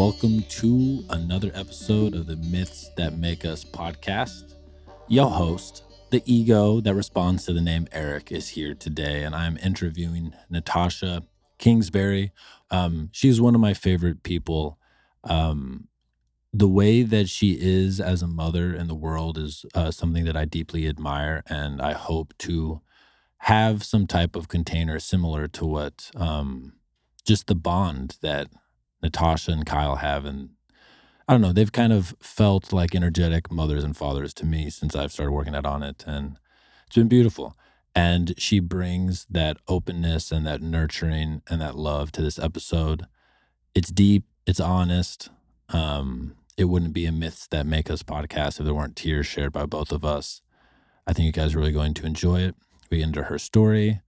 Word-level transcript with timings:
Welcome 0.00 0.44
to 0.44 1.04
another 1.10 1.50
episode 1.52 2.14
of 2.14 2.26
the 2.26 2.36
Myths 2.36 2.88
That 2.96 3.18
Make 3.18 3.44
Us 3.44 3.66
podcast. 3.66 4.54
Your 5.08 5.28
host, 5.28 5.82
the 6.08 6.22
ego 6.24 6.80
that 6.80 6.94
responds 6.94 7.44
to 7.44 7.52
the 7.52 7.60
name 7.60 7.86
Erick, 7.92 8.32
is 8.32 8.48
here 8.48 8.74
today, 8.74 9.24
and 9.24 9.34
I'm 9.34 9.58
interviewing 9.58 10.32
Natasha 10.48 11.24
Kingsbury. 11.58 12.32
Um, 12.70 13.10
she's 13.12 13.42
one 13.42 13.54
of 13.54 13.60
my 13.60 13.74
favorite 13.74 14.22
people. 14.22 14.78
Um, 15.24 15.88
the 16.50 16.66
way 16.66 17.02
that 17.02 17.28
she 17.28 17.58
is 17.60 18.00
as 18.00 18.22
a 18.22 18.26
mother 18.26 18.74
in 18.74 18.88
the 18.88 18.94
world 18.94 19.36
is 19.36 19.66
uh, 19.74 19.90
something 19.90 20.24
that 20.24 20.36
I 20.36 20.46
deeply 20.46 20.88
admire, 20.88 21.42
and 21.46 21.82
I 21.82 21.92
hope 21.92 22.32
to 22.38 22.80
have 23.40 23.84
some 23.84 24.06
type 24.06 24.34
of 24.34 24.48
container 24.48 24.98
similar 24.98 25.46
to 25.48 25.66
what 25.66 26.10
um, 26.16 26.72
just 27.22 27.48
the 27.48 27.54
bond 27.54 28.16
that 28.22 28.48
Natasha 29.02 29.52
and 29.52 29.66
Kyle 29.66 29.96
have. 29.96 30.24
And 30.24 30.50
I 31.28 31.34
don't 31.34 31.40
know, 31.40 31.52
they've 31.52 31.72
kind 31.72 31.92
of 31.92 32.14
felt 32.20 32.72
like 32.72 32.94
energetic 32.94 33.50
mothers 33.50 33.84
and 33.84 33.96
fathers 33.96 34.34
to 34.34 34.46
me 34.46 34.70
since 34.70 34.94
I've 34.94 35.12
started 35.12 35.32
working 35.32 35.54
out 35.54 35.66
on 35.66 35.82
it. 35.82 36.04
And 36.06 36.38
it's 36.86 36.96
been 36.96 37.08
beautiful. 37.08 37.56
And 37.94 38.34
she 38.38 38.60
brings 38.60 39.26
that 39.30 39.56
openness 39.66 40.30
and 40.30 40.46
that 40.46 40.62
nurturing 40.62 41.42
and 41.48 41.60
that 41.60 41.76
love 41.76 42.12
to 42.12 42.22
this 42.22 42.38
episode. 42.38 43.06
It's 43.74 43.90
deep, 43.90 44.24
it's 44.46 44.60
honest. 44.60 45.30
Um, 45.68 46.36
it 46.56 46.64
wouldn't 46.64 46.92
be 46.92 47.06
a 47.06 47.12
myths 47.12 47.46
that 47.48 47.66
make 47.66 47.90
us 47.90 48.02
podcast 48.02 48.58
if 48.58 48.66
there 48.66 48.74
weren't 48.74 48.96
tears 48.96 49.26
shared 49.26 49.52
by 49.52 49.66
both 49.66 49.92
of 49.92 50.04
us. 50.04 50.42
I 51.06 51.12
think 51.12 51.26
you 51.26 51.32
guys 51.32 51.54
are 51.54 51.58
really 51.58 51.72
going 51.72 51.94
to 51.94 52.06
enjoy 52.06 52.40
it. 52.40 52.54
We 52.90 53.02
into 53.02 53.24
her 53.24 53.38
story, 53.38 54.00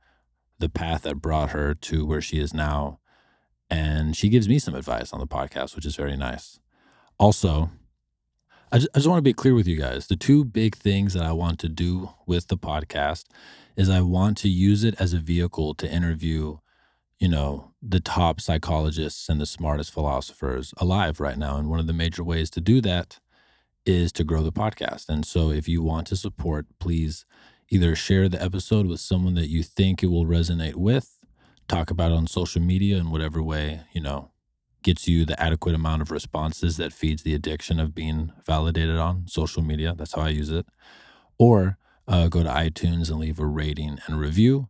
the 0.58 0.68
path 0.68 1.02
that 1.02 1.16
brought 1.16 1.50
her 1.50 1.74
to 1.74 2.04
where 2.04 2.20
she 2.20 2.38
is 2.38 2.52
now. 2.52 2.98
And 3.72 4.14
she 4.14 4.28
gives 4.28 4.50
me 4.50 4.58
some 4.58 4.74
advice 4.74 5.14
on 5.14 5.20
the 5.20 5.26
podcast, 5.26 5.74
which 5.74 5.86
is 5.86 5.96
very 5.96 6.14
nice. 6.14 6.60
Also, 7.18 7.70
I 8.70 8.76
just, 8.76 8.90
I 8.94 8.98
just 8.98 9.08
want 9.08 9.16
to 9.16 9.22
be 9.22 9.32
clear 9.32 9.54
with 9.54 9.66
you 9.66 9.78
guys. 9.78 10.08
The 10.08 10.16
two 10.16 10.44
big 10.44 10.76
things 10.76 11.14
that 11.14 11.22
I 11.22 11.32
want 11.32 11.58
to 11.60 11.70
do 11.70 12.10
with 12.26 12.48
the 12.48 12.58
podcast 12.58 13.24
is 13.74 13.88
I 13.88 14.02
want 14.02 14.36
to 14.38 14.50
use 14.50 14.84
it 14.84 14.94
as 15.00 15.14
a 15.14 15.18
vehicle 15.18 15.74
to 15.76 15.90
interview, 15.90 16.58
you 17.18 17.28
know, 17.28 17.72
the 17.80 17.98
top 17.98 18.42
psychologists 18.42 19.30
and 19.30 19.40
the 19.40 19.46
smartest 19.46 19.90
philosophers 19.90 20.74
alive 20.76 21.18
right 21.18 21.38
now. 21.38 21.56
And 21.56 21.70
one 21.70 21.80
of 21.80 21.86
the 21.86 21.94
major 21.94 22.22
ways 22.22 22.50
to 22.50 22.60
do 22.60 22.82
that 22.82 23.20
is 23.86 24.12
to 24.12 24.22
grow 24.22 24.42
the 24.42 24.52
podcast. 24.52 25.08
And 25.08 25.24
so 25.24 25.50
if 25.50 25.66
you 25.66 25.82
want 25.82 26.06
to 26.08 26.16
support, 26.16 26.66
please 26.78 27.24
either 27.70 27.96
share 27.96 28.28
the 28.28 28.42
episode 28.42 28.86
with 28.86 29.00
someone 29.00 29.32
that 29.36 29.48
you 29.48 29.62
think 29.62 30.02
it 30.02 30.08
will 30.08 30.26
resonate 30.26 30.76
with, 30.76 31.21
talk 31.68 31.90
about 31.90 32.12
it 32.12 32.16
on 32.16 32.26
social 32.26 32.60
media 32.60 32.96
in 32.96 33.10
whatever 33.10 33.42
way, 33.42 33.82
you 33.92 34.00
know, 34.00 34.30
gets 34.82 35.06
you 35.06 35.24
the 35.24 35.40
adequate 35.40 35.74
amount 35.74 36.02
of 36.02 36.10
responses 36.10 36.76
that 36.76 36.92
feeds 36.92 37.22
the 37.22 37.34
addiction 37.34 37.78
of 37.80 37.94
being 37.94 38.32
validated 38.44 38.96
on 38.96 39.26
social 39.26 39.62
media. 39.62 39.94
That's 39.96 40.14
how 40.14 40.22
I 40.22 40.30
use 40.30 40.50
it. 40.50 40.66
Or 41.38 41.78
uh, 42.08 42.28
go 42.28 42.42
to 42.42 42.48
iTunes 42.48 43.10
and 43.10 43.18
leave 43.20 43.38
a 43.38 43.46
rating 43.46 43.98
and 44.06 44.18
review. 44.18 44.68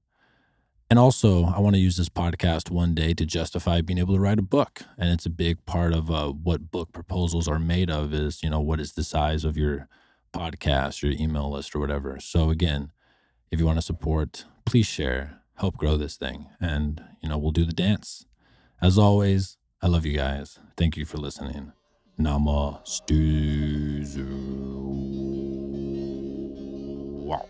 And 0.90 0.98
also, 0.98 1.46
I 1.46 1.58
want 1.58 1.74
to 1.74 1.80
use 1.80 1.96
this 1.96 2.10
podcast 2.10 2.70
one 2.70 2.94
day 2.94 3.14
to 3.14 3.24
justify 3.24 3.80
being 3.80 3.98
able 3.98 4.14
to 4.14 4.20
write 4.20 4.38
a 4.38 4.42
book. 4.42 4.82
And 4.98 5.10
it's 5.10 5.24
a 5.24 5.30
big 5.30 5.64
part 5.64 5.94
of 5.94 6.10
uh, 6.10 6.28
what 6.28 6.70
book 6.70 6.92
proposals 6.92 7.48
are 7.48 7.58
made 7.58 7.90
of 7.90 8.12
is, 8.12 8.42
you 8.42 8.50
know, 8.50 8.60
what 8.60 8.78
is 8.78 8.92
the 8.92 9.02
size 9.02 9.46
of 9.46 9.56
your 9.56 9.88
podcast, 10.34 11.02
your 11.02 11.12
email 11.12 11.50
list, 11.50 11.74
or 11.74 11.78
whatever. 11.78 12.20
So, 12.20 12.50
again, 12.50 12.92
if 13.50 13.58
you 13.58 13.64
want 13.64 13.78
to 13.78 13.82
support, 13.82 14.44
please 14.66 14.86
share, 14.86 15.41
help 15.62 15.76
grow 15.76 15.96
this 15.96 16.16
thing, 16.16 16.48
and, 16.60 17.04
you 17.22 17.28
know, 17.28 17.38
we'll 17.38 17.52
do 17.52 17.64
the 17.64 17.72
dance. 17.72 18.26
As 18.80 18.98
always, 18.98 19.58
I 19.80 19.86
love 19.86 20.04
you 20.04 20.16
guys. 20.16 20.58
Thank 20.76 20.96
you 20.96 21.04
for 21.04 21.18
listening. 21.18 21.70
Namaste. 22.18 23.12
Wow. 27.24 27.46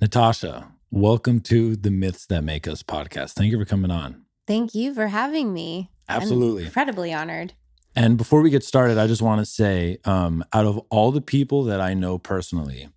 Natasha, 0.00 0.72
welcome 0.90 1.40
to 1.40 1.76
the 1.76 1.90
Myths 1.90 2.24
That 2.24 2.44
Make 2.44 2.66
Us 2.66 2.82
podcast. 2.82 3.34
Thank 3.34 3.52
you 3.52 3.58
for 3.58 3.66
coming 3.66 3.90
on. 3.90 4.24
Thank 4.46 4.74
you 4.74 4.94
for 4.94 5.08
having 5.08 5.52
me. 5.52 5.90
Absolutely. 6.08 6.62
I'm 6.62 6.68
incredibly 6.68 7.12
honored. 7.12 7.52
And 7.98 8.16
before 8.16 8.42
we 8.42 8.50
get 8.50 8.62
started, 8.62 8.96
I 8.96 9.08
just 9.08 9.22
want 9.22 9.40
to 9.40 9.44
say 9.44 9.98
um, 10.04 10.44
out 10.52 10.66
of 10.66 10.78
all 10.88 11.10
the 11.10 11.20
people 11.20 11.64
that 11.64 11.80
I 11.80 11.94
know 11.94 12.16
personally, 12.16 12.90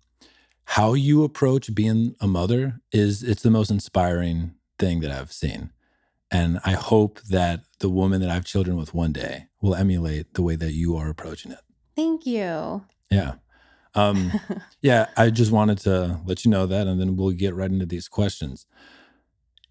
how 0.64 0.94
you 0.94 1.24
approach 1.24 1.74
being 1.74 2.14
a 2.20 2.28
mother 2.28 2.80
is 2.92 3.24
it's 3.24 3.42
the 3.42 3.50
most 3.50 3.68
inspiring 3.68 4.54
thing 4.78 5.00
that 5.00 5.10
I've 5.10 5.32
seen. 5.32 5.72
And 6.30 6.60
I 6.64 6.74
hope 6.74 7.20
that 7.22 7.64
the 7.80 7.88
woman 7.88 8.20
that 8.20 8.30
I 8.30 8.34
have 8.34 8.44
children 8.44 8.76
with 8.76 8.94
one 8.94 9.12
day 9.12 9.46
will 9.60 9.74
emulate 9.74 10.34
the 10.34 10.42
way 10.42 10.54
that 10.54 10.70
you 10.70 10.96
are 10.96 11.08
approaching 11.08 11.50
it. 11.50 11.58
Thank 11.96 12.24
you. 12.24 12.84
Yeah. 13.10 13.32
Um, 13.96 14.30
yeah, 14.82 15.08
I 15.16 15.30
just 15.30 15.50
wanted 15.50 15.78
to 15.78 16.20
let 16.24 16.44
you 16.44 16.50
know 16.52 16.66
that, 16.66 16.86
and 16.86 17.00
then 17.00 17.16
we'll 17.16 17.32
get 17.32 17.56
right 17.56 17.72
into 17.72 17.86
these 17.86 18.06
questions. 18.06 18.66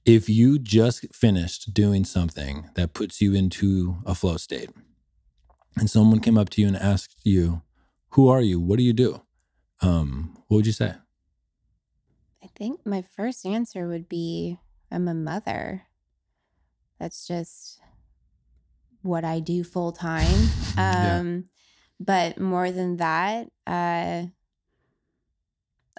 If 0.03 0.27
you 0.27 0.59
just 0.59 1.15
finished 1.15 1.73
doing 1.73 2.03
something 2.03 2.67
that 2.75 2.93
puts 2.93 3.21
you 3.21 3.33
into 3.33 3.99
a 4.05 4.13
flow 4.13 4.35
state, 4.35 4.71
and 5.77 5.89
someone 5.89 6.19
came 6.19 6.37
up 6.37 6.49
to 6.49 6.61
you 6.61 6.67
and 6.67 6.77
asked 6.77 7.19
you, 7.23 7.61
Who 8.11 8.27
are 8.29 8.41
you? 8.41 8.59
What 8.59 8.77
do 8.77 8.83
you 8.83 8.93
do? 8.93 9.21
Um, 9.81 10.37
what 10.47 10.57
would 10.57 10.67
you 10.67 10.73
say? 10.73 10.93
I 12.43 12.47
think 12.55 12.85
my 12.85 13.01
first 13.01 13.45
answer 13.45 13.87
would 13.87 14.07
be 14.09 14.59
I'm 14.91 15.07
a 15.07 15.13
mother. 15.13 15.83
That's 16.99 17.25
just 17.25 17.79
what 19.01 19.23
I 19.23 19.39
do 19.39 19.63
full 19.63 19.91
time. 19.91 20.49
Yeah. 20.77 21.17
Um, 21.19 21.45
But 21.99 22.39
more 22.39 22.71
than 22.71 22.97
that, 22.97 23.47
uh, 23.67 24.25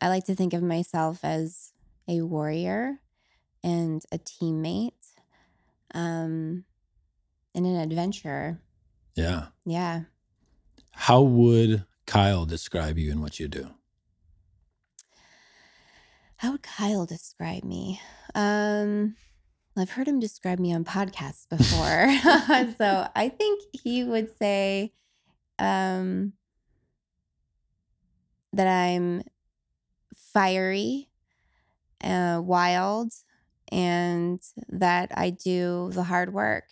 I 0.00 0.09
like 0.09 0.25
to 0.25 0.34
think 0.34 0.53
of 0.53 0.62
myself 0.62 1.21
as 1.22 1.72
a 2.09 2.22
warrior 2.22 2.99
and 3.62 4.03
a 4.10 4.19
teammate 4.19 5.15
um, 5.94 6.65
and 7.54 7.66
an 7.66 7.77
adventurer. 7.77 8.60
Yeah. 9.15 9.47
Yeah. 9.65 10.03
How 10.93 11.23
would 11.23 11.84
Kyle 12.06 12.45
describe 12.45 12.99
you 12.99 13.11
and 13.11 13.23
what 13.23 13.41
you 13.41 13.49
do? 13.49 13.71
How 16.37 16.53
would 16.53 16.62
Kyle 16.62 17.06
describe 17.06 17.62
me? 17.65 18.01
Um, 18.34 19.15
I've 19.77 19.91
heard 19.91 20.09
him 20.09 20.21
describe 20.21 20.59
me 20.59 20.75
on 20.75 20.84
podcasts 20.84 21.49
before. 21.49 22.11
so 22.78 23.09
I 23.15 23.28
think 23.28 23.62
he 23.72 24.05
would 24.05 24.37
say 24.39 24.93
um, 25.59 26.33
that 28.53 28.67
I'm 28.67 29.22
fiery, 30.17 31.09
uh, 32.03 32.41
wild, 32.43 33.12
and 33.71 34.41
that 34.69 35.11
I 35.15 35.31
do 35.31 35.91
the 35.93 36.03
hard 36.03 36.33
work. 36.33 36.65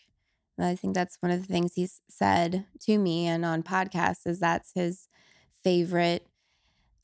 I 0.63 0.77
think 0.77 0.95
that's 0.95 1.17
one 1.21 1.33
of 1.33 1.41
the 1.41 1.53
things 1.53 1.75
he's 1.75 2.01
said 2.09 2.67
to 2.81 2.99
me 2.99 3.27
and 3.27 3.45
on 3.45 3.63
podcasts 3.63 4.27
is 4.27 4.41
that's 4.41 4.73
his 4.75 5.09
favorite 5.63 6.27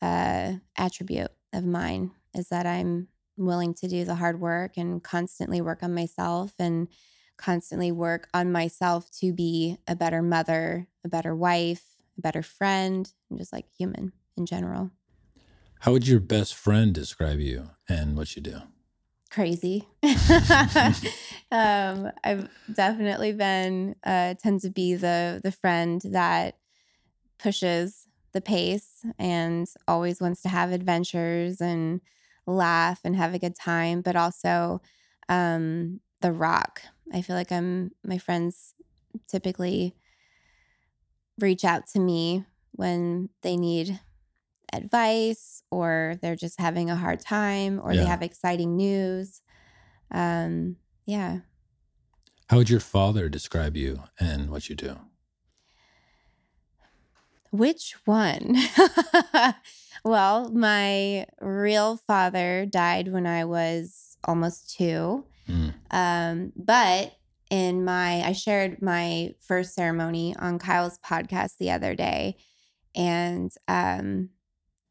uh, 0.02 0.54
attribute 0.76 1.30
of 1.52 1.64
mine 1.64 2.12
is 2.34 2.48
that 2.48 2.66
I'm 2.66 3.08
willing 3.36 3.74
to 3.74 3.88
do 3.88 4.04
the 4.04 4.14
hard 4.14 4.40
work 4.40 4.76
and 4.76 5.02
constantly 5.02 5.60
work 5.60 5.82
on 5.82 5.94
myself 5.94 6.54
and 6.58 6.88
constantly 7.36 7.92
work 7.92 8.28
on 8.32 8.50
myself 8.50 9.10
to 9.10 9.32
be 9.32 9.78
a 9.86 9.94
better 9.94 10.22
mother, 10.22 10.86
a 11.04 11.08
better 11.08 11.34
wife, 11.34 11.84
a 12.16 12.20
better 12.20 12.42
friend, 12.42 13.12
and 13.28 13.38
just 13.38 13.52
like 13.52 13.66
human 13.76 14.12
in 14.36 14.46
general. 14.46 14.90
How 15.80 15.92
would 15.92 16.08
your 16.08 16.20
best 16.20 16.54
friend 16.54 16.94
describe 16.94 17.38
you 17.38 17.70
and 17.88 18.16
what 18.16 18.34
you 18.36 18.42
do? 18.42 18.62
Crazy. 19.30 19.86
um, 21.50 22.10
I've 22.24 22.48
definitely 22.72 23.32
been 23.32 23.94
uh, 24.04 24.34
tend 24.34 24.60
to 24.60 24.70
be 24.70 24.94
the 24.94 25.40
the 25.42 25.52
friend 25.52 26.00
that 26.06 26.56
pushes 27.38 28.06
the 28.32 28.40
pace 28.40 29.04
and 29.18 29.66
always 29.88 30.20
wants 30.20 30.42
to 30.42 30.48
have 30.48 30.72
adventures 30.72 31.60
and 31.60 32.00
laugh 32.46 33.00
and 33.04 33.16
have 33.16 33.34
a 33.34 33.38
good 33.38 33.56
time, 33.56 34.00
but 34.00 34.16
also 34.16 34.80
um, 35.28 36.00
the 36.20 36.32
rock. 36.32 36.82
I 37.12 37.22
feel 37.22 37.36
like 37.36 37.52
I'm 37.52 37.92
my 38.04 38.18
friends 38.18 38.74
typically 39.28 39.94
reach 41.38 41.64
out 41.64 41.86
to 41.88 41.98
me 42.00 42.44
when 42.72 43.28
they 43.42 43.56
need 43.56 44.00
advice 44.72 45.62
or 45.70 46.16
they're 46.22 46.36
just 46.36 46.60
having 46.60 46.90
a 46.90 46.96
hard 46.96 47.20
time 47.20 47.80
or 47.82 47.92
Yeah. 47.92 48.00
they 48.02 48.06
have 48.06 48.22
exciting 48.22 48.76
news. 48.76 49.40
Um, 50.10 50.76
yeah. 51.06 51.40
How 52.48 52.58
would 52.58 52.70
your 52.70 52.80
father 52.80 53.28
describe 53.28 53.76
you 53.76 54.02
and 54.20 54.50
what 54.50 54.68
you 54.68 54.76
do? 54.76 54.96
Which 57.50 57.94
one? 58.04 58.56
well, 60.04 60.50
my 60.50 61.26
real 61.40 61.96
father 61.96 62.66
died 62.66 63.12
when 63.12 63.26
I 63.26 63.44
was 63.44 64.16
almost 64.24 64.76
two. 64.76 65.24
Mm. 65.48 65.74
Um, 65.90 66.52
but 66.56 67.16
in 67.50 67.84
my, 67.84 68.22
I 68.22 68.32
shared 68.32 68.82
my 68.82 69.34
first 69.40 69.74
ceremony 69.74 70.34
on 70.38 70.58
Kyle's 70.58 70.98
podcast 70.98 71.58
the 71.58 71.70
other 71.70 71.94
day. 71.94 72.36
And 72.94 73.52
um, 73.68 74.30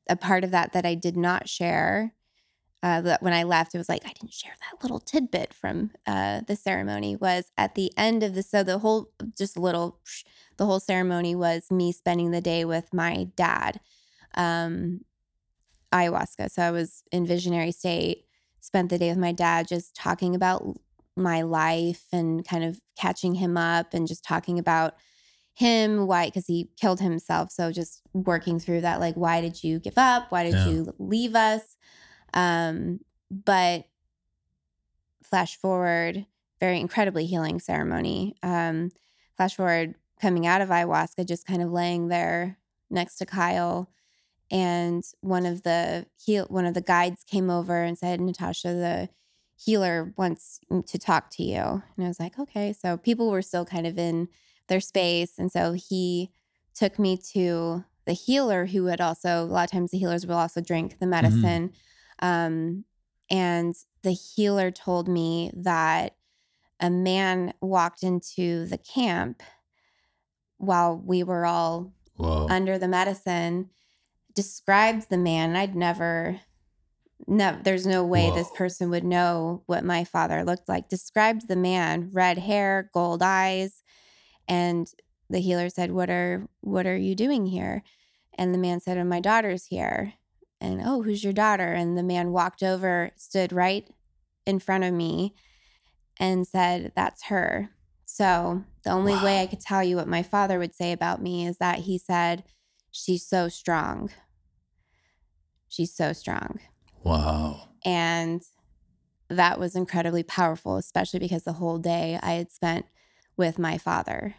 a 0.09 0.15
part 0.15 0.43
of 0.43 0.51
that 0.51 0.73
that 0.73 0.85
I 0.85 0.95
did 0.95 1.17
not 1.17 1.49
share 1.49 2.13
uh, 2.85 3.01
that 3.01 3.23
when 3.23 3.33
I 3.33 3.41
left, 3.41 3.73
it 3.73 3.79
was 3.79 3.89
like 3.89 4.05
I 4.05 4.13
didn't 4.13 4.33
share 4.33 4.53
that 4.61 4.83
little 4.83 4.99
tidbit 4.99 5.55
from 5.55 5.89
uh, 6.05 6.41
the 6.45 6.55
ceremony. 6.55 7.15
Was 7.15 7.51
at 7.57 7.73
the 7.73 7.91
end 7.97 8.21
of 8.21 8.35
the 8.35 8.43
so 8.43 8.61
the 8.61 8.77
whole 8.77 9.09
just 9.35 9.57
a 9.57 9.59
little 9.59 9.99
the 10.57 10.67
whole 10.67 10.79
ceremony 10.79 11.33
was 11.33 11.71
me 11.71 11.91
spending 11.91 12.29
the 12.29 12.41
day 12.41 12.63
with 12.63 12.93
my 12.93 13.27
dad, 13.35 13.79
um, 14.35 15.01
ayahuasca. 15.91 16.51
So 16.51 16.61
I 16.61 16.69
was 16.69 17.01
in 17.11 17.25
visionary 17.25 17.71
state, 17.71 18.25
spent 18.59 18.91
the 18.91 18.99
day 18.99 19.09
with 19.09 19.17
my 19.17 19.31
dad, 19.31 19.67
just 19.67 19.95
talking 19.95 20.35
about 20.35 20.79
my 21.15 21.41
life 21.41 22.05
and 22.11 22.47
kind 22.47 22.63
of 22.63 22.79
catching 22.95 23.35
him 23.35 23.57
up 23.57 23.95
and 23.95 24.07
just 24.07 24.23
talking 24.23 24.59
about 24.59 24.93
him 25.55 26.05
why 26.05 26.25
because 26.27 26.45
he 26.45 26.69
killed 26.79 26.99
himself. 26.99 27.49
So 27.49 27.71
just 27.71 28.01
working 28.13 28.59
through 28.59 28.81
that 28.81 28.99
like 28.99 29.15
why 29.15 29.41
did 29.41 29.63
you 29.63 29.79
give 29.79 29.97
up? 29.97 30.27
Why 30.29 30.43
did 30.43 30.53
Yeah. 30.53 30.67
you 30.67 30.93
leave 30.99 31.33
us? 31.35 31.77
Um 32.33 32.99
but 33.31 33.85
flash 35.23 35.57
forward 35.57 36.25
very 36.59 36.79
incredibly 36.79 37.25
healing 37.25 37.59
ceremony. 37.59 38.35
Um 38.43 38.91
flash 39.37 39.55
forward 39.55 39.95
coming 40.21 40.45
out 40.45 40.61
of 40.61 40.69
ayahuasca 40.69 41.25
just 41.27 41.45
kind 41.47 41.61
of 41.61 41.71
laying 41.71 42.07
there 42.07 42.57
next 42.89 43.17
to 43.17 43.25
kyle 43.25 43.89
and 44.51 45.03
one 45.21 45.45
of 45.45 45.63
the 45.63 46.05
heal 46.17 46.45
one 46.49 46.65
of 46.65 46.73
the 46.73 46.81
guides 46.81 47.23
came 47.23 47.49
over 47.49 47.81
and 47.83 47.97
said 47.97 48.21
natasha 48.21 48.69
the 48.69 49.09
healer 49.57 50.13
wants 50.17 50.59
to 50.85 50.97
talk 50.97 51.29
to 51.31 51.41
you. 51.43 51.59
And 51.59 52.05
i 52.05 52.07
was 52.09 52.19
like 52.19 52.37
okay. 52.37 52.73
So 52.73 52.97
people 52.97 53.31
were 53.31 53.41
still 53.41 53.65
kind 53.65 53.87
of 53.87 53.97
in 53.97 54.27
their 54.67 54.79
space 54.79 55.33
and 55.37 55.51
so 55.51 55.73
he 55.73 56.31
took 56.73 56.99
me 56.99 57.17
to 57.17 57.83
the 58.05 58.13
healer 58.13 58.65
who 58.67 58.83
would 58.83 59.01
also 59.01 59.43
a 59.43 59.45
lot 59.45 59.65
of 59.65 59.71
times 59.71 59.91
the 59.91 59.97
healers 59.97 60.25
will 60.25 60.35
also 60.35 60.61
drink 60.61 60.99
the 60.99 61.07
medicine 61.07 61.71
um, 62.19 62.85
and 63.29 63.75
the 64.03 64.11
healer 64.11 64.71
told 64.71 65.07
me 65.07 65.51
that 65.55 66.15
a 66.79 66.89
man 66.89 67.53
walked 67.61 68.03
into 68.03 68.65
the 68.67 68.77
camp 68.77 69.41
while 70.57 71.01
we 71.03 71.23
were 71.23 71.45
all 71.45 71.93
Whoa. 72.15 72.47
under 72.49 72.77
the 72.77 72.87
medicine 72.87 73.69
described 74.33 75.09
the 75.09 75.17
man 75.17 75.55
i'd 75.55 75.75
never 75.75 76.39
no 77.27 77.57
there's 77.63 77.87
no 77.87 78.05
way 78.05 78.29
this 78.31 78.51
person 78.55 78.89
would 78.89 79.03
know 79.03 79.63
what 79.65 79.83
my 79.83 80.03
father 80.03 80.43
looked 80.43 80.67
like 80.67 80.89
described 80.89 81.47
the 81.47 81.55
man 81.55 82.09
red 82.11 82.37
hair 82.37 82.89
gold 82.93 83.21
eyes 83.23 83.81
and 84.47 84.91
the 85.29 85.39
healer 85.39 85.69
said 85.69 85.91
what 85.91 86.09
are 86.09 86.47
what 86.61 86.85
are 86.85 86.97
you 86.97 87.15
doing 87.15 87.45
here? 87.45 87.83
And 88.37 88.53
the 88.53 88.59
man 88.59 88.79
said 88.79 88.97
oh, 88.97 89.03
my 89.03 89.19
daughter's 89.19 89.65
here. 89.65 90.13
And 90.61 90.81
oh 90.83 91.01
who's 91.01 91.23
your 91.23 91.33
daughter? 91.33 91.73
And 91.73 91.97
the 91.97 92.03
man 92.03 92.31
walked 92.31 92.63
over 92.63 93.11
stood 93.15 93.51
right 93.51 93.87
in 94.45 94.59
front 94.59 94.83
of 94.83 94.93
me 94.93 95.33
and 96.17 96.47
said 96.47 96.91
that's 96.95 97.25
her. 97.25 97.69
So 98.05 98.63
the 98.83 98.91
only 98.91 99.15
way 99.15 99.41
i 99.41 99.47
could 99.47 99.59
tell 99.59 99.83
you 99.83 99.95
what 99.95 100.07
my 100.07 100.23
father 100.23 100.59
would 100.59 100.75
say 100.75 100.91
about 100.91 101.21
me 101.21 101.45
is 101.45 101.57
that 101.57 101.79
he 101.79 101.97
said 101.97 102.43
she's 102.91 103.25
so 103.25 103.49
strong. 103.49 104.11
She's 105.67 105.93
so 105.93 106.13
strong. 106.13 106.59
Wow. 107.03 107.69
and 107.83 108.41
that 109.29 109.59
was 109.59 109.75
incredibly 109.75 110.23
powerful, 110.23 110.77
especially 110.77 111.19
because 111.19 111.43
the 111.43 111.53
whole 111.53 111.77
day 111.77 112.19
I 112.21 112.33
had 112.33 112.51
spent 112.51 112.85
with 113.37 113.59
my 113.59 113.77
father. 113.77 114.35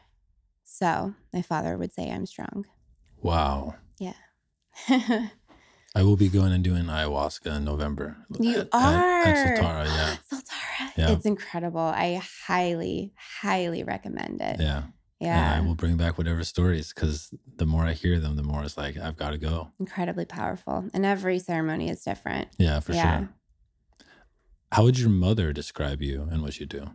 So 0.65 1.15
my 1.33 1.43
father 1.43 1.77
would 1.77 1.93
say 1.93 2.11
I'm 2.11 2.27
strong. 2.27 2.67
Wow. 3.23 3.75
Yeah. 3.99 4.15
I 4.89 6.03
will 6.03 6.17
be 6.17 6.29
going 6.29 6.53
and 6.53 6.63
doing 6.63 6.85
ayahuasca 6.85 7.57
in 7.57 7.65
November. 7.65 8.17
You 8.39 8.59
at, 8.61 8.69
At, 8.73 8.75
at 8.75 8.75
are. 8.75 9.35
Soltara, 9.57 9.87
yeah. 9.87 10.17
Soltara. 10.33 10.91
Yeah. 10.99 11.11
It's 11.13 11.25
incredible. 11.25 11.81
I 11.81 12.21
highly, 12.47 13.15
highly 13.17 13.83
recommend 13.85 14.41
it. 14.43 14.61
Yeah. 14.61 14.83
Yeah. 15.21 15.55
And 15.55 15.65
I 15.65 15.67
will 15.67 15.75
bring 15.75 15.97
back 15.97 16.19
whatever 16.19 16.45
stories 16.45 16.93
because 16.93 17.33
the 17.57 17.65
more 17.65 17.85
I 17.85 17.95
hear 17.95 18.21
them, 18.21 18.37
the 18.37 18.43
more 18.43 18.63
it's 18.63 18.77
like, 18.77 18.99
I've 18.99 19.17
got 19.17 19.31
to 19.31 19.39
go. 19.39 19.73
Incredibly 19.81 20.27
powerful. 20.27 20.85
And 20.93 21.07
every 21.07 21.39
ceremony 21.39 21.89
is 21.89 22.03
different. 22.03 22.49
Yeah, 22.59 22.81
for 22.81 22.93
Yeah. 22.93 23.19
sure. 23.21 23.29
How 24.73 24.83
would 24.83 24.99
your 24.99 25.09
mother 25.09 25.55
describe 25.55 26.03
you 26.03 26.29
and 26.31 26.43
what 26.43 26.61
you 26.61 26.67
do? 26.67 26.91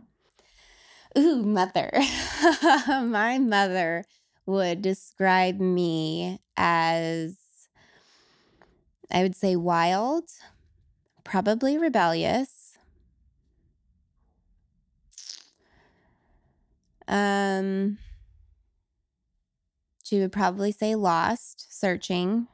Ooh, 1.18 1.42
mother. 1.42 1.90
My 2.88 3.38
mother 3.38 4.04
would 4.46 4.82
describe 4.82 5.60
me 5.60 6.40
as, 6.56 7.36
I 9.10 9.22
would 9.22 9.36
say, 9.36 9.56
wild, 9.56 10.24
probably 11.24 11.76
rebellious. 11.78 12.78
Um, 17.08 17.98
she 20.04 20.18
would 20.20 20.32
probably 20.32 20.72
say 20.72 20.94
lost, 20.94 21.66
searching, 21.78 22.46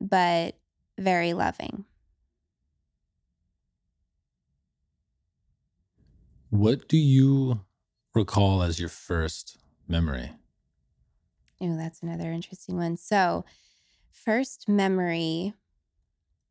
but 0.00 0.56
very 0.98 1.32
loving. 1.34 1.84
What 6.50 6.88
do 6.88 6.96
you 6.96 7.60
recall 8.14 8.62
as 8.62 8.78
your 8.78 8.88
first 8.88 9.58
memory? 9.88 10.32
Oh, 11.60 11.76
that's 11.76 12.02
another 12.02 12.30
interesting 12.30 12.76
one. 12.76 12.96
So, 12.96 13.44
first 14.10 14.68
memory 14.68 15.54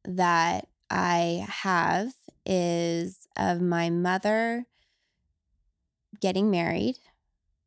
that 0.03 0.67
I 0.89 1.45
have 1.47 2.13
is 2.45 3.27
of 3.37 3.61
my 3.61 3.89
mother 3.89 4.65
getting 6.19 6.49
married, 6.49 6.97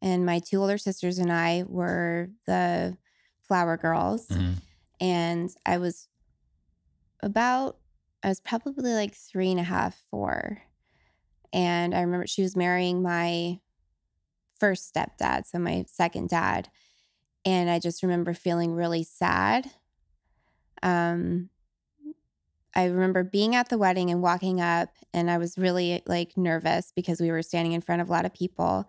and 0.01 0.25
my 0.25 0.39
two 0.39 0.61
older 0.61 0.79
sisters 0.79 1.19
and 1.19 1.33
I 1.33 1.65
were 1.67 2.31
the 2.47 2.97
flower 3.43 3.77
girls. 3.77 4.29
Mhm. 4.29 4.63
And 5.01 5.51
I 5.67 5.79
was 5.79 6.09
about, 7.23 7.79
I 8.23 8.29
was 8.29 8.41
probably 8.41 8.93
like 8.95 9.15
three 9.15 9.51
and 9.51 9.61
a 9.61 9.65
half, 9.65 9.97
four. 10.11 10.63
And 11.53 11.95
I 11.95 12.01
remember 12.03 12.27
she 12.27 12.43
was 12.43 12.57
marrying 12.57 13.03
my 13.03 13.61
first 14.61 14.93
stepdad, 14.95 15.47
so 15.47 15.59
my 15.59 15.85
second 15.89 16.29
dad. 16.29 16.69
And 17.45 17.71
I 17.71 17.79
just 17.79 18.03
remember 18.03 18.35
feeling 18.35 18.73
really 18.75 19.05
sad. 19.05 19.71
Um, 20.83 21.51
I 22.75 22.85
remember 22.87 23.25
being 23.25 23.55
at 23.55 23.69
the 23.71 23.79
wedding 23.79 24.11
and 24.11 24.23
walking 24.23 24.61
up, 24.61 24.91
and 25.13 25.31
I 25.31 25.39
was 25.39 25.57
really 25.59 26.03
like 26.07 26.37
nervous 26.37 26.93
because 26.95 27.21
we 27.21 27.31
were 27.31 27.43
standing 27.43 27.73
in 27.73 27.81
front 27.81 28.03
of 28.03 28.09
a 28.09 28.13
lot 28.13 28.25
of 28.27 28.35
people. 28.35 28.89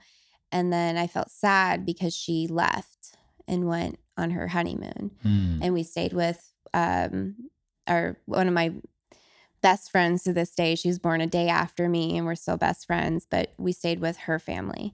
And 0.52 0.72
then 0.74 0.98
I 0.98 1.08
felt 1.08 1.32
sad 1.32 1.86
because 1.86 2.16
she 2.16 2.48
left 2.48 3.16
and 3.48 3.68
went 3.68 4.00
on 4.18 4.32
her 4.32 4.48
honeymoon 4.48 5.12
Mm. 5.24 5.60
and 5.62 5.74
we 5.74 5.84
stayed 5.84 6.14
with 6.14 6.52
um 6.74 7.36
our 7.88 8.20
one 8.26 8.48
of 8.48 8.54
my 8.54 8.74
best 9.62 9.92
friends 9.92 10.24
to 10.24 10.34
this 10.34 10.54
day. 10.56 10.76
She 10.76 10.88
was 10.88 11.00
born 11.00 11.22
a 11.22 11.28
day 11.28 11.48
after 11.50 11.90
me 11.90 12.18
and 12.18 12.26
we're 12.26 12.36
still 12.36 12.58
best 12.58 12.86
friends 12.88 13.26
but 13.30 13.54
we 13.58 13.72
stayed 13.72 14.00
with 14.00 14.18
her 14.18 14.40
family. 14.40 14.94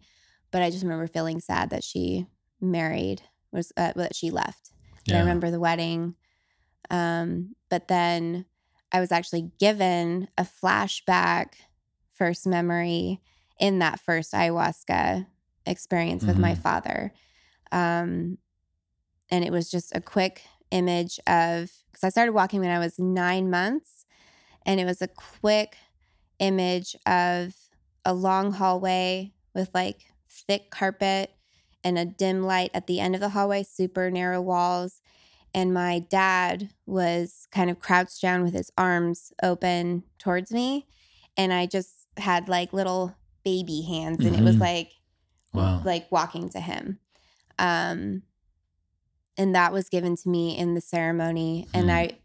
But 0.51 0.61
i 0.61 0.69
just 0.69 0.83
remember 0.83 1.07
feeling 1.07 1.39
sad 1.39 1.69
that 1.71 1.83
she 1.83 2.27
married 2.61 3.21
was 3.51 3.71
uh, 3.77 3.93
that 3.95 4.15
she 4.15 4.31
left. 4.31 4.71
And 5.07 5.17
i 5.17 5.19
remember 5.19 5.51
the 5.51 5.59
wedding 5.59 6.15
um 6.91 7.55
but 7.69 7.87
then 7.87 8.45
i 8.91 8.99
was 8.99 9.11
actually 9.11 9.51
given 9.59 10.27
a 10.37 10.43
flashback 10.43 11.53
first 12.11 12.45
memory 12.47 13.21
in 13.59 13.79
that 13.79 13.99
first 13.99 14.33
ayahuasca 14.33 15.25
experience 15.65 16.25
with 16.25 16.37
my 16.37 16.53
Mhm. 16.53 16.57
father. 16.61 17.13
Um 17.71 18.37
and 19.31 19.43
it 19.43 19.51
was 19.51 19.69
just 19.71 19.95
a 19.95 20.01
quick 20.01 20.43
image 20.71 21.19
of 21.27 21.71
because 21.91 22.03
I 22.03 22.09
started 22.09 22.33
walking 22.33 22.59
when 22.59 22.69
I 22.69 22.79
was 22.79 22.99
nine 22.99 23.49
months, 23.49 23.94
and 24.65 24.79
it 24.79 24.85
was 24.85 25.01
a 25.01 25.07
quick 25.07 25.77
image 26.39 26.95
of 27.05 27.55
a 28.03 28.13
long 28.13 28.51
hallway 28.53 29.33
with 29.53 29.69
like 29.73 30.05
thick 30.29 30.69
carpet 30.69 31.31
and 31.83 31.97
a 31.97 32.05
dim 32.05 32.43
light 32.43 32.71
at 32.73 32.87
the 32.87 32.99
end 32.99 33.15
of 33.15 33.21
the 33.21 33.29
hallway, 33.29 33.63
super 33.63 34.09
narrow 34.11 34.41
walls. 34.41 35.01
And 35.53 35.73
my 35.73 35.99
dad 35.99 36.71
was 36.85 37.47
kind 37.51 37.69
of 37.69 37.79
crouched 37.79 38.21
down 38.21 38.43
with 38.43 38.53
his 38.53 38.71
arms 38.77 39.31
open 39.41 40.03
towards 40.19 40.51
me. 40.51 40.87
And 41.37 41.53
I 41.53 41.65
just 41.65 42.07
had 42.17 42.49
like 42.49 42.73
little 42.73 43.15
baby 43.43 43.81
hands, 43.83 44.19
and 44.25 44.35
it 44.35 44.43
was 44.43 44.55
Mhm. 44.55 44.61
like 44.61 44.91
Wow. 45.53 45.81
like 45.85 46.11
walking 46.11 46.49
to 46.49 46.59
him. 46.59 46.99
Um, 47.59 48.23
and 49.37 49.53
that 49.55 49.73
was 49.73 49.89
given 49.89 50.15
to 50.15 50.29
me 50.29 50.57
in 50.57 50.73
the 50.73 50.81
ceremony. 50.81 51.67
And 51.73 51.85
Hmm. 51.85 51.89
I 51.95 52.17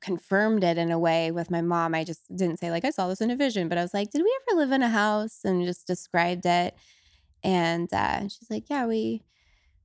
confirmed 0.00 0.64
it 0.64 0.78
in 0.78 0.90
a 0.90 0.98
way 0.98 1.30
with 1.30 1.50
my 1.50 1.60
mom. 1.60 1.94
I 1.94 2.04
just 2.04 2.22
didn't 2.34 2.58
say, 2.58 2.70
like, 2.70 2.84
I 2.84 2.90
saw 2.90 3.08
this 3.08 3.20
in 3.20 3.30
a 3.30 3.36
vision, 3.36 3.68
but 3.68 3.78
I 3.78 3.82
was 3.82 3.94
like, 3.94 4.10
did 4.10 4.22
we 4.22 4.38
ever 4.48 4.58
live 4.58 4.72
in 4.72 4.82
a 4.82 4.88
house? 4.88 5.40
And 5.44 5.64
just 5.64 5.86
described 5.86 6.46
it. 6.46 6.74
And 7.42 7.92
uh, 7.92 8.22
she's 8.28 8.48
like, 8.50 8.70
yeah, 8.70 8.86
we, 8.86 9.24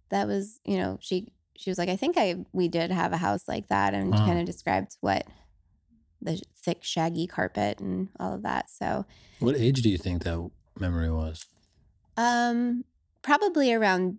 that 0.09 0.27
was, 0.27 0.59
you 0.65 0.77
know, 0.77 0.97
she, 1.01 1.33
she 1.55 1.69
was 1.69 1.77
like, 1.77 1.89
I 1.89 1.95
think 1.95 2.17
I, 2.17 2.37
we 2.53 2.67
did 2.67 2.91
have 2.91 3.13
a 3.13 3.17
house 3.17 3.47
like 3.47 3.67
that. 3.69 3.93
And 3.93 4.11
Wow. 4.11 4.25
kind 4.25 4.39
of 4.39 4.45
described 4.45 4.97
what 5.01 5.27
the 6.21 6.41
thick, 6.55 6.83
shaggy 6.83 7.27
carpet 7.27 7.79
and 7.79 8.09
all 8.19 8.33
of 8.33 8.43
that. 8.43 8.69
So, 8.69 9.05
What 9.39 9.55
age 9.57 9.81
do 9.81 9.89
you 9.89 9.97
think 9.97 10.23
that 10.23 10.49
memory 10.79 11.11
was? 11.11 11.45
um, 12.17 12.83
probably 13.21 13.73
around 13.73 14.17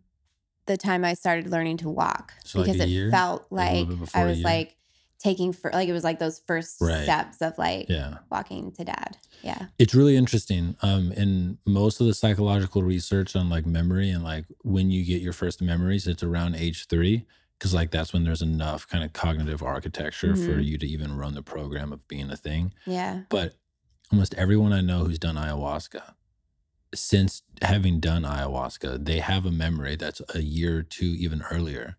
the 0.66 0.76
time 0.76 1.04
I 1.04 1.14
started 1.14 1.48
learning 1.50 1.78
to 1.78 1.88
walk 1.90 2.34
So, 2.44 2.60
like, 2.60 2.68
because 2.68 2.80
a 2.80 2.88
it 2.88 2.90
year? 2.90 3.10
felt 3.10 3.46
Like, 3.50 3.70
a 3.70 3.72
little 3.72 3.86
like 3.86 3.88
bit 3.88 4.00
before 4.00 4.22
I 4.22 4.24
was 4.24 4.44
like 4.44 4.76
taking 5.18 5.52
for 5.52 5.70
like 5.72 5.88
it 5.88 5.92
was 5.92 6.04
like 6.04 6.18
those 6.18 6.40
first 6.46 6.80
Right. 6.80 7.02
steps 7.04 7.40
of 7.40 7.56
like 7.56 7.88
Yeah. 7.88 8.18
walking 8.30 8.72
to 8.72 8.84
dad. 8.84 9.16
Yeah. 9.42 9.66
It's 9.78 9.94
really 9.94 10.16
interesting. 10.16 10.76
Um, 10.82 11.12
in 11.12 11.58
most 11.66 12.00
of 12.00 12.06
the 12.06 12.14
psychological 12.14 12.82
research 12.82 13.34
on 13.36 13.48
like 13.48 13.64
memory 13.66 14.10
and 14.10 14.22
like 14.24 14.44
when 14.62 14.90
you 14.90 15.04
get 15.04 15.22
your 15.22 15.32
first 15.32 15.62
memories, 15.62 16.06
it's 16.06 16.22
around 16.22 16.56
age 16.56 16.86
three. 16.88 17.24
Cause 17.60 17.72
like 17.72 17.90
that's 17.90 18.12
when 18.12 18.24
there's 18.24 18.42
enough 18.42 18.86
kind 18.88 19.02
of 19.04 19.12
cognitive 19.14 19.62
architecture 19.62 20.34
for 20.36 20.56
Mhm. 20.58 20.64
you 20.66 20.78
to 20.78 20.86
even 20.86 21.16
run 21.16 21.34
the 21.34 21.42
program 21.42 21.92
of 21.92 22.06
being 22.08 22.30
a 22.30 22.36
thing. 22.36 22.74
Yeah. 22.84 23.22
But 23.30 23.54
almost 24.12 24.34
everyone 24.34 24.72
I 24.74 24.80
know 24.82 25.04
who's 25.04 25.18
done 25.18 25.36
ayahuasca, 25.36 26.14
since 26.94 27.42
having 27.62 28.00
done 28.00 28.22
ayahuasca, 28.22 29.04
they 29.04 29.20
have 29.20 29.46
a 29.46 29.50
memory 29.50 29.96
that's 29.96 30.20
a 30.34 30.42
year 30.42 30.78
or 30.78 30.82
two 30.82 31.06
even 31.18 31.42
earlier. 31.50 31.96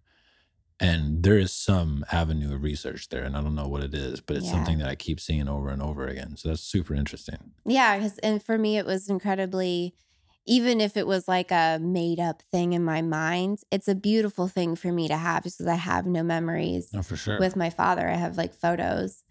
And 0.79 1.23
there 1.23 1.37
is 1.37 1.53
some 1.53 2.03
avenue 2.11 2.53
of 2.53 2.61
research 2.63 3.07
there, 3.09 3.23
and 3.23 3.37
I 3.37 3.41
don't 3.41 3.55
know 3.55 3.67
what 3.67 3.83
it 3.83 3.93
is, 3.93 4.19
but 4.19 4.35
it's 4.35 4.45
Yeah. 4.47 4.51
something 4.51 4.77
that 4.79 4.89
I 4.89 4.95
keep 4.95 5.19
seeing 5.21 5.47
over 5.47 5.69
and 5.69 5.81
over 5.81 6.05
again. 6.05 6.35
So 6.35 6.49
that's 6.49 6.61
super 6.61 6.93
interesting. 6.93 7.53
Yeah, 7.65 7.97
'cause- 7.99 8.17
and 8.19 8.43
for 8.43 8.57
me 8.57 8.77
it 8.77 8.85
was 8.85 9.07
incredibly 9.09 9.95
even 10.47 10.79
if 10.79 10.95
it 10.95 11.07
was 11.07 11.27
like 11.27 11.49
a 11.49 11.79
made 11.81 12.19
up 12.19 12.43
thing 12.51 12.73
in 12.73 12.83
my 12.83 13.01
mind, 13.01 13.57
it's 13.71 13.87
a 13.87 13.95
beautiful 13.95 14.47
thing 14.47 14.75
for 14.75 14.91
me 14.91 15.07
to 15.07 15.17
have 15.17 15.41
just 15.41 15.57
because 15.57 15.71
I 15.71 15.75
have 15.75 16.05
no 16.05 16.21
memories 16.21 16.91
Oh, 16.93 17.01
for 17.01 17.15
sure. 17.15 17.39
with 17.39 17.55
my 17.55 17.71
father. 17.71 18.07
I 18.07 18.15
have 18.15 18.37
like 18.37 18.53
photos. 18.53 19.23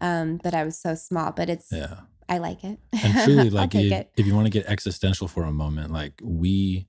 Um, 0.00 0.40
but 0.42 0.54
I 0.54 0.64
was 0.64 0.78
so 0.80 0.94
small, 0.94 1.32
but 1.32 1.50
it's 1.50 1.70
yeah. 1.70 2.00
I 2.30 2.38
like 2.38 2.64
it. 2.64 2.80
And 2.94 3.14
truly, 3.24 3.50
like 3.50 3.74
if, 3.74 4.06
if 4.16 4.26
you 4.26 4.34
want 4.34 4.46
to 4.46 4.50
get 4.50 4.64
existential 4.66 5.28
for 5.28 5.44
a 5.44 5.52
moment, 5.52 5.92
like 5.92 6.18
we, 6.24 6.88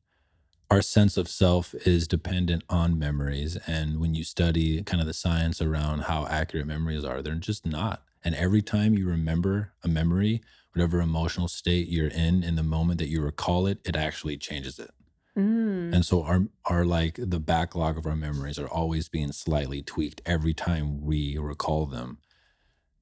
our 0.69 0.81
sense 0.81 1.17
of 1.17 1.27
self 1.27 1.74
is 1.86 2.07
dependent 2.07 2.63
on 2.69 2.98
memories. 2.98 3.57
And 3.67 4.00
when 4.00 4.13
you 4.13 4.24
study 4.24 4.81
kind 4.84 5.01
of 5.01 5.07
the 5.07 5.13
science 5.13 5.62
around 5.62 6.01
how 6.01 6.25
accurate 6.27 6.67
memories 6.67 7.03
are, 7.03 7.22
they're 7.22 7.36
just 7.36 7.65
not. 7.65 8.03
And 8.24 8.34
every 8.36 8.62
time 8.62 8.95
you 8.95 9.07
remember 9.07 9.74
a 9.84 9.88
memory, 9.88 10.41
whatever 10.74 11.00
emotional 11.00 11.48
state 11.48 11.88
you're 11.88 12.07
in, 12.07 12.43
in 12.43 12.55
the 12.55 12.63
moment 12.63 13.00
that 13.00 13.07
you 13.07 13.22
recall 13.22 13.67
it, 13.67 13.79
it 13.86 13.95
actually 13.95 14.38
changes 14.38 14.79
it. 14.79 14.89
Mm. 15.38 15.93
And 15.93 16.05
so 16.05 16.24
our 16.24 16.48
our 16.65 16.86
like 16.86 17.15
the 17.17 17.39
backlog 17.39 17.98
of 17.98 18.05
our 18.05 18.15
memories 18.15 18.57
are 18.57 18.67
always 18.67 19.10
being 19.10 19.34
slightly 19.34 19.81
tweaked 19.81 20.22
every 20.25 20.53
time 20.53 21.01
we 21.01 21.38
recall 21.38 21.86
them. 21.86 22.19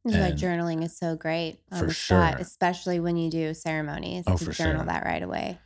Is 0.06 0.16
why 0.18 0.32
journaling 0.32 0.84
is 0.84 0.98
so 0.98 1.16
great 1.16 1.60
on 1.72 1.80
For 1.80 1.86
the 1.86 1.94
spot, 1.94 2.34
sure. 2.34 2.42
especially 2.42 3.00
when 3.00 3.16
you 3.16 3.30
do 3.30 3.54
ceremonies. 3.54 4.26
Oh, 4.28 4.36
to 4.36 4.46
for 4.46 4.52
journal 4.52 4.82
sure. 4.82 4.86
that 4.88 5.06
right 5.06 5.24
away. 5.24 5.60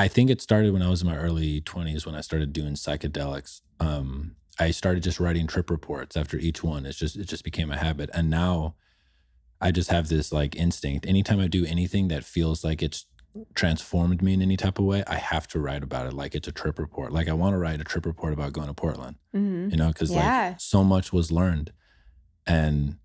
I 0.00 0.08
think 0.08 0.30
it 0.30 0.40
started 0.40 0.72
when 0.72 0.80
I 0.80 0.88
was 0.88 1.02
in 1.02 1.08
my 1.08 1.16
early 1.16 1.60
20s 1.60 2.06
when 2.06 2.14
I 2.14 2.22
started 2.22 2.54
doing 2.54 2.72
psychedelics. 2.72 3.60
Um, 3.80 4.36
I 4.58 4.70
started 4.70 5.02
just 5.02 5.20
writing 5.20 5.46
trip 5.46 5.68
reports 5.68 6.16
after 6.16 6.38
each 6.38 6.62
one. 6.62 6.86
It's 6.86 6.98
just 6.98 7.16
it 7.16 7.28
just 7.28 7.44
became 7.44 7.70
a 7.70 7.76
habit. 7.76 8.08
And 8.14 8.30
now 8.30 8.76
I 9.60 9.72
just 9.72 9.90
have 9.90 10.08
this 10.08 10.32
like 10.32 10.56
instinct. 10.56 11.06
Anytime 11.06 11.38
I 11.38 11.48
do 11.48 11.66
anything 11.66 12.08
that 12.08 12.24
feels 12.24 12.64
like 12.64 12.82
it's 12.82 13.04
transformed 13.54 14.22
me 14.22 14.32
in 14.32 14.40
any 14.40 14.56
type 14.56 14.78
of 14.78 14.86
way, 14.86 15.04
I 15.06 15.16
have 15.16 15.46
to 15.48 15.58
write 15.60 15.82
about 15.82 16.06
it 16.06 16.14
like 16.14 16.34
it's 16.34 16.48
a 16.48 16.52
trip 16.52 16.78
report. 16.78 17.12
Like 17.12 17.28
I 17.28 17.34
want 17.34 17.52
to 17.52 17.58
write 17.58 17.80
a 17.82 17.84
trip 17.84 18.06
report 18.06 18.32
about 18.32 18.54
going 18.54 18.68
to 18.68 18.74
Portland, 18.74 19.16
hmm 19.34 19.68
you 19.70 19.76
know, 19.76 19.88
because 19.88 20.10
Yeah. 20.16 20.48
like 20.48 20.60
so 20.60 20.82
much 20.82 21.12
was 21.12 21.30
learned. 21.30 21.72
And 22.46 22.96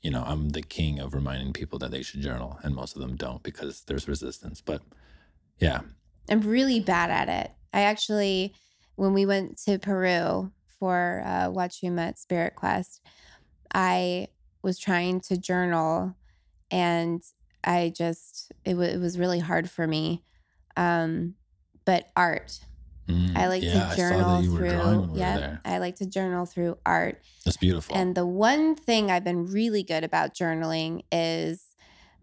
you 0.00 0.12
know, 0.12 0.22
I'm 0.24 0.50
the 0.50 0.62
king 0.62 1.00
of 1.00 1.12
reminding 1.12 1.54
people 1.54 1.80
that 1.80 1.90
they 1.90 2.02
should 2.02 2.20
journal, 2.20 2.60
and 2.62 2.72
most 2.72 2.94
of 2.94 3.02
them 3.02 3.16
don't 3.16 3.42
because 3.42 3.82
there's 3.88 4.06
resistance. 4.06 4.60
But 4.60 4.82
yeah, 5.58 5.80
I'm 6.28 6.40
really 6.40 6.80
bad 6.80 7.10
at 7.10 7.28
it. 7.28 7.52
I 7.72 7.82
actually, 7.82 8.54
when 8.96 9.12
we 9.14 9.26
went 9.26 9.58
to 9.64 9.78
Peru 9.78 10.52
for 10.78 11.22
uh, 11.24 11.48
Wachuma 11.48 12.08
at 12.08 12.18
Spirit 12.18 12.54
Quest, 12.56 13.00
I 13.74 14.28
was 14.62 14.78
trying 14.78 15.20
to 15.22 15.36
journal 15.36 16.16
and 16.70 17.22
I 17.64 17.92
just, 17.96 18.52
it, 18.64 18.72
w- 18.72 18.90
it 18.90 18.98
was 18.98 19.18
really 19.18 19.40
hard 19.40 19.70
for 19.70 19.86
me. 19.86 20.24
Um, 20.76 21.34
but 21.84 22.08
art, 22.16 22.60
Mm, 23.08 23.36
I 23.36 23.46
like 23.46 23.62
yeah, 23.62 23.84
to 23.84 23.86
I 23.92 23.94
saw 23.94 23.96
journal 24.08 24.36
that 24.38 24.42
you 24.42 24.52
were 24.52 24.58
drawing 24.62 24.98
through. 24.98 25.00
we 25.02 25.12
were 25.12 25.18
Yeah, 25.18 25.36
there. 25.36 25.60
I 25.64 25.78
like 25.78 25.94
to 25.96 26.06
journal 26.06 26.44
through 26.44 26.76
art. 26.84 27.22
That's 27.44 27.56
beautiful. 27.56 27.94
And 27.94 28.16
the 28.16 28.26
one 28.26 28.74
thing 28.74 29.10
I've 29.12 29.22
been 29.22 29.46
really 29.46 29.84
good 29.84 30.02
about 30.02 30.34
journaling 30.34 31.02
is 31.12 31.68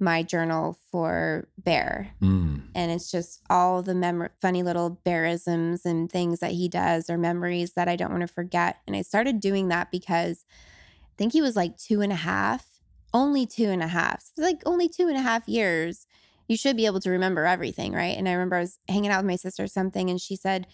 my 0.04 0.24
journal 0.24 0.78
for 0.92 1.48
Bear. 1.58 2.12
Mm, 2.22 2.64
And 2.76 2.92
it's 2.92 3.10
just 3.10 3.42
all 3.50 3.82
the 3.82 3.96
mem- 3.96 4.30
funny 4.42 4.64
little 4.64 5.00
bearisms 5.06 5.86
and 5.86 6.12
things 6.12 6.40
that 6.40 6.52
he 6.52 6.68
does 6.68 7.10
or 7.10 7.18
memories 7.18 7.74
that 7.74 7.88
I 7.88 7.96
don't 7.96 8.12
want 8.12 8.22
to 8.22 8.28
forget. 8.28 8.78
And 8.86 8.96
I 8.96 9.02
started 9.02 9.40
doing 9.40 9.70
that 9.70 9.92
because 9.92 10.46
I 10.50 11.16
think 11.18 11.34
he 11.34 11.42
was 11.42 11.56
like 11.56 11.78
two 11.78 12.02
and 12.02 12.12
a 12.12 12.16
half, 12.18 12.66
only 13.14 13.46
two 13.46 13.70
and 13.70 13.82
a 13.84 13.88
half. 13.88 14.22
So 14.22 14.32
it's 14.38 14.40
like 14.54 14.62
only 14.66 14.90
two 14.90 15.08
and 15.08 15.18
a 15.18 15.22
half 15.22 15.48
years. 15.48 16.08
You 16.48 16.58
should 16.58 16.76
be 16.76 16.86
able 16.86 17.00
to 17.02 17.10
remember 17.12 17.46
everything, 17.46 17.94
right? 17.94 18.18
And 18.18 18.28
I 18.28 18.34
remember 18.34 18.58
I 18.58 18.62
was 18.62 18.80
hanging 18.90 19.12
out 19.12 19.20
with 19.24 19.30
my 19.30 19.38
sister 19.38 19.64
or 19.64 19.68
something, 19.68 20.10
and 20.10 20.20
she 20.20 20.36
said, 20.36 20.68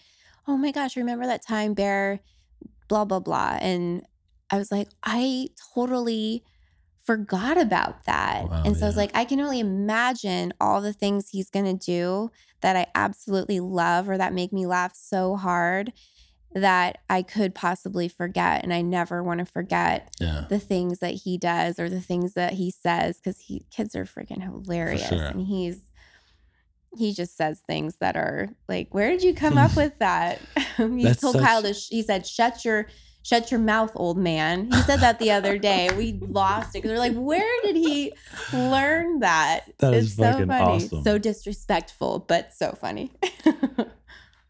Oh 0.48 0.56
my 0.56 0.72
gosh, 0.72 0.96
remember 0.96 1.26
that 1.26 1.46
time 1.46 1.74
Bear, 1.74 2.20
blah, 2.88 3.04
blah, 3.04 3.20
blah. 3.20 3.58
And 3.60 4.04
I 4.50 4.58
was 4.58 4.72
like, 4.72 4.88
I 5.04 5.48
totally 5.74 6.42
forgot 7.10 7.58
about 7.58 8.04
that. 8.04 8.48
Wow, 8.48 8.62
and 8.64 8.76
so 8.76 8.86
I 8.86 8.88
was 8.88 8.96
like, 8.96 9.10
I 9.14 9.24
can 9.24 9.40
only 9.40 9.58
imagine 9.58 10.52
all 10.60 10.80
the 10.80 10.92
things 10.92 11.30
he's 11.30 11.50
going 11.50 11.64
to 11.64 11.74
do 11.74 12.30
that 12.60 12.76
I 12.76 12.86
absolutely 12.94 13.58
love 13.58 14.08
or 14.08 14.16
that 14.16 14.32
make 14.32 14.52
me 14.52 14.64
laugh 14.66 14.94
so 14.94 15.34
hard 15.34 15.92
that 16.54 16.98
I 17.08 17.22
could 17.22 17.52
possibly 17.52 18.06
forget. 18.08 18.62
And 18.62 18.72
I 18.72 18.82
never 18.82 19.24
want 19.24 19.40
to 19.40 19.44
forget 19.44 20.14
yeah. 20.20 20.44
the 20.48 20.60
things 20.60 21.00
that 21.00 21.14
he 21.14 21.36
does 21.36 21.80
or 21.80 21.88
the 21.88 22.00
things 22.00 22.34
that 22.34 22.52
he 22.52 22.70
says 22.70 23.16
because 23.16 23.40
he 23.40 23.64
kids 23.70 23.96
are 23.96 24.04
freaking 24.04 24.42
hilarious 24.42 25.08
sure. 25.08 25.26
and 25.26 25.46
he's 25.46 25.80
he 26.96 27.12
just 27.12 27.36
says 27.36 27.60
things 27.68 27.96
that 28.00 28.16
are 28.16 28.48
like 28.68 28.92
where 28.92 29.10
did 29.10 29.22
you 29.22 29.32
come 29.32 29.56
up 29.56 29.76
with 29.76 29.96
that 30.00 30.40
he 30.76 31.04
That's 31.04 31.20
told 31.20 31.36
such- 31.36 31.44
kyle 31.44 31.62
to 31.62 31.72
sh- 31.72 31.88
he 31.88 32.02
said 32.02 32.26
shut 32.26 32.64
your 32.64 32.88
shut 33.22 33.50
your 33.50 33.60
mouth 33.60 33.92
old 33.94 34.16
man 34.18 34.70
he 34.70 34.80
said 34.82 35.00
that 35.00 35.18
the 35.18 35.30
other 35.30 35.58
day 35.58 35.88
we 35.96 36.12
lost 36.20 36.70
it 36.70 36.82
because 36.82 36.90
we're 36.92 36.98
like 36.98 37.14
where 37.14 37.62
did 37.62 37.76
he 37.76 38.12
learn 38.52 39.20
that 39.20 39.60
That 39.78 39.94
is 39.94 40.06
it's 40.06 40.16
so 40.16 40.22
fucking 40.32 40.46
funny 40.48 40.84
awesome. 40.84 41.02
so 41.04 41.18
disrespectful 41.18 42.24
but 42.26 42.52
so 42.54 42.72
funny 42.72 43.12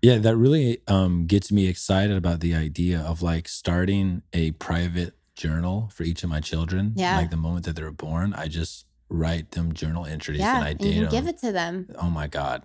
Yeah, 0.02 0.16
that 0.16 0.36
really 0.36 0.80
um, 0.88 1.26
gets 1.26 1.52
me 1.52 1.66
excited 1.66 2.16
about 2.16 2.40
the 2.40 2.54
idea 2.54 3.00
of 3.00 3.20
like 3.20 3.46
starting 3.48 4.22
a 4.32 4.52
private 4.52 5.12
journal 5.36 5.90
for 5.92 6.04
each 6.04 6.24
of 6.24 6.30
my 6.30 6.40
children. 6.40 6.94
Yeah. 6.96 7.18
Like 7.18 7.30
the 7.30 7.36
moment 7.36 7.66
that 7.66 7.76
they're 7.76 7.90
born, 7.90 8.32
I 8.32 8.48
just 8.48 8.86
write 9.10 9.50
them 9.50 9.72
journal 9.74 10.06
entries 10.06 10.38
yeah 10.38 10.56
and 10.56 10.64
I 10.64 10.70
and 10.70 10.78
date 10.78 11.00
them. 11.00 11.10
give 11.10 11.26
it 11.26 11.36
to 11.38 11.50
them 11.50 11.88
oh 12.00 12.08
my 12.08 12.28
God. 12.28 12.62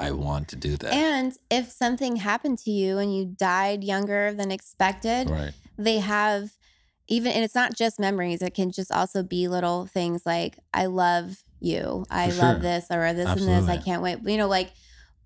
I 0.00 0.12
want 0.12 0.48
to 0.48 0.56
do 0.56 0.76
that. 0.78 0.92
And 0.92 1.32
if 1.50 1.70
something 1.70 2.16
happened 2.16 2.58
to 2.60 2.70
you 2.70 2.98
and 2.98 3.14
you 3.14 3.26
died 3.26 3.84
younger 3.84 4.32
than 4.32 4.50
expected, 4.50 5.28
right. 5.28 5.52
they 5.76 5.98
have 5.98 6.50
even, 7.06 7.32
and 7.32 7.44
it's 7.44 7.54
not 7.54 7.74
just 7.76 8.00
memories, 8.00 8.40
it 8.40 8.54
can 8.54 8.70
just 8.70 8.90
also 8.90 9.22
be 9.22 9.46
little 9.46 9.86
things 9.86 10.22
like, 10.24 10.58
I 10.72 10.86
love 10.86 11.42
you, 11.60 12.06
I 12.10 12.30
For 12.30 12.42
love 12.42 12.54
sure. 12.56 12.62
this, 12.62 12.86
or 12.90 13.12
this 13.12 13.28
and 13.28 13.40
this, 13.40 13.68
I 13.68 13.76
can't 13.76 14.00
wait. 14.00 14.18
You 14.24 14.38
know, 14.38 14.48
like, 14.48 14.72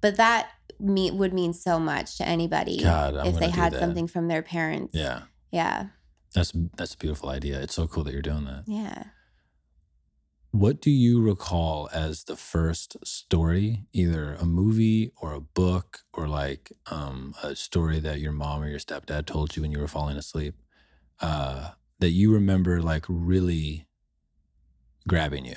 but 0.01 0.17
that 0.17 0.49
me- 0.81 1.11
would 1.11 1.33
mean 1.33 1.53
so 1.53 1.79
much 1.79 2.19
to 2.19 2.27
anybody 2.27 2.83
God, 2.83 3.27
if 3.27 3.39
they 3.39 3.51
had 3.51 3.75
something 3.75 4.09
from 4.09 4.29
their 4.29 4.43
parents. 4.43 4.97
Yeah. 4.97 5.23
Yeah. 5.53 5.87
That's 6.35 6.53
that's 6.77 6.95
a 6.95 6.99
beautiful 6.99 7.29
idea. 7.29 7.61
It's 7.61 7.75
so 7.75 7.87
cool 7.87 8.03
that 8.05 8.13
you're 8.13 8.23
doing 8.23 8.45
that. 8.47 8.65
Yeah. 8.67 9.05
What 10.55 10.81
do 10.81 10.89
you 10.89 11.21
recall 11.21 11.89
as 11.93 12.25
the 12.25 12.37
first 12.37 12.97
story, 13.05 13.87
either 13.93 14.35
a 14.35 14.45
movie 14.45 15.11
or 15.17 15.33
a 15.33 15.41
book 15.41 16.05
or 16.13 16.29
like 16.29 16.71
um, 16.87 17.35
a 17.43 17.57
story 17.57 17.99
that 17.99 18.21
your 18.21 18.31
mom 18.31 18.63
or 18.63 18.69
your 18.69 18.79
stepdad 18.79 19.27
told 19.27 19.57
you 19.57 19.63
when 19.63 19.73
you 19.73 19.81
were 19.81 19.89
falling 19.89 20.17
asleep, 20.17 20.55
uh, 21.21 21.73
that 21.99 22.11
you 22.11 22.33
remember 22.33 22.81
like 22.83 23.05
really 23.09 23.89
grabbing 25.09 25.45
you? 25.45 25.57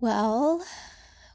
Well, 0.00 0.64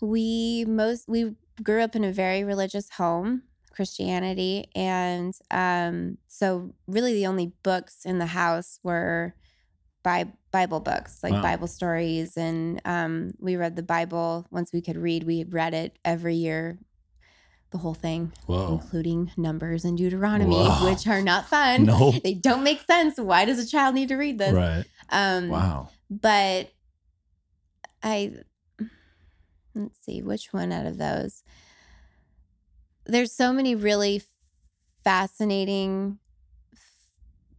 we 0.02 0.66
most 0.66 1.08
we 1.08 1.36
grew 1.62 1.82
up 1.82 1.96
in 1.96 2.04
a 2.04 2.12
very 2.12 2.44
religious 2.44 2.90
home. 2.92 3.44
Christianity. 3.72 4.68
And 4.76 5.34
um, 5.50 6.20
so, 6.28 6.76
really, 6.86 7.14
the 7.14 7.26
only 7.26 7.54
books 7.64 8.06
in 8.06 8.20
the 8.20 8.28
house 8.28 8.80
were 8.84 9.34
Bi- 10.04 10.32
Bible 10.52 10.80
books, 10.82 11.24
like 11.24 11.34
Wow. 11.34 11.42
Bible 11.42 11.68
stories. 11.68 12.38
And 12.38 12.82
um, 12.86 13.32
we 13.40 13.56
read 13.56 13.76
the 13.76 13.84
Bible 13.84 14.46
once 14.52 14.72
we 14.74 14.82
could 14.82 14.98
read. 14.98 15.24
We 15.24 15.44
read 15.46 15.74
it 15.74 15.98
every 16.06 16.36
year, 16.36 16.78
the 17.72 17.78
whole 17.80 17.94
thing, 17.94 18.32
Whoa. 18.46 18.74
including 18.74 19.32
Numbers 19.38 19.86
and 19.86 19.98
Deuteronomy, 19.98 20.56
Whoa. 20.68 20.86
which 20.90 21.08
are 21.08 21.22
not 21.22 21.48
fun. 21.48 21.86
No. 21.86 22.12
They 22.24 22.34
don't 22.34 22.64
make 22.64 22.82
sense. 22.82 23.18
Why 23.18 23.46
does 23.46 23.60
a 23.60 23.66
child 23.66 23.96
need 23.96 24.10
to 24.10 24.16
read 24.16 24.38
this? 24.38 24.54
Right. 24.54 24.86
Um, 25.10 25.50
Wow. 25.50 25.90
but 26.10 26.70
I 28.04 28.34
let's 29.74 29.98
see 30.06 30.22
which 30.22 30.54
one 30.54 30.72
out 30.72 30.86
of 30.86 30.98
those. 30.98 31.44
There's 33.06 33.32
so 33.32 33.52
many 33.52 33.74
really 33.76 34.22
fascinating, 35.04 36.20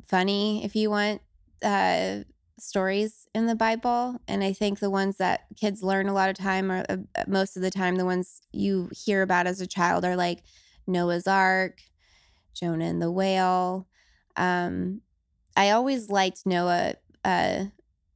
funny, 0.06 0.64
if 0.64 0.74
you 0.76 0.90
want, 0.90 1.20
uh, 1.62 2.20
stories 2.58 3.26
in 3.34 3.46
the 3.46 3.54
Bible, 3.54 4.20
and 4.28 4.42
I 4.44 4.52
think 4.52 4.78
the 4.78 4.90
ones 4.90 5.16
that 5.18 5.46
kids 5.56 5.82
learn 5.82 6.08
a 6.08 6.12
lot 6.12 6.30
of 6.30 6.36
time 6.36 6.70
are 6.70 6.84
uh, 6.88 6.96
most 7.26 7.56
of 7.56 7.62
the 7.62 7.70
time 7.70 7.96
the 7.96 8.04
ones 8.04 8.42
you 8.52 8.90
hear 8.92 9.22
about 9.22 9.46
as 9.46 9.60
a 9.60 9.66
child 9.66 10.04
are 10.04 10.16
like 10.16 10.42
Noah's 10.86 11.26
Ark, 11.26 11.80
Jonah 12.54 12.84
and 12.86 13.02
the 13.02 13.10
whale. 13.10 13.88
Um, 14.36 15.00
I 15.56 15.70
always 15.70 16.08
liked 16.08 16.46
Noah, 16.46 16.94
uh, 17.24 17.66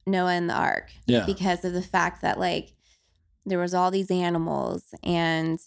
Noah 0.07 0.33
and 0.33 0.49
the 0.49 0.55
Ark 0.55 0.91
Yeah. 1.05 1.25
because 1.25 1.63
of 1.65 1.73
the 1.73 1.81
fact 1.81 2.21
that 2.21 2.39
like 2.39 2.73
there 3.45 3.59
was 3.59 3.73
all 3.73 3.91
these 3.91 4.11
animals 4.11 4.93
and 5.03 5.59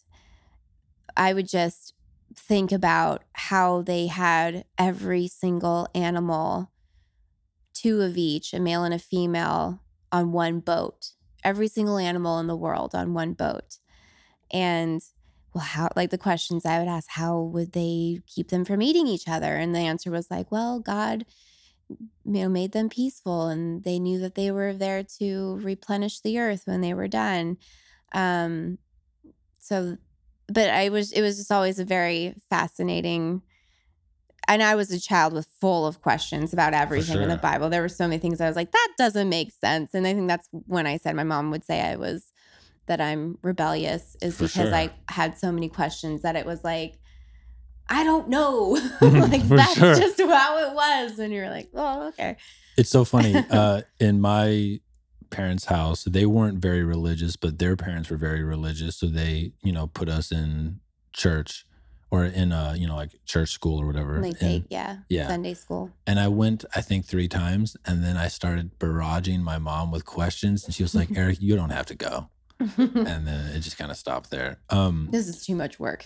I 1.16 1.32
would 1.34 1.48
just 1.48 1.94
think 2.34 2.72
about 2.72 3.24
how 3.34 3.82
they 3.82 4.06
had 4.06 4.64
every 4.78 5.28
single 5.28 5.86
animal 5.94 6.71
two 7.82 8.00
of 8.02 8.16
each 8.16 8.54
a 8.54 8.60
male 8.60 8.84
and 8.84 8.94
a 8.94 8.98
female 8.98 9.82
on 10.10 10.32
one 10.32 10.60
boat. 10.60 11.12
Every 11.44 11.68
single 11.68 11.98
animal 11.98 12.38
in 12.38 12.46
the 12.46 12.56
world 12.56 12.94
on 12.94 13.14
one 13.14 13.34
boat. 13.34 13.78
And 14.52 15.02
well 15.54 15.64
how 15.64 15.88
like 15.96 16.10
the 16.10 16.18
questions 16.18 16.64
i 16.66 16.78
would 16.78 16.88
ask 16.88 17.10
how 17.10 17.40
would 17.40 17.72
they 17.72 18.20
keep 18.26 18.48
them 18.48 18.64
from 18.64 18.82
eating 18.82 19.06
each 19.06 19.28
other? 19.28 19.56
And 19.56 19.74
the 19.74 19.80
answer 19.80 20.10
was 20.10 20.30
like 20.30 20.50
well 20.52 20.80
god 20.80 21.26
you 22.24 22.32
know 22.32 22.48
made 22.48 22.72
them 22.72 22.88
peaceful 22.88 23.48
and 23.48 23.82
they 23.84 23.98
knew 23.98 24.18
that 24.20 24.34
they 24.34 24.50
were 24.50 24.72
there 24.74 25.02
to 25.02 25.56
replenish 25.62 26.20
the 26.20 26.38
earth 26.38 26.62
when 26.66 26.80
they 26.80 26.94
were 26.94 27.08
done. 27.08 27.58
Um 28.12 28.78
so 29.58 29.96
but 30.48 30.70
i 30.70 30.88
was 30.88 31.12
it 31.12 31.22
was 31.22 31.36
just 31.38 31.52
always 31.52 31.78
a 31.78 31.84
very 31.84 32.34
fascinating 32.50 33.42
and 34.52 34.62
i 34.62 34.74
was 34.74 34.90
a 34.90 35.00
child 35.00 35.32
with 35.32 35.48
full 35.60 35.86
of 35.86 36.00
questions 36.02 36.52
about 36.52 36.74
everything 36.74 37.20
in 37.20 37.28
the 37.28 37.36
bible 37.36 37.68
there 37.68 37.82
were 37.82 37.88
so 37.88 38.06
many 38.06 38.18
things 38.18 38.40
i 38.40 38.46
was 38.46 38.56
like 38.56 38.72
that 38.72 38.88
doesn't 38.98 39.28
make 39.28 39.52
sense 39.52 39.94
and 39.94 40.06
i 40.06 40.14
think 40.14 40.28
that's 40.28 40.48
when 40.66 40.86
i 40.86 40.96
said 40.96 41.16
my 41.16 41.24
mom 41.24 41.50
would 41.50 41.64
say 41.64 41.80
i 41.80 41.96
was 41.96 42.32
that 42.86 43.00
i'm 43.00 43.38
rebellious 43.42 44.16
is 44.20 44.36
For 44.36 44.44
because 44.44 44.68
sure. 44.68 44.74
i 44.74 44.90
had 45.08 45.38
so 45.38 45.52
many 45.52 45.68
questions 45.68 46.22
that 46.22 46.36
it 46.36 46.46
was 46.46 46.62
like 46.64 46.98
I 47.88 48.04
don't 48.04 48.28
know. 48.28 48.78
like 49.00 49.42
that's 49.42 49.74
sure. 49.74 49.94
just 49.94 50.18
how 50.20 50.58
it 50.58 50.74
was. 50.74 51.18
And 51.18 51.32
you're 51.32 51.50
like, 51.50 51.68
oh, 51.74 52.08
okay. 52.08 52.36
It's 52.76 52.90
so 52.90 53.04
funny. 53.04 53.34
Uh, 53.50 53.82
in 54.00 54.20
my 54.20 54.80
parents' 55.28 55.66
house, 55.66 56.04
they 56.04 56.24
weren't 56.24 56.58
very 56.58 56.82
religious, 56.82 57.36
but 57.36 57.58
their 57.58 57.76
parents 57.76 58.08
were 58.08 58.16
very 58.16 58.42
religious. 58.42 58.96
So 58.96 59.06
they, 59.08 59.52
you 59.62 59.72
know, 59.72 59.88
put 59.88 60.08
us 60.08 60.32
in 60.32 60.80
church 61.12 61.66
or 62.12 62.26
in 62.26 62.52
a, 62.52 62.74
you 62.76 62.86
know, 62.86 62.94
like 62.94 63.10
church 63.24 63.50
school 63.50 63.80
or 63.80 63.86
whatever. 63.86 64.20
Like, 64.20 64.40
and, 64.42 64.66
yeah, 64.68 64.98
yeah. 65.08 65.28
Sunday 65.28 65.54
school. 65.54 65.90
and 66.06 66.20
I 66.20 66.28
went, 66.28 66.66
I 66.76 66.82
think, 66.82 67.06
three 67.06 67.26
times. 67.26 67.74
And 67.86 68.04
then 68.04 68.18
I 68.18 68.28
started 68.28 68.78
barraging 68.78 69.40
my 69.40 69.56
mom 69.56 69.90
with 69.90 70.04
questions. 70.04 70.66
And 70.66 70.74
she 70.74 70.82
was 70.82 70.94
like, 70.94 71.08
Erick, 71.16 71.40
you 71.40 71.56
don't 71.56 71.70
have 71.70 71.86
to 71.86 71.94
go. 71.94 72.28
And 72.78 73.26
then 73.26 73.56
it 73.56 73.60
just 73.60 73.78
kind 73.78 73.90
of 73.90 73.96
stopped 73.96 74.30
there. 74.30 74.58
Um, 74.68 75.08
this 75.10 75.26
is 75.26 75.44
too 75.44 75.56
much 75.56 75.80
work. 75.80 76.04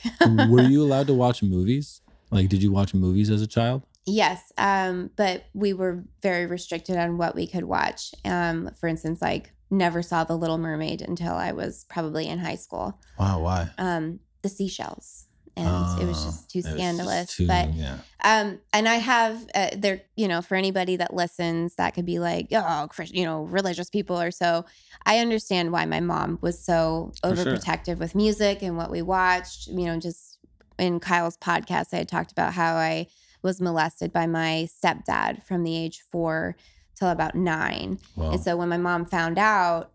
were 0.48 0.62
you 0.62 0.82
allowed 0.82 1.08
to 1.08 1.14
watch 1.24 1.42
movies? 1.42 2.00
Like, 2.30 2.48
did 2.48 2.62
you 2.62 2.72
watch 2.72 2.94
movies 2.94 3.28
as 3.28 3.42
a 3.42 3.46
child? 3.46 3.82
Yes, 4.06 4.52
um, 4.56 5.10
but 5.16 5.46
we 5.52 5.72
were 5.72 6.04
very 6.22 6.46
restricted 6.46 6.96
on 6.96 7.18
what 7.18 7.34
we 7.34 7.46
could 7.48 7.64
watch. 7.64 8.14
Um, 8.24 8.70
for 8.80 8.86
instance, 8.88 9.20
like 9.20 9.52
never 9.70 10.00
saw 10.00 10.22
The 10.24 10.36
Little 10.36 10.58
Mermaid 10.58 11.02
until 11.02 11.34
I 11.34 11.52
was 11.52 11.84
probably 11.88 12.26
in 12.28 12.38
high 12.38 12.54
school. 12.54 12.98
Wow, 13.18 13.40
why? 13.40 13.68
Um, 13.78 14.20
the 14.42 14.48
seashells, 14.48 15.25
and 15.56 16.00
it 16.02 16.04
was 16.06 16.22
just 16.24 16.50
too 16.50 16.60
just 16.62 16.74
scandalous. 16.74 17.34
too- 17.36 17.46
but 17.46 17.72
yeah. 17.74 17.98
um, 18.22 18.58
and 18.72 18.86
I 18.88 18.96
have 18.96 19.46
uh, 19.54 19.70
there, 19.76 20.02
you 20.16 20.28
know, 20.28 20.42
for 20.42 20.54
anybody 20.54 20.96
that 20.96 21.14
listens, 21.14 21.74
that 21.76 21.94
could 21.94 22.04
be 22.06 22.18
like, 22.18 22.48
oh, 22.52 22.86
Chris, 22.90 23.10
you 23.12 23.24
know, 23.24 23.42
religious 23.44 23.88
people 23.90 24.20
or 24.20 24.30
so. 24.30 24.64
I 25.06 25.18
understand 25.20 25.72
why 25.72 25.84
my 25.86 26.00
mom 26.00 26.38
was 26.42 26.58
so 26.62 27.12
For 27.22 27.34
sure. 27.34 27.44
overprotective 27.44 27.98
with 27.98 28.14
music 28.14 28.62
and 28.62 28.76
what 28.76 28.90
we 28.90 29.02
watched. 29.02 29.68
You 29.68 29.86
know, 29.86 29.98
just 29.98 30.38
in 30.78 31.00
Kyle's 31.00 31.36
podcast, 31.38 31.94
I 31.94 31.96
had 31.98 32.08
talked 32.08 32.32
about 32.32 32.52
how 32.52 32.74
I 32.76 33.06
was 33.42 33.60
molested 33.60 34.12
by 34.12 34.26
my 34.26 34.68
stepdad 34.82 35.42
from 35.44 35.62
the 35.62 35.76
age 35.76 36.02
four 36.10 36.56
till 36.96 37.08
about 37.08 37.34
nine. 37.34 37.98
Well, 38.16 38.32
And 38.32 38.40
so 38.40 38.56
when 38.56 38.68
my 38.68 38.76
mom 38.78 39.04
found 39.04 39.38
out, 39.38 39.92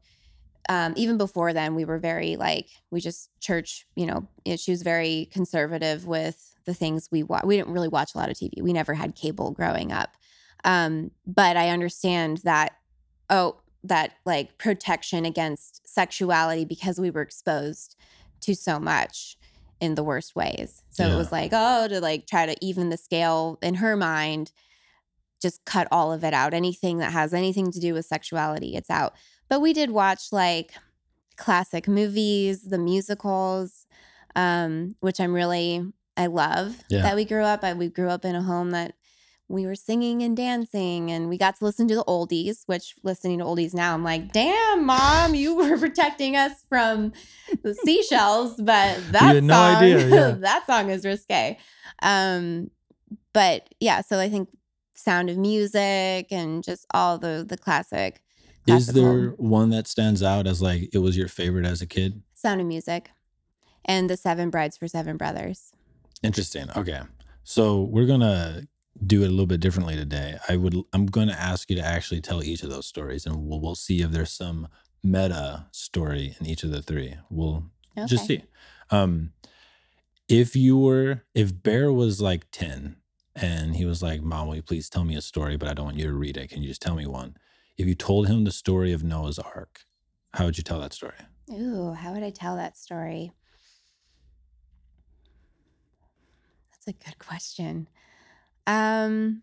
um, 0.70 0.94
even 0.96 1.18
before 1.18 1.54
then, 1.54 1.76
we 1.76 1.86
were 1.86 1.98
very 2.00 2.36
like 2.36 2.68
we 2.92 3.02
just 3.02 3.30
church. 3.40 3.86
You 3.96 4.06
know, 4.06 4.28
she 4.58 4.72
was 4.72 4.82
very 4.84 5.30
conservative 5.32 6.06
with 6.08 6.56
the 6.66 6.74
things 6.74 7.10
we 7.12 7.24
watch. 7.24 7.44
We 7.44 7.58
didn't 7.58 7.74
really 7.74 7.88
watch 7.88 8.14
a 8.14 8.18
lot 8.18 8.30
of 8.30 8.38
TV. 8.38 8.62
We 8.62 8.74
never 8.74 8.94
had 8.94 9.16
cable 9.16 9.52
growing 9.52 9.92
up. 9.92 10.16
Um, 10.64 11.12
but 11.26 11.58
I 11.58 11.70
understand 11.70 12.38
that. 12.44 12.74
Oh, 13.30 13.56
that 13.84 14.12
like 14.26 14.58
protection 14.60 15.26
against 15.26 15.82
sexuality 15.90 16.66
because 16.66 17.00
we 17.00 17.10
were 17.10 17.22
exposed 17.22 17.96
to 18.42 18.54
so 18.54 18.80
much 18.80 19.38
in 19.80 19.96
the 19.96 20.04
worst 20.04 20.36
ways. 20.36 20.84
So 20.92 21.08
Yeah. 21.08 21.14
it 21.14 21.18
was 21.18 21.32
like, 21.32 21.50
oh, 21.52 21.88
to 21.88 22.00
like 22.00 22.28
try 22.28 22.46
to 22.46 22.56
even 22.64 22.90
the 22.90 22.98
scale 22.98 23.58
in 23.64 23.76
her 23.76 23.96
mind, 23.98 24.52
just 25.42 25.66
cut 25.66 25.88
all 25.92 26.14
of 26.14 26.24
it 26.24 26.34
out. 26.36 26.54
Anything 26.54 27.00
that 27.00 27.12
has 27.12 27.34
anything 27.34 27.72
to 27.72 27.80
do 27.80 27.96
with 27.96 28.06
sexuality, 28.06 28.76
it's 28.76 28.92
out. 28.92 29.16
But 29.52 29.60
we 29.60 29.74
did 29.74 29.92
watch 29.92 30.32
like 30.32 30.72
classic 31.36 31.86
movies, 31.86 32.64
the 32.64 32.78
musicals, 32.78 33.86
um, 34.34 34.96
which 35.02 35.20
I'm 35.20 35.34
really 35.34 35.86
I 36.16 36.28
love 36.28 36.78
Yeah. 36.90 37.02
that 37.02 37.18
we 37.18 37.26
grew 37.26 37.44
up. 37.44 37.62
I, 37.62 37.74
we 37.74 37.90
grew 37.90 38.08
up 38.08 38.24
in 38.24 38.34
a 38.34 38.42
home 38.42 38.72
that 38.72 38.94
we 39.50 39.66
were 39.66 39.76
singing 39.76 40.24
and 40.24 40.38
dancing, 40.38 41.12
and 41.12 41.28
we 41.28 41.38
got 41.38 41.58
to 41.58 41.66
listen 41.66 41.86
to 41.90 41.96
the 41.96 42.06
oldies. 42.06 42.60
Which 42.68 42.96
listening 43.04 43.40
to 43.40 43.44
oldies 43.44 43.74
now, 43.74 43.94
I'm 43.94 44.06
like, 44.06 44.32
damn, 44.32 44.86
mom, 44.86 45.36
you 45.36 45.54
were 45.58 45.78
protecting 45.78 46.38
us 46.38 46.64
from 46.70 47.12
the 47.62 47.76
seashells, 47.76 48.56
but 48.56 49.02
that 49.12 49.34
song, 49.36 49.48
no 49.48 49.62
idea, 49.62 50.08
yeah. 50.08 50.32
that 50.40 50.66
song 50.66 50.90
is 50.90 51.04
risque. 51.04 51.58
Um, 52.02 52.72
but 53.34 53.68
yeah, 53.82 54.00
so 54.00 54.18
I 54.18 54.30
think 54.30 54.48
Sound 54.94 55.30
of 55.30 55.38
Music 55.38 56.28
and 56.32 56.64
just 56.64 56.86
all 56.94 57.18
the 57.18 57.46
the 57.46 57.58
classic. 57.58 58.22
Is 58.72 58.86
classical- 58.86 59.02
there 59.04 59.30
one 59.32 59.70
that 59.72 59.88
stands 59.88 60.22
out 60.24 60.48
as 60.48 60.62
like 60.62 60.90
it 60.94 61.00
was 61.00 61.16
your 61.18 61.28
favorite 61.28 61.66
as 61.66 61.82
a 61.82 61.86
kid? 61.88 62.22
Sound 62.34 62.62
of 62.62 62.68
Music, 62.68 63.12
and 63.86 64.10
the 64.10 64.18
Seven 64.18 64.50
Brides 64.50 64.78
for 64.78 64.88
Seven 64.88 65.18
Brothers. 65.18 65.72
Interesting. 66.24 66.70
Okay. 66.76 67.02
So 67.44 67.82
we're 67.84 68.06
gonna 68.06 68.64
do 69.06 69.24
it 69.24 69.28
a 69.28 69.32
little 69.32 69.48
bit 69.48 69.60
differently 69.62 69.96
today. 69.96 70.38
I 70.50 70.56
would 70.58 70.76
I'm 70.94 71.06
gonna 71.08 71.34
ask 71.34 71.70
you 71.70 71.76
to 71.78 71.86
actually 71.86 72.22
tell 72.22 72.44
each 72.44 72.62
of 72.64 72.70
those 72.70 72.86
stories 72.86 73.26
and 73.26 73.36
we'll 73.48 73.60
we'll 73.60 73.76
see 73.76 74.02
if 74.02 74.12
there's 74.12 74.32
some 74.32 74.68
meta 75.04 75.66
story 75.72 76.36
in 76.40 76.46
each 76.46 76.64
of 76.64 76.70
the 76.72 76.82
three. 76.82 77.16
We'll 77.30 77.66
Okay. 77.98 78.06
just 78.08 78.26
see. 78.28 78.44
Um 78.92 79.32
if 80.28 80.56
you 80.56 80.78
were 80.78 81.24
if 81.34 81.62
Bear 81.64 81.92
was 81.92 82.22
like 82.22 82.46
10 82.52 82.96
and 83.36 83.76
he 83.76 83.86
was 83.86 84.04
like, 84.04 84.22
Mom, 84.22 84.48
will 84.48 84.56
you 84.58 84.62
please 84.62 84.90
tell 84.90 85.04
me 85.04 85.16
a 85.16 85.22
story, 85.22 85.58
but 85.58 85.68
I 85.70 85.74
don't 85.74 85.86
want 85.86 85.98
you 85.98 86.06
to 86.06 86.14
read 86.14 86.38
it. 86.38 86.50
Can 86.50 86.62
you 86.62 86.68
just 86.68 86.82
tell 86.82 86.96
me 86.96 87.08
one? 87.08 87.36
If 87.78 87.88
you 87.88 87.96
told 87.96 88.28
him 88.28 88.44
the 88.44 88.52
story 88.52 88.92
of 88.94 89.04
Noah's 89.04 89.40
Ark, 89.40 89.82
how 90.34 90.46
would 90.46 90.58
you 90.58 90.64
tell 90.64 90.80
that 90.82 90.94
story? 90.94 91.16
Ooh, 91.52 91.94
how 91.94 92.14
would 92.14 92.24
I 92.24 92.30
tell 92.30 92.56
that 92.58 92.78
story? 92.78 93.32
That's 96.72 96.88
a 96.88 96.94
good 97.06 97.18
question. 97.20 97.88
Um, 98.68 99.42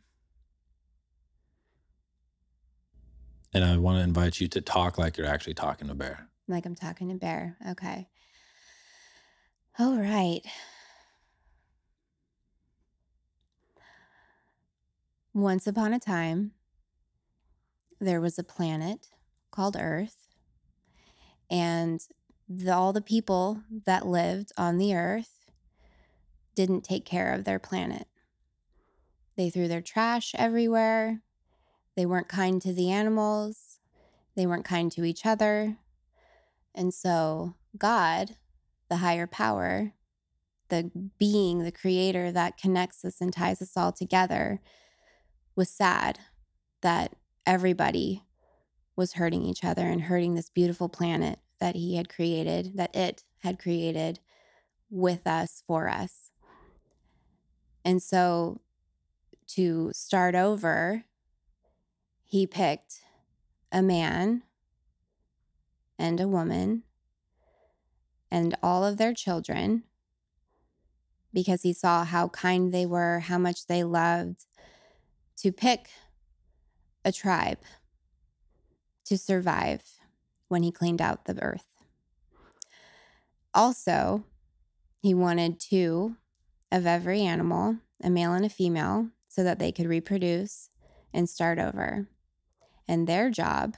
And 3.54 3.64
I 3.64 3.76
want 3.78 3.98
to 3.98 4.04
invite 4.04 4.40
you 4.40 4.48
to 4.48 4.60
talk 4.60 4.98
like 4.98 5.16
you're 5.16 5.26
actually 5.26 5.54
talking 5.54 5.88
to 5.88 5.94
Bear. 5.94 6.28
like 6.46 6.66
I'm 6.66 6.74
talking 6.74 7.08
to 7.08 7.14
Bear. 7.14 7.56
Okay. 7.70 8.08
All 9.78 9.96
right. 9.98 10.42
Once 15.32 15.66
upon 15.66 15.92
a 15.94 15.98
time, 15.98 16.52
there 18.00 18.20
was 18.20 18.38
a 18.38 18.44
planet 18.44 19.08
called 19.50 19.76
Earth, 19.78 20.28
and 21.50 22.00
the, 22.48 22.74
all 22.74 22.92
the 22.92 23.00
people 23.00 23.62
that 23.86 24.06
lived 24.06 24.52
on 24.56 24.78
the 24.78 24.94
Earth 24.94 25.50
didn't 26.54 26.82
take 26.82 27.04
care 27.04 27.32
of 27.32 27.44
their 27.44 27.58
planet. 27.58 28.06
They 29.36 29.50
threw 29.50 29.68
their 29.68 29.82
trash 29.82 30.34
everywhere. 30.36 31.20
They 31.96 32.06
weren't 32.06 32.28
kind 32.28 32.60
to 32.62 32.72
the 32.72 32.90
animals. 32.90 33.78
They 34.34 34.46
weren't 34.46 34.64
kind 34.64 34.90
to 34.92 35.04
each 35.04 35.24
other. 35.24 35.76
And 36.74 36.92
so, 36.92 37.54
God, 37.76 38.36
the 38.88 38.96
higher 38.96 39.26
power, 39.26 39.92
the 40.68 40.90
being, 41.18 41.62
the 41.62 41.72
creator 41.72 42.32
that 42.32 42.58
connects 42.58 43.04
us 43.04 43.20
and 43.20 43.32
ties 43.32 43.62
us 43.62 43.76
all 43.76 43.92
together, 43.92 44.60
was 45.54 45.68
sad 45.68 46.20
that 46.82 47.14
everybody 47.48 48.22
was 48.94 49.14
hurting 49.14 49.42
each 49.42 49.64
other 49.64 49.86
and 49.86 50.02
hurting 50.02 50.34
this 50.34 50.50
beautiful 50.50 50.88
planet 50.88 51.38
that 51.60 51.74
he 51.74 51.96
had 51.96 52.08
created, 52.08 52.76
that 52.76 52.94
it 52.94 53.24
had 53.38 53.58
created 53.58 54.20
with 54.90 55.26
us, 55.26 55.62
for 55.66 55.88
us. 55.88 56.30
And 57.86 58.02
so 58.02 58.60
to 59.54 59.90
start 59.94 60.34
over, 60.34 61.04
he 62.22 62.46
picked 62.46 63.00
a 63.72 63.80
man 63.80 64.42
and 65.98 66.20
a 66.20 66.28
woman 66.28 66.82
and 68.30 68.54
all 68.62 68.84
of 68.84 68.98
their 68.98 69.14
children 69.14 69.84
because 71.32 71.62
he 71.62 71.72
saw 71.72 72.04
how 72.04 72.28
kind 72.28 72.74
they 72.74 72.84
were, 72.84 73.20
how 73.20 73.38
much 73.38 73.66
they 73.66 73.84
loved, 73.84 74.44
to 75.38 75.50
pick 75.50 75.88
a 77.04 77.12
tribe 77.12 77.58
to 79.04 79.16
survive 79.16 79.82
when 80.48 80.62
he 80.62 80.70
cleaned 80.70 81.00
out 81.00 81.24
the 81.24 81.40
earth. 81.42 81.66
Also, 83.54 84.24
he 85.00 85.14
wanted 85.14 85.58
two 85.58 86.16
of 86.70 86.86
every 86.86 87.22
animal, 87.22 87.76
a 88.02 88.10
male 88.10 88.32
and 88.32 88.44
a 88.44 88.50
female, 88.50 89.08
so 89.28 89.42
that 89.44 89.58
they 89.58 89.72
could 89.72 89.86
reproduce 89.86 90.70
and 91.12 91.28
start 91.28 91.58
over. 91.58 92.08
And 92.86 93.06
their 93.06 93.30
job 93.30 93.76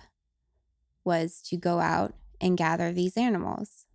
was 1.05 1.41
to 1.43 1.57
go 1.57 1.81
out 1.81 2.15
and 2.41 2.57
gather 2.57 2.93
these 2.93 3.17
animals. 3.17 3.87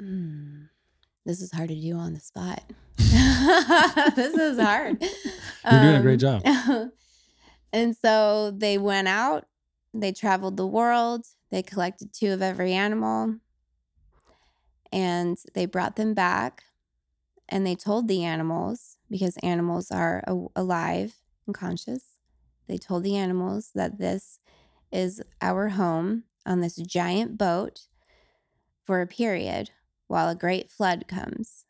Mm, 0.00 0.68
this 1.24 1.40
is 1.40 1.52
hard 1.52 1.68
to 1.70 1.80
do 1.80 1.96
on 1.96 2.12
the 2.12 2.20
spot. 2.20 2.62
this 4.16 4.34
is 4.34 4.58
hard. 4.58 5.00
You're 5.70 5.80
doing 5.80 5.94
a 5.96 6.02
great 6.02 6.24
um, 6.24 6.42
job. 6.42 6.90
and 7.72 7.96
so 7.96 8.50
they 8.50 8.78
went 8.78 9.08
out, 9.08 9.46
they 9.92 10.12
traveled 10.12 10.56
the 10.56 10.66
world, 10.66 11.26
they 11.50 11.62
collected 11.62 12.12
two 12.12 12.32
of 12.32 12.42
every 12.42 12.72
animal, 12.72 13.36
and 14.92 15.36
they 15.54 15.66
brought 15.66 15.96
them 15.96 16.14
back. 16.14 16.64
And 17.48 17.64
they 17.64 17.76
told 17.76 18.08
the 18.08 18.24
animals, 18.24 18.96
because 19.08 19.36
animals 19.36 19.92
are 19.92 20.24
alive 20.56 21.14
and 21.46 21.54
conscious, 21.54 22.16
they 22.66 22.76
told 22.76 23.04
the 23.04 23.16
animals 23.16 23.70
that 23.74 23.98
this 23.98 24.40
is 24.90 25.22
our 25.40 25.68
home 25.68 26.24
on 26.44 26.60
this 26.60 26.76
giant 26.76 27.38
boat 27.38 27.82
for 28.84 29.00
a 29.00 29.06
period 29.06 29.70
while 30.08 30.28
a 30.28 30.34
great 30.34 30.70
flood 30.70 31.06
comes. 31.06 31.65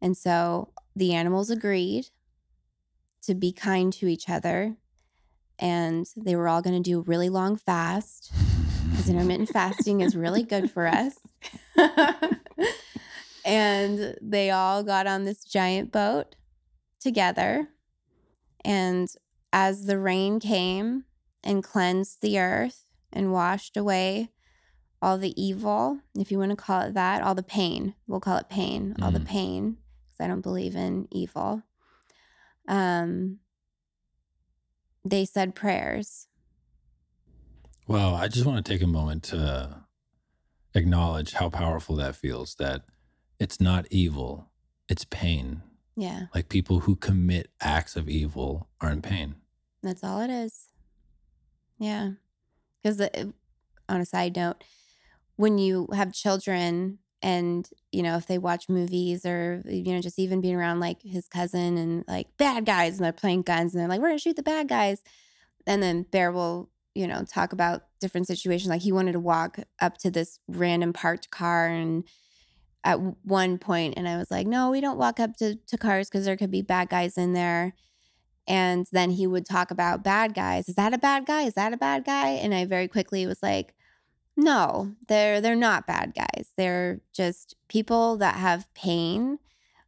And 0.00 0.16
so 0.16 0.70
the 0.94 1.14
animals 1.14 1.50
agreed 1.50 2.08
to 3.22 3.34
be 3.34 3.52
kind 3.52 3.92
to 3.94 4.06
each 4.06 4.28
other. 4.28 4.76
And 5.58 6.06
they 6.16 6.36
were 6.36 6.48
all 6.48 6.62
going 6.62 6.82
to 6.82 6.90
do 6.90 6.98
a 6.98 7.02
really 7.02 7.28
long 7.28 7.56
fast 7.56 8.32
because 8.90 9.08
intermittent 9.08 9.48
fasting 9.50 10.00
is 10.00 10.16
really 10.16 10.42
good 10.42 10.70
for 10.70 10.86
us. 10.86 11.18
and 13.44 14.16
they 14.20 14.50
all 14.50 14.82
got 14.82 15.06
on 15.06 15.24
this 15.24 15.44
giant 15.44 15.92
boat 15.92 16.36
together. 17.00 17.68
And 18.64 19.08
as 19.52 19.86
the 19.86 19.98
rain 19.98 20.40
came 20.40 21.04
and 21.42 21.64
cleansed 21.64 22.20
the 22.20 22.38
earth 22.38 22.84
and 23.12 23.32
washed 23.32 23.76
away 23.76 24.30
all 25.00 25.16
the 25.16 25.40
evil, 25.40 26.00
if 26.14 26.30
you 26.30 26.38
want 26.38 26.50
to 26.50 26.56
call 26.56 26.82
it 26.82 26.94
that, 26.94 27.22
all 27.22 27.34
the 27.34 27.42
pain, 27.42 27.94
we'll 28.06 28.20
call 28.20 28.36
it 28.38 28.48
pain, 28.48 28.94
mm. 28.98 29.04
all 29.04 29.10
the 29.10 29.20
mm. 29.20 29.26
pain 29.26 29.78
because 30.16 30.24
I 30.24 30.28
don't 30.28 30.40
believe 30.40 30.76
in 30.76 31.08
evil. 31.10 31.62
Um, 32.68 33.38
they 35.04 35.24
said 35.24 35.54
prayers. 35.54 36.26
Well, 37.86 38.14
I 38.14 38.28
just 38.28 38.46
want 38.46 38.64
to 38.64 38.72
take 38.72 38.82
a 38.82 38.88
moment 38.88 39.22
to 39.24 39.82
acknowledge 40.74 41.32
how 41.32 41.48
powerful 41.48 41.96
that 41.96 42.16
feels 42.16 42.56
that 42.56 42.82
it's 43.38 43.60
not 43.60 43.86
evil, 43.90 44.50
it's 44.88 45.04
pain. 45.04 45.62
Yeah. 45.96 46.26
Like 46.34 46.48
people 46.48 46.80
who 46.80 46.96
commit 46.96 47.50
acts 47.60 47.96
of 47.96 48.08
evil 48.08 48.68
are 48.80 48.90
in 48.90 49.02
pain. 49.02 49.36
That's 49.82 50.02
all 50.02 50.20
it 50.20 50.30
is. 50.30 50.68
Yeah. 51.78 52.12
Because 52.82 53.00
on 53.88 54.00
a 54.00 54.04
side 54.04 54.36
note, 54.36 54.62
when 55.36 55.58
you 55.58 55.88
have 55.94 56.12
children 56.12 56.98
and 57.22 57.68
you 57.92 58.02
know 58.02 58.16
if 58.16 58.26
they 58.26 58.38
watch 58.38 58.68
movies 58.68 59.24
or 59.24 59.62
you 59.66 59.94
know 59.94 60.00
just 60.00 60.18
even 60.18 60.40
being 60.40 60.54
around 60.54 60.80
like 60.80 61.02
his 61.02 61.28
cousin 61.28 61.76
and 61.78 62.04
like 62.06 62.28
bad 62.36 62.64
guys 62.66 62.96
and 62.96 63.04
they're 63.04 63.12
playing 63.12 63.42
guns 63.42 63.74
and 63.74 63.80
they're 63.80 63.88
like 63.88 64.00
we're 64.00 64.08
gonna 64.08 64.18
shoot 64.18 64.36
the 64.36 64.42
bad 64.42 64.68
guys. 64.68 65.02
And 65.66 65.82
then 65.82 66.02
bear 66.02 66.30
will 66.30 66.70
you 66.94 67.06
know 67.06 67.24
talk 67.24 67.52
about 67.52 67.84
different 68.00 68.26
situations 68.26 68.68
like 68.68 68.82
he 68.82 68.92
wanted 68.92 69.12
to 69.12 69.20
walk 69.20 69.58
up 69.80 69.98
to 69.98 70.10
this 70.10 70.38
random 70.48 70.92
parked 70.92 71.30
car 71.30 71.68
and 71.68 72.04
at 72.84 73.00
one 73.24 73.58
point 73.58 73.94
and 73.96 74.08
i 74.08 74.16
was 74.16 74.30
like 74.30 74.46
no 74.46 74.70
we 74.70 74.80
don't 74.80 74.96
walk 74.96 75.18
up 75.18 75.36
to, 75.36 75.56
to 75.66 75.76
cars 75.76 76.08
because 76.08 76.24
there 76.24 76.36
could 76.36 76.50
be 76.50 76.62
bad 76.62 76.88
guys 76.88 77.18
in 77.18 77.32
there. 77.32 77.74
And 78.48 78.86
then 78.92 79.10
he 79.10 79.26
would 79.26 79.44
talk 79.44 79.72
about 79.72 80.04
bad 80.04 80.32
guys. 80.32 80.68
Is 80.68 80.76
that 80.76 80.94
a 80.94 80.98
bad 80.98 81.26
guy? 81.26 81.42
Is 81.42 81.54
that 81.54 81.72
a 81.72 81.76
bad 81.76 82.04
guy? 82.04 82.28
And 82.28 82.54
i 82.54 82.64
very 82.64 82.86
quickly 82.86 83.26
was 83.26 83.42
like 83.42 83.74
no, 84.36 84.92
they're 85.08 85.40
they're 85.40 85.56
not 85.56 85.86
bad 85.86 86.14
guys. 86.14 86.52
They're 86.56 87.00
just 87.12 87.56
people 87.68 88.16
that 88.18 88.36
have 88.36 88.72
pain 88.74 89.38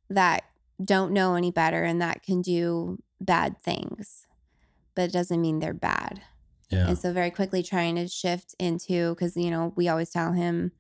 that 0.09 0.45
don't 0.83 1.13
know 1.13 1.35
any 1.35 1.51
better 1.51 1.83
and 1.85 2.01
that 2.01 2.23
can 2.23 2.41
do 2.41 3.03
bad 3.21 3.61
things. 3.61 4.27
But 4.95 5.11
it 5.11 5.13
doesn't 5.13 5.41
mean 5.41 5.59
they're 5.59 5.75
bad. 5.75 6.23
Yeah. 6.71 6.89
And 6.89 6.99
so 6.99 7.13
very 7.13 7.31
quickly 7.31 7.63
trying 7.63 7.97
to 7.97 8.09
shift 8.09 8.55
into 8.59 9.15
cuz 9.17 9.37
you 9.37 9.51
know, 9.51 9.73
we 9.77 9.89
always 9.89 10.11
tell 10.11 10.33
him 10.33 10.73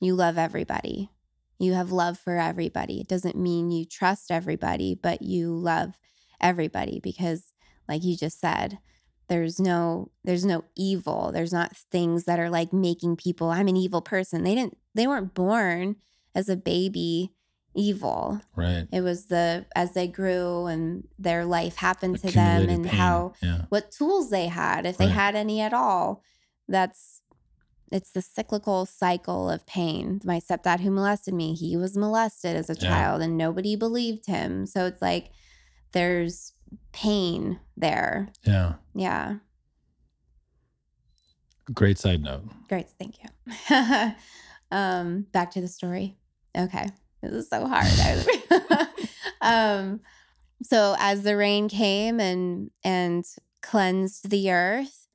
you 0.00 0.14
love 0.14 0.38
everybody. 0.38 1.10
You 1.58 1.72
have 1.72 1.90
love 1.90 2.18
for 2.18 2.36
everybody. 2.36 3.00
It 3.00 3.08
doesn't 3.08 3.36
mean 3.36 3.70
you 3.70 3.84
trust 3.84 4.30
everybody, 4.30 4.94
but 4.94 5.22
you 5.22 5.52
love 5.54 5.98
everybody 6.40 7.00
because 7.02 7.52
like 7.88 8.04
you 8.04 8.16
just 8.16 8.38
said, 8.38 8.78
there's 9.28 9.58
no 9.58 10.10
there's 10.24 10.44
no 10.44 10.64
evil. 10.76 11.30
There's 11.32 11.52
not 11.52 11.76
things 11.90 12.24
that 12.24 12.38
are 12.38 12.50
like 12.50 12.72
making 12.72 13.16
people 13.16 13.50
i'm 13.50 13.68
an 13.68 13.76
evil 13.76 14.02
person. 14.02 14.44
They 14.44 14.54
didn't 14.54 14.76
they 14.94 15.06
weren't 15.06 15.34
born 15.34 15.96
as 16.34 16.48
a 16.48 16.56
baby 16.56 17.32
evil. 17.74 18.40
Right. 18.54 18.86
It 18.92 19.00
was 19.00 19.26
the 19.26 19.66
as 19.74 19.94
they 19.94 20.06
grew 20.06 20.66
and 20.66 21.06
their 21.18 21.44
life 21.44 21.76
happened 21.76 22.18
to 22.20 22.30
them 22.30 22.68
and 22.68 22.84
pain. 22.84 22.94
how 22.94 23.32
yeah. 23.42 23.62
what 23.68 23.90
tools 23.90 24.30
they 24.30 24.46
had 24.46 24.86
if 24.86 24.96
they 24.96 25.08
had 25.08 25.34
any 25.34 25.60
at 25.60 25.74
all 25.74 26.22
that's 26.68 27.20
it's 27.92 28.10
the 28.10 28.22
cyclical 28.22 28.84
cycle 28.84 29.48
of 29.48 29.64
pain. 29.64 30.20
My 30.24 30.40
stepdad 30.40 30.80
who 30.80 30.90
molested 30.90 31.34
me 31.34 31.54
he 31.54 31.76
was 31.76 31.96
molested 31.96 32.56
as 32.56 32.70
a 32.70 32.74
yeah. 32.74 32.88
child 32.88 33.22
and 33.22 33.36
nobody 33.36 33.76
believed 33.76 34.26
him. 34.26 34.66
So 34.66 34.86
it's 34.86 35.02
like 35.02 35.30
there's 35.92 36.52
pain 36.92 37.60
there. 37.76 38.28
Yeah. 38.44 38.74
Yeah. 38.94 39.36
Great 41.72 41.98
side 41.98 42.22
note. 42.22 42.44
Great. 42.68 42.88
Thank 42.98 43.16
you. 43.22 44.12
um, 44.70 45.26
back 45.32 45.50
to 45.52 45.60
the 45.60 45.68
story. 45.68 46.16
Okay. 46.56 46.88
This 47.22 47.32
is 47.32 47.48
so 47.48 47.66
hard. 47.66 48.88
um, 49.40 50.00
so 50.62 50.96
as 50.98 51.22
the 51.22 51.36
rain 51.36 51.68
came 51.68 52.20
and 52.20 52.70
and 52.84 53.24
cleansed 53.62 54.30
the 54.30 54.50
earth, 54.50 55.08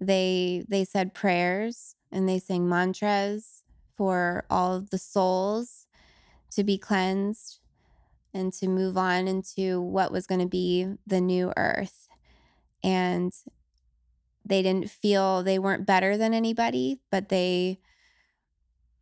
they 0.00 0.64
they 0.68 0.84
said 0.84 1.14
prayers 1.14 1.94
and 2.10 2.28
they 2.28 2.38
sang 2.38 2.68
mantras 2.68 3.62
for 3.96 4.44
all 4.50 4.80
the 4.80 4.98
souls 4.98 5.86
to 6.50 6.64
be 6.64 6.78
cleansed 6.78 7.59
and 8.32 8.52
to 8.54 8.68
move 8.68 8.96
on 8.96 9.28
into 9.28 9.80
what 9.80 10.12
was 10.12 10.26
going 10.26 10.40
to 10.40 10.46
be 10.46 10.86
the 11.06 11.20
new 11.20 11.52
earth. 11.56 12.08
And 12.82 13.32
they 14.44 14.62
didn't 14.62 14.90
feel 14.90 15.42
they 15.42 15.58
weren't 15.58 15.86
better 15.86 16.16
than 16.16 16.34
anybody, 16.34 17.00
but 17.10 17.28
they 17.28 17.80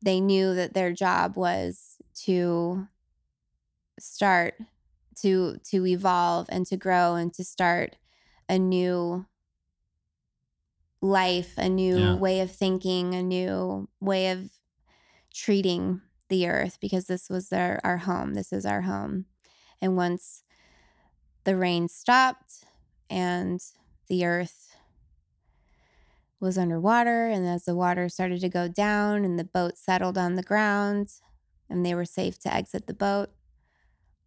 they 0.02 0.20
knew 0.20 0.54
that 0.54 0.74
their 0.74 0.92
job 0.92 1.36
was 1.36 1.96
to 2.14 2.86
start 3.98 4.54
to 5.16 5.58
to 5.64 5.86
evolve 5.86 6.46
and 6.50 6.66
to 6.66 6.76
grow 6.76 7.14
and 7.14 7.34
to 7.34 7.44
start 7.44 7.96
a 8.48 8.58
new 8.58 9.26
life, 11.00 11.54
a 11.56 11.68
new 11.68 11.96
yeah. 11.98 12.14
way 12.16 12.40
of 12.40 12.50
thinking, 12.50 13.14
a 13.14 13.22
new 13.22 13.88
way 14.00 14.30
of 14.30 14.50
treating 15.32 16.00
the 16.28 16.48
earth 16.48 16.78
because 16.80 17.06
this 17.06 17.28
was 17.28 17.48
their 17.48 17.80
our 17.84 17.98
home. 17.98 18.34
This 18.34 18.52
is 18.52 18.66
our 18.66 18.82
home. 18.82 19.26
And 19.80 19.96
once 19.96 20.42
the 21.44 21.56
rain 21.56 21.88
stopped 21.88 22.64
and 23.08 23.60
the 24.08 24.24
earth 24.24 24.76
was 26.40 26.58
underwater 26.58 27.26
and 27.26 27.46
as 27.46 27.64
the 27.64 27.74
water 27.74 28.08
started 28.08 28.40
to 28.40 28.48
go 28.48 28.68
down 28.68 29.24
and 29.24 29.38
the 29.38 29.44
boat 29.44 29.76
settled 29.76 30.16
on 30.16 30.34
the 30.34 30.42
ground 30.42 31.14
and 31.68 31.84
they 31.84 31.94
were 31.94 32.04
safe 32.04 32.38
to 32.40 32.52
exit 32.52 32.86
the 32.86 32.94
boat, 32.94 33.30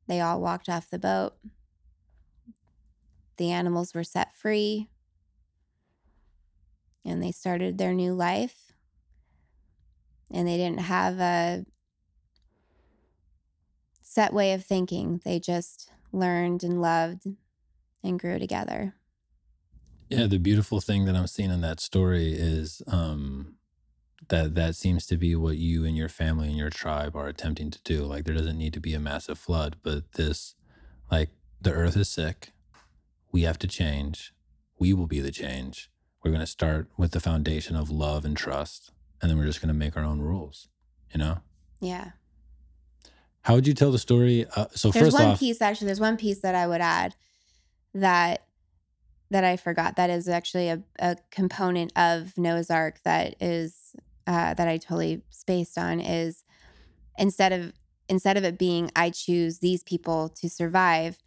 they 0.08 0.20
all 0.20 0.42
walked 0.42 0.68
off 0.68 0.90
the 0.90 1.00
boat. 1.00 1.36
The 3.38 3.52
animals 3.52 3.94
were 3.94 4.04
set 4.04 4.36
free 4.36 4.90
and 7.06 7.22
they 7.22 7.32
started 7.32 7.78
their 7.78 7.94
new 7.94 8.14
life. 8.14 8.74
And 10.30 10.48
they 10.48 10.58
didn't 10.58 10.82
have 10.82 11.20
a 11.20 11.66
set 14.12 14.34
way 14.34 14.52
of 14.52 14.65
thinking, 14.65 15.21
they 15.24 15.39
just 15.39 15.89
learned 16.12 16.65
and 16.65 16.82
loved 16.82 17.26
and 18.04 18.19
grew 18.19 18.38
together. 18.39 18.93
Yeah, 20.10 20.28
the 20.28 20.38
beautiful 20.38 20.82
thing 20.82 21.06
that 21.06 21.15
I'm 21.15 21.28
seeing 21.28 21.50
in 21.50 21.62
that 21.62 21.80
story 21.80 22.34
is 22.34 22.82
um, 22.88 23.56
that 24.28 24.54
that 24.56 24.76
seems 24.76 25.08
to 25.08 25.15
be 25.15 25.34
what 25.38 25.56
you 25.56 25.86
and 25.86 25.95
your 25.95 26.10
family 26.10 26.50
and 26.50 26.58
your 26.58 26.69
tribe 26.69 27.15
are 27.15 27.30
attempting 27.30 27.71
to 27.71 27.80
do. 27.84 28.04
Like 28.04 28.26
there 28.26 28.36
doesn't 28.36 28.58
need 28.58 28.74
to 28.74 28.82
be 28.82 28.93
a 28.93 29.00
massive 29.00 29.39
flood, 29.39 29.78
but 29.82 30.12
this, 30.12 30.56
like 31.10 31.30
the 31.62 31.71
earth 31.71 31.95
is 31.95 32.10
sick, 32.10 32.52
we 33.32 33.43
have 33.43 33.60
to 33.60 33.67
change. 33.67 34.34
We 34.78 34.91
will 34.91 35.08
be 35.08 35.21
the 35.21 35.32
change. 35.32 35.89
We're 36.21 36.32
going 36.32 36.41
to 36.41 36.47
start 36.47 36.89
with 36.97 37.12
the 37.12 37.21
foundation 37.21 37.78
of 37.78 37.89
love 37.89 38.26
and 38.26 38.36
trust, 38.36 38.91
and 39.21 39.32
then 39.32 39.38
we're 39.38 39.45
just 39.45 39.62
going 39.62 39.69
to 39.69 39.74
make 39.74 39.95
our 39.95 40.04
own 40.04 40.19
rules. 40.19 40.67
You 41.13 41.19
know? 41.19 41.38
Yeah. 41.80 42.12
How 43.43 43.56
would 43.56 43.67
you 43.67 43.73
tell 43.73 43.91
the 43.91 43.99
story? 43.99 44.45
Uh, 44.56 44.67
so 44.71 44.91
There's 44.91 45.06
first 45.06 45.19
one 45.19 45.30
off, 45.30 45.39
piece 45.39 45.62
actually, 45.62 45.88
there's 45.88 45.99
one 45.99 46.17
piece 46.17 46.41
that 46.41 46.56
I 46.56 46.67
would 46.67 46.82
add 46.82 47.15
that 47.93 48.45
that 49.32 49.43
I 49.45 49.56
forgot 49.56 49.95
that 49.95 50.10
is 50.10 50.27
actually 50.27 50.67
a, 50.67 50.84
a 50.99 51.15
component 51.32 51.97
of 51.97 52.38
Noah's 52.38 52.69
Ark 52.69 52.99
that 53.06 53.36
is 53.39 53.95
uh, 54.27 54.54
that 54.54 54.67
I 54.67 54.77
totally 54.77 55.23
spaced 55.30 55.77
on 55.77 55.99
is 55.99 56.43
instead 57.17 57.54
of 57.54 57.73
instead 58.10 58.38
of 58.38 58.43
it 58.43 58.60
being 58.60 58.91
I 58.95 59.10
choose 59.10 59.60
these 59.60 59.84
people 59.84 60.30
to 60.30 60.49
survive, 60.49 61.17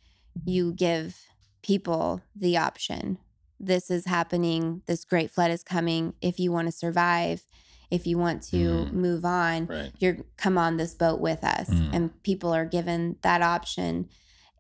you 0.45 0.73
give 0.73 1.19
people 1.63 2.21
the 2.37 2.59
option. 2.59 3.19
This 3.59 3.91
is 3.91 4.05
happening. 4.05 4.83
This 4.87 5.05
great 5.05 5.31
flood 5.31 5.51
is 5.51 5.63
coming. 5.63 6.15
If 6.21 6.39
you 6.39 6.53
want 6.53 6.69
to 6.69 6.73
survive, 6.73 7.47
if 7.95 8.07
you 8.07 8.19
want 8.19 8.43
to 8.43 8.57
Mhm. 8.57 8.93
move 8.93 9.25
on, 9.25 9.67
right? 9.67 9.93
you're 9.99 10.19
come 10.37 10.59
on 10.59 10.77
this 10.77 10.95
boat 10.95 11.21
with 11.21 11.43
us. 11.45 11.69
Mm. 11.71 11.91
And 11.95 12.23
people 12.23 12.53
are 12.53 12.65
given 12.67 13.17
that 13.23 13.41
option. 13.43 14.09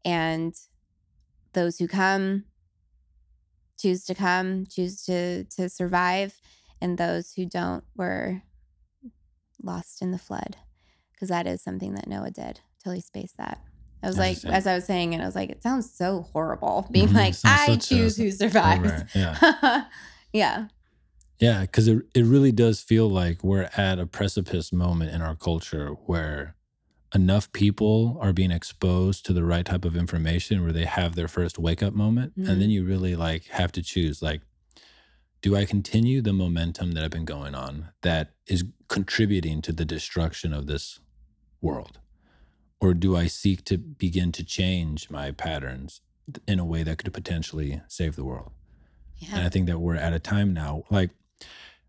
And 0.04 0.54
those 1.52 1.78
who 1.78 1.88
come 1.88 2.44
choose 3.78 4.04
to 4.04 4.14
come, 4.14 4.66
choose 4.66 5.02
to 5.04 5.44
to 5.56 5.68
survive, 5.68 6.40
and 6.80 6.96
those 6.96 7.32
who 7.34 7.44
don't 7.46 7.84
were 7.96 8.42
lost 9.62 10.02
in 10.02 10.10
the 10.12 10.18
flood. 10.18 10.56
Because 11.12 11.28
that 11.28 11.46
is 11.46 11.62
something 11.62 11.94
that 11.94 12.06
Noah 12.08 12.30
did 12.30 12.60
till 12.82 12.92
he 12.92 13.00
spaced 13.00 13.36
that. 13.38 13.58
I 14.02 14.06
was 14.08 14.18
like, 14.18 14.44
as 14.44 14.66
I 14.66 14.74
was 14.74 14.84
saying 14.84 15.14
and 15.14 15.22
I 15.22 15.26
was 15.26 15.34
like, 15.34 15.48
it 15.50 15.62
sounds 15.62 15.90
so 15.90 16.22
horrible 16.32 16.86
being 16.90 17.08
Mhm. 17.08 17.14
like, 17.14 17.34
I 17.44 17.72
a- 17.72 17.76
choose 17.78 18.16
who 18.18 18.24
Right, 18.24 18.34
survives. 18.34 18.90
right, 18.92 19.06
Yeah. 19.14 19.84
yeah. 20.32 20.68
Yeah, 21.44 21.60
because 21.62 21.88
it, 21.88 22.06
it 22.14 22.24
really 22.24 22.52
does 22.52 22.80
feel 22.80 23.08
like 23.08 23.44
we're 23.44 23.68
at 23.76 23.98
a 23.98 24.06
precipice 24.06 24.72
moment 24.72 25.10
in 25.10 25.20
our 25.20 25.36
culture 25.36 25.90
where 26.06 26.56
enough 27.14 27.52
people 27.52 28.16
are 28.20 28.32
being 28.32 28.50
exposed 28.50 29.26
to 29.26 29.34
the 29.34 29.44
right 29.44 29.66
type 29.66 29.84
of 29.84 29.94
information 29.94 30.62
where 30.62 30.72
they 30.72 30.86
have 30.86 31.14
their 31.14 31.28
first 31.28 31.58
wake 31.58 31.82
up 31.82 31.92
moment. 31.92 32.32
And 32.36 32.60
then 32.60 32.70
Mhm. 32.70 32.72
you 32.72 32.84
really 32.84 33.14
like 33.14 33.44
have 33.48 33.72
to 33.72 33.82
choose 33.82 34.22
like, 34.22 34.40
do 35.42 35.54
I 35.54 35.66
continue 35.66 36.22
the 36.22 36.32
momentum 36.32 36.92
that 36.92 37.04
I've 37.04 37.10
been 37.10 37.26
going 37.26 37.54
on 37.54 37.90
that 38.00 38.34
is 38.46 38.64
contributing 38.88 39.60
to 39.62 39.72
the 39.72 39.84
destruction 39.84 40.54
of 40.54 40.66
this 40.66 41.00
world? 41.60 42.00
Or 42.80 42.94
do 42.94 43.16
I 43.16 43.26
seek 43.28 43.64
to 43.66 43.78
begin 43.78 44.32
to 44.32 44.44
change 44.44 45.10
my 45.10 45.30
patterns 45.32 46.00
in 46.48 46.58
a 46.58 46.64
way 46.64 46.82
that 46.84 46.98
could 46.98 47.12
potentially 47.12 47.82
save 47.88 48.16
the 48.16 48.24
world? 48.24 48.52
And 49.36 49.44
I 49.46 49.50
think 49.50 49.66
that 49.66 49.80
we're 49.80 49.96
at 49.96 50.12
a 50.14 50.18
time 50.18 50.54
now, 50.54 50.84
like, 50.90 51.10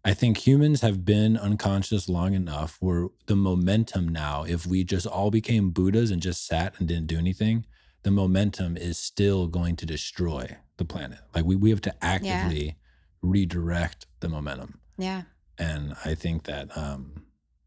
I 0.04 0.14
think 0.14 0.46
humans 0.46 0.82
have 0.82 1.04
been 1.04 1.36
unconscious 1.36 2.08
long 2.08 2.36
enough 2.36 2.78
where 2.80 3.08
the 3.26 3.36
momentum 3.36 4.08
now, 4.08 4.44
if 4.44 4.68
we 4.68 4.84
just 4.84 5.08
all 5.08 5.32
became 5.32 5.72
Buddhas 5.72 6.12
and 6.12 6.22
just 6.22 6.46
sat 6.46 6.76
and 6.78 6.88
didn't 6.88 7.08
do 7.08 7.18
anything, 7.18 7.66
the 8.04 8.12
momentum 8.12 8.78
is 8.78 9.00
still 9.00 9.48
going 9.48 9.76
to 9.78 9.86
destroy 9.86 10.58
the 10.78 10.86
planet. 10.86 11.20
Like, 11.34 11.46
we, 11.46 11.56
we 11.56 11.72
have 11.72 11.82
to 11.82 11.96
actively 12.04 12.76
redirect 13.24 14.06
the 14.20 14.30
momentum. 14.30 14.80
Yeah. 14.98 15.24
And 15.58 15.96
I 16.06 16.14
think 16.14 16.44
that 16.44 16.78
um, 16.78 17.24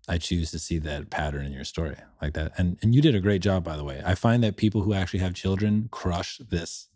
I 0.09 0.19
choose 0.19 0.51
to 0.53 0.59
see 0.59 0.79
that 0.79 1.11
pattern 1.11 1.45
in 1.45 1.53
your 1.53 1.65
story 1.65 1.97
like 2.23 2.35
that. 2.35 2.53
And 2.57 2.79
and 2.83 2.95
you 2.95 3.03
did 3.03 3.15
a 3.15 3.21
great 3.21 3.43
job, 3.43 3.65
by 3.65 3.77
the 3.77 3.85
way. 3.85 4.03
I 4.05 4.15
find 4.15 4.43
that 4.45 4.57
people 4.57 4.83
who 4.83 4.95
actually 4.95 5.21
have 5.21 5.35
children 5.35 5.89
crush 5.91 6.39
this. 6.39 6.89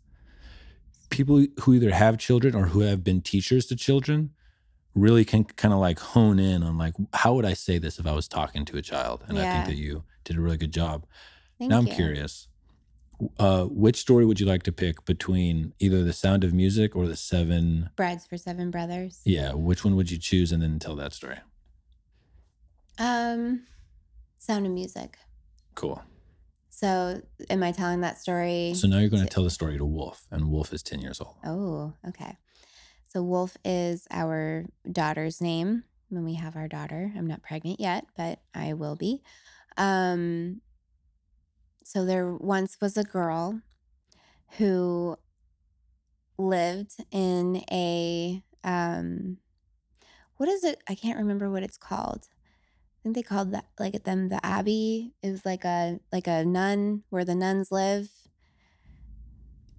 People 1.09 1.45
who 1.61 1.73
either 1.73 1.91
have 1.91 2.17
children 2.17 2.55
or 2.55 2.67
who 2.67 2.79
have 2.79 3.03
been 3.03 3.21
teachers 3.21 3.65
to 3.67 3.75
children 3.75 4.31
really 4.95 5.25
can 5.25 5.43
kind 5.43 5.73
of 5.73 5.79
like 5.79 5.99
hone 5.99 6.39
in 6.39 6.61
on 6.63 6.77
like 6.77 6.93
how 7.13 7.33
would 7.33 7.45
I 7.45 7.53
say 7.53 7.77
this 7.79 7.99
if 7.99 8.05
I 8.05 8.13
was 8.13 8.27
talking 8.27 8.65
to 8.65 8.77
a 8.77 8.81
child? 8.81 9.23
And 9.27 9.37
I 9.39 9.51
think 9.51 9.65
that 9.65 9.75
you 9.75 10.03
did 10.23 10.37
a 10.37 10.41
really 10.41 10.57
good 10.57 10.71
job. 10.73 11.05
Thank 11.59 11.71
now 11.71 11.77
I'm 11.79 11.87
you. 11.87 11.93
curious. 11.93 12.47
Uh, 13.39 13.65
which 13.65 13.97
story 13.97 14.25
would 14.25 14.39
you 14.39 14.45
like 14.45 14.63
to 14.63 14.71
pick 14.71 15.05
between 15.05 15.73
either 15.79 16.03
the 16.03 16.11
sound 16.11 16.43
of 16.43 16.53
music 16.53 16.95
or 16.95 17.07
the 17.07 17.15
seven? 17.15 17.89
Brides 17.95 18.25
for 18.25 18.37
Seven 18.37 18.69
Brothers. 18.69 19.21
Yeah, 19.23 19.53
which 19.53 19.85
one 19.85 19.95
would 19.95 20.11
you 20.11 20.17
choose 20.17 20.51
and 20.51 20.61
then 20.61 20.77
tell 20.79 20.95
that 20.97 21.13
story? 21.13 21.37
Um, 22.97 23.63
Sound 24.37 24.65
of 24.65 24.71
Music. 24.71 25.17
Cool. 25.75 26.03
So, 26.69 27.21
am 27.49 27.63
I 27.63 27.71
telling 27.71 28.01
that 28.01 28.17
story? 28.19 28.73
So 28.75 28.87
now 28.87 28.97
you're 28.99 29.09
going 29.09 29.23
to 29.23 29.29
to- 29.29 29.33
tell 29.33 29.43
the 29.43 29.49
story 29.49 29.77
to 29.77 29.85
Wolf, 29.85 30.25
and 30.31 30.49
Wolf 30.49 30.73
is 30.73 30.83
10 30.83 30.99
years 30.99 31.21
old. 31.21 31.35
Oh, 31.45 31.93
okay. 32.09 32.37
So 33.13 33.21
Wolf 33.21 33.55
is 33.63 34.07
our 34.09 34.65
daughter's 34.91 35.39
name 35.39 35.83
when 36.09 36.25
we 36.25 36.33
have 36.33 36.55
our 36.55 36.67
daughter. 36.67 37.13
I'm 37.15 37.27
not 37.27 37.43
pregnant 37.43 37.79
yet, 37.79 38.07
but 38.17 38.39
I 38.55 38.73
will 38.73 38.95
be. 38.95 39.21
Um 39.77 40.61
so 41.83 42.05
there 42.05 42.33
once 42.33 42.81
was 42.81 42.97
a 42.97 43.03
girl 43.03 43.61
who 44.57 45.17
lived 46.39 46.95
in 47.11 47.63
a 47.69 48.43
um 48.63 49.37
what 50.37 50.49
is 50.49 50.63
it? 50.63 50.81
I 50.89 50.95
can't 50.95 51.19
remember 51.19 51.51
what 51.51 51.61
it's 51.61 51.77
called. 51.77 52.29
I 52.31 53.03
think 53.03 53.15
they 53.15 53.21
called 53.21 53.51
that 53.51 53.65
like 53.77 54.05
them 54.05 54.29
the 54.29 54.43
abbey. 54.43 55.13
It 55.21 55.29
was 55.29 55.45
like 55.45 55.65
a 55.65 55.99
like 56.11 56.25
a 56.25 56.43
nun 56.43 57.03
where 57.11 57.23
the 57.25 57.35
nuns 57.35 57.71
live. 57.71 58.09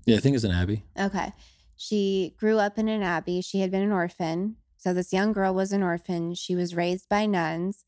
Yeah, 0.06 0.18
I 0.18 0.20
think 0.20 0.36
it's 0.36 0.44
an 0.44 0.50
Abbey. 0.50 0.84
Okay. 0.98 1.32
She 1.76 2.34
grew 2.38 2.58
up 2.58 2.78
in 2.78 2.88
an 2.88 3.02
abbey. 3.02 3.40
She 3.40 3.60
had 3.60 3.70
been 3.70 3.82
an 3.82 3.92
orphan. 3.92 4.56
So 4.76 4.92
this 4.92 5.12
young 5.12 5.32
girl 5.32 5.54
was 5.54 5.72
an 5.72 5.82
orphan. 5.82 6.34
She 6.34 6.54
was 6.54 6.74
raised 6.74 7.08
by 7.08 7.26
nuns. 7.26 7.84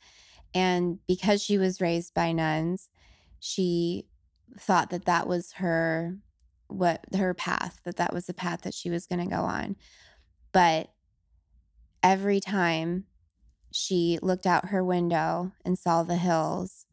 And 0.54 0.98
because 1.06 1.42
she 1.42 1.58
was 1.58 1.80
raised 1.80 2.14
by 2.14 2.32
nuns, 2.32 2.88
she 3.38 4.06
thought 4.58 4.90
that 4.90 5.04
that 5.04 5.26
was 5.26 5.52
her 5.52 6.16
what 6.68 7.04
her 7.16 7.32
path, 7.34 7.80
that 7.84 7.96
that 7.96 8.12
was 8.12 8.26
the 8.26 8.34
path 8.34 8.62
that 8.62 8.74
she 8.74 8.90
was 8.90 9.06
going 9.06 9.20
to 9.20 9.32
go 9.32 9.42
on. 9.42 9.76
But 10.52 10.90
every 12.02 12.40
time 12.40 13.04
she 13.70 14.18
looked 14.22 14.46
out 14.46 14.70
her 14.70 14.82
window 14.82 15.52
and 15.64 15.78
saw 15.78 16.02
the 16.02 16.16
hills, 16.16 16.86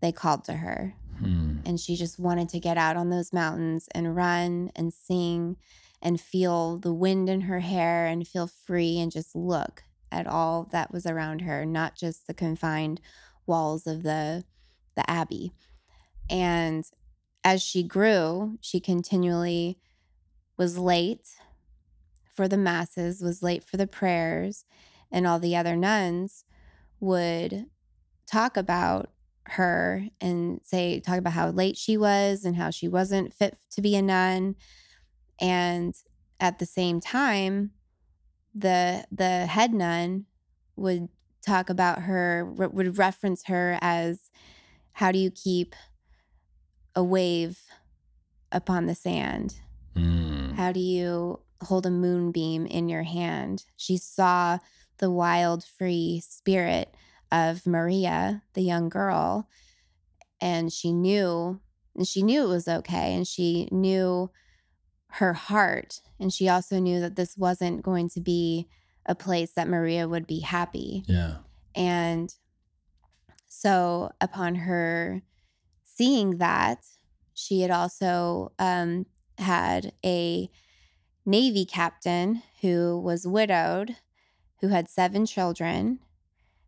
they 0.00 0.12
called 0.12 0.44
to 0.44 0.54
her 0.54 0.94
Hmm. 1.18 1.58
and 1.66 1.80
she 1.80 1.96
just 1.96 2.18
wanted 2.18 2.48
to 2.50 2.60
get 2.60 2.78
out 2.78 2.96
on 2.96 3.10
those 3.10 3.32
mountains 3.32 3.88
and 3.92 4.14
run 4.14 4.70
and 4.76 4.94
sing 4.94 5.56
and 6.00 6.20
feel 6.20 6.78
the 6.78 6.92
wind 6.92 7.28
in 7.28 7.42
her 7.42 7.60
hair 7.60 8.06
and 8.06 8.26
feel 8.26 8.46
free 8.46 8.98
and 8.98 9.10
just 9.10 9.34
look 9.34 9.84
at 10.10 10.26
all 10.26 10.68
that 10.72 10.92
was 10.92 11.06
around 11.06 11.42
her 11.42 11.66
not 11.66 11.94
just 11.94 12.26
the 12.26 12.34
confined 12.34 13.00
walls 13.46 13.86
of 13.86 14.02
the 14.02 14.44
the 14.96 15.08
abbey. 15.10 15.52
And 16.30 16.84
as 17.44 17.62
she 17.62 17.82
grew 17.82 18.58
she 18.60 18.80
continually 18.80 19.78
was 20.56 20.78
late 20.78 21.28
for 22.34 22.48
the 22.48 22.56
masses 22.56 23.22
was 23.22 23.42
late 23.42 23.64
for 23.64 23.76
the 23.76 23.86
prayers 23.86 24.64
and 25.10 25.26
all 25.26 25.38
the 25.38 25.56
other 25.56 25.76
nuns 25.76 26.44
would 27.00 27.66
talk 28.26 28.56
about 28.56 29.10
her 29.50 30.06
and 30.20 30.60
say 30.62 31.00
talk 31.00 31.18
about 31.18 31.32
how 31.32 31.48
late 31.48 31.76
she 31.76 31.96
was 31.96 32.44
and 32.44 32.56
how 32.56 32.70
she 32.70 32.86
wasn't 32.86 33.32
fit 33.32 33.56
to 33.70 33.80
be 33.80 33.96
a 33.96 34.02
nun 34.02 34.54
and 35.40 35.94
at 36.40 36.58
the 36.58 36.66
same 36.66 37.00
time 37.00 37.72
the 38.54 39.04
the 39.10 39.46
head 39.46 39.72
nun 39.72 40.26
would 40.76 41.08
talk 41.46 41.70
about 41.70 42.02
her, 42.02 42.44
re- 42.44 42.68
would 42.68 42.98
reference 42.98 43.44
her 43.46 43.78
as 43.80 44.30
how 44.92 45.12
do 45.12 45.18
you 45.18 45.30
keep 45.30 45.74
a 46.94 47.02
wave 47.02 47.58
upon 48.52 48.86
the 48.86 48.94
sand? 48.94 49.56
Mm. 49.94 50.54
How 50.54 50.72
do 50.72 50.80
you 50.80 51.40
hold 51.62 51.86
a 51.86 51.90
moonbeam 51.90 52.66
in 52.66 52.88
your 52.88 53.04
hand? 53.04 53.64
She 53.76 53.96
saw 53.96 54.58
the 54.98 55.10
wild, 55.10 55.64
free 55.64 56.22
spirit 56.26 56.94
of 57.30 57.66
Maria, 57.66 58.42
the 58.54 58.62
young 58.62 58.88
girl, 58.88 59.48
and 60.40 60.72
she 60.72 60.92
knew, 60.92 61.60
and 61.94 62.06
she 62.06 62.22
knew 62.22 62.44
it 62.44 62.48
was 62.48 62.68
okay, 62.68 63.14
and 63.14 63.26
she 63.26 63.68
knew 63.70 64.30
her 65.12 65.32
heart, 65.32 66.00
and 66.20 66.32
she 66.32 66.48
also 66.48 66.78
knew 66.78 67.00
that 67.00 67.16
this 67.16 67.36
wasn't 67.36 67.82
going 67.82 68.08
to 68.10 68.20
be 68.20 68.68
a 69.06 69.14
place 69.14 69.52
that 69.52 69.68
Maria 69.68 70.06
would 70.06 70.26
be 70.26 70.40
happy. 70.40 71.04
Yeah. 71.06 71.36
And 71.74 72.34
so, 73.48 74.10
upon 74.20 74.56
her 74.56 75.22
seeing 75.84 76.38
that, 76.38 76.84
she 77.32 77.62
had 77.62 77.70
also 77.70 78.52
um, 78.58 79.06
had 79.38 79.92
a 80.04 80.50
Navy 81.24 81.64
captain 81.64 82.42
who 82.60 83.00
was 83.00 83.26
widowed, 83.26 83.96
who 84.60 84.68
had 84.68 84.88
seven 84.88 85.24
children, 85.24 86.00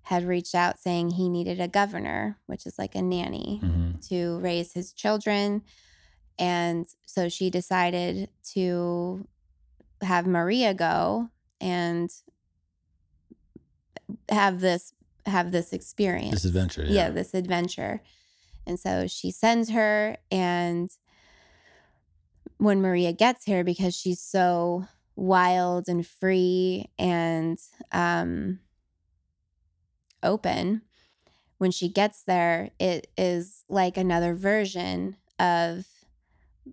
had 0.05 0.25
reached 0.25 0.55
out 0.55 0.79
saying 0.79 1.11
he 1.11 1.29
needed 1.29 1.61
a 1.61 1.69
governor, 1.69 2.39
which 2.47 2.67
is 2.67 2.79
like 2.79 2.95
a 2.95 3.03
nanny, 3.03 3.59
hmm 3.63 3.91
to 4.09 4.39
raise 4.39 4.73
his 4.73 4.95
children. 4.95 5.61
And 6.41 6.87
so 7.05 7.29
she 7.29 7.51
decided 7.51 8.31
to 8.55 9.27
have 10.03 10.27
Maria 10.27 10.73
go 10.75 11.29
and 11.61 12.11
have 14.31 14.61
this 14.61 14.93
have 15.27 15.53
this 15.53 15.73
experience 15.73 16.33
This 16.33 16.45
adventure. 16.47 16.83
yeah. 16.85 16.93
Yeah. 17.07 17.11
this 17.11 17.35
adventure. 17.35 18.01
And 18.67 18.81
so 18.81 19.07
she 19.07 19.31
sends 19.31 19.71
her, 19.71 20.17
and 20.31 20.91
when 22.59 22.81
Maria 22.81 23.13
gets 23.13 23.45
here, 23.45 23.63
because 23.65 23.95
she's 23.95 24.21
so 24.21 24.87
wild 25.17 25.89
and 25.89 26.07
free 26.07 26.91
and 26.99 27.59
um, 27.93 28.61
open, 30.23 30.83
when 31.59 31.71
she 31.71 31.89
gets 31.89 32.23
there, 32.23 32.71
it 32.79 33.09
is 33.17 33.65
like 33.69 33.97
another 33.97 34.35
version 34.35 35.17
of 35.39 35.87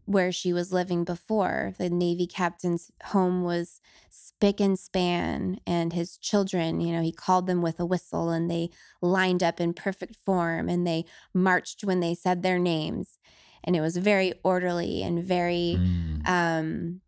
where 0.06 0.32
she 0.32 0.54
was 0.54 0.72
living 0.74 1.04
before. 1.04 1.74
The 1.78 1.90
Navy 1.90 2.28
captain's 2.28 2.92
home 3.06 3.44
was 3.44 3.80
spick 4.10 4.60
and 4.60 4.78
span, 4.78 5.60
and 5.66 5.94
his 5.94 6.18
children, 6.18 6.82
you 6.82 6.94
know, 6.94 7.02
he 7.02 7.12
called 7.12 7.48
them 7.48 7.62
with 7.62 7.80
a 7.80 7.86
whistle 7.86 8.30
and 8.30 8.50
they 8.50 8.70
lined 9.02 9.42
up 9.44 9.60
in 9.60 9.74
perfect 9.74 10.16
form 10.16 10.70
and 10.70 10.86
they 10.86 11.06
marched 11.34 11.84
when 11.84 12.00
they 12.00 12.14
said 12.14 12.44
their 12.44 12.60
names. 12.60 13.18
And 13.64 13.76
it 13.76 13.82
was 13.82 13.98
very 13.98 14.34
orderly 14.44 15.04
and 15.04 15.24
very 15.24 15.78
Mm. 15.78 16.28
um, 16.28 17.02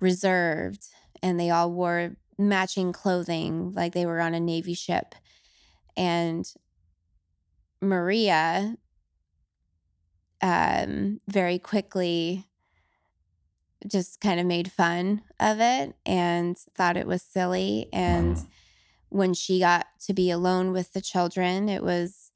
reserved. 0.00 0.88
And 1.22 1.38
they 1.38 1.50
all 1.50 1.70
wore 1.70 2.16
matching 2.38 2.92
clothing 2.92 3.72
like 3.72 3.92
they 3.92 4.06
were 4.06 4.20
on 4.20 4.34
a 4.34 4.40
Navy 4.40 4.74
ship. 4.74 5.14
And 5.96 6.50
Maria 7.80 8.76
um, 10.42 11.20
very 11.28 11.58
quickly 11.58 12.46
just 13.86 14.20
kind 14.20 14.38
of 14.38 14.46
made 14.46 14.70
fun 14.70 15.22
of 15.38 15.58
it 15.60 15.94
and 16.04 16.58
thought 16.76 16.96
it 16.96 17.06
was 17.06 17.22
silly. 17.22 17.88
And 17.92 18.36
Wow. 18.36 18.46
when 19.08 19.34
she 19.34 19.60
got 19.60 19.86
to 20.06 20.12
be 20.14 20.30
alone 20.30 20.72
with 20.72 20.92
the 20.92 21.00
children, 21.00 21.68
it 21.68 21.82
was 21.82 22.30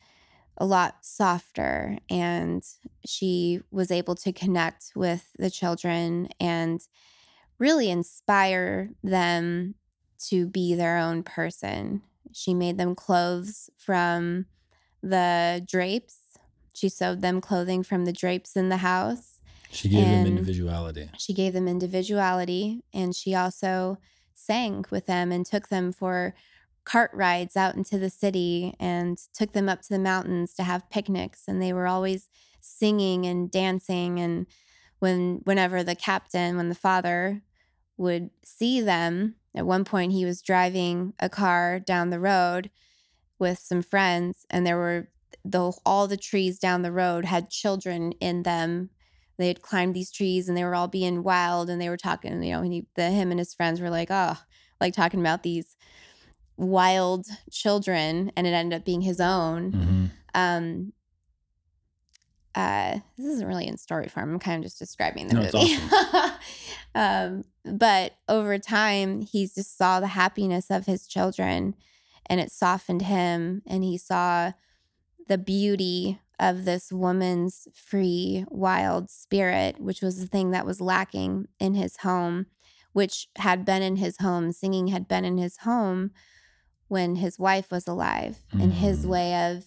a 0.56 0.66
lot 0.66 1.04
softer 1.04 1.98
and 2.10 2.64
she 3.06 3.60
was 3.70 3.90
able 3.90 4.14
to 4.16 4.32
connect 4.32 4.92
with 4.94 5.32
the 5.38 5.50
children 5.50 6.28
and 6.40 6.80
really 7.58 7.90
inspire 7.90 8.90
them 9.02 9.74
to 10.18 10.46
be 10.46 10.74
their 10.74 10.98
own 10.98 11.22
person. 11.22 12.02
She 12.32 12.54
made 12.54 12.78
them 12.78 12.94
clothes 12.94 13.70
from 13.78 14.46
the 15.02 15.64
drapes. 15.68 16.23
She 16.74 16.88
sewed 16.88 17.22
them 17.22 17.40
clothing 17.40 17.82
from 17.82 18.04
the 18.04 18.12
drapes 18.12 18.56
in 18.56 18.68
the 18.68 18.78
house 18.78 19.40
She 19.70 19.88
gave 19.88 20.04
them 20.04 20.26
individuality. 20.26 21.08
she 21.16 21.32
gave 21.32 21.52
them 21.54 21.66
individuality 21.68 22.82
and 22.92 23.14
she 23.14 23.34
also 23.34 23.98
sang 24.34 24.84
with 24.90 25.06
them 25.06 25.32
and 25.32 25.46
took 25.46 25.68
them 25.68 25.92
for 25.92 26.34
cart 26.84 27.10
rides 27.14 27.56
out 27.56 27.76
into 27.76 27.98
the 27.98 28.10
city 28.10 28.74
and 28.78 29.16
took 29.32 29.52
them 29.52 29.68
up 29.68 29.80
to 29.82 29.88
the 29.88 29.98
mountains 29.98 30.52
to 30.54 30.62
have 30.64 30.90
picnics 30.90 31.44
and 31.48 31.62
they 31.62 31.72
were 31.72 31.86
always 31.86 32.28
singing 32.60 33.24
and 33.24 33.50
dancing 33.50 34.18
and 34.20 34.46
when 34.98 35.40
whenever 35.44 35.82
the 35.82 35.94
captain 35.94 36.56
when 36.56 36.68
the 36.68 36.74
father 36.74 37.40
would 37.96 38.28
see 38.44 38.80
them 38.80 39.36
at 39.54 39.64
one 39.66 39.84
point 39.84 40.12
he 40.12 40.24
was 40.24 40.42
driving 40.42 41.14
a 41.20 41.28
car 41.28 41.78
down 41.78 42.10
the 42.10 42.20
road 42.20 42.68
with 43.38 43.58
some 43.58 43.82
friends 43.82 44.44
and 44.50 44.66
there 44.66 44.76
were 44.76 45.08
the 45.44 45.72
all 45.84 46.08
the 46.08 46.16
trees 46.16 46.58
down 46.58 46.82
the 46.82 46.92
road 46.92 47.24
had 47.24 47.50
children 47.50 48.12
in 48.20 48.42
them. 48.42 48.90
They 49.36 49.48
had 49.48 49.62
climbed 49.62 49.94
these 49.94 50.12
trees 50.12 50.48
and 50.48 50.56
they 50.56 50.64
were 50.64 50.74
all 50.74 50.88
being 50.88 51.22
wild 51.22 51.68
and 51.68 51.80
they 51.80 51.88
were 51.88 51.96
talking 51.96 52.42
you 52.42 52.52
know 52.52 52.62
and 52.62 52.72
he, 52.72 52.86
the 52.94 53.10
him 53.10 53.30
and 53.30 53.38
his 53.40 53.52
friends 53.52 53.80
were 53.80 53.90
like 53.90 54.08
oh 54.10 54.36
like 54.80 54.94
talking 54.94 55.20
about 55.20 55.42
these 55.42 55.76
wild 56.56 57.26
children 57.50 58.30
and 58.36 58.46
it 58.46 58.50
ended 58.50 58.78
up 58.78 58.84
being 58.84 59.00
his 59.02 59.20
own. 59.20 59.72
Hmm 59.72 60.04
um 60.36 60.92
uh 62.54 62.98
this 63.16 63.26
isn't 63.26 63.46
really 63.48 63.66
in 63.66 63.76
story 63.76 64.08
form. 64.08 64.32
I'm 64.32 64.38
kind 64.38 64.58
of 64.58 64.64
just 64.64 64.78
describing 64.78 65.26
the 65.28 65.34
No, 65.34 65.42
movie. 65.42 65.76
um 66.94 67.44
but 67.64 68.14
over 68.28 68.58
time 68.58 69.22
he 69.22 69.46
just 69.46 69.76
saw 69.76 70.00
the 70.00 70.08
happiness 70.08 70.70
of 70.70 70.86
his 70.86 71.06
children 71.06 71.74
and 72.26 72.40
it 72.40 72.52
softened 72.52 73.02
him 73.02 73.62
and 73.66 73.82
he 73.82 73.98
saw 73.98 74.52
the 75.28 75.38
beauty 75.38 76.20
of 76.38 76.64
this 76.64 76.92
woman's 76.92 77.68
free 77.74 78.44
wild 78.48 79.08
spirit 79.10 79.80
which 79.80 80.02
was 80.02 80.18
the 80.18 80.26
thing 80.26 80.50
that 80.50 80.66
was 80.66 80.80
lacking 80.80 81.46
in 81.60 81.74
his 81.74 81.98
home 81.98 82.46
which 82.92 83.28
had 83.38 83.64
been 83.64 83.82
in 83.82 83.96
his 83.96 84.18
home 84.18 84.50
singing 84.52 84.88
had 84.88 85.06
been 85.08 85.24
in 85.24 85.38
his 85.38 85.58
home 85.58 86.10
when 86.88 87.16
his 87.16 87.38
wife 87.38 87.70
was 87.70 87.86
alive 87.88 88.38
and 88.52 88.74
his 88.74 89.04
Mm. 89.04 89.08
way 89.08 89.50
of 89.52 89.64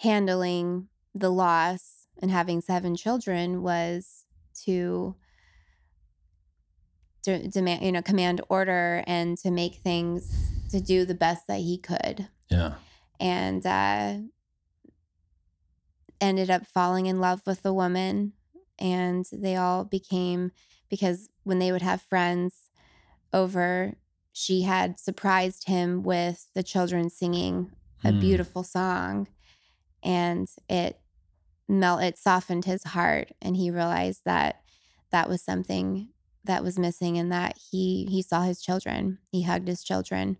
handling 0.00 0.88
the 1.14 1.30
loss 1.30 2.06
and 2.20 2.30
having 2.30 2.60
seven 2.60 2.96
children 2.96 3.62
was 3.62 4.24
to 4.64 5.14
de- 7.22 7.48
demand 7.48 7.82
you 7.84 7.92
know 7.92 8.02
command 8.02 8.40
order 8.48 9.02
and 9.06 9.36
to 9.38 9.50
make 9.50 9.76
things 9.76 10.50
to 10.70 10.80
do 10.80 11.04
the 11.04 11.14
best 11.14 11.46
that 11.46 11.60
he 11.60 11.78
could 11.78 12.28
Yeah. 12.50 12.74
and 13.20 13.64
uh 13.66 14.18
ended 16.20 16.50
up 16.50 16.66
falling 16.66 17.06
in 17.06 17.20
love 17.20 17.42
with 17.46 17.62
the 17.62 17.74
woman 17.74 18.32
and 18.78 19.24
they 19.32 19.56
all 19.56 19.84
became 19.84 20.50
because 20.88 21.28
when 21.44 21.58
they 21.58 21.72
would 21.72 21.82
have 21.82 22.00
friends 22.02 22.70
over 23.32 23.94
she 24.32 24.62
had 24.62 24.98
surprised 25.00 25.66
him 25.66 26.02
with 26.02 26.48
the 26.54 26.62
children 26.62 27.08
singing 27.10 27.70
a 28.04 28.12
Mm. 28.12 28.20
beautiful 28.20 28.62
song 28.62 29.26
and 30.02 30.48
it 30.68 31.00
melt 31.68 32.02
it 32.02 32.18
softened 32.18 32.64
his 32.64 32.84
heart 32.84 33.32
and 33.42 33.56
he 33.56 33.70
realized 33.70 34.22
that 34.24 34.60
that 35.10 35.28
was 35.28 35.42
something 35.42 36.10
that 36.44 36.62
was 36.62 36.78
missing 36.78 37.18
and 37.18 37.32
that 37.32 37.56
he 37.70 38.06
he 38.10 38.22
saw 38.22 38.42
his 38.42 38.60
children 38.62 39.18
he 39.32 39.42
hugged 39.42 39.66
his 39.66 39.82
children 39.82 40.36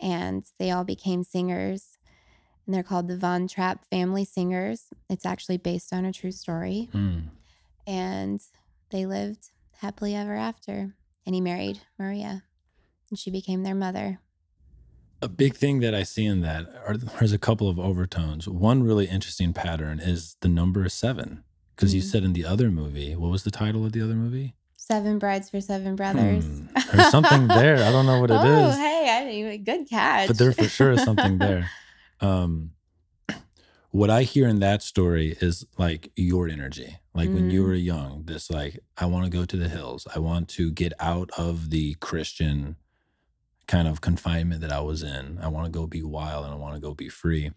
and 0.00 0.44
they 0.58 0.70
all 0.70 0.84
became 0.84 1.22
singers 1.22 1.98
and 2.66 2.74
they're 2.74 2.82
called 2.82 3.08
the 3.08 3.16
von 3.16 3.46
trapp 3.48 3.84
family 3.86 4.24
singers 4.24 4.84
it's 5.08 5.24
actually 5.26 5.56
based 5.56 5.92
on 5.92 6.04
a 6.04 6.12
true 6.12 6.32
story 6.32 6.88
Mm. 6.92 7.24
and 7.86 8.40
they 8.90 9.06
lived 9.06 9.50
happily 9.80 10.14
ever 10.14 10.34
after 10.34 10.94
and 11.24 11.34
he 11.34 11.40
married 11.40 11.80
maria 11.98 12.42
and 13.10 13.18
she 13.18 13.30
became 13.30 13.62
their 13.62 13.74
mother 13.74 14.20
A 15.22 15.28
big 15.28 15.54
thing 15.56 15.80
that 15.80 15.94
I 15.94 16.02
see 16.02 16.26
in 16.26 16.40
that 16.42 16.66
are 16.86 16.96
there's 16.96 17.32
a 17.32 17.38
couple 17.38 17.68
of 17.70 17.78
overtones. 17.78 18.46
One 18.46 18.82
really 18.82 19.06
interesting 19.06 19.54
pattern 19.54 19.98
is 19.98 20.36
the 20.42 20.48
number 20.48 20.86
seven. 20.90 21.42
Because 21.74 21.94
you 21.94 22.02
Mm. 22.02 22.10
said 22.10 22.22
in 22.22 22.32
the 22.34 22.44
other 22.44 22.70
movie, 22.70 23.16
what 23.16 23.30
was 23.30 23.42
the 23.42 23.50
title 23.50 23.84
of 23.86 23.92
the 23.92 24.02
other 24.02 24.14
movie? 24.14 24.54
seven 24.76 25.18
brides 25.18 25.48
for 25.50 25.60
seven 25.60 25.96
brothers 25.96 26.44
Hmm. 26.44 26.66
There's 26.92 27.10
something 27.10 27.48
there. 27.48 27.78
I 27.82 27.90
don't 27.90 28.06
know 28.06 28.20
what 28.20 28.30
it 28.30 28.36
oh, 28.40 28.68
is. 28.68 28.76
hey, 28.76 29.08
I 29.10 29.20
didn't 29.24 29.34
even 29.40 29.64
good 29.64 29.88
catch. 29.88 30.28
but 30.28 30.36
there 30.38 30.52
for 30.52 30.68
sure 30.68 30.92
is 30.92 31.02
something 31.02 31.38
there. 31.46 31.68
Um, 32.20 32.72
what 33.90 34.10
I 34.10 34.22
hear 34.24 34.46
in 34.48 34.58
that 34.60 34.82
story 34.82 35.36
is 35.40 35.66
like 35.78 36.10
your 36.16 36.48
energy. 36.48 36.98
Like 37.14 37.32
when 37.32 37.50
you 37.50 37.62
Mm. 37.62 37.66
were 37.66 37.74
young, 37.74 38.24
this 38.26 38.50
like, 38.50 38.80
I 38.98 39.06
want 39.06 39.24
to 39.24 39.30
go 39.30 39.44
to 39.44 39.56
the 39.56 39.68
hills. 39.68 40.06
I 40.14 40.18
want 40.18 40.48
to 40.50 40.70
get 40.70 40.92
out 41.00 41.30
of 41.38 41.70
the 41.70 41.94
Christian 41.94 42.76
kind 43.66 43.88
of 43.88 44.00
confinement 44.00 44.60
that 44.60 44.72
I 44.72 44.80
was 44.80 45.02
in. 45.02 45.38
I 45.40 45.48
want 45.48 45.66
to 45.66 45.70
go 45.70 45.86
be 45.86 46.02
wild 46.02 46.44
and 46.44 46.52
I 46.54 46.56
want 46.56 46.74
to 46.74 46.80
go 46.80 46.94
be 46.94 47.08
free. 47.08 47.52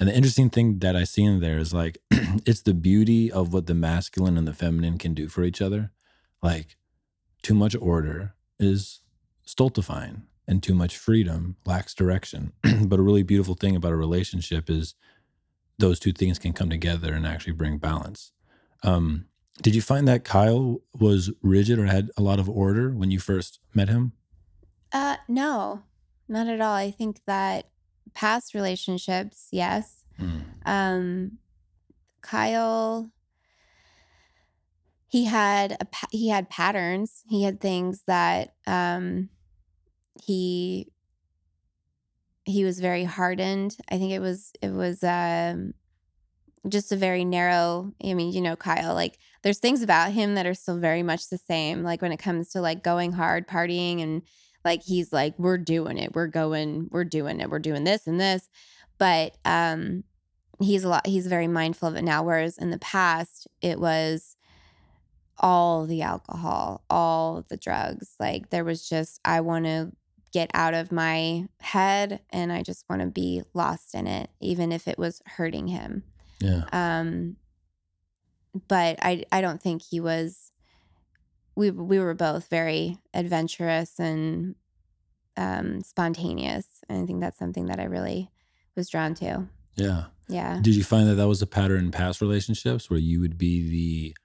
And 0.00 0.08
the 0.08 0.14
interesting 0.16 0.48
thing 0.48 0.78
that 0.78 0.96
I 0.96 1.04
see 1.04 1.24
in 1.24 1.40
there 1.40 1.58
is 1.58 1.74
like 1.74 1.98
it's 2.10 2.62
the 2.62 2.74
beauty 2.74 3.30
of 3.30 3.52
what 3.52 3.66
the 3.66 3.74
masculine 3.74 4.38
and 4.38 4.46
the 4.48 4.54
feminine 4.54 4.96
can 4.96 5.12
do 5.12 5.28
for 5.28 5.44
each 5.44 5.60
other. 5.60 5.90
Like 6.42 6.76
too 7.42 7.54
much 7.54 7.76
order 7.80 8.34
is 8.58 9.00
stultifying 9.44 10.22
and 10.48 10.62
too 10.62 10.74
much 10.74 10.96
freedom 10.96 11.56
lacks 11.66 11.94
direction. 11.94 12.52
but 12.82 12.98
a 12.98 13.02
really 13.02 13.22
beautiful 13.22 13.54
thing 13.54 13.76
about 13.76 13.92
a 13.92 13.96
relationship 13.96 14.70
is 14.70 14.94
those 15.78 16.00
two 16.00 16.12
things 16.12 16.38
can 16.38 16.52
come 16.52 16.70
together 16.70 17.12
and 17.12 17.26
actually 17.26 17.52
bring 17.52 17.76
balance. 17.78 18.32
Um, 18.82 19.26
did 19.62 19.74
you 19.74 19.82
find 19.82 20.08
that 20.08 20.24
Kyle 20.24 20.80
was 20.98 21.30
rigid 21.42 21.78
or 21.78 21.84
had 21.84 22.10
a 22.16 22.22
lot 22.22 22.40
of 22.40 22.48
order 22.48 22.90
when 22.90 23.10
you 23.10 23.20
first 23.20 23.60
met 23.74 23.88
him? 23.88 24.12
Uh, 24.92 25.16
no, 25.28 25.82
not 26.28 26.48
at 26.48 26.60
all. 26.60 26.74
I 26.74 26.90
think 26.90 27.20
that 27.26 27.68
past 28.14 28.54
relationships, 28.54 29.48
yes. 29.52 30.04
Mm. 30.18 30.44
Um, 30.64 31.38
Kyle, 32.22 33.10
he 35.08 35.24
had 35.24 35.72
a 35.72 35.86
he 36.10 36.28
had 36.28 36.48
patterns. 36.48 37.24
He 37.28 37.42
had 37.42 37.60
things 37.60 38.02
that 38.06 38.54
um, 38.66 39.28
he 40.22 40.92
he 42.44 42.64
was 42.64 42.80
very 42.80 43.04
hardened. 43.04 43.76
I 43.90 43.98
think 43.98 44.12
it 44.12 44.20
was 44.20 44.52
it 44.62 44.70
was 44.70 45.04
um, 45.04 45.74
just 46.68 46.92
a 46.92 46.96
very 46.96 47.24
narrow. 47.24 47.92
I 48.02 48.14
mean, 48.14 48.32
you 48.32 48.40
know, 48.40 48.56
Kyle. 48.56 48.94
Like, 48.94 49.18
there's 49.42 49.58
things 49.58 49.82
about 49.82 50.12
him 50.12 50.34
that 50.34 50.46
are 50.46 50.54
still 50.54 50.78
very 50.78 51.02
much 51.02 51.28
the 51.28 51.38
same. 51.38 51.82
Like 51.82 52.02
when 52.02 52.12
it 52.12 52.18
comes 52.18 52.50
to 52.50 52.60
like 52.60 52.82
going 52.82 53.12
hard, 53.12 53.46
partying, 53.46 54.02
and 54.02 54.22
like 54.64 54.82
he's 54.82 55.12
like, 55.12 55.38
we're 55.38 55.58
doing 55.58 55.98
it. 55.98 56.14
We're 56.14 56.26
going. 56.26 56.88
We're 56.90 57.04
doing 57.04 57.40
it. 57.40 57.50
We're 57.50 57.58
doing 57.58 57.84
this 57.84 58.06
and 58.06 58.20
this. 58.20 58.48
But 58.98 59.36
um, 59.44 60.04
he's 60.60 60.84
a 60.84 60.88
lot. 60.88 61.06
He's 61.06 61.26
very 61.26 61.48
mindful 61.48 61.88
of 61.88 61.96
it 61.96 62.02
now. 62.02 62.22
Whereas 62.22 62.58
in 62.58 62.70
the 62.70 62.78
past, 62.78 63.46
it 63.60 63.78
was 63.78 64.36
all 65.38 65.86
the 65.86 66.02
alcohol, 66.02 66.82
all 66.90 67.44
the 67.48 67.56
drugs. 67.56 68.14
Like 68.18 68.50
there 68.50 68.64
was 68.64 68.88
just, 68.88 69.20
I 69.24 69.40
want 69.40 69.66
to 69.66 69.92
get 70.32 70.50
out 70.54 70.74
of 70.74 70.92
my 70.92 71.46
head 71.60 72.20
and 72.30 72.52
I 72.52 72.62
just 72.62 72.84
want 72.88 73.02
to 73.02 73.08
be 73.08 73.42
lost 73.54 73.94
in 73.94 74.06
it, 74.06 74.30
even 74.40 74.72
if 74.72 74.86
it 74.86 74.98
was 74.98 75.22
hurting 75.26 75.68
him. 75.68 76.04
Yeah. 76.40 76.64
Um, 76.72 77.36
but 78.68 78.98
I 79.02 79.24
I 79.32 79.40
don't 79.40 79.62
think 79.62 79.82
he 79.82 80.00
was. 80.00 80.52
We 81.54 81.70
we 81.70 81.98
were 81.98 82.14
both 82.14 82.48
very 82.48 82.98
adventurous 83.12 83.98
and 83.98 84.54
um, 85.36 85.82
spontaneous, 85.82 86.66
and 86.88 87.02
I 87.02 87.06
think 87.06 87.20
that's 87.20 87.38
something 87.38 87.66
that 87.66 87.80
I 87.80 87.84
really 87.84 88.30
was 88.76 88.88
drawn 88.88 89.14
to. 89.16 89.48
Yeah. 89.76 90.04
Yeah. 90.28 90.58
Did 90.60 90.76
you 90.76 90.84
find 90.84 91.08
that 91.08 91.14
that 91.14 91.28
was 91.28 91.42
a 91.42 91.46
pattern 91.46 91.86
in 91.86 91.90
past 91.90 92.20
relationships 92.20 92.90
where 92.90 92.98
you 92.98 93.20
would 93.20 93.38
be 93.38 93.68
the 93.68 94.16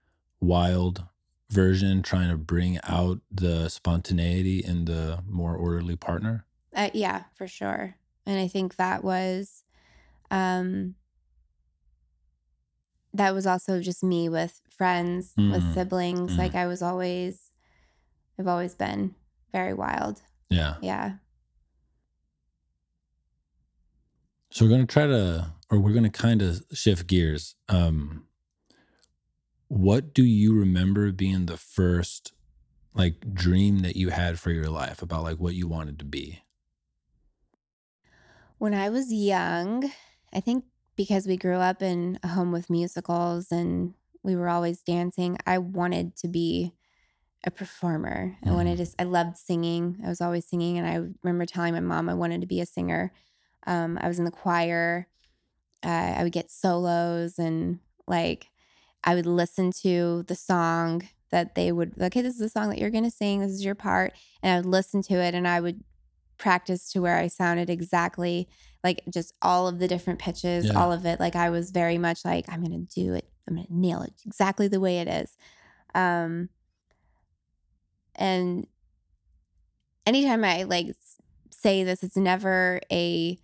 wild 0.41 1.06
version 1.54 2.01
trying 2.01 2.30
to 2.30 2.38
bring 2.38 2.80
out 2.84 3.20
the 3.32 3.70
spontaneity 3.70 4.60
in 4.60 4.86
the 4.86 5.24
more 5.28 5.56
orderly 5.56 5.95
partner? 5.95 6.45
Uh, 6.76 6.89
yeah, 6.93 7.26
for 7.36 7.47
sure. 7.47 7.95
And 8.26 8.39
I 8.39 8.47
think 8.47 8.76
that 8.78 9.04
was 9.04 9.64
um 10.32 10.95
that 13.14 13.34
was 13.34 13.45
also 13.45 13.80
just 13.80 14.04
me 14.04 14.28
with 14.28 14.62
friends, 14.70 15.34
with 15.38 15.62
Mm, 15.64 15.74
siblings. 15.74 16.32
mm. 16.32 16.38
Like 16.38 16.56
I 16.56 16.66
was 16.66 16.82
always 16.82 17.51
I've 18.39 18.47
always 18.47 18.74
been 18.76 19.16
very 19.51 19.74
wild. 19.74 20.22
Yeah. 20.49 20.76
Yeah. 20.82 21.18
So 24.51 24.66
we're 24.66 24.70
going 24.70 24.86
to 24.88 24.91
try 24.93 25.08
to, 25.08 25.51
or 25.72 25.80
we're 25.80 25.93
going 25.93 26.04
to 26.04 26.10
kind 26.10 26.41
of 26.41 26.64
shift 26.74 27.08
gears. 27.08 27.56
Um, 27.70 28.28
what 29.74 30.14
do 30.14 30.24
you 30.24 30.54
remember 30.54 31.12
being 31.12 31.48
the 31.48 31.58
first 31.58 32.32
like 32.94 33.34
dream 33.34 33.80
that 33.80 33.96
you 33.96 34.10
had 34.10 34.40
for 34.40 34.52
your 34.52 34.70
life 34.70 35.02
about 35.02 35.24
like 35.24 35.40
what 35.40 35.56
you 35.56 35.68
wanted 35.68 35.98
to 35.98 36.06
be? 36.06 36.44
When 38.60 38.76
I 38.76 38.90
was 38.90 39.12
young, 39.12 39.92
I 40.32 40.40
think 40.42 40.66
because 40.96 41.26
we 41.26 41.38
grew 41.38 41.56
up 41.56 41.82
in 41.82 42.20
a 42.22 42.28
home 42.28 42.52
with 42.52 42.70
musicals 42.70 43.52
and 43.52 43.96
we 44.22 44.36
were 44.36 44.48
always 44.48 44.84
dancing, 44.84 45.38
I 45.48 45.58
wanted 45.58 46.16
to 46.18 46.28
be 46.28 46.74
a 47.44 47.50
performer. 47.50 48.38
I 48.46 48.52
wanted 48.52 48.78
to, 48.78 48.88
I 49.00 49.04
loved 49.06 49.38
singing. 49.38 50.00
I 50.06 50.08
was 50.08 50.22
always 50.22 50.46
singing. 50.46 50.78
And 50.78 50.88
I 50.88 51.10
remember 51.24 51.48
telling 51.48 51.74
my 51.74 51.80
mom 51.80 52.10
I 52.10 52.14
wanted 52.14 52.42
to 52.42 52.48
be 52.48 52.62
a 52.62 52.68
singer. 52.68 53.12
Um, 53.66 53.98
I 54.00 54.08
was 54.08 54.20
in 54.20 54.26
the 54.26 54.32
choir. 54.32 55.08
Uh, 55.84 56.14
I 56.18 56.24
would 56.24 56.32
get 56.32 56.52
solos 56.52 57.40
and 57.40 57.80
like 58.08 58.50
I 59.04 59.16
would 59.16 59.26
listen 59.26 59.72
to 59.82 60.24
the 60.28 60.36
song 60.36 61.08
that 61.32 61.56
they 61.56 61.72
would, 61.72 61.93
okay, 61.99 62.22
this 62.22 62.36
is 62.36 62.39
the 62.39 62.49
song 62.49 62.70
that 62.70 62.78
you're 62.78 62.89
going 62.91 63.04
to 63.04 63.12
sing. 63.12 63.39
This 63.39 63.51
is 63.51 63.66
your 63.66 63.76
part. 63.76 64.14
And 64.41 64.54
I 64.54 64.58
would 64.58 64.66
listen 64.66 65.01
to 65.04 65.16
it 65.16 65.34
and 65.34 65.47
I 65.47 65.60
would 65.60 65.84
practice 66.38 66.91
to 66.91 67.01
where 67.01 67.18
I 67.18 67.28
sounded 67.28 67.70
exactly 67.70 68.47
like 68.84 69.01
just 69.10 69.34
all 69.41 69.68
of 69.68 69.80
the 69.80 69.88
different 69.88 70.20
pitches, 70.20 70.66
Yeah. 70.66 70.80
all 70.80 70.91
of 70.91 71.06
it. 71.06 71.20
Like 71.20 71.36
I 71.36 71.49
was 71.49 71.72
very 71.72 71.97
much 71.97 72.24
like, 72.26 72.45
I'm 72.49 72.64
going 72.64 72.86
to 72.88 73.01
do 73.01 73.14
it. 73.14 73.28
I'm 73.47 73.56
going 73.56 73.68
to 73.68 73.76
nail 73.76 74.01
it 74.01 74.14
exactly 74.26 74.68
the 74.68 74.80
way 74.80 74.99
it 74.99 75.08
is. 75.08 75.36
Um, 75.95 76.49
and 78.16 78.68
anytime 80.06 80.43
I 80.43 80.64
like 80.64 80.95
say 81.49 81.84
this, 81.84 82.04
it's 82.04 82.18
never 82.18 82.80
a 82.91 83.38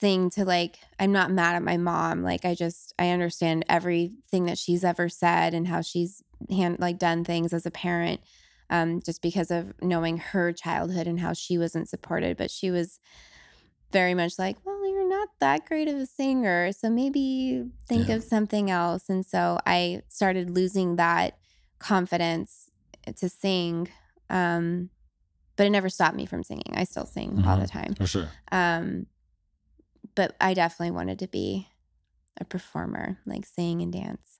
thing 0.00 0.30
to 0.30 0.44
like, 0.44 0.78
I'm 0.98 1.12
not 1.12 1.30
mad 1.30 1.56
at 1.56 1.62
my 1.62 1.76
mom. 1.76 2.22
Like, 2.22 2.44
I 2.44 2.54
just, 2.54 2.94
I 2.98 3.10
understand 3.10 3.64
everything 3.68 4.46
that 4.46 4.58
she's 4.58 4.84
ever 4.84 5.08
said 5.08 5.54
and 5.54 5.68
how 5.68 5.82
she's 5.82 6.22
hand, 6.50 6.78
like 6.80 6.98
done 6.98 7.24
things 7.24 7.52
as 7.52 7.66
a 7.66 7.70
parent. 7.70 8.20
Um, 8.70 9.02
just 9.04 9.20
because 9.20 9.50
of 9.50 9.72
knowing 9.82 10.18
her 10.18 10.52
childhood 10.52 11.08
and 11.08 11.18
how 11.18 11.32
she 11.32 11.58
wasn't 11.58 11.88
supported, 11.88 12.36
but 12.36 12.52
she 12.52 12.70
was 12.70 13.00
very 13.90 14.14
much 14.14 14.38
like, 14.38 14.56
well, 14.64 14.88
you're 14.88 15.08
not 15.08 15.28
that 15.40 15.66
great 15.66 15.88
of 15.88 15.96
a 15.96 16.06
singer. 16.06 16.70
So 16.70 16.88
maybe 16.88 17.64
think 17.88 18.08
Yeah. 18.08 18.14
of 18.14 18.22
something 18.22 18.70
else. 18.70 19.08
And 19.08 19.26
so 19.26 19.58
I 19.66 20.02
started 20.08 20.50
losing 20.50 20.94
that 20.96 21.36
confidence 21.80 22.70
to 23.16 23.28
sing. 23.28 23.88
Um, 24.28 24.90
but 25.56 25.66
it 25.66 25.70
never 25.70 25.88
stopped 25.88 26.16
me 26.16 26.24
from 26.24 26.44
singing. 26.44 26.72
I 26.72 26.84
still 26.84 27.06
sing 27.06 27.42
all 27.44 27.56
the 27.58 27.66
time. 27.66 27.94
For 27.96 28.06
sure. 28.06 28.28
Um, 28.52 29.06
but 30.14 30.36
I 30.40 30.54
definitely 30.54 30.92
wanted 30.92 31.18
to 31.20 31.28
be 31.28 31.68
a 32.40 32.44
performer, 32.44 33.18
like 33.26 33.46
sing 33.46 33.82
and 33.82 33.92
dance. 33.92 34.38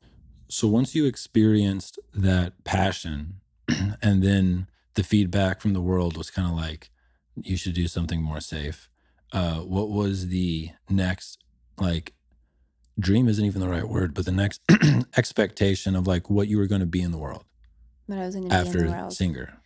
So 0.49 0.67
once 0.69 0.95
you 0.95 1.07
experienced 1.07 1.99
that 2.15 2.65
passion 2.65 3.41
and 4.03 4.23
then 4.23 4.69
the 4.95 5.03
feedback 5.05 5.61
from 5.61 5.73
the 5.75 5.81
world 5.81 6.17
was 6.17 6.31
kind 6.31 6.49
of 6.49 6.55
like 6.57 6.91
you 7.43 7.57
should 7.57 7.75
do 7.75 7.87
something 7.89 8.23
more 8.23 8.41
safe. 8.41 8.89
Uh 9.33 9.59
what 9.61 9.91
was 9.91 10.29
the 10.29 10.71
next 10.89 11.39
like 11.79 12.15
dream 12.99 13.29
isn't 13.29 13.45
even 13.45 13.61
the 13.61 13.69
right 13.69 13.89
word, 13.89 14.13
but 14.15 14.25
the 14.25 14.33
next 14.33 14.61
expectation 15.17 15.95
of 15.97 16.07
like 16.07 16.29
what 16.29 16.49
you 16.49 16.59
were 16.59 16.67
going 16.67 16.81
to 16.81 16.87
be 16.87 17.01
in 17.01 17.13
the 17.13 17.19
world 17.19 17.45
But 18.09 18.19
I 18.19 18.27
was 18.27 18.35
going 18.35 18.51
to 18.51 18.51
be 18.51 18.67
in 18.67 18.77
the 18.77 18.93
after 18.93 19.15
singer. 19.15 19.60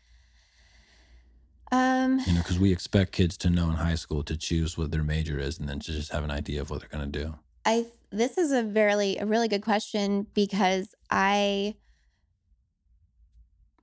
Um, 1.75 2.21
You 2.25 2.35
know, 2.35 2.43
cuz 2.43 2.59
we 2.59 2.71
expect 2.71 3.11
kids 3.11 3.37
to 3.39 3.51
know 3.51 3.69
in 3.69 3.75
high 3.75 3.97
school 3.97 4.23
to 4.25 4.37
choose 4.37 4.79
what 4.79 4.93
their 4.93 5.03
major 5.03 5.41
is 5.41 5.59
and 5.59 5.69
then 5.69 5.81
to 5.81 5.93
just 5.93 6.13
have 6.13 6.23
an 6.23 6.31
idea 6.31 6.61
of 6.61 6.71
what 6.71 6.79
they're 6.79 6.89
going 6.89 7.11
to 7.11 7.19
do. 7.25 7.35
I 7.65 7.87
this 8.11 8.39
is 8.39 8.53
a 8.53 8.63
very 8.63 9.17
a 9.17 9.27
really 9.27 9.49
good 9.49 9.63
question 9.63 10.29
because 10.35 10.95
I 11.11 11.75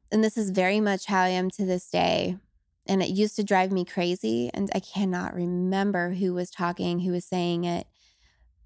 and 0.10 0.24
this 0.24 0.38
is 0.38 0.52
very 0.52 0.80
much 0.80 1.08
how 1.08 1.24
I 1.24 1.30
am 1.30 1.50
to 1.52 1.66
this 1.66 1.90
day 1.90 2.38
and 2.86 3.04
it 3.04 3.10
used 3.10 3.36
to 3.36 3.44
drive 3.44 3.74
me 3.74 3.84
crazy 3.84 4.50
and 4.54 4.70
I 4.74 4.80
cannot 4.80 5.34
remember 5.34 6.12
who 6.12 6.34
was 6.34 6.50
talking 6.50 7.00
who 7.00 7.12
was 7.12 7.26
saying 7.26 7.66
it 7.66 7.88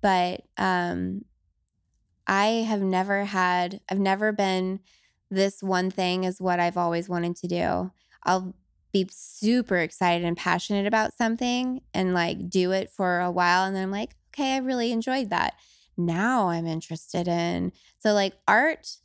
but 0.02 0.42
um 0.58 1.26
I 2.28 2.46
have 2.68 2.82
never 2.82 3.26
had 3.26 3.82
I've 3.90 4.00
never 4.00 4.32
been 4.32 4.82
this 5.32 5.64
one 5.64 5.90
thing 5.90 6.26
is 6.26 6.40
what 6.40 6.60
I've 6.60 6.78
always 6.78 7.10
wanted 7.10 7.36
to 7.38 7.48
do. 7.48 7.92
I'll 8.24 8.54
be 8.96 9.10
super 9.12 9.76
excited 9.76 10.26
and 10.26 10.38
passionate 10.38 10.88
about 10.88 11.14
something 11.18 11.82
and 11.94 12.14
like 12.14 12.50
do 12.50 12.72
it 12.72 12.90
for 12.90 13.20
a 13.20 13.30
while 13.30 13.66
and 13.66 13.76
then 13.76 13.84
I'm 13.84 13.92
like, 13.92 14.16
okay, 14.34 14.54
I 14.54 14.60
really 14.60 14.94
enjoyed 14.94 15.32
that. 15.32 15.56
Now 15.98 16.48
I'm 16.48 16.66
interested 16.66 17.28
in 17.28 17.74
so 18.00 18.14
like 18.14 18.36
art, 18.48 19.00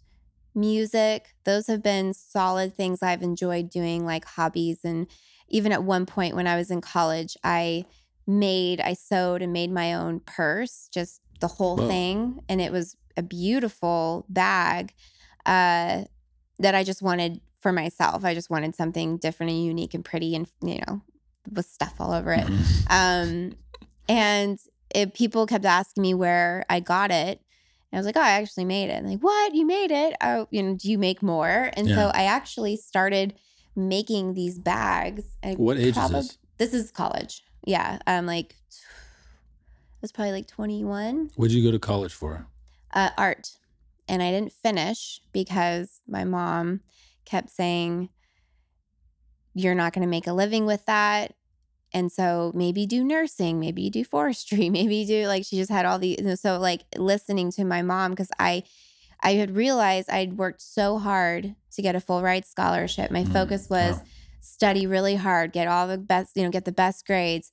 music, 0.54 1.34
those 1.44 1.66
have 1.66 1.82
been 1.82 2.14
solid 2.14 2.76
things 2.76 3.02
I've 3.02 3.22
enjoyed 3.22 3.68
doing 3.68 4.06
like 4.06 4.24
hobbies 4.24 4.78
and 4.84 5.08
even 5.48 5.72
at 5.72 5.82
one 5.82 6.06
point 6.06 6.36
when 6.36 6.46
I 6.46 6.56
was 6.56 6.70
in 6.70 6.80
college, 6.80 7.36
I 7.42 7.84
made 8.28 8.80
I 8.80 8.92
sewed 8.92 9.42
and 9.42 9.52
made 9.52 9.72
my 9.72 9.94
own 9.94 10.20
purse, 10.20 10.88
just 10.92 11.20
the 11.40 11.48
whole 11.48 11.76
Whoa. 11.76 11.88
thing 11.88 12.40
and 12.48 12.60
it 12.60 12.70
was 12.70 12.96
a 13.16 13.24
beautiful 13.24 14.24
bag 14.28 14.94
uh 15.46 16.04
that 16.60 16.74
I 16.76 16.84
just 16.84 17.02
wanted 17.02 17.40
for 17.60 17.72
myself. 17.72 18.24
I 18.24 18.34
just 18.34 18.50
wanted 18.50 18.74
something 18.74 19.16
different 19.18 19.52
and 19.52 19.64
unique 19.64 19.94
and 19.94 20.04
pretty 20.04 20.34
and, 20.34 20.46
you 20.62 20.80
know, 20.86 21.02
with 21.52 21.66
stuff 21.66 21.94
all 22.00 22.12
over 22.12 22.32
it. 22.32 22.46
Mhm. 22.46 22.86
Um, 22.90 23.52
and 24.08 24.58
it, 24.94 25.14
people 25.14 25.46
kept 25.46 25.64
asking 25.64 26.02
me 26.02 26.14
where 26.14 26.64
I 26.68 26.80
got 26.80 27.10
it. 27.12 27.40
And 27.92 27.96
I 27.96 27.98
was 27.98 28.06
like, 28.06 28.16
oh, 28.16 28.20
I 28.20 28.30
actually 28.32 28.64
made 28.64 28.90
it. 28.90 28.94
And 28.94 29.08
like, 29.08 29.20
what? 29.20 29.54
You 29.54 29.64
made 29.66 29.90
it? 29.92 30.14
Oh, 30.20 30.48
you 30.50 30.62
know, 30.62 30.74
do 30.74 30.90
you 30.90 30.98
make 30.98 31.22
more? 31.22 31.70
And 31.74 31.86
Yeah. 31.88 31.94
so 31.96 32.10
I 32.14 32.24
actually 32.24 32.76
started 32.76 33.34
making 33.76 34.34
these 34.34 34.58
bags. 34.58 35.22
I 35.44 35.52
What 35.54 35.76
age 35.76 35.94
probab- 35.94 36.18
is 36.18 36.28
this? 36.28 36.38
This 36.58 36.74
is 36.74 36.90
college. 36.90 37.42
Yeah. 37.64 37.98
I'm 38.06 38.26
like, 38.26 38.56
I 38.72 39.98
was 40.02 40.12
probably 40.12 40.32
like 40.32 40.46
21 40.46 41.30
What'd 41.36 41.52
you 41.54 41.62
go 41.62 41.70
to 41.70 41.78
college 41.78 42.12
for? 42.14 42.46
uh, 42.92 43.10
art. 43.18 43.52
And 44.08 44.22
I 44.22 44.30
didn't 44.32 44.52
finish 44.52 45.20
because 45.32 46.00
my 46.08 46.24
mom 46.24 46.80
kept 47.30 47.50
saying, 47.50 48.10
You're 49.54 49.74
not 49.74 49.92
going 49.92 50.02
to 50.02 50.08
make 50.10 50.26
a 50.26 50.32
living 50.32 50.66
with 50.66 50.84
that. 50.86 51.34
And 51.92 52.12
so 52.12 52.52
maybe 52.54 52.86
do 52.86 53.04
nursing, 53.04 53.60
maybe 53.60 53.82
you 53.82 53.90
do 53.90 54.04
forestry, 54.04 54.70
maybe 54.70 54.96
you 54.96 55.06
do 55.06 55.26
like 55.26 55.44
she 55.44 55.56
just 55.56 55.70
had 55.70 55.86
all 55.86 55.98
the 55.98 56.18
so 56.36 56.58
like 56.58 56.84
listening 56.96 57.50
to 57.52 57.64
my 57.64 57.82
mom 57.82 58.12
because 58.12 58.30
I 58.38 58.64
I 59.22 59.34
had 59.34 59.56
realized 59.56 60.10
I'd 60.10 60.38
worked 60.38 60.62
so 60.62 60.98
hard 60.98 61.56
to 61.72 61.82
get 61.82 61.96
a 61.96 62.00
full 62.00 62.22
ride 62.22 62.46
scholarship. 62.46 63.10
My 63.10 63.24
Mm, 63.24 63.24
focus 63.24 63.68
was 63.70 64.02
wow. 64.02 64.06
study 64.40 64.86
really 64.86 65.16
hard, 65.16 65.52
get 65.52 65.68
all 65.68 65.88
the 65.88 65.98
best, 65.98 66.36
you 66.36 66.44
know, 66.44 66.50
get 66.50 66.64
the 66.66 66.72
best 66.72 67.06
grades, 67.06 67.52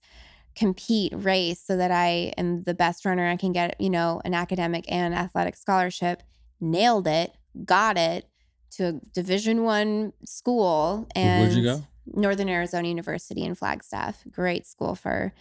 compete, 0.55 1.13
race 1.15 1.61
so 1.65 1.77
that 1.77 1.91
I 1.91 2.33
am 2.37 2.63
the 2.63 2.73
best 2.75 3.05
runner 3.05 3.27
I 3.27 3.37
can 3.37 3.53
get, 3.53 3.79
you 3.81 3.89
know, 3.89 4.21
an 4.25 4.33
academic 4.33 4.85
and 4.91 5.13
athletic 5.15 5.55
scholarship. 5.57 6.23
Nailed 6.61 7.07
it, 7.07 7.35
got 7.65 7.97
it 7.97 8.29
to 8.71 8.87
a 8.87 8.91
division 9.13 9.63
1 9.63 10.13
school 10.25 11.07
and 11.15 11.39
Where'd 11.41 11.53
you 11.53 11.63
go? 11.63 11.83
Northern 12.05 12.49
Arizona 12.49 12.87
University 12.87 13.43
in 13.43 13.55
Flagstaff. 13.55 14.23
Great 14.31 14.65
school 14.67 14.95
for 14.95 15.33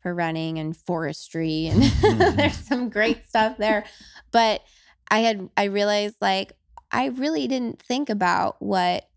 for 0.00 0.12
running 0.14 0.58
and 0.58 0.76
forestry 0.76 1.66
and 1.66 1.82
Mhm. 2.02 2.36
there's 2.36 2.56
some 2.56 2.88
great 2.90 3.26
stuff 3.28 3.56
there. 3.58 3.84
But 4.32 4.62
I 5.10 5.20
had 5.20 5.48
I 5.56 5.64
realized 5.64 6.16
like 6.20 6.52
I 6.90 7.06
really 7.06 7.46
didn't 7.48 7.80
think 7.80 8.10
about 8.10 8.60
what 8.60 9.08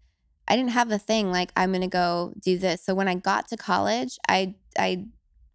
I 0.48 0.56
didn't 0.56 0.72
have 0.72 0.92
a 0.92 1.00
thing 1.00 1.32
like 1.32 1.52
I'm 1.58 1.72
going 1.72 1.82
to 1.82 1.88
go 1.88 2.34
do 2.40 2.58
this. 2.58 2.84
So 2.86 2.94
when 2.94 3.08
I 3.08 3.16
got 3.16 3.48
to 3.50 3.58
college, 3.58 4.18
I 4.30 4.56
I 4.78 5.06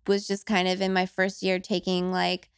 was 0.07 0.27
just 0.27 0.47
kind 0.47 0.67
of 0.67 0.81
in 0.81 0.93
my 0.93 1.07
first 1.07 1.43
year 1.43 1.59
taking 1.61 2.11
like 2.11 2.50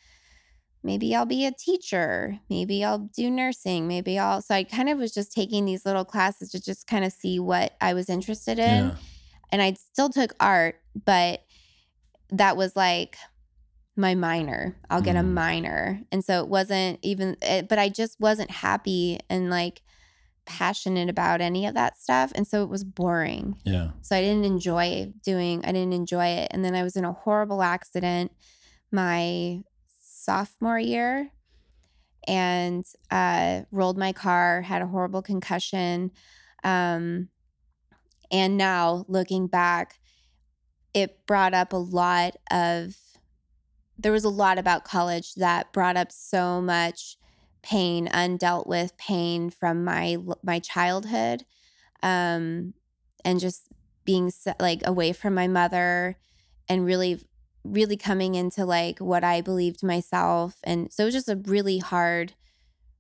maybe 0.83 1.15
I'll 1.15 1.27
be 1.27 1.47
a 1.47 1.53
teacher, 1.53 2.39
maybe 2.51 2.85
I'll 2.85 2.99
do 2.99 3.31
nursing, 3.31 3.87
maybe 3.89 4.19
I'll 4.19 4.43
so 4.43 4.55
I 4.55 4.65
kind 4.65 4.89
of 4.89 4.99
was 4.99 5.13
just 5.13 5.33
taking 5.33 5.65
these 5.65 5.85
little 5.87 6.05
classes 6.05 6.51
to 6.51 6.61
just 6.63 6.87
kind 6.87 7.05
of 7.05 7.13
see 7.13 7.39
what 7.39 7.77
I 7.81 7.95
was 7.95 8.09
interested 8.09 8.59
in 8.59 8.89
Yeah. 8.89 8.95
and 9.51 9.63
I 9.63 9.75
still 9.75 10.09
took 10.11 10.35
art, 10.41 10.77
but 11.05 11.43
that 12.31 12.57
was 12.57 12.75
like 12.77 13.17
my 13.97 14.15
minor. 14.15 14.77
I'll 14.89 15.03
get 15.03 15.17
a 15.17 15.21
Mm. 15.21 15.35
minor. 15.35 16.03
And 16.11 16.25
so 16.25 16.41
it 16.43 16.49
wasn't 16.49 16.99
even, 17.03 17.37
it, 17.43 17.69
but 17.69 17.79
I 17.79 17.91
just 17.91 18.19
wasn't 18.21 18.51
happy 18.51 19.21
and 19.29 19.51
like 19.51 19.83
passionate 20.47 21.11
about 21.11 21.41
any 21.43 21.67
of 21.67 21.75
that 21.75 21.99
stuff. 21.99 22.33
And 22.35 22.47
so 22.47 22.63
it 22.63 22.69
was 22.71 22.85
boring. 22.85 23.57
Yeah. 23.65 23.91
So 24.01 24.17
I 24.17 24.23
didn't 24.23 24.45
enjoy 24.47 25.13
doing, 25.23 25.65
I 25.65 25.73
didn't 25.73 25.93
enjoy 25.93 26.27
it. 26.27 26.49
And 26.53 26.65
then 26.65 26.75
I 26.75 26.83
was 26.83 26.97
in 26.97 27.05
a 27.05 27.13
horrible 27.13 27.63
accident 27.63 28.33
my 28.91 29.63
sophomore 30.25 30.79
year 30.79 31.31
and 32.29 32.85
uh, 33.11 33.63
rolled 33.71 33.99
my 33.99 34.13
car, 34.13 34.63
had 34.63 34.83
a 34.83 34.87
horrible 34.87 35.23
concussion. 35.23 36.11
Um, 36.65 37.29
and 38.31 38.57
now 38.57 39.05
looking 39.09 39.47
back, 39.49 39.99
it 40.95 41.27
brought 41.27 41.55
up 41.55 41.73
a 41.73 41.77
lot 41.77 42.37
of, 42.51 42.95
there 43.99 44.13
was 44.13 44.25
a 44.25 44.29
lot 44.29 44.59
about 44.59 44.85
college 44.85 45.35
that 45.35 45.73
brought 45.73 45.97
up 45.97 46.13
so 46.13 46.61
much 46.61 47.17
pain, 47.63 48.09
undealt 48.09 48.67
with 48.67 48.97
pain 48.97 49.49
from 49.49 49.85
my 49.85 50.17
my 50.43 50.59
childhood, 50.59 51.45
um, 52.03 52.75
and 53.25 53.39
just 53.39 53.69
being 54.05 54.33
like 54.59 54.83
away 54.85 55.13
from 55.13 55.35
my 55.35 55.47
mother, 55.47 56.17
and 56.69 56.85
really, 56.85 57.21
really 57.65 57.97
coming 57.97 58.35
into 58.35 58.65
like 58.65 58.99
what 58.99 59.25
I 59.25 59.41
believed 59.41 59.83
myself, 59.83 60.57
and 60.65 60.93
so 60.93 61.03
it 61.03 61.07
was 61.07 61.15
just 61.15 61.29
a 61.29 61.37
really 61.37 61.79
hard, 61.79 62.35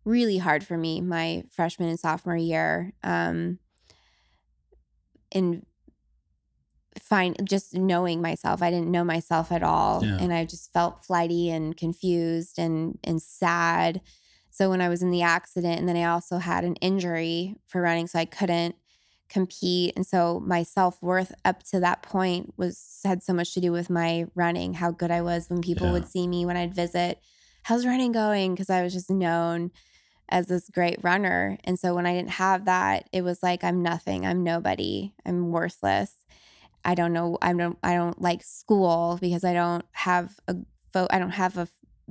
really 0.04 0.38
hard 0.38 0.64
for 0.64 0.76
me 0.76 1.00
my 1.00 1.44
freshman 1.50 1.88
and 1.88 1.98
sophomore 2.00 2.36
year. 2.36 2.92
Um, 3.02 3.58
in 5.30 5.64
find 7.00 7.36
just 7.48 7.74
knowing 7.74 8.20
myself 8.20 8.62
i 8.62 8.70
didn't 8.70 8.90
know 8.90 9.02
myself 9.02 9.50
at 9.50 9.62
all 9.62 10.04
Yeah. 10.04 10.18
and 10.20 10.32
i 10.32 10.44
just 10.44 10.70
felt 10.72 11.04
flighty 11.04 11.48
and 11.50 11.74
confused 11.74 12.58
and 12.58 12.98
and 13.02 13.20
sad 13.20 14.02
so 14.50 14.68
when 14.68 14.82
i 14.82 14.90
was 14.90 15.02
in 15.02 15.10
the 15.10 15.22
accident 15.22 15.78
and 15.78 15.88
then 15.88 15.96
i 15.96 16.04
also 16.04 16.36
had 16.36 16.64
an 16.64 16.74
injury 16.76 17.56
for 17.66 17.80
running 17.80 18.06
so 18.06 18.18
i 18.18 18.26
couldn't 18.26 18.74
compete 19.33 19.93
and 19.97 20.07
so 20.07 20.41
my 20.45 20.62
self-worth 20.62 21.33
up 21.45 21.62
to 21.62 21.80
that 21.80 22.03
point 22.03 22.53
was 22.57 23.01
had 23.05 23.22
so 23.22 23.33
much 23.33 23.55
to 23.55 23.61
do 23.61 23.72
with 23.72 23.89
my 23.89 24.26
running 24.35 24.74
how 24.74 24.91
good 24.91 25.11
i 25.11 25.22
was 25.22 25.49
when 25.49 25.61
people 25.62 25.87
Yeah. 25.87 25.93
would 25.95 26.07
see 26.07 26.26
me 26.28 26.45
when 26.47 26.57
i'd 26.57 26.74
visit 26.74 27.18
how's 27.64 27.87
running 27.87 28.12
going 28.12 28.53
because 28.55 28.70
i 28.70 28.83
was 28.83 28.93
just 28.93 29.11
known 29.11 29.70
as 30.28 30.47
this 30.47 30.70
great 30.70 30.97
runner. 31.03 31.59
And 31.64 31.78
so 31.78 31.95
when 31.95 32.07
I 32.07 32.14
didn't 32.14 32.30
have 32.30 32.64
that, 32.64 33.07
it 33.12 33.20
was 33.22 33.43
like 33.43 33.62
I'm 33.62 33.83
nothing. 33.83 34.24
I'm 34.24 34.43
nobody. 34.43 35.12
I'm 35.26 35.51
worthless. 35.51 36.14
I 36.87 36.95
don't 36.95 37.12
know. 37.12 37.37
I 37.43 37.53
don't. 37.53 37.76
I 37.83 37.95
don't 37.95 38.18
like 38.20 38.43
school 38.43 39.18
because 39.20 39.45
I 39.45 39.53
don't 39.53 39.85
have 39.93 40.39
a. 40.49 40.57
Fo- 40.93 41.09
I 41.11 41.18
don't 41.18 41.33
have 41.33 41.59
a 41.59 41.68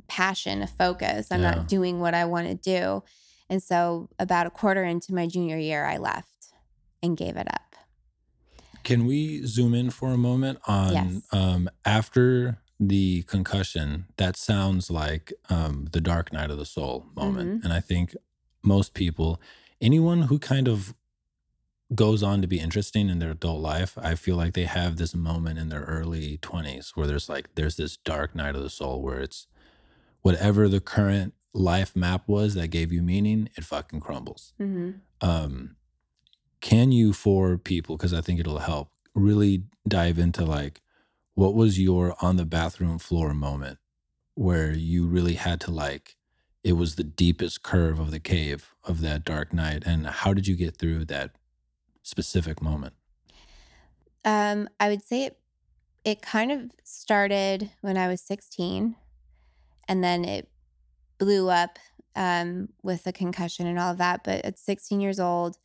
passion, 0.08 0.62
a 0.62 0.68
focus. 0.68 1.32
I'm 1.32 1.42
Yeah. 1.42 1.56
not 1.56 1.68
doing 1.68 2.00
what 2.00 2.14
I 2.14 2.26
want 2.26 2.48
to 2.48 2.54
do. 2.54 3.04
And 3.50 3.64
so 3.64 4.10
about 4.20 4.46
a 4.46 4.52
quarter 4.52 4.84
into 4.84 5.16
my 5.16 5.26
junior 5.26 5.58
year, 5.58 5.84
I 5.86 5.98
left 5.98 6.30
and 7.04 7.18
gave 7.18 7.36
it 7.38 7.47
up. 7.52 7.76
Can 8.84 9.06
we 9.06 9.45
zoom 9.45 9.74
in 9.74 9.89
for 9.91 10.12
a 10.12 10.18
moment 10.18 10.60
on 10.68 10.93
Yes. 10.93 11.22
um, 11.32 11.70
after 11.86 12.60
the 12.80 13.24
concussion? 13.24 14.06
That 14.18 14.36
sounds 14.36 14.89
like 14.89 15.32
um, 15.49 15.88
the 15.91 16.02
dark 16.02 16.34
night 16.34 16.49
of 16.49 16.58
the 16.58 16.66
soul 16.66 17.06
moment. 17.16 17.62
Mhm. 17.62 17.64
And 17.64 17.74
I 17.74 17.80
think 17.80 18.16
most 18.64 18.93
people, 18.93 19.39
anyone 19.80 20.24
who 20.24 20.39
kind 20.39 20.68
of 20.68 20.95
goes 21.93 22.24
on 22.24 22.41
to 22.41 22.47
be 22.47 22.60
interesting 22.60 23.10
in 23.10 23.20
their 23.20 23.32
adult 23.32 23.62
life, 23.62 23.97
I 23.97 24.16
feel 24.16 24.36
like 24.38 24.54
they 24.54 24.66
have 24.66 24.95
this 24.97 25.14
moment 25.14 25.60
in 25.60 25.70
their 25.70 25.82
early 25.84 26.38
20s 26.38 26.91
where 26.95 27.06
there's 27.06 27.28
like, 27.30 27.54
there's 27.56 27.76
this 27.76 27.97
dark 27.97 28.34
night 28.34 28.56
of 28.56 28.64
the 28.64 28.70
soul 28.70 29.02
where 29.02 29.20
it's 29.20 29.45
whatever 30.22 30.68
the 30.70 30.80
current 30.80 31.34
life 31.54 31.95
map 31.95 32.28
was 32.28 32.54
that 32.56 32.70
gave 32.70 32.91
you 32.93 33.02
meaning, 33.04 33.49
it 33.58 33.64
fucking 33.66 33.99
crumbles 33.99 34.54
Mm-hmm. 34.60 34.91
um 35.28 35.76
can 36.62 36.91
you 36.91 37.14
for 37.14 37.57
people 37.57 37.97
because 37.97 38.14
i 38.14 38.22
think 38.22 38.39
it'll 38.39 38.59
help 38.59 38.91
really 39.14 39.64
dive 39.88 40.18
into 40.18 40.45
like 40.45 40.82
what 41.34 41.53
was 41.55 41.80
your 41.80 42.16
on 42.22 42.38
the 42.38 42.45
bathroom 42.45 42.97
floor 42.97 43.34
moment 43.34 43.80
where 44.36 44.72
you 44.72 45.05
really 45.05 45.34
had 45.34 45.59
to 45.59 45.72
like 45.72 46.16
it 46.64 46.74
was 46.74 46.95
the 46.95 47.03
deepest 47.03 47.64
curve 47.64 47.99
of 47.99 48.12
the 48.12 48.20
cave 48.20 48.74
of 48.84 49.01
that 49.01 49.26
dark 49.26 49.53
night 49.53 49.84
and 49.86 50.07
how 50.07 50.34
did 50.34 50.47
you 50.47 50.55
get 50.55 50.78
through 50.78 51.03
that 51.03 51.32
specific 52.03 52.62
moment 52.62 52.93
Um, 54.24 54.70
I 54.80 54.89
would 54.89 55.03
say 55.03 55.26
it 55.26 55.38
it 56.03 56.22
kind 56.22 56.51
of 56.51 56.72
started 56.84 57.70
when 57.82 57.97
I 57.97 58.07
was 58.07 58.22
16 58.22 58.95
and 59.88 60.03
then 60.03 60.26
it 60.26 60.49
blew 61.20 61.49
up 61.49 61.78
um, 62.16 62.70
with 62.82 63.03
the 63.03 63.14
concussion 63.14 63.68
and 63.68 63.78
all 63.78 63.91
of 63.91 63.97
that. 63.99 64.24
But 64.24 64.43
at 64.43 64.57
16 64.57 64.99
years 64.99 65.20
old 65.20 65.57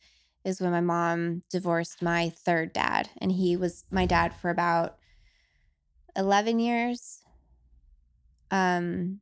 is 0.47 0.61
when 0.61 0.71
my 0.71 0.81
mom 0.81 1.43
divorced 1.49 2.01
my 2.01 2.29
third 2.29 2.71
dad. 2.71 3.09
And 3.17 3.33
he 3.33 3.57
was 3.57 3.83
my 3.91 4.05
dad 4.05 4.33
for 4.33 4.49
about 4.49 4.97
11 6.15 6.59
years. 6.59 7.21
Um, 8.49 9.19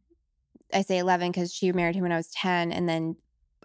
I 0.71 0.84
say 0.84 0.99
11 0.99 1.32
because 1.32 1.51
she 1.51 1.71
married 1.71 1.95
him 1.95 2.03
when 2.03 2.11
I 2.11 2.17
was 2.17 2.30
10. 2.30 2.71
And 2.71 2.88
then 2.88 3.15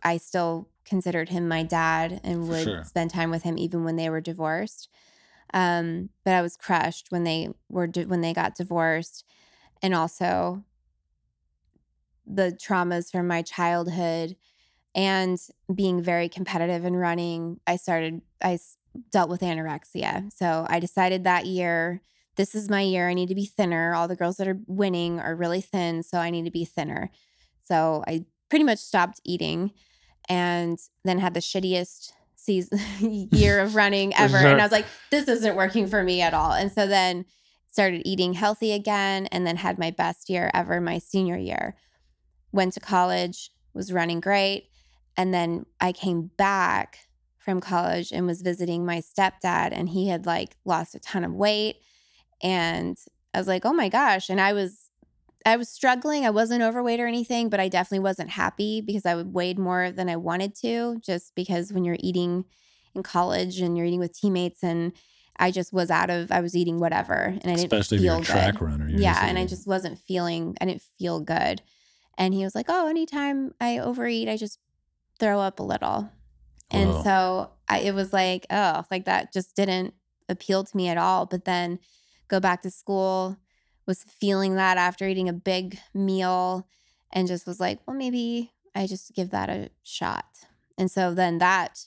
I 0.02 0.16
still 0.16 0.70
considered 0.86 1.28
him 1.28 1.48
my 1.48 1.62
dad 1.62 2.22
and 2.24 2.48
would 2.48 2.64
sure. 2.64 2.82
spend 2.84 3.10
time 3.10 3.30
with 3.30 3.42
him 3.42 3.58
even 3.58 3.84
when 3.84 3.96
they 3.96 4.08
were 4.08 4.22
divorced. 4.22 4.88
Um, 5.52 6.08
but 6.24 6.32
I 6.32 6.40
was 6.40 6.56
crushed 6.56 7.08
when 7.10 7.24
they 7.24 7.50
were 7.68 7.86
di- 7.86 8.06
when 8.06 8.22
they 8.22 8.32
got 8.32 8.54
divorced, 8.54 9.24
and 9.82 9.94
also 9.94 10.64
the 12.24 12.52
traumas 12.52 13.10
from 13.10 13.26
my 13.26 13.42
childhood 13.42 14.36
and 14.94 15.38
being 15.74 16.02
very 16.02 16.28
competitive 16.28 16.84
in 16.84 16.96
running. 16.96 17.60
I 17.66 17.76
started 17.76 18.22
I 18.42 18.58
dealt 19.12 19.30
with 19.30 19.40
anorexia, 19.40 20.32
so 20.32 20.66
I 20.68 20.80
decided 20.80 21.24
that 21.24 21.46
year 21.46 22.02
this 22.36 22.54
is 22.54 22.70
my 22.70 22.80
year. 22.80 23.08
I 23.08 23.14
need 23.14 23.28
to 23.28 23.34
be 23.34 23.44
thinner. 23.44 23.94
All 23.94 24.08
the 24.08 24.16
girls 24.16 24.38
that 24.38 24.48
are 24.48 24.58
winning 24.66 25.20
are 25.20 25.34
really 25.34 25.60
thin, 25.60 26.02
so 26.02 26.18
I 26.18 26.30
need 26.30 26.44
to 26.44 26.50
be 26.50 26.64
thinner. 26.64 27.10
So 27.62 28.02
I 28.06 28.24
pretty 28.48 28.64
much 28.64 28.78
stopped 28.78 29.20
eating 29.24 29.72
and 30.28 30.78
then 31.04 31.18
had 31.18 31.34
the 31.34 31.40
shittiest 31.40 32.12
season 32.36 32.80
year 33.32 33.60
of 33.60 33.74
running 33.74 34.14
ever. 34.18 34.38
And 34.38 34.60
I 34.60 34.64
was 34.64 34.72
like, 34.72 34.86
this 35.10 35.28
isn't 35.28 35.56
working 35.56 35.86
for 35.86 36.02
me 36.02 36.22
at 36.22 36.34
all. 36.34 36.52
And 36.52 36.72
so 36.72 36.86
then 36.86 37.26
started 37.70 38.02
eating 38.04 38.32
healthy 38.32 38.72
again 38.72 39.26
and 39.26 39.46
then 39.46 39.56
had 39.56 39.78
my 39.78 39.90
best 39.90 40.28
year 40.30 40.50
ever 40.54 40.80
my 40.80 40.98
senior 40.98 41.36
year. 41.36 41.76
Went 42.52 42.72
to 42.72 42.80
college, 42.80 43.50
was 43.74 43.92
running 43.92 44.20
great. 44.20 44.68
And 45.16 45.34
then 45.34 45.66
I 45.80 45.92
came 45.92 46.30
back 46.36 46.98
from 47.38 47.60
college 47.60 48.12
and 48.12 48.26
was 48.26 48.42
visiting 48.42 48.84
my 48.84 48.98
stepdad 48.98 49.70
and 49.72 49.88
he 49.88 50.08
had 50.08 50.26
like 50.26 50.56
lost 50.64 50.94
a 50.94 51.00
ton 51.00 51.24
of 51.24 51.32
weight 51.32 51.76
and 52.42 52.96
I 53.34 53.38
was 53.38 53.48
like, 53.48 53.64
"Oh 53.64 53.72
my 53.72 53.88
gosh." 53.88 54.28
And 54.30 54.40
I 54.40 54.52
was 54.52 54.90
I 55.46 55.56
was 55.56 55.68
struggling. 55.68 56.26
I 56.26 56.30
wasn't 56.30 56.62
overweight 56.62 57.00
or 57.00 57.06
anything, 57.06 57.48
but 57.48 57.60
I 57.60 57.68
definitely 57.68 58.00
wasn't 58.04 58.30
happy 58.30 58.80
because 58.82 59.06
I 59.06 59.22
weighed 59.22 59.58
more 59.58 59.90
than 59.90 60.08
I 60.08 60.16
wanted 60.16 60.54
to 60.56 61.00
just 61.00 61.34
because 61.34 61.72
when 61.72 61.84
you're 61.84 61.96
eating 62.00 62.44
in 62.94 63.02
college 63.02 63.60
and 63.60 63.76
you're 63.76 63.86
eating 63.86 64.00
with 64.00 64.12
teammates 64.18 64.62
and 64.62 64.92
I 65.38 65.50
just 65.50 65.72
was 65.72 65.90
out 65.90 66.10
of 66.10 66.30
I 66.30 66.40
was 66.40 66.54
eating 66.56 66.78
whatever 66.78 67.14
and 67.14 67.46
I 67.46 67.56
didn't 67.56 67.72
Especially 67.72 67.96
if 67.98 68.02
feel 68.02 68.14
you're 68.14 68.22
a 68.22 68.26
good. 68.26 68.32
track 68.32 68.60
runner. 68.60 68.88
you're 68.88 69.00
Yeah, 69.00 69.26
and 69.26 69.38
I 69.38 69.46
just 69.46 69.66
wasn't 69.66 69.98
feeling 69.98 70.56
I 70.60 70.66
didn't 70.66 70.82
feel 70.98 71.20
good. 71.20 71.62
And 72.18 72.34
he 72.34 72.44
was 72.44 72.54
like, 72.54 72.66
"Oh, 72.68 72.88
anytime 72.88 73.54
I 73.60 73.78
overeat, 73.78 74.28
I 74.28 74.36
just 74.36 74.58
throw 75.20 75.38
up 75.40 75.60
a 75.60 75.62
little." 75.62 76.10
And 76.72 77.02
so 77.02 77.50
I, 77.68 77.80
it 77.80 77.94
was 77.94 78.12
like, 78.12 78.46
oh, 78.50 78.84
like 78.90 79.04
that 79.06 79.32
just 79.32 79.56
didn't 79.56 79.94
appeal 80.28 80.64
to 80.64 80.76
me 80.76 80.88
at 80.88 80.98
all. 80.98 81.26
But 81.26 81.44
then 81.44 81.78
go 82.28 82.40
back 82.40 82.62
to 82.62 82.70
school, 82.70 83.36
was 83.86 84.04
feeling 84.04 84.54
that 84.54 84.78
after 84.78 85.06
eating 85.06 85.28
a 85.28 85.32
big 85.32 85.78
meal, 85.92 86.68
and 87.12 87.26
just 87.26 87.46
was 87.46 87.58
like, 87.58 87.80
well, 87.86 87.96
maybe 87.96 88.52
I 88.74 88.86
just 88.86 89.14
give 89.14 89.30
that 89.30 89.50
a 89.50 89.70
shot. 89.82 90.26
And 90.78 90.90
so 90.90 91.12
then 91.12 91.38
that, 91.38 91.86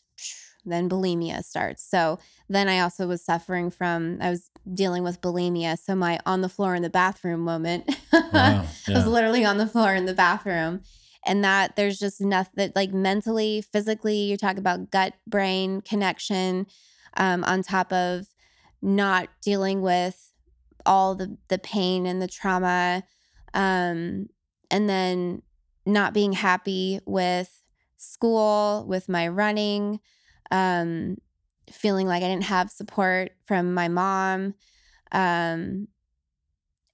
then 0.65 0.89
bulimia 0.89 1.43
starts. 1.43 1.83
So 1.83 2.19
then 2.49 2.67
I 2.67 2.79
also 2.79 3.07
was 3.07 3.23
suffering 3.23 3.71
from, 3.71 4.17
I 4.21 4.29
was 4.29 4.49
dealing 4.71 5.03
with 5.03 5.21
bulimia. 5.21 5.77
So 5.79 5.95
my 5.95 6.19
on 6.25 6.41
the 6.41 6.49
floor 6.49 6.75
in 6.75 6.81
the 6.81 6.89
bathroom 6.89 7.41
moment. 7.41 7.89
Wow. 8.33 8.65
I 8.87 8.93
was 8.93 9.05
literally 9.05 9.45
on 9.45 9.59
the 9.59 9.67
floor 9.67 9.93
in 9.93 10.05
the 10.05 10.13
bathroom. 10.13 10.81
And 11.25 11.43
that 11.43 11.75
there's 11.75 11.99
just 11.99 12.19
nothing 12.21 12.53
that 12.57 12.75
like 12.75 12.93
mentally, 12.93 13.61
physically, 13.61 14.17
you 14.17 14.37
talk 14.37 14.57
about 14.57 14.91
gut 14.91 15.13
brain 15.25 15.81
connection 15.81 16.67
um, 17.17 17.43
on 17.45 17.63
top 17.63 17.93
of 17.93 18.27
not 18.81 19.29
dealing 19.41 19.81
with 19.81 20.31
all 20.85 21.15
the 21.15 21.37
the 21.47 21.57
pain 21.57 22.05
and 22.05 22.21
the 22.21 22.27
trauma. 22.27 23.03
Um, 23.53 24.27
and 24.69 24.89
then 24.89 25.43
not 25.85 26.13
being 26.13 26.33
happy 26.33 26.99
with 27.05 27.61
school, 27.97 28.85
with 28.87 29.07
my 29.07 29.27
running, 29.27 29.99
um, 30.51 31.17
feeling 31.71 32.07
like 32.07 32.23
I 32.23 32.27
didn't 32.27 32.45
have 32.45 32.69
support 32.71 33.31
from 33.45 33.73
my 33.73 33.87
mom. 33.87 34.55
Um, 35.11 35.87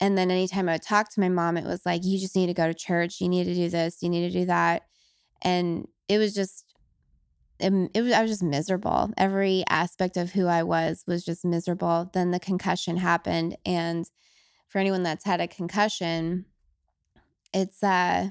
and 0.00 0.16
then 0.16 0.30
anytime 0.30 0.68
I 0.68 0.72
would 0.72 0.82
talk 0.82 1.10
to 1.12 1.20
my 1.20 1.28
mom, 1.28 1.56
it 1.56 1.64
was 1.64 1.84
like, 1.84 2.04
you 2.04 2.18
just 2.18 2.34
need 2.34 2.46
to 2.46 2.54
go 2.54 2.66
to 2.66 2.74
church. 2.74 3.20
You 3.20 3.28
need 3.28 3.44
to 3.44 3.54
do 3.54 3.68
this. 3.68 3.98
You 4.02 4.08
need 4.08 4.30
to 4.32 4.38
do 4.40 4.46
that. 4.46 4.82
And 5.42 5.86
it 6.08 6.18
was 6.18 6.32
just, 6.34 6.64
it, 7.58 7.72
it 7.94 8.00
was, 8.02 8.12
I 8.12 8.22
was 8.22 8.30
just 8.30 8.42
miserable. 8.42 9.10
Every 9.18 9.62
aspect 9.68 10.16
of 10.16 10.32
who 10.32 10.46
I 10.46 10.62
was 10.62 11.04
was 11.06 11.22
just 11.24 11.44
miserable. 11.44 12.10
Then 12.14 12.30
the 12.30 12.40
concussion 12.40 12.96
happened. 12.96 13.56
And 13.66 14.06
for 14.68 14.78
anyone 14.78 15.02
that's 15.02 15.24
had 15.26 15.40
a 15.40 15.46
concussion, 15.48 16.46
it's, 17.52 17.82
uh, 17.82 18.28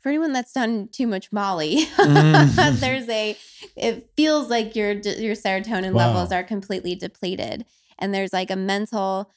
for 0.00 0.08
anyone 0.08 0.32
that's 0.32 0.52
done 0.52 0.88
too 0.90 1.06
much 1.06 1.30
Molly, 1.32 1.76
Mm. 1.98 2.80
there's 2.80 3.08
a, 3.08 3.36
it 3.76 4.10
feels 4.16 4.48
like 4.48 4.74
your, 4.74 4.92
your 4.92 5.34
serotonin 5.34 5.92
Wow. 5.92 6.06
levels 6.08 6.32
are 6.32 6.42
completely 6.44 6.94
depleted. 6.94 7.66
And 7.98 8.14
there's 8.14 8.32
like 8.32 8.50
a 8.50 8.56
mental 8.56 9.30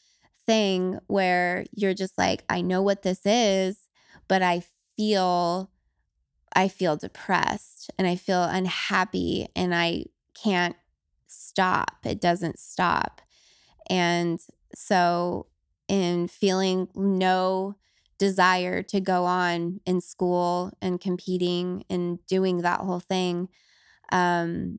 thing 0.52 0.99
where 1.08 1.66
you're 1.74 1.93
just 1.93 2.18
like, 2.18 2.43
I 2.49 2.60
know 2.60 2.82
what 2.82 3.04
this 3.04 3.22
is, 3.26 3.88
but 4.28 4.41
I 4.41 4.64
feel 4.97 5.72
I 6.54 6.68
feel 6.68 6.97
depressed 6.97 7.89
and 7.97 8.06
I 8.06 8.18
feel 8.18 8.43
unhappy 8.43 9.47
and 9.56 9.74
I 9.74 10.08
can't 10.34 10.76
stop. 11.28 11.99
It 12.04 12.20
doesn't 12.20 12.60
stop. 12.60 13.22
And 13.89 14.41
so 14.76 15.47
in 15.88 16.28
feeling 16.28 16.89
no 16.95 17.76
desire 18.18 18.84
to 18.84 18.99
go 18.99 19.24
on 19.24 19.80
in 19.86 20.02
school 20.02 20.74
and 20.82 20.99
competing 20.99 21.86
and 21.89 22.20
doing 22.28 22.58
that 22.58 22.82
whole 22.82 22.99
thing 22.99 23.49
um 24.12 24.78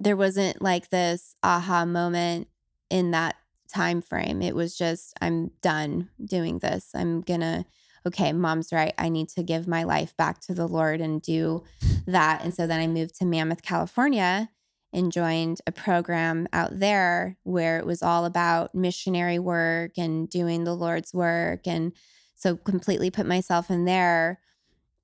there 0.00 0.16
wasn't 0.16 0.62
like 0.62 0.88
this 0.88 1.36
aha 1.42 1.84
moment 1.84 2.48
in 2.90 3.10
that 3.10 3.36
time 3.72 4.00
frame 4.00 4.40
it 4.42 4.54
was 4.54 4.76
just 4.76 5.12
i'm 5.20 5.50
done 5.60 6.08
doing 6.24 6.58
this. 6.60 6.90
I'm 6.94 7.20
gonna 7.20 7.66
okay 8.06 8.32
mom's 8.32 8.72
right. 8.72 8.94
I 8.96 9.08
need 9.08 9.28
to 9.30 9.42
give 9.42 9.66
my 9.66 9.82
life 9.82 10.16
back 10.16 10.40
to 10.42 10.54
the 10.54 10.68
lord 10.68 11.00
and 11.00 11.20
do 11.20 11.64
that. 12.06 12.42
And 12.44 12.54
so 12.54 12.66
then 12.66 12.80
i 12.80 12.86
moved 12.86 13.16
to 13.16 13.24
mammoth 13.24 13.62
california 13.62 14.50
and 14.92 15.12
joined 15.12 15.60
a 15.66 15.72
program 15.72 16.46
out 16.52 16.78
there 16.78 17.36
where 17.42 17.78
it 17.78 17.86
was 17.86 18.02
all 18.02 18.24
about 18.24 18.74
missionary 18.74 19.38
work 19.38 19.92
and 19.98 20.30
doing 20.30 20.64
the 20.64 20.74
lord's 20.74 21.12
work 21.12 21.66
and 21.66 21.92
so 22.36 22.56
completely 22.56 23.10
put 23.10 23.26
myself 23.26 23.70
in 23.70 23.84
there. 23.86 24.38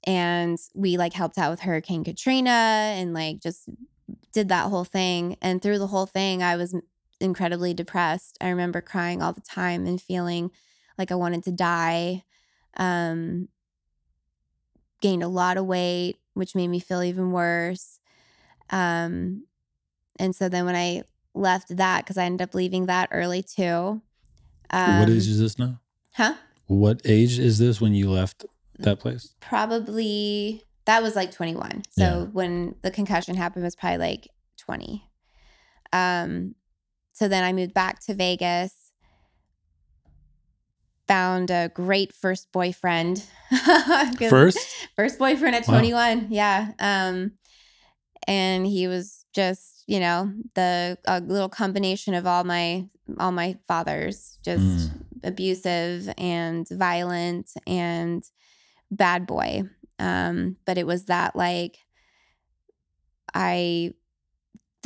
And 0.05 0.59
we 0.75 0.97
like 0.97 1.13
helped 1.13 1.39
out 1.39 1.51
with 1.51 1.61
hurricane 1.61 2.05
katrina 2.05 2.51
and 2.51 3.15
like 3.15 3.41
just 3.41 3.69
did 4.33 4.49
that 4.49 4.69
whole 4.69 4.85
thing. 4.85 5.37
And 5.41 5.61
through 5.61 5.79
the 5.79 5.87
whole 5.89 6.07
thing 6.07 6.43
i 6.43 6.57
was 6.57 6.75
incredibly 7.23 7.73
depressed 7.73 8.37
i 8.41 8.49
remember 8.49 8.81
crying 8.81 9.23
all 9.23 9.33
the 9.33 9.41
time 9.41 9.87
and 9.87 10.01
feeling 10.01 10.51
like 10.99 11.11
i 11.11 11.15
wanted 11.15 11.43
to 11.43 11.53
die 11.53 12.23
um 12.77 13.49
gained 15.01 15.23
a 15.23 15.29
lot 15.29 15.57
of 15.57 15.67
weight 15.67 16.19
which 16.35 16.55
made 16.55 16.69
me 16.69 16.79
feel 16.79 17.03
even 17.03 17.33
worse 17.33 17.99
um 18.71 19.45
and 20.19 20.35
so 20.35 20.49
then 20.49 20.65
when 20.65 20.77
i 20.77 21.03
left 21.35 21.77
that 21.77 22.05
because 22.05 22.19
i 22.19 22.25
ended 22.25 22.43
up 22.43 22.55
leaving 22.55 22.87
that 22.87 23.09
early 23.13 23.43
too 23.43 24.01
um, 24.71 24.99
what 24.99 25.11
age 25.11 25.29
is 25.29 25.39
this 25.41 25.59
now? 25.59 25.81
huh 26.15 26.35
What 26.67 27.03
age 27.05 27.39
is 27.39 27.59
this 27.59 27.81
when 27.81 27.95
you 27.95 28.11
left 28.11 28.45
that 28.79 28.99
place? 29.01 29.35
probably 29.41 30.63
that 30.87 31.03
was 31.03 31.15
like 31.17 31.31
21 31.33 31.83
so 31.91 32.03
Yeah. 32.03 32.25
when 32.33 32.75
the 32.83 32.91
concussion 32.91 33.37
happened 33.37 33.65
was 33.65 33.77
probably 33.77 33.99
like 33.99 34.29
20 34.59 35.09
um 35.93 36.55
so 37.13 37.29
then 37.29 37.45
i 37.45 37.53
moved 37.53 37.75
back 37.75 38.01
to 38.01 38.15
vegas 38.15 38.91
found 41.09 41.51
a 41.51 41.71
great 41.75 42.13
first 42.15 42.51
boyfriend. 42.53 43.25
First? 44.31 44.59
first 44.97 45.19
boyfriend 45.19 45.55
at 45.57 45.67
Wow. 45.69 45.75
21 45.75 46.29
yeah 46.31 46.73
um 46.79 47.33
and 48.27 48.67
he 48.67 48.87
was 48.89 49.27
just 49.35 49.85
you 49.87 50.01
know 50.01 50.33
the 50.55 50.97
a 51.07 51.21
little 51.21 51.49
combination 51.51 52.15
of 52.15 52.27
all 52.27 52.45
my 52.45 52.87
all 53.19 53.33
my 53.33 53.59
fathers 53.69 54.39
just 54.45 54.61
Mm. 54.63 55.05
abusive 55.25 56.13
and 56.17 56.67
violent 56.71 57.51
and 57.67 58.23
bad 58.91 59.27
boy 59.27 59.65
um 59.99 60.57
but 60.65 60.79
it 60.79 60.87
was 60.87 61.07
that 61.07 61.37
like 61.37 61.77
i 63.35 63.93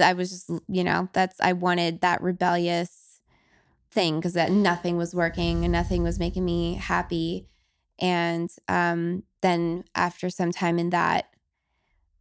i 0.01 0.13
was 0.13 0.31
just 0.31 0.51
you 0.69 0.85
know 0.85 1.09
that's 1.13 1.41
i 1.41 1.53
wanted 1.53 2.01
that 2.01 2.21
rebellious 2.23 3.21
thing 3.91 4.17
because 4.17 4.35
that 4.35 4.51
nothing 4.51 4.97
was 4.97 5.15
working 5.15 5.65
and 5.65 5.73
nothing 5.73 6.03
was 6.03 6.19
making 6.19 6.45
me 6.45 6.75
happy 6.75 7.47
and 7.99 8.51
um 8.69 9.23
then 9.43 9.85
after 9.95 10.29
some 10.29 10.51
time 10.53 10.79
in 10.79 10.91
that 10.91 11.27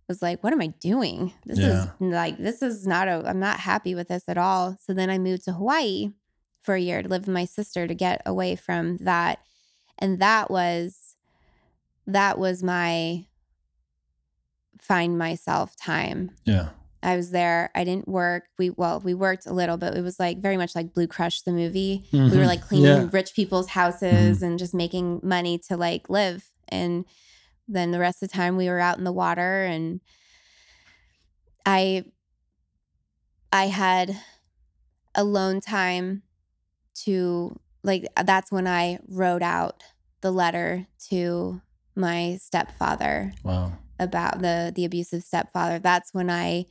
was 0.07 0.21
like 0.21 0.43
what 0.43 0.53
am 0.53 0.61
i 0.61 0.67
doing 0.67 1.33
this 1.45 1.59
Yeah. 1.59 1.83
is 1.83 1.87
like 1.99 2.37
this 2.37 2.61
is 2.61 2.85
not 2.87 3.07
a 3.07 3.23
i'm 3.25 3.39
not 3.39 3.59
happy 3.59 3.95
with 3.95 4.07
this 4.07 4.23
at 4.27 4.37
all 4.37 4.77
so 4.79 4.93
then 4.93 5.09
i 5.09 5.17
moved 5.17 5.45
to 5.45 5.53
hawaii 5.53 6.11
for 6.61 6.75
a 6.75 6.79
year 6.79 7.01
to 7.01 7.09
live 7.09 7.23
with 7.27 7.33
my 7.33 7.45
sister 7.45 7.87
to 7.87 7.93
get 7.95 8.21
away 8.25 8.55
from 8.55 8.97
that 8.97 9.39
and 9.97 10.19
that 10.19 10.49
was 10.49 11.15
that 12.07 12.37
was 12.37 12.61
my 12.63 13.25
find 14.79 15.17
myself 15.17 15.75
time 15.75 16.31
Yeah. 16.45 16.69
I 17.05 17.15
was 17.15 17.29
there. 17.31 17.69
I 17.75 17.83
didn't 17.83 18.07
work. 18.07 18.45
We 18.57 18.71
well, 18.71 18.99
we 18.99 19.13
worked 19.13 19.45
a 19.45 19.53
little, 19.53 19.77
but 19.77 19.95
it 19.95 20.01
was 20.01 20.19
like 20.19 20.41
very 20.41 20.57
much 20.57 20.75
like 20.75 20.93
Blue 20.93 21.07
Crush 21.07 21.41
the 21.43 21.51
movie. 21.53 22.07
We 22.11 22.19
were 22.37 22.43
Mhm. 22.43 22.47
like 22.47 22.61
cleaning 22.61 22.85
Yeah. 23.03 23.09
rich 23.11 23.35
people's 23.35 23.69
houses 23.69 24.41
and 24.41 24.57
just 24.59 24.73
making 24.73 25.21
money 25.23 25.59
to 25.67 25.77
like 25.77 26.09
live. 26.09 26.49
And 26.67 27.05
then 27.67 27.91
the 27.91 27.99
rest 27.99 28.23
of 28.23 28.29
the 28.29 28.35
time 28.35 28.57
we 28.57 28.69
were 28.69 28.79
out 28.79 28.97
in 28.97 29.03
the 29.03 29.13
water 29.13 29.63
and 29.65 30.01
I 31.65 32.05
I 33.51 33.67
had 33.67 34.15
alone 35.13 35.61
time 35.61 36.23
to 37.05 37.59
like 37.83 38.07
that's 38.25 38.51
when 38.51 38.67
I 38.67 38.99
wrote 39.07 39.41
out 39.43 39.83
the 40.21 40.31
letter 40.31 40.87
to 41.09 41.61
my 41.95 42.37
stepfather 42.41 43.33
Wow. 43.43 43.73
about 43.99 44.41
the 44.41 44.71
the 44.75 44.85
abusive 44.85 45.23
stepfather, 45.23 45.79
that's 45.79 46.13
when 46.13 46.29
I 46.29 46.65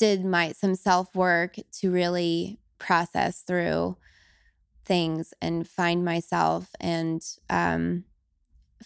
did 0.00 0.24
my 0.24 0.52
some 0.52 0.74
self-work 0.74 1.56
to 1.80 1.90
really 1.92 2.58
process 2.78 3.42
through 3.42 3.96
things 4.84 5.32
and 5.40 5.68
find 5.68 6.04
myself 6.04 6.70
and 6.80 7.22
um 7.50 8.04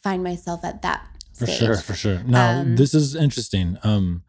find 0.03 0.23
myself 0.23 0.65
at 0.65 0.83
that 0.83 1.07
For 1.35 1.47
stage. 1.47 1.59
sure, 1.59 1.77
for 1.77 1.95
sure. 1.95 2.23
Now, 2.25 2.51
Um, 2.51 2.77
this 2.77 2.95
is 2.95 3.15
interesting. 3.15 3.79
Um, 3.85 4.23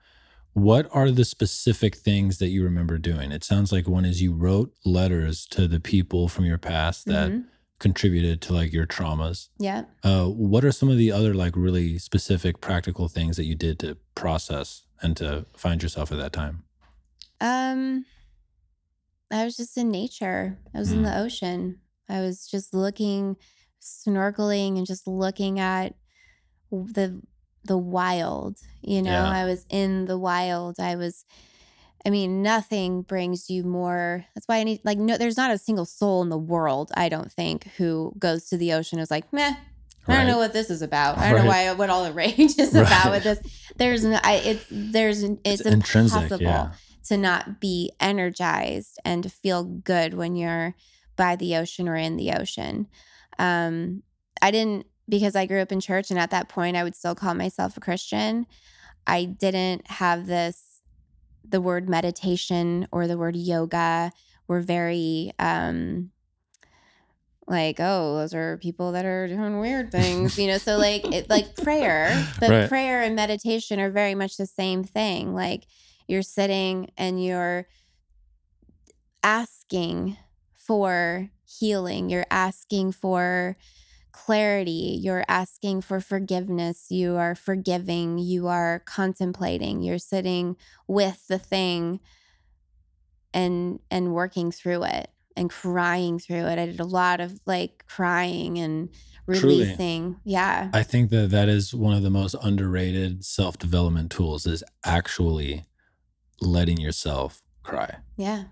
what 0.54 0.88
are 0.92 1.12
the 1.12 1.26
specific 1.26 1.96
things 1.96 2.38
that 2.38 2.50
you 2.50 2.64
remember 2.64 2.98
doing? 2.98 3.32
It 3.32 3.44
sounds 3.44 3.72
like 3.72 3.88
one 3.88 4.06
is 4.06 4.22
you 4.22 4.34
wrote 4.34 4.74
letters 4.86 5.46
to 5.48 5.68
the 5.68 5.80
people 5.80 6.28
from 6.30 6.46
your 6.46 6.58
past 6.60 7.08
that 7.08 7.32
Mhm. 7.32 7.46
contributed 7.80 8.42
to 8.44 8.54
like 8.54 8.72
your 8.72 8.86
traumas. 8.88 9.50
Yeah. 9.60 9.86
Uh, 10.04 10.28
what 10.28 10.64
are 10.64 10.72
some 10.72 10.90
of 10.90 10.98
the 10.98 11.12
other 11.12 11.34
like 11.34 11.56
really 11.58 11.98
specific 11.98 12.62
practical 12.62 13.08
things 13.08 13.38
that 13.38 13.46
you 13.46 13.56
did 13.56 13.80
to 13.80 13.98
process 14.14 14.84
and 15.02 15.18
to 15.18 15.46
find 15.58 15.82
yourself 15.84 16.12
at 16.12 16.20
that 16.20 16.32
time? 16.32 16.64
Um, 17.42 18.06
I 19.32 19.44
was 19.44 19.58
just 19.58 19.78
in 19.78 19.90
nature. 19.92 20.58
I 20.74 20.80
was 20.80 20.92
in 20.92 21.00
Mm. 21.02 21.06
the 21.06 21.18
ocean. 21.20 21.80
I 22.08 22.22
was 22.22 22.48
just 22.48 22.74
looking, 22.74 23.36
snorkeling, 23.82 24.78
and 24.78 24.86
just 24.86 25.08
looking 25.08 25.60
at 25.60 25.96
the 26.72 27.22
the 27.64 27.78
wild. 27.78 28.58
You 28.82 29.02
know, 29.02 29.12
Yeah. 29.12 29.30
I 29.30 29.46
was 29.46 29.66
in 29.70 30.06
the 30.06 30.18
wild. 30.18 30.80
I 30.80 30.96
was. 30.96 31.26
I 32.06 32.12
mean, 32.12 32.44
nothing 32.44 33.02
brings 33.02 33.50
you 33.50 33.64
more. 33.64 34.26
That's 34.36 34.48
why 34.48 34.58
I 34.58 34.64
need 34.64 34.82
like 34.84 35.00
no. 35.00 35.18
There's 35.18 35.38
not 35.38 35.50
a 35.52 35.58
single 35.58 35.86
soul 35.86 36.22
in 36.22 36.30
the 36.30 36.38
world. 36.38 36.92
I 36.96 37.10
don't 37.10 37.32
think 37.32 37.64
who 37.78 38.14
goes 38.20 38.46
to 38.50 38.58
the 38.58 38.74
ocean 38.74 39.00
is 39.00 39.10
like 39.10 39.32
meh. 39.34 39.56
I 40.08 40.18
don't 40.18 40.28
know 40.28 40.38
what 40.38 40.54
this 40.54 40.70
is 40.70 40.84
about. 40.84 41.18
I 41.18 41.32
don't 41.32 41.42
know 41.46 41.48
why 41.50 41.74
what 41.74 41.90
all 41.90 42.04
the 42.04 42.14
rage 42.24 42.60
is 42.60 42.76
about 42.76 43.10
with 43.10 43.24
this. 43.24 43.40
There's 43.78 44.06
no. 44.06 44.20
I, 44.24 44.36
it's 44.36 44.66
there's 44.70 45.24
an- 45.24 45.40
it's, 45.44 45.62
It's 45.62 45.70
intrinsic, 45.74 46.16
impossible 46.22 46.44
yeah. 46.44 46.72
To 47.06 47.18
not 47.18 47.60
be 47.60 47.92
energized 48.00 49.00
and 49.06 49.24
to 49.24 49.30
feel 49.30 49.64
good 49.64 50.14
when 50.14 50.36
you're 50.36 50.76
by 51.16 51.36
the 51.36 51.56
ocean 51.56 51.88
or 51.88 51.96
in 51.96 52.18
the 52.18 52.32
ocean. 52.32 52.88
Um, 53.40 54.04
I 54.42 54.52
didn't 54.52 54.86
because 55.08 55.36
I 55.36 55.46
grew 55.46 55.62
up 55.62 55.72
in 55.72 55.80
church 55.80 56.10
and 56.10 56.20
at 56.20 56.32
that 56.32 56.50
point 56.50 56.76
I 56.76 56.84
would 56.84 56.96
still 56.96 57.16
call 57.16 57.34
myself 57.36 57.78
a 57.78 57.80
Christian. 57.80 58.48
I 59.08 59.26
didn't 59.26 59.90
have 59.90 60.26
this 60.26 60.82
the 61.48 61.62
word 61.62 61.88
meditation 61.88 62.88
or 62.92 63.06
the 63.08 63.18
word 63.20 63.36
yoga 63.36 64.12
were 64.48 64.62
very 64.62 65.32
um 65.38 66.10
like 67.48 67.76
oh 67.80 68.16
those 68.18 68.34
are 68.34 68.58
people 68.58 68.94
that 68.94 69.06
are 69.06 69.28
doing 69.28 69.60
weird 69.60 69.92
things 69.92 70.40
you 70.40 70.48
know 70.48 70.58
so 70.58 70.78
like 70.78 71.06
it 71.14 71.30
like 71.30 71.56
prayer 71.56 72.12
but 72.40 72.50
Right. 72.50 72.70
prayer 72.70 73.04
and 73.04 73.16
meditation 73.16 73.80
are 73.80 73.92
very 73.92 74.16
much 74.16 74.38
the 74.38 74.48
same 74.48 74.84
thing 74.84 75.36
like 75.36 75.68
you're 76.08 76.22
sitting 76.22 76.90
and 76.98 77.24
you're 77.24 77.68
asking 79.24 80.18
for 80.54 81.30
healing 81.46 82.10
you're 82.10 82.26
asking 82.30 82.92
for 82.92 83.56
clarity 84.12 84.98
you're 85.02 85.26
asking 85.28 85.82
for 85.82 86.00
forgiveness 86.00 86.88
you 86.90 87.16
are 87.16 87.36
forgiving 87.36 88.18
you 88.18 88.48
are 88.48 88.82
contemplating 88.86 89.82
you're 89.82 89.98
sitting 89.98 90.56
with 90.88 91.28
the 91.28 91.38
thing 91.38 92.00
and 93.34 93.80
and 93.92 94.14
working 94.14 94.52
through 94.52 94.84
it 94.84 95.10
and 95.36 95.50
crying 95.50 96.18
through 96.20 96.46
it. 96.46 96.58
I 96.58 96.66
did 96.66 96.80
a 96.80 96.86
lot 96.86 97.20
of 97.20 97.40
like 97.46 97.86
crying 97.88 98.58
and 98.58 98.90
Truly. 99.28 99.60
releasing. 99.60 100.18
Yeah. 100.24 100.70
I 100.74 100.84
think 100.84 101.10
that 101.10 101.30
that 101.32 101.50
is 101.50 101.74
one 101.74 101.96
of 101.96 102.04
the 102.04 102.10
most 102.10 102.36
underrated 102.42 103.26
self 103.26 103.58
development 103.58 104.12
tools 104.12 104.46
is 104.46 104.64
actually 104.86 105.64
letting 106.46 106.80
yourself 106.80 107.42
cry. 107.64 107.98
Yeah. 108.18 108.46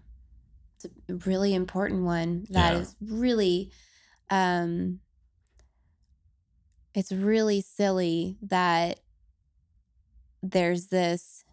It's 0.78 0.86
a 1.10 1.16
really 1.28 1.54
important 1.54 2.04
one 2.04 2.46
that 2.52 2.74
Yeah. 2.74 2.82
is 2.82 2.96
really 3.02 3.72
um 4.30 5.02
it's 6.94 7.12
really 7.12 7.62
silly 7.62 8.38
that 8.42 9.00
there's 10.42 10.88
this 10.88 11.44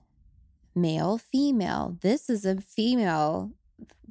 male 0.74 1.18
female. 1.18 1.98
This 2.02 2.30
is 2.30 2.44
a 2.44 2.60
female 2.60 3.52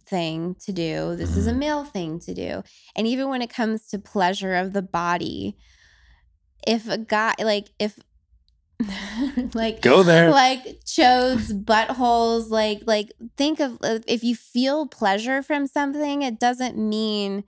thing 0.07 0.55
to 0.61 0.73
do. 0.73 1.15
This 1.15 1.38
is 1.38 1.47
a 1.47 1.53
Mhm. 1.53 1.57
male 1.59 1.86
thing 1.86 2.19
to 2.21 2.34
do. 2.34 2.63
And 2.95 3.07
even 3.07 3.30
when 3.30 3.41
it 3.41 3.49
comes 3.49 3.88
to 3.88 3.99
pleasure 3.99 4.55
of 4.55 4.73
the 4.73 4.82
body, 4.82 5.57
if 6.67 6.88
a 6.89 6.97
guy 6.97 7.34
like 7.39 7.69
if 7.80 7.99
like 9.53 9.82
Go 9.82 10.03
there. 10.03 10.30
like 10.32 10.63
chodes 10.86 11.51
buttholes 11.65 12.49
like 12.49 12.82
like 12.86 13.11
think 13.38 13.59
of 13.59 13.73
uh, 13.84 13.99
if 14.07 14.23
you 14.23 14.36
feel 14.36 14.88
pleasure 14.88 15.43
from 15.43 15.67
something 15.67 16.21
it 16.21 16.39
doesn't 16.39 16.77
mean 16.77 17.43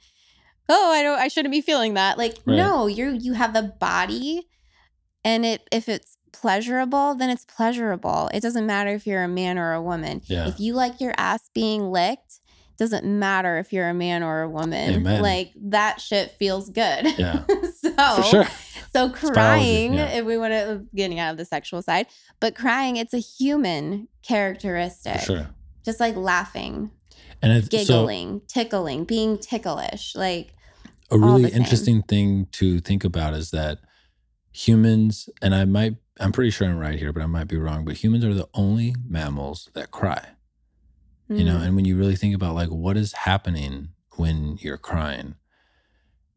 oh 0.67 0.91
i 0.91 1.01
don't 1.01 1.19
i 1.19 1.27
shouldn't 1.29 1.51
be 1.53 1.61
feeling 1.61 1.93
that 1.93 2.17
like 2.17 2.37
Right. 2.45 2.57
no 2.57 2.87
you're 2.87 3.11
you 3.13 3.33
have 3.33 3.55
a 3.55 3.61
body 3.63 4.47
and 5.23 5.45
it 5.45 5.67
if 5.71 5.87
it's 5.87 6.17
pleasurable 6.33 7.15
then 7.15 7.29
it's 7.29 7.45
pleasurable 7.45 8.29
it 8.33 8.41
doesn't 8.41 8.65
matter 8.65 8.89
if 8.93 9.07
you're 9.07 9.23
a 9.23 9.27
man 9.29 9.57
or 9.57 9.73
a 9.73 9.81
woman 9.81 10.21
Yeah. 10.25 10.47
if 10.49 10.59
you 10.59 10.73
like 10.73 10.99
your 10.99 11.13
ass 11.17 11.49
being 11.53 11.91
licked 11.91 12.39
doesn't 12.77 13.05
matter 13.05 13.57
if 13.57 13.71
you're 13.71 13.87
a 13.89 13.93
man 13.93 14.23
or 14.23 14.41
a 14.41 14.49
woman 14.49 14.95
Amen. 14.95 15.21
like 15.21 15.51
that 15.55 16.01
shit 16.01 16.31
feels 16.31 16.69
good 16.69 17.17
Yeah. 17.17 17.43
so 17.81 17.93
For 18.15 18.23
sure. 18.23 18.47
So 18.93 19.09
crying, 19.09 19.93
yeah. 19.93 20.09
if 20.17 20.25
we 20.25 20.37
want 20.37 20.53
to 20.53 20.85
getting 20.93 21.19
out 21.19 21.31
of 21.31 21.37
the 21.37 21.45
sexual 21.45 21.81
side, 21.81 22.07
but 22.39 22.55
crying, 22.55 22.97
it's 22.97 23.13
a 23.13 23.19
human 23.19 24.07
characteristic. 24.21 25.21
Sure. 25.21 25.47
Just 25.83 25.99
like 25.99 26.15
laughing, 26.15 26.91
And 27.41 27.51
it's 27.51 27.65
so 27.65 27.77
giggling, 27.77 28.41
tickling, 28.47 29.05
being 29.05 29.37
ticklish. 29.37 30.15
Like 30.15 30.53
a 31.09 31.17
really 31.17 31.49
interesting 31.51 32.03
thing 32.03 32.47
to 32.53 32.79
think 32.79 33.03
about 33.03 33.33
is 33.33 33.51
that 33.51 33.79
humans, 34.51 35.29
and 35.41 35.55
I 35.55 35.65
might, 35.65 35.95
I'm 36.19 36.31
pretty 36.31 36.51
sure 36.51 36.67
I'm 36.67 36.77
right 36.77 36.99
here, 36.99 37.11
but 37.13 37.23
I 37.23 37.27
might 37.27 37.47
be 37.47 37.57
wrong, 37.57 37.83
but 37.85 37.95
humans 37.95 38.25
are 38.25 38.33
the 38.33 38.47
only 38.53 38.93
mammals 39.07 39.69
that 39.73 39.91
cry. 39.91 40.23
you 41.29 41.45
know 41.45 41.57
mm, 41.57 41.65
and 41.65 41.75
when 41.77 41.85
you 41.85 41.97
really 41.97 42.17
think 42.17 42.35
about 42.35 42.53
like 42.55 42.67
what 42.69 42.97
is 42.97 43.13
happening 43.13 43.87
when 44.17 44.57
you're 44.59 44.77
crying 44.77 45.35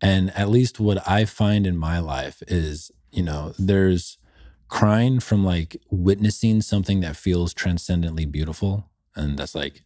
and 0.01 0.30
at 0.36 0.49
least 0.49 0.80
what 0.80 1.07
i 1.09 1.24
find 1.24 1.66
in 1.66 1.76
my 1.76 1.99
life 1.99 2.42
is 2.49 2.90
you 3.12 3.22
know 3.22 3.53
there's 3.59 4.18
crying 4.68 5.20
from 5.20 5.45
like 5.45 5.76
witnessing 5.90 6.61
something 6.61 7.01
that 7.01 7.16
feels 7.16 7.55
transcendently 7.55 8.26
beautiful 8.26 8.90
and 9.14 9.38
that's 9.38 9.55
like 9.55 9.82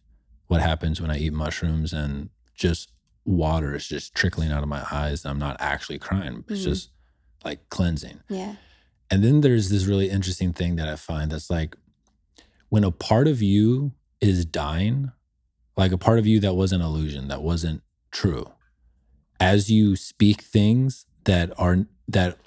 what 0.47 0.61
happens 0.61 0.99
when 1.01 1.11
i 1.11 1.17
eat 1.17 1.33
mushrooms 1.33 1.93
and 1.93 2.29
just 2.55 2.91
water 3.25 3.75
is 3.75 3.87
just 3.87 4.15
trickling 4.15 4.51
out 4.51 4.63
of 4.63 4.69
my 4.69 4.83
eyes 4.91 5.23
and 5.23 5.31
i'm 5.31 5.39
not 5.39 5.55
actually 5.59 5.99
crying 5.99 6.43
it's 6.47 6.61
Mhm. 6.61 6.63
just 6.63 6.89
like 7.45 7.69
cleansing 7.69 8.19
yeah. 8.29 8.55
and 9.11 9.23
then 9.23 9.41
there's 9.41 9.69
this 9.69 9.85
really 9.85 10.09
interesting 10.09 10.51
thing 10.53 10.75
that 10.77 10.87
I 10.89 10.95
find 10.95 11.31
that's 11.31 11.49
like 11.49 11.75
when 12.69 12.83
a 12.83 12.91
part 12.91 13.27
of 13.27 13.41
you 13.41 13.93
is 14.21 14.43
dying, 14.45 15.11
like 15.77 15.91
a 15.91 15.97
part 15.97 16.19
of 16.19 16.27
you 16.27 16.39
that 16.41 16.53
was 16.53 16.71
an 16.73 16.81
illusion, 16.81 17.29
that 17.29 17.41
wasn't 17.41 17.81
true, 18.11 18.51
as 19.39 19.69
you 19.69 19.95
speak 19.95 20.41
things 20.41 21.05
that 21.25 21.51
are, 21.57 21.85
that 22.07 22.37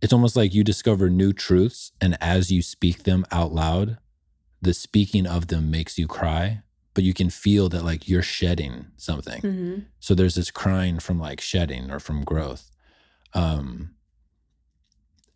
it's 0.00 0.12
almost 0.12 0.36
like 0.36 0.54
you 0.54 0.64
discover 0.64 1.10
new 1.10 1.32
truths. 1.32 1.92
And 2.00 2.16
as 2.20 2.50
you 2.50 2.62
speak 2.62 3.04
them 3.04 3.26
out 3.30 3.52
loud, 3.52 3.98
the 4.60 4.74
speaking 4.74 5.26
of 5.26 5.48
them 5.48 5.70
makes 5.70 5.98
you 5.98 6.06
cry, 6.06 6.62
but 6.94 7.04
you 7.04 7.14
can 7.14 7.30
feel 7.30 7.68
that 7.68 7.84
like 7.84 8.08
you're 8.08 8.22
shedding 8.22 8.86
something. 8.96 9.40
hmm 9.40 9.78
So 10.00 10.14
there's 10.14 10.34
this 10.34 10.50
crying 10.50 10.98
from 10.98 11.18
like 11.18 11.40
shedding 11.40 11.90
or 11.90 12.00
from 12.00 12.24
growth. 12.24 12.70
Um, 13.34 13.94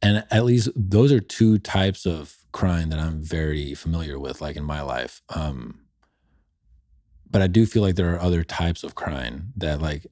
and 0.01 0.25
at 0.31 0.45
least 0.45 0.70
those 0.75 1.12
are 1.12 1.20
two 1.20 1.59
types 1.59 2.07
of 2.07 2.37
crying 2.51 2.89
that 2.89 2.99
I'm 2.99 3.23
very 3.23 3.75
familiar 3.75 4.18
with, 4.18 4.41
like 4.41 4.57
in 4.57 4.64
my 4.64 4.83
life. 4.83 5.23
Um, 5.35 5.83
but 7.31 7.41
I 7.43 7.47
do 7.47 7.64
feel 7.64 7.83
like 7.83 7.95
there 7.95 8.14
are 8.14 8.20
other 8.20 8.45
types 8.45 8.83
of 8.85 8.95
crying 8.95 9.53
that 9.57 9.81
like 9.81 10.07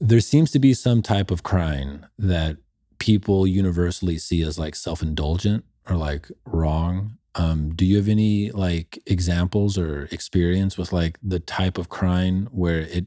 there 0.00 0.20
seems 0.20 0.50
to 0.52 0.58
be 0.58 0.74
some 0.74 1.02
type 1.02 1.30
of 1.30 1.42
crying 1.42 2.04
that 2.18 2.56
people 2.98 3.46
universally 3.46 4.18
see 4.18 4.42
as 4.42 4.58
like 4.58 4.74
self-indulgent 4.74 5.64
or 5.88 5.96
like 5.96 6.28
wrong. 6.44 7.18
Um, 7.34 7.74
do 7.74 7.84
you 7.84 7.96
have 7.96 8.08
any 8.08 8.50
like 8.50 8.98
examples 9.06 9.76
or 9.76 10.08
experience 10.10 10.78
with 10.78 10.92
like 10.92 11.18
the 11.22 11.40
type 11.40 11.78
of 11.78 11.88
crying 11.88 12.48
where 12.50 12.80
it 12.80 13.06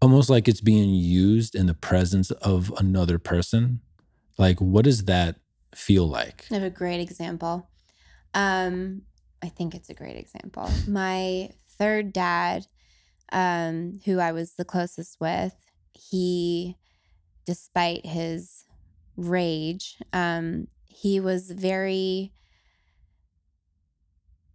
almost 0.00 0.30
like 0.30 0.48
it's 0.48 0.62
being 0.62 0.94
used 0.94 1.54
in 1.54 1.66
the 1.66 1.74
presence 1.74 2.30
of 2.30 2.72
another 2.78 3.18
person? 3.18 3.80
Like, 4.38 4.60
what 4.60 4.84
does 4.84 5.04
that 5.04 5.36
feel 5.74 6.08
like? 6.08 6.46
I 6.50 6.54
have 6.54 6.62
a 6.62 6.70
great 6.70 7.00
example. 7.00 7.68
Um, 8.32 9.02
I 9.42 9.48
think 9.48 9.74
it's 9.74 9.90
a 9.90 9.94
great 9.94 10.16
example. 10.16 10.70
My 10.88 11.50
third 11.78 12.12
dad, 12.12 12.66
um, 13.32 14.00
who 14.04 14.18
I 14.18 14.32
was 14.32 14.54
the 14.54 14.64
closest 14.64 15.20
with, 15.20 15.54
he, 15.92 16.76
despite 17.46 18.06
his 18.06 18.64
rage. 19.16 19.96
Um, 20.12 20.68
he 20.86 21.20
was 21.20 21.50
very 21.50 22.32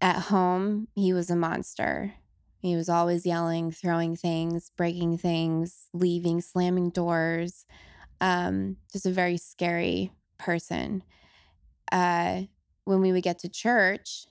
at 0.02 0.24
home, 0.24 0.88
he 0.94 1.14
was 1.14 1.30
a 1.30 1.36
monster. 1.36 2.14
He 2.60 2.76
was 2.76 2.90
always 2.90 3.26
yelling, 3.26 3.72
throwing 3.72 4.16
things, 4.16 4.72
breaking 4.76 5.20
things, 5.20 5.90
leaving, 5.94 6.42
slamming 6.42 6.90
doors. 6.90 7.66
Um, 8.20 8.78
just 8.92 9.06
a 9.06 9.12
very 9.12 9.38
scary 9.38 10.12
person. 10.38 11.04
Uh, 11.92 12.44
when 12.84 13.02
we 13.02 13.12
would 13.12 13.24
get 13.24 13.40
to 13.40 13.50
church, 13.50 14.28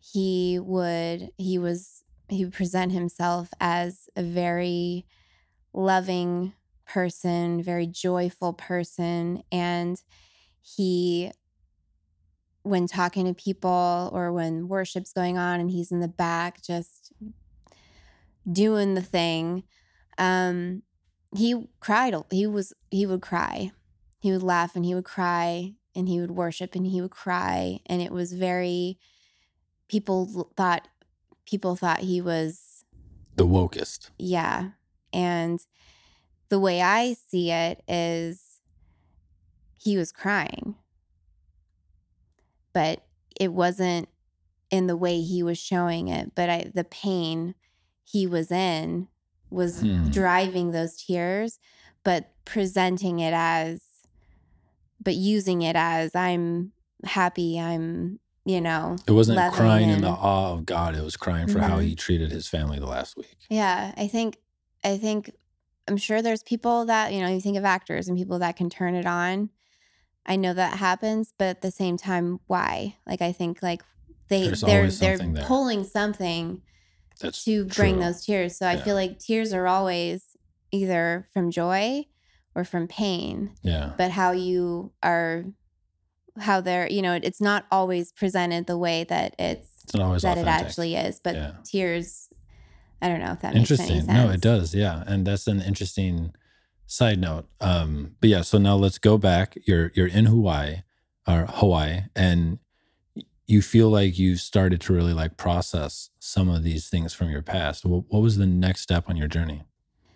he 0.00 0.58
would 0.58 1.30
he 1.36 1.58
was 1.58 2.02
he 2.28 2.44
would 2.44 2.54
present 2.54 2.92
himself 2.92 3.50
as 3.60 4.08
a 4.16 4.22
very 4.22 5.06
loving 5.72 6.54
person, 6.86 7.62
very 7.62 7.86
joyful 7.86 8.52
person, 8.52 9.42
and 9.50 10.00
he 10.62 11.30
when 12.64 12.86
talking 12.86 13.26
to 13.26 13.34
people 13.34 14.10
or 14.12 14.32
when 14.32 14.68
worship's 14.68 15.12
going 15.12 15.36
on 15.36 15.58
and 15.58 15.70
he's 15.70 15.90
in 15.90 15.98
the 15.98 16.06
back 16.06 16.62
just 16.62 17.12
doing 18.52 18.94
the 18.94 19.02
thing 19.02 19.64
um 20.16 20.80
he 21.36 21.68
cried 21.80 22.14
he 22.30 22.46
was 22.46 22.72
he 22.90 23.06
would 23.06 23.22
cry. 23.22 23.72
He 24.20 24.30
would 24.30 24.42
laugh 24.42 24.76
and 24.76 24.84
he 24.84 24.94
would 24.94 25.04
cry 25.04 25.74
and 25.94 26.08
he 26.08 26.20
would 26.20 26.30
worship 26.30 26.74
and 26.74 26.86
he 26.86 27.00
would 27.00 27.10
cry. 27.10 27.80
And 27.86 28.00
it 28.00 28.12
was 28.12 28.32
very 28.32 28.98
people 29.88 30.50
thought 30.56 30.88
people 31.46 31.76
thought 31.76 32.00
he 32.00 32.20
was 32.20 32.84
the 33.36 33.46
wokest 33.46 34.10
yeah 34.18 34.70
and 35.12 35.60
the 36.50 36.58
way 36.58 36.82
i 36.82 37.14
see 37.14 37.50
it 37.50 37.82
is 37.88 38.60
he 39.78 39.96
was 39.96 40.12
crying 40.12 40.76
but 42.72 43.06
it 43.40 43.52
wasn't 43.52 44.08
in 44.70 44.86
the 44.86 44.96
way 44.96 45.20
he 45.20 45.42
was 45.42 45.58
showing 45.58 46.08
it. 46.08 46.34
But 46.34 46.50
I, 46.50 46.70
the 46.74 46.84
pain 46.84 47.54
he 48.04 48.26
was 48.26 48.50
in 48.50 49.08
was 49.50 49.80
Hmm. 49.80 50.10
driving 50.10 50.70
those 50.70 50.96
tears, 50.96 51.58
but 52.04 52.32
presenting 52.44 53.18
it 53.20 53.34
as, 53.34 53.82
but 55.00 55.14
using 55.14 55.62
it 55.62 55.76
as 55.76 56.14
I'm 56.14 56.72
happy, 57.04 57.58
I'm, 57.58 58.20
you 58.44 58.60
know, 58.60 58.96
It 59.06 59.12
wasn't 59.12 59.52
crying 59.52 59.88
in 59.88 59.96
and- 59.96 60.04
the 60.04 60.08
awe 60.10 60.52
of 60.52 60.66
God. 60.66 60.94
It 60.96 61.02
was 61.04 61.16
crying 61.16 61.48
for 61.48 61.60
how 61.60 61.78
Mhm. 61.78 61.84
he 61.84 61.94
treated 61.94 62.30
his 62.32 62.48
family 62.48 62.78
the 62.78 62.86
last 62.86 63.16
week. 63.16 63.36
Yeah, 63.48 63.92
I 63.96 64.08
think 64.08 64.38
I 64.84 64.98
think 64.98 65.30
I'm 65.88 65.96
sure 65.96 66.22
there's 66.22 66.42
people 66.42 66.84
that, 66.86 67.12
you 67.12 67.20
know, 67.20 67.28
you 67.28 67.40
think 67.40 67.56
of 67.56 67.64
actors 67.64 68.08
and 68.08 68.16
people 68.18 68.38
that 68.40 68.56
can 68.56 68.68
turn 68.68 68.94
it 68.96 69.06
on. 69.06 69.50
I 70.26 70.34
know 70.36 70.54
that 70.54 70.78
happens, 70.78 71.32
but 71.38 71.46
at 71.48 71.62
the 71.62 71.70
same 71.70 71.96
time, 71.96 72.40
why? 72.48 72.96
Like 73.06 73.22
I 73.22 73.30
think 73.32 73.62
like 73.62 73.82
they 74.28 74.46
There's 74.46 74.60
they're 74.62 74.90
they're 74.90 75.18
there. 75.18 75.44
pulling 75.44 75.84
something 75.84 76.62
That's 77.20 77.44
to 77.44 77.64
bring 77.66 78.00
those 78.00 78.24
tears. 78.24 78.56
So 78.56 78.66
I 78.66 78.76
feel 78.76 78.94
like 78.96 79.18
tears 79.20 79.52
are 79.52 79.66
always 79.68 80.36
either 80.72 81.28
from 81.32 81.50
joy 81.50 82.06
or 82.54 82.64
from 82.64 82.88
pain, 82.88 83.54
Yeah. 83.62 83.92
but 83.96 84.10
how 84.12 84.32
you 84.32 84.92
are 85.02 85.44
how 86.40 86.60
they're, 86.60 86.88
you 86.90 87.02
know, 87.02 87.18
it's 87.22 87.40
not 87.40 87.66
always 87.70 88.12
presented 88.12 88.66
the 88.66 88.78
way 88.78 89.04
that 89.04 89.34
it's 89.38 89.68
It's 89.84 89.94
not 89.94 90.02
always 90.04 90.22
that 90.22 90.38
it 90.38 90.46
actually 90.46 90.94
is, 90.96 91.20
but 91.20 91.34
Yeah. 91.34 91.52
tears 91.64 92.28
I 93.00 93.08
don't 93.08 93.18
know 93.18 93.32
if 93.32 93.40
that 93.40 93.52
makes 93.54 93.68
any 93.70 93.80
interesting. 93.80 93.96
sense. 94.02 94.06
No, 94.06 94.30
it 94.30 94.40
does. 94.40 94.74
Yeah. 94.76 95.02
And 95.08 95.26
that's 95.26 95.48
an 95.48 95.60
interesting 95.60 96.34
side 96.86 97.18
note. 97.18 97.48
Um, 97.60 98.14
but 98.20 98.30
yeah, 98.30 98.42
so 98.42 98.58
now 98.58 98.76
let's 98.76 98.98
go 98.98 99.18
back. 99.18 99.58
You're 99.66 99.90
you're 99.96 100.06
in 100.06 100.26
Hawaii 100.26 100.82
or 101.26 101.46
Hawaii 101.48 102.02
and 102.14 102.58
you 103.46 103.60
feel 103.60 103.90
like 103.90 104.18
you 104.20 104.36
started 104.36 104.80
to 104.82 104.92
really 104.92 105.12
like 105.12 105.36
process 105.36 106.10
some 106.20 106.48
of 106.48 106.62
these 106.62 106.88
things 106.88 107.12
from 107.12 107.28
your 107.28 107.42
past. 107.42 107.84
What, 107.84 108.04
what 108.08 108.22
was 108.22 108.36
the 108.36 108.46
next 108.46 108.82
step 108.82 109.08
on 109.10 109.16
your 109.16 109.28
journey? 109.28 109.62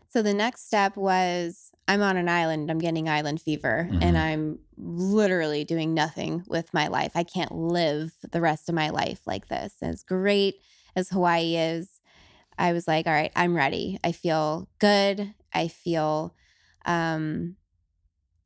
So 0.09 0.23
the 0.23 0.35
next 0.35 0.67
step 0.67 0.97
was 0.97 1.71
I'm 1.89 2.01
on 2.03 2.17
an 2.17 2.29
island, 2.29 2.71
I'm 2.71 2.79
getting 2.79 3.09
island 3.09 3.41
fever, 3.41 3.89
Mhm. 3.91 4.03
and 4.03 4.19
I'm 4.19 4.59
literally 4.77 5.65
doing 5.65 5.95
nothing 5.95 6.45
with 6.49 6.73
my 6.73 6.89
life. 6.89 7.13
I 7.15 7.23
can't 7.25 7.53
live 7.53 8.13
the 8.33 8.41
rest 8.41 8.69
of 8.69 8.75
my 8.75 8.91
life 8.91 9.21
like 9.27 9.49
this. 9.49 9.75
As 9.83 10.03
great 10.03 10.57
as 10.95 11.11
Hawaii 11.11 11.57
is, 11.57 12.01
I 12.59 12.73
was 12.73 12.89
like, 12.89 13.07
all 13.07 13.13
right, 13.13 13.33
I'm 13.37 13.55
ready. 13.55 13.99
I 14.03 14.13
feel 14.13 14.69
good. 14.79 15.35
I 15.53 15.69
feel 15.69 16.35
um, 16.87 17.57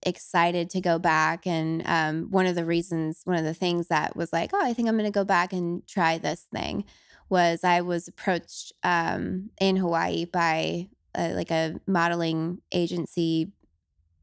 excited 0.03 0.71
to 0.71 0.81
go 0.81 0.99
back. 0.99 1.47
And 1.47 1.83
um, 1.87 2.31
one 2.31 2.47
of 2.47 2.55
the 2.55 2.65
reasons, 2.65 3.21
one 3.25 3.37
of 3.37 3.45
the 3.45 3.55
things 3.55 3.89
that 3.89 4.17
was 4.17 4.33
like, 4.33 4.51
oh, 4.53 4.65
I 4.65 4.73
think 4.73 4.89
I'm 4.89 4.97
going 4.97 5.11
to 5.11 5.17
go 5.17 5.25
back 5.25 5.53
and 5.53 5.87
try 5.87 6.19
this 6.19 6.47
thing 6.53 6.85
was 7.29 7.63
I 7.63 7.81
was 7.83 8.09
approached 8.09 8.73
um, 8.83 9.51
in 9.61 9.77
Hawaii 9.77 10.25
by 10.25 10.89
like 11.17 11.51
a 11.51 11.81
modeling 11.87 12.61
agency 12.73 13.53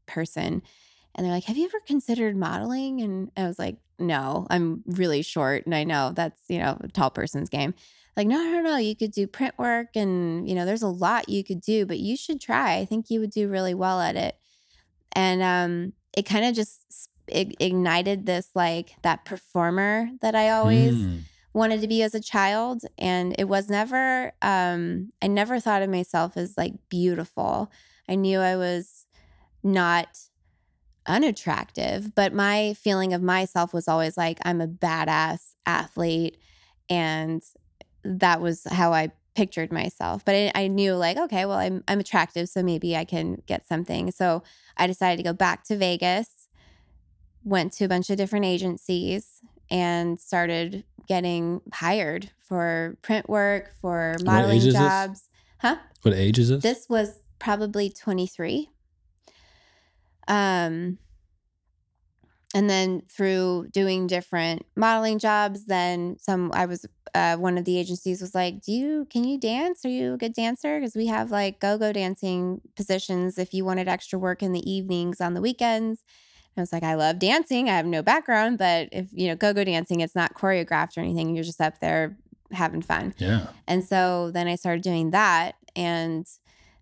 person. 0.06 0.62
And 1.14 1.24
they're 1.24 1.34
like, 1.34 1.44
Have 1.44 1.56
you 1.56 1.66
ever 1.66 1.80
considered 1.86 2.36
modeling? 2.36 3.00
And 3.00 3.30
I 3.36 3.46
was 3.46 3.58
like, 3.58 3.76
No, 3.98 4.46
I'm 4.50 4.82
really 4.86 5.22
short. 5.22 5.66
And 5.66 5.74
I 5.74 5.84
know 5.84 6.12
that's, 6.14 6.40
you 6.48 6.58
know, 6.58 6.78
a 6.80 6.88
tall 6.88 7.10
person's 7.10 7.48
game. 7.48 7.74
Like, 8.16 8.26
no, 8.26 8.42
no, 8.42 8.60
no, 8.62 8.76
you 8.78 8.96
could 8.96 9.12
do 9.12 9.28
print 9.28 9.54
work 9.58 9.94
and, 9.94 10.48
you 10.48 10.56
know, 10.56 10.66
there's 10.66 10.82
a 10.82 10.88
lot 10.88 11.28
you 11.28 11.44
could 11.44 11.60
do, 11.60 11.86
but 11.86 12.00
you 12.00 12.16
should 12.16 12.40
try. 12.40 12.78
I 12.78 12.84
think 12.84 13.10
you 13.10 13.20
would 13.20 13.30
do 13.30 13.48
really 13.48 13.74
well 13.74 14.00
at 14.00 14.16
it. 14.16 14.34
And 15.12 15.40
um, 15.40 15.92
it 16.16 16.22
kind 16.22 16.44
of 16.44 16.52
just 16.52 17.08
ignited 17.28 18.26
this, 18.26 18.50
like, 18.56 18.96
that 19.02 19.24
performer 19.24 20.10
that 20.20 20.34
I 20.34 20.50
always 20.50 20.94
Mm. 20.94 21.20
Wanted 21.58 21.80
to 21.80 21.88
be 21.88 22.02
as 22.02 22.14
a 22.14 22.20
child 22.20 22.82
and 22.96 23.34
it 23.38 23.44
was 23.44 23.68
never 23.68 24.32
um 24.42 25.12
i 25.20 25.26
never 25.26 25.60
thought 25.60 25.82
of 25.82 25.90
myself 25.90 26.36
as 26.36 26.56
like 26.56 26.72
beautiful. 26.88 27.70
I 28.08 28.14
knew 28.14 28.38
i 28.40 28.56
was 28.56 29.06
not 29.62 30.18
unattractive 31.06 32.14
but 32.14 32.32
my 32.32 32.74
feeling 32.74 33.12
of 33.12 33.22
myself 33.22 33.72
was 33.74 33.88
always 33.88 34.16
like 34.16 34.38
i'm 34.44 34.60
a 34.60 34.68
badass 34.68 35.54
athlete 35.66 36.36
and 36.88 37.42
that 38.04 38.40
was 38.40 38.64
how 38.70 38.92
i 38.92 39.10
pictured 39.34 39.70
myself. 39.70 40.24
But 40.24 40.34
I, 40.34 40.52
I 40.64 40.66
knew 40.66 40.94
like 40.94 41.16
okay 41.16 41.44
well 41.44 41.58
I'm, 41.58 41.84
I'm 41.86 42.00
attractive 42.00 42.48
so 42.48 42.62
maybe 42.62 42.96
i 42.96 43.04
can 43.04 43.42
get 43.46 43.66
something. 43.66 44.10
So 44.10 44.42
i 44.76 44.86
decided 44.86 45.16
to 45.18 45.22
go 45.22 45.32
back 45.32 45.64
to 45.64 45.76
vegas 45.76 46.48
went 47.44 47.72
to 47.74 47.84
a 47.84 47.88
bunch 47.88 48.10
of 48.10 48.16
different 48.16 48.44
agencies 48.44 49.40
and 49.70 50.20
started 50.20 50.84
getting 51.08 51.60
hired 51.72 52.30
for 52.40 52.96
print 53.02 53.28
work, 53.28 53.72
for 53.80 54.16
modeling 54.22 54.60
jobs. 54.60 55.28
Huh? 55.60 55.76
What 56.02 56.14
age 56.14 56.38
is 56.38 56.50
this? 56.50 56.62
This 56.62 56.86
was 56.88 57.20
probably 57.38 57.90
23. 57.90 58.70
Um 60.28 60.98
and 62.54 62.68
then 62.68 63.02
through 63.10 63.68
doing 63.72 64.06
different 64.06 64.64
modeling 64.74 65.18
jobs, 65.18 65.66
then 65.66 66.16
some 66.18 66.50
I 66.54 66.66
was 66.66 66.86
uh, 67.14 67.36
one 67.36 67.58
of 67.58 67.64
the 67.64 67.78
agencies 67.78 68.20
was 68.20 68.34
like, 68.34 68.62
"Do 68.62 68.72
you 68.72 69.06
can 69.10 69.24
you 69.24 69.38
dance? 69.38 69.84
Are 69.84 69.90
you 69.90 70.14
a 70.14 70.16
good 70.16 70.32
dancer? 70.34 70.78
Because 70.78 70.94
we 70.94 71.06
have 71.06 71.30
like 71.30 71.60
go-go 71.60 71.92
dancing 71.92 72.60
positions 72.76 73.38
if 73.38 73.52
you 73.52 73.64
wanted 73.64 73.88
extra 73.88 74.18
work 74.18 74.42
in 74.42 74.52
the 74.52 74.70
evenings 74.70 75.20
on 75.20 75.34
the 75.34 75.40
weekends." 75.40 76.02
I 76.58 76.62
was 76.62 76.72
like, 76.72 76.82
I 76.82 76.94
love 76.94 77.18
dancing. 77.18 77.68
I 77.68 77.76
have 77.76 77.86
no 77.86 78.02
background, 78.02 78.58
but 78.58 78.88
if 78.92 79.06
you 79.12 79.28
know, 79.28 79.36
go 79.36 79.52
go 79.52 79.64
dancing, 79.64 80.00
it's 80.00 80.14
not 80.14 80.34
choreographed 80.34 80.96
or 80.96 81.00
anything. 81.00 81.34
You're 81.34 81.44
just 81.44 81.60
up 81.60 81.78
there 81.80 82.16
having 82.52 82.82
fun. 82.82 83.14
yeah. 83.18 83.48
And 83.66 83.84
so 83.84 84.30
then 84.32 84.48
I 84.48 84.54
started 84.54 84.82
doing 84.82 85.10
that 85.10 85.56
and 85.76 86.26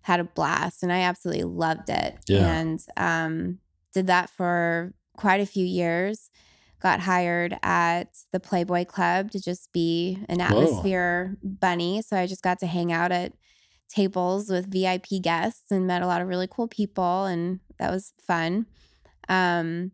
had 0.01 0.19
a 0.19 0.23
blast 0.23 0.83
and 0.83 0.91
I 0.91 1.01
absolutely 1.01 1.43
loved 1.43 1.89
it. 1.89 2.17
Yeah. 2.27 2.59
And 2.59 2.79
um, 2.95 3.59
did 3.93 4.07
that 4.07 4.29
for 4.29 4.93
quite 5.17 5.41
a 5.41 5.45
few 5.45 5.65
years. 5.65 6.29
Got 6.79 7.01
hired 7.01 7.57
at 7.63 8.15
the 8.31 8.39
Playboy 8.39 8.85
Club 8.85 9.31
to 9.31 9.41
just 9.41 9.73
be 9.73 10.23
an 10.29 10.39
Whoa. 10.39 10.45
atmosphere 10.45 11.35
bunny. 11.43 12.01
So 12.03 12.15
I 12.15 12.27
just 12.27 12.43
got 12.43 12.59
to 12.59 12.67
hang 12.67 12.91
out 12.91 13.11
at 13.11 13.33
tables 13.89 14.49
with 14.49 14.71
VIP 14.71 15.21
guests 15.21 15.71
and 15.71 15.87
met 15.87 16.03
a 16.03 16.07
lot 16.07 16.21
of 16.21 16.27
really 16.27 16.47
cool 16.47 16.67
people. 16.67 17.25
And 17.25 17.59
that 17.79 17.91
was 17.91 18.13
fun. 18.25 18.67
Um, 19.29 19.91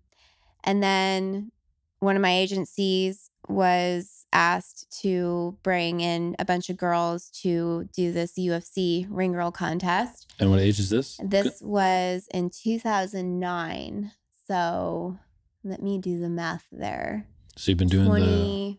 and 0.64 0.82
then 0.82 1.52
one 2.00 2.16
of 2.16 2.22
my 2.22 2.32
agencies 2.32 3.30
was 3.48 4.26
asked 4.32 5.02
to 5.02 5.58
bring 5.64 6.00
in 6.00 6.36
a 6.40 6.46
bunch 6.46 6.70
of 6.70 6.78
girls 6.78 7.30
to 7.30 7.88
do 7.94 8.12
this 8.12 8.34
UFC 8.38 9.06
ring 9.10 9.34
girl 9.34 9.52
contest. 9.52 10.34
And 10.40 10.50
what 10.50 10.60
age 10.60 10.80
is 10.80 10.90
this? 10.90 11.20
This 11.24 11.62
was 11.62 12.28
in 12.34 12.50
2009. 12.50 14.12
So 14.48 15.18
let 15.64 15.82
me 15.82 15.98
do 15.98 16.20
the 16.20 16.30
math 16.30 16.66
there. 16.72 17.28
So 17.56 17.72
you've 17.72 17.78
been 17.78 17.88
doing 17.88 18.10
the 18.12 18.78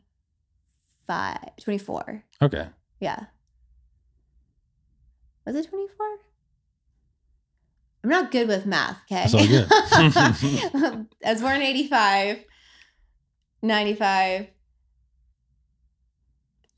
24. 1.61 2.25
okay. 2.43 2.69
Yeah. 3.01 3.27
Was 5.47 5.57
it 5.57 5.69
24? 5.69 6.07
I'm 8.05 8.11
not 8.11 8.31
good 8.31 8.49
with 8.49 8.67
math, 8.67 8.99
okay? 9.11 9.27
That's 9.27 9.35
all 9.35 9.47
good. 9.47 9.67
I 11.25 11.33
was 11.33 11.41
born 11.41 11.57
in 11.57 11.63
85, 11.63 12.45
95, 13.63 14.47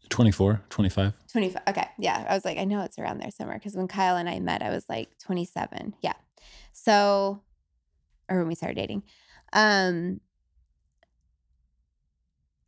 24, 0.08 0.62
25. 0.70 1.12
25. 1.32 1.62
Okay. 1.68 1.88
Yeah. 1.98 2.24
I 2.28 2.34
was 2.34 2.44
like, 2.44 2.58
I 2.58 2.64
know 2.64 2.82
it's 2.82 2.98
around 2.98 3.20
there 3.20 3.32
somewhere 3.32 3.58
because 3.58 3.74
when 3.74 3.88
Kyle 3.88 4.16
and 4.16 4.28
I 4.28 4.38
met, 4.38 4.62
I 4.62 4.70
was 4.70 4.88
like 4.88 5.18
27. 5.18 5.94
Yeah. 6.00 6.12
So, 6.72 7.42
or 8.28 8.38
when 8.38 8.46
we 8.46 8.54
started 8.54 8.76
dating. 8.76 9.02
Um, 9.52 10.20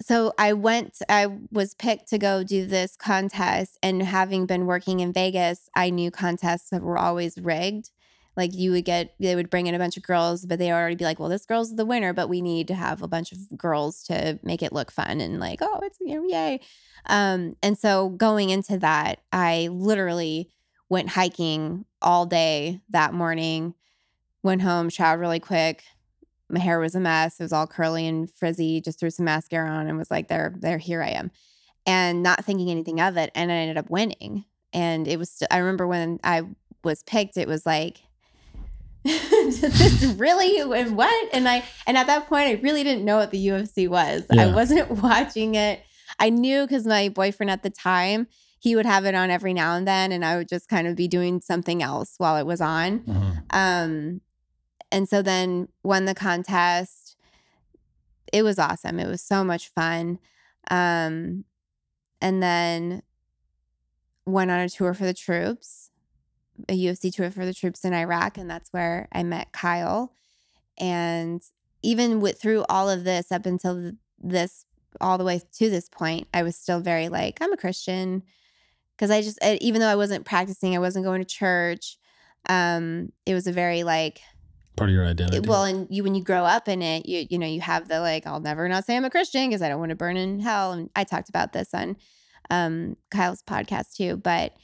so 0.03 0.33
I 0.37 0.53
went, 0.53 0.99
I 1.09 1.27
was 1.53 1.75
picked 1.75 2.09
to 2.09 2.19
go 2.19 2.43
do 2.43 2.67
this 2.67 2.97
contest. 2.97 3.79
And 3.85 4.03
having 4.03 4.47
been 4.47 4.67
working 4.67 4.99
in 5.01 5.13
Vegas, 5.13 5.69
I 5.77 5.91
knew 5.91 6.11
contests 6.11 6.71
were 6.73 6.99
always 6.99 7.39
rigged. 7.39 7.91
Like 8.39 8.55
you 8.55 8.71
would 8.71 8.85
get, 8.85 9.15
they 9.19 9.35
would 9.35 9.51
bring 9.51 9.67
in 9.67 9.75
a 9.75 9.79
bunch 9.81 9.97
of 9.97 10.05
girls, 10.05 10.47
but 10.47 10.61
they 10.61 10.71
already 10.71 10.95
be 10.95 11.05
like, 11.05 11.19
well, 11.19 11.29
this 11.29 11.45
girl's 11.45 11.75
the 11.75 11.85
winner, 11.85 12.13
but 12.13 12.29
we 12.29 12.41
need 12.41 12.69
to 12.69 12.75
have 12.75 13.03
a 13.03 13.09
bunch 13.09 13.33
of 13.33 13.39
girls 13.59 14.05
to 14.05 14.39
make 14.45 14.63
it 14.63 14.73
look 14.73 14.93
fun 14.93 15.21
and 15.21 15.41
like, 15.41 15.59
oh, 15.61 15.81
it's, 15.83 15.99
you 16.01 16.15
know, 16.15 16.29
yay. 16.29 16.61
Um, 17.07 17.55
and 17.65 17.77
so 17.77 18.11
going 18.11 18.51
into 18.51 18.79
that, 18.79 19.19
I 19.33 19.69
literally 19.73 20.53
went 20.89 21.09
hiking 21.09 21.85
all 22.01 22.27
day 22.27 22.81
that 22.91 23.13
morning, 23.13 23.75
went 24.45 24.63
home, 24.63 24.89
showered 24.89 25.19
really 25.19 25.41
quick. 25.41 25.83
My 26.49 26.61
hair 26.61 26.79
was 26.79 26.95
a 26.95 27.01
mess. 27.01 27.41
It 27.41 27.43
was 27.43 27.53
all 27.53 27.67
curly 27.67 28.07
and 28.07 28.31
frizzy, 28.31 28.81
just 28.81 29.01
threw 29.01 29.11
some 29.11 29.25
mascara 29.25 29.69
on 29.69 29.89
and 29.89 29.99
was 29.99 30.13
like, 30.13 30.29
there, 30.29 30.55
there, 30.61 30.79
here 30.79 31.03
I 31.03 31.09
am. 31.09 31.33
And 31.87 32.23
not 32.23 32.45
thinking 32.45 32.71
anything 32.71 33.01
of 33.01 33.17
it. 33.17 33.33
And 33.35 33.51
I 33.51 33.57
ended 33.57 33.79
up 33.79 33.91
winning. 33.91 34.45
And 34.73 35.09
it 35.09 35.19
was, 35.19 35.43
I 35.51 35.59
remember 35.59 35.89
when 35.89 36.21
I 36.23 36.43
was 36.85 37.03
picked, 37.03 37.37
it 37.37 37.49
was 37.49 37.67
like, 37.67 38.03
this 39.05 40.05
really 40.17 40.59
and 40.79 40.97
what? 40.97 41.29
And 41.35 41.49
i 41.49 41.63
and 41.87 41.97
at 41.97 42.07
that 42.09 42.27
point 42.29 42.49
i 42.49 42.53
really 42.63 42.83
didn't 42.85 43.05
know 43.05 43.17
what 43.17 43.31
the 43.31 43.47
ufc 43.49 43.89
was. 43.89 44.25
Yeah. 44.33 44.49
i 44.49 44.55
wasn't 44.55 44.91
watching 45.03 45.55
it. 45.55 45.81
I 46.19 46.31
knew 46.31 46.67
because 46.67 46.87
my 46.87 47.09
boyfriend 47.09 47.51
at 47.51 47.63
the 47.63 47.71
time 47.71 48.27
he 48.61 48.75
would 48.75 48.87
have 48.87 49.05
it 49.05 49.15
on 49.15 49.31
every 49.31 49.55
now 49.55 49.75
and 49.77 49.87
then 49.87 50.11
and 50.13 50.25
i 50.25 50.37
would 50.37 50.49
just 50.49 50.69
kind 50.69 50.87
of 50.89 50.97
be 50.97 51.07
doing 51.09 51.41
something 51.41 51.83
else 51.83 52.15
while 52.19 52.37
it 52.37 52.47
was 52.47 52.61
on. 52.61 53.01
Mhm. 53.01 53.43
um 53.55 54.21
and 54.91 55.09
so 55.09 55.21
then 55.23 55.69
won 55.83 56.07
the 56.07 56.15
contest. 56.15 57.17
It 58.33 58.43
was 58.43 58.59
awesome. 58.59 58.99
It 58.99 59.07
was 59.07 59.23
so 59.23 59.45
much 59.45 59.69
fun. 59.69 60.19
Um 60.71 61.45
and 62.21 62.43
then 62.43 63.03
went 64.27 64.51
on 64.51 64.61
a 64.61 64.69
tour 64.69 64.93
for 64.93 65.05
the 65.05 65.15
troops 65.15 65.78
a 66.69 66.77
UFC 66.79 67.13
tour 67.15 67.31
for 67.31 67.45
the 67.47 67.55
troops 67.55 67.85
in 67.85 67.93
Iraq, 67.93 68.39
and 68.39 68.49
that's 68.51 68.73
where 68.73 69.09
I 69.13 69.23
met 69.23 69.53
Kyle. 69.53 70.13
And 70.79 71.43
even 71.83 72.21
with 72.21 72.41
through 72.41 72.65
all 72.69 72.89
of 72.89 73.05
this, 73.05 73.31
up 73.33 73.47
until 73.47 73.93
this, 74.19 74.65
all 75.01 75.19
the 75.19 75.25
way 75.25 75.41
to 75.55 75.71
this 75.71 75.89
point, 75.89 76.29
I 76.33 76.43
was 76.43 76.57
still 76.57 76.81
very 76.81 77.09
like 77.09 77.39
I'm 77.41 77.53
a 77.53 77.57
Christian 77.57 78.23
because 78.97 79.11
I 79.11 79.23
just 79.23 79.39
I- 79.43 79.59
even 79.61 79.81
though 79.81 79.89
I 79.89 79.97
wasn't 79.97 80.25
practicing, 80.25 80.75
I 80.75 80.79
wasn't 80.81 81.05
going 81.05 81.21
to 81.21 81.25
church. 81.27 81.99
Um, 82.49 83.13
it 83.27 83.35
was 83.35 83.47
a 83.47 83.53
very 83.53 83.83
like 83.83 84.21
Part 84.77 84.91
of 84.91 84.95
your 84.95 85.05
identity. 85.05 85.41
well, 85.49 85.65
and 85.65 85.89
you 85.91 86.05
when 86.05 86.15
you 86.15 86.23
grow 86.23 86.45
up 86.45 86.69
in 86.69 86.83
it, 86.83 87.07
you 87.07 87.27
you 87.29 87.39
know 87.39 87.47
you 87.47 87.61
have 87.61 87.89
the 87.89 88.01
like 88.01 88.27
I'll 88.27 88.41
never 88.41 88.69
not 88.69 88.85
say 88.85 88.97
I'm 88.97 89.05
a 89.05 89.11
Christian 89.11 89.49
because 89.49 89.61
I 89.63 89.69
don't 89.69 89.81
want 89.81 89.91
to 89.91 89.97
burn 89.97 90.17
in 90.17 90.39
hell. 90.39 90.71
And 90.73 90.89
I 90.95 91.03
talked 91.05 91.29
about 91.29 91.53
this 91.53 91.75
on 91.75 91.97
um, 92.51 92.97
Kyle's 93.11 93.43
podcast 93.43 93.97
too, 93.97 94.17
but 94.17 94.57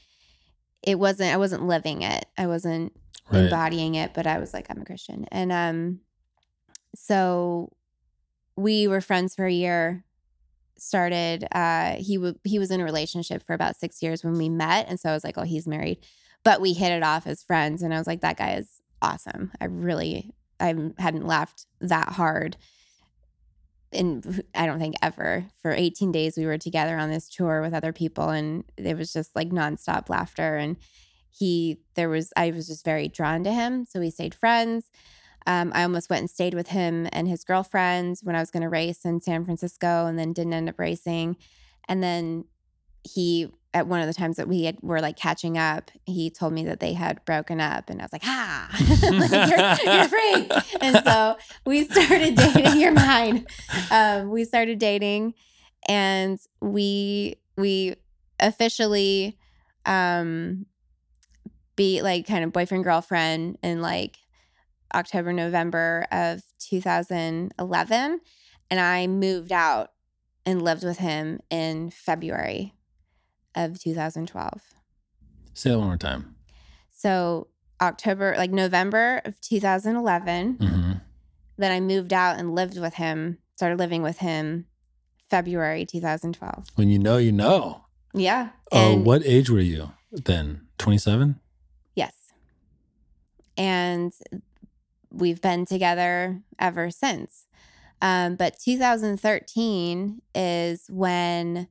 it 0.85 0.99
wasn't 0.99 1.33
I 1.33 1.37
wasn't 1.37 1.67
living 1.67 2.01
it. 2.01 2.25
I 2.37 2.47
wasn't 2.47 2.93
right. 3.31 3.43
embodying 3.43 3.95
it, 3.95 4.13
but 4.13 4.27
I 4.27 4.39
was 4.39 4.53
like 4.53 4.67
I'm 4.69 4.81
a 4.81 4.85
Christian, 4.85 5.25
and 5.31 5.51
um, 5.51 5.99
so 6.95 7.73
we 8.55 8.87
were 8.87 9.01
friends 9.01 9.35
for 9.35 9.45
a 9.45 9.51
year. 9.51 10.03
Started 10.77 11.47
uh, 11.51 11.95
he 11.95 12.15
w- 12.15 12.37
he 12.43 12.59
was 12.59 12.69
in 12.69 12.81
a 12.81 12.83
relationship 12.83 13.43
for 13.43 13.53
about 13.53 13.77
six 13.77 14.03
years 14.03 14.23
when 14.23 14.37
we 14.37 14.49
met, 14.49 14.87
and 14.87 14.99
so 14.99 15.09
I 15.09 15.13
was 15.13 15.23
like, 15.23 15.37
oh, 15.37 15.43
he's 15.43 15.67
married, 15.67 15.99
but 16.43 16.61
we 16.61 16.73
hit 16.73 16.91
it 16.91 17.03
off 17.03 17.27
as 17.27 17.43
friends, 17.43 17.81
and 17.81 17.93
I 17.93 17.97
was 17.97 18.07
like, 18.07 18.21
that 18.21 18.37
guy 18.37 18.55
is 18.55 18.81
awesome. 19.01 19.51
I 19.61 19.65
really 19.65 20.33
I 20.59 20.75
hadn't 20.97 21.27
laughed 21.27 21.65
that 21.81 22.09
hard 22.09 22.57
in 23.95 24.43
I 24.53 24.65
don't 24.65 24.79
think 24.79 24.95
ever. 25.01 25.45
For 25.61 25.71
18 25.71 26.11
days 26.11 26.37
we 26.37 26.45
were 26.45 26.57
together 26.57 26.97
on 26.97 27.09
this 27.09 27.29
tour 27.29 27.61
with 27.61 27.73
other 27.73 27.93
people 27.93 28.29
and 28.29 28.63
it 28.77 28.97
was 28.97 29.13
just 29.13 29.35
like 29.35 29.49
nonstop 29.49 30.09
laughter 30.09 30.57
and 30.57 30.77
he 31.31 31.79
there 31.95 32.09
was 32.09 32.31
I 32.37 32.51
was 32.51 32.67
just 32.67 32.85
very 32.85 33.07
drawn 33.07 33.43
to 33.43 33.51
him, 33.51 33.85
so 33.85 33.99
we 33.99 34.09
stayed 34.09 34.35
friends. 34.35 34.89
Um, 35.47 35.71
I 35.75 35.83
almost 35.83 36.09
went 36.09 36.21
and 36.21 36.29
stayed 36.29 36.53
with 36.55 36.69
him 36.69 37.07
and 37.11 37.27
his 37.27 37.43
girlfriend 37.43 38.17
when 38.23 38.35
I 38.35 38.39
was 38.39 38.49
going 38.49 38.63
to 38.63 38.69
race 38.69 39.05
in 39.05 39.21
San 39.21 39.45
Francisco 39.45 40.07
and 40.07 40.17
then 40.17 40.33
didn't 40.33 40.53
end 40.53 40.69
up 40.69 40.79
racing. 40.79 41.37
And 41.87 42.01
then 42.01 42.45
he 43.03 43.51
at 43.75 43.87
one 43.87 43.99
of 43.99 44.07
the 44.07 44.13
times 44.13 44.37
that 44.37 44.47
we 44.47 44.63
had, 44.63 44.77
were 44.81 45.01
like 45.01 45.17
catching 45.17 45.57
up, 45.57 45.91
he 46.05 46.29
told 46.29 46.53
me 46.53 46.63
that 46.63 46.79
they 46.79 46.93
had 46.93 47.23
broken 47.25 47.59
up, 47.59 47.89
and 47.89 48.01
I 48.01 48.05
was 48.05 48.13
like, 48.13 48.21
"Ah, 48.23 48.69
like, 49.11 49.49
you're, 49.49 49.93
you're 49.93 50.07
free." 50.07 50.49
And 50.79 51.03
so 51.05 51.35
we 51.65 51.83
started 51.83 52.35
dating. 52.53 52.79
You're 52.79 52.93
mine. 52.93 53.45
Um, 53.91 54.29
we 54.29 54.45
started 54.45 54.79
dating, 54.79 55.33
and 55.89 56.39
we 56.61 57.35
we 57.57 57.95
officially 58.39 59.37
um, 59.85 60.65
be 61.75 62.01
like 62.01 62.25
kind 62.25 62.45
of 62.45 62.53
boyfriend 62.53 62.85
girlfriend 62.85 63.57
in 63.61 63.81
like 63.81 64.19
October 64.93 65.33
November 65.33 66.07
of 66.13 66.43
2011, 66.59 68.21
and 68.71 68.79
I 68.79 69.07
moved 69.07 69.51
out 69.51 69.91
and 70.45 70.61
lived 70.61 70.85
with 70.85 70.99
him 70.99 71.41
in 71.49 71.89
February 71.89 72.74
of 73.55 73.79
2012. 73.79 74.61
Say 75.53 75.69
that 75.69 75.77
one 75.79 75.87
more 75.87 75.97
time. 75.97 76.35
So 76.91 77.47
October, 77.81 78.35
like 78.37 78.51
November 78.51 79.21
of 79.25 79.39
2011. 79.41 80.55
hmm 80.55 80.91
Then 81.57 81.71
I 81.71 81.79
moved 81.79 82.13
out 82.13 82.37
and 82.37 82.53
lived 82.55 82.79
with 82.79 82.95
him, 82.95 83.37
started 83.55 83.79
living 83.79 84.01
with 84.01 84.19
him 84.19 84.65
February 85.29 85.85
2012. 85.85 86.67
When 86.75 86.89
you 86.89 86.99
know, 86.99 87.17
you 87.17 87.31
know. 87.31 87.85
Yeah. 88.13 88.49
Oh, 88.71 88.93
And 88.95 89.05
what 89.05 89.23
age 89.25 89.49
were 89.49 89.59
you 89.59 89.91
then? 90.11 90.67
27? 90.77 91.39
yes. 91.95 92.13
And 93.57 94.13
we've 95.11 95.41
been 95.41 95.65
together 95.65 96.41
ever 96.59 96.91
since. 96.91 97.47
Um, 98.01 98.35
but 98.35 98.59
2013 98.59 100.21
is 100.35 100.85
when 100.89 101.67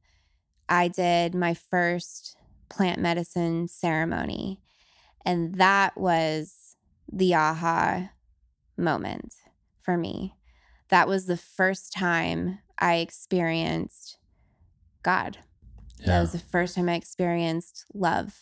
I 0.69 0.89
did 0.89 1.35
my 1.35 1.55
first 1.55 2.37
plant 2.69 3.01
medicine 3.01 3.69
ceremony. 3.69 4.61
And 5.25 5.55
that 5.57 5.97
was 5.97 6.77
the 7.11 7.35
aha 7.35 8.11
moment 8.77 9.35
for 9.81 9.97
me. 9.97 10.35
That 10.89 11.09
was 11.09 11.27
the 11.27 11.37
first 11.37 11.93
time 11.93 12.59
I 12.79 12.97
experienced 12.97 14.19
God. 15.03 15.39
That 16.05 16.21
was 16.21 16.33
the 16.33 16.39
first 16.39 16.75
time 16.75 16.89
I 16.89 16.95
experienced 16.95 17.87
love 17.95 18.35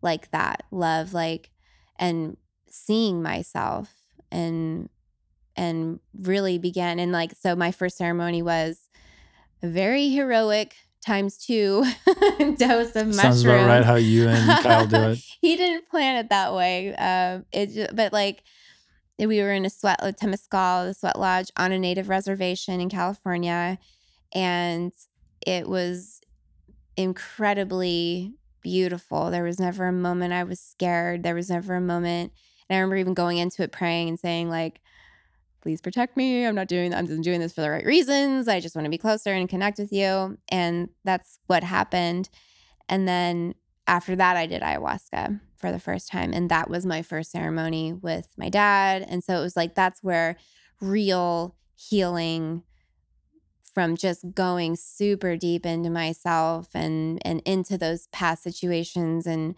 like 0.00 0.30
that. 0.30 0.62
Love 0.70 1.12
like 1.12 1.50
and 1.98 2.36
seeing 2.70 3.22
myself 3.22 3.92
and 4.30 4.88
and 5.56 6.00
really 6.14 6.58
began 6.58 6.98
and 6.98 7.12
like 7.12 7.32
so 7.38 7.56
my 7.56 7.70
first 7.70 7.96
ceremony 7.96 8.42
was 8.42 8.88
a 9.62 9.68
very 9.68 10.10
heroic 10.10 10.74
times 11.06 11.38
two 11.38 11.84
dose 12.58 12.96
of 12.96 13.06
mushrooms. 13.06 13.16
Sounds 13.16 13.44
about 13.44 13.66
right 13.66 13.84
how 13.84 13.94
you 13.94 14.28
and 14.28 14.62
Kyle 14.62 14.86
do 14.86 14.96
it. 14.96 15.18
he 15.40 15.56
didn't 15.56 15.88
plan 15.88 16.16
it 16.16 16.30
that 16.30 16.52
way. 16.52 16.94
Um, 16.96 17.46
it 17.52 17.70
ju- 17.70 17.86
but 17.94 18.12
like 18.12 18.42
we 19.18 19.40
were 19.40 19.52
in 19.52 19.64
a 19.64 19.70
sweat 19.70 19.98
a 20.00 20.12
Temazcal, 20.12 20.88
the 20.88 20.94
sweat 20.94 21.18
lodge 21.18 21.50
on 21.56 21.72
a 21.72 21.78
native 21.78 22.08
reservation 22.08 22.80
in 22.80 22.88
California, 22.88 23.78
and 24.34 24.92
it 25.46 25.68
was 25.68 26.20
incredibly 26.96 28.34
beautiful. 28.62 29.30
There 29.30 29.44
was 29.44 29.60
never 29.60 29.86
a 29.86 29.92
moment 29.92 30.32
I 30.32 30.42
was 30.42 30.60
scared. 30.60 31.22
There 31.22 31.36
was 31.36 31.48
never 31.48 31.76
a 31.76 31.80
moment, 31.80 32.32
and 32.68 32.76
I 32.76 32.80
remember 32.80 32.96
even 32.96 33.14
going 33.14 33.38
into 33.38 33.62
it 33.62 33.72
praying 33.72 34.08
and 34.08 34.18
saying 34.18 34.48
like. 34.50 34.80
Please 35.66 35.80
protect 35.80 36.16
me. 36.16 36.46
I'm 36.46 36.54
not 36.54 36.68
doing. 36.68 36.94
I'm 36.94 37.06
doing 37.22 37.40
this 37.40 37.52
for 37.52 37.60
the 37.60 37.70
right 37.70 37.84
reasons. 37.84 38.46
I 38.46 38.60
just 38.60 38.76
want 38.76 38.84
to 38.84 38.88
be 38.88 38.98
closer 38.98 39.32
and 39.32 39.48
connect 39.48 39.80
with 39.80 39.90
you, 39.90 40.38
and 40.48 40.90
that's 41.02 41.40
what 41.48 41.64
happened. 41.64 42.30
And 42.88 43.08
then 43.08 43.56
after 43.88 44.14
that, 44.14 44.36
I 44.36 44.46
did 44.46 44.62
ayahuasca 44.62 45.40
for 45.56 45.72
the 45.72 45.80
first 45.80 46.08
time. 46.08 46.32
And 46.32 46.48
that 46.50 46.70
was 46.70 46.86
my 46.86 47.02
first 47.02 47.32
ceremony 47.32 47.92
with 47.92 48.28
my 48.38 48.48
dad. 48.48 49.04
And 49.08 49.24
so 49.24 49.36
it 49.36 49.40
was 49.40 49.56
like, 49.56 49.74
that's 49.74 50.04
where 50.04 50.36
real 50.80 51.56
healing 51.74 52.62
from 53.74 53.96
just 53.96 54.24
going 54.36 54.76
super 54.76 55.36
deep 55.36 55.66
into 55.66 55.90
myself 55.90 56.68
and 56.74 57.18
and 57.26 57.42
into 57.44 57.76
those 57.76 58.06
past 58.12 58.44
situations 58.44 59.26
and 59.26 59.56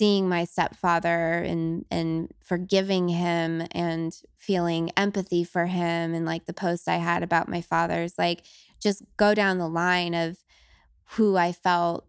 seeing 0.00 0.30
my 0.30 0.44
stepfather 0.46 1.42
and 1.42 1.84
and 1.90 2.32
forgiving 2.40 3.10
him 3.10 3.62
and 3.72 4.22
feeling 4.38 4.90
empathy 4.96 5.44
for 5.44 5.66
him 5.66 6.14
and 6.14 6.24
like 6.24 6.46
the 6.46 6.54
post 6.54 6.88
I 6.88 6.96
had 6.96 7.22
about 7.22 7.50
my 7.50 7.60
father's 7.60 8.18
like 8.18 8.44
just 8.82 9.02
go 9.18 9.34
down 9.34 9.58
the 9.58 9.68
line 9.68 10.14
of 10.14 10.38
who 11.16 11.36
I 11.36 11.52
felt 11.52 12.06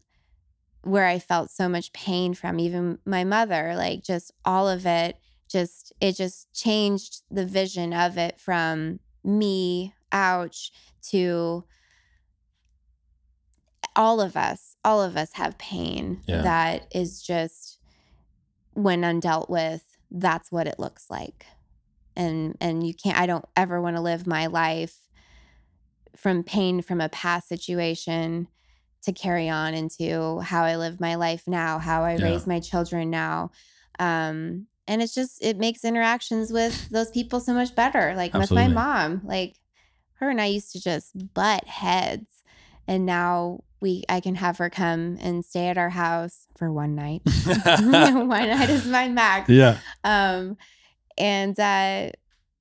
where 0.84 1.06
I 1.06 1.20
felt 1.20 1.52
so 1.52 1.68
much 1.68 1.92
pain 1.92 2.34
from 2.34 2.62
even 2.62 2.98
my 3.04 3.26
mother 3.26 3.74
like 3.76 4.06
just 4.06 4.32
all 4.46 4.70
of 4.70 4.86
it 4.86 5.18
just 5.50 5.92
it 6.00 6.16
just 6.16 6.50
changed 6.54 7.24
the 7.30 7.46
vision 7.46 7.92
of 7.94 8.18
it 8.18 8.40
from 8.40 9.02
me 9.22 9.94
ouch 10.14 10.72
to 11.10 11.66
all 13.98 14.22
of 14.22 14.38
us 14.38 14.78
all 14.86 15.04
of 15.04 15.18
us 15.18 15.34
have 15.34 15.58
pain 15.58 16.22
Yeah. 16.26 16.42
that 16.44 16.88
is 16.96 17.22
just 17.22 17.80
when 18.74 19.02
undealt 19.02 19.50
with 19.50 19.84
that's 20.10 20.52
what 20.52 20.68
it 20.68 20.80
looks 20.80 21.06
like 21.10 21.46
and 22.16 22.56
and 22.60 22.86
you 22.86 22.94
can't 22.94 23.18
i 23.18 23.26
don't 23.26 23.46
ever 23.56 23.82
want 23.82 23.96
to 23.96 24.02
live 24.02 24.28
my 24.28 24.48
life 24.48 24.96
from 26.16 26.44
pain 26.44 26.82
from 26.82 27.00
a 27.02 27.10
past 27.10 27.48
situation 27.48 28.48
to 29.04 29.12
carry 29.14 29.50
on 29.50 29.74
into 29.74 30.40
how 30.42 30.64
i 30.64 30.76
live 30.76 31.00
my 31.00 31.16
life 31.16 31.44
now 31.48 31.80
how 31.80 32.04
i 32.04 32.16
Yeah. 32.16 32.24
raise 32.24 32.46
my 32.48 32.60
children 32.60 33.10
now 33.10 33.52
um 34.00 34.68
and 34.88 35.02
it's 35.02 35.14
just 35.14 35.42
it 35.44 35.58
makes 35.58 35.86
interactions 35.86 36.52
with 36.52 36.90
those 36.90 37.10
people 37.12 37.40
so 37.40 37.54
much 37.54 37.76
better 37.76 38.14
like 38.16 38.36
Absolutely. 38.36 38.68
with 38.68 38.76
my 38.76 38.82
mom 38.82 39.22
like 39.24 39.56
her 40.16 40.30
and 40.30 40.42
i 40.42 40.46
used 40.46 40.72
to 40.74 40.82
just 40.82 41.34
butt 41.34 41.66
heads 41.68 42.44
and 42.88 43.06
now 43.06 43.64
we 43.82 44.04
i 44.10 44.20
can 44.20 44.36
have 44.36 44.58
her 44.58 44.70
come 44.70 45.18
and 45.22 45.44
stay 45.44 45.68
at 45.68 45.78
our 45.78 45.90
house 45.90 46.48
for 46.56 46.72
one 46.72 46.96
night 46.96 47.22
one 47.56 48.28
night 48.28 48.70
is 48.70 48.86
my 48.86 49.08
max 49.08 49.50
yeah. 49.50 49.78
um 50.04 50.58
and 51.18 51.60
uh 51.60 52.10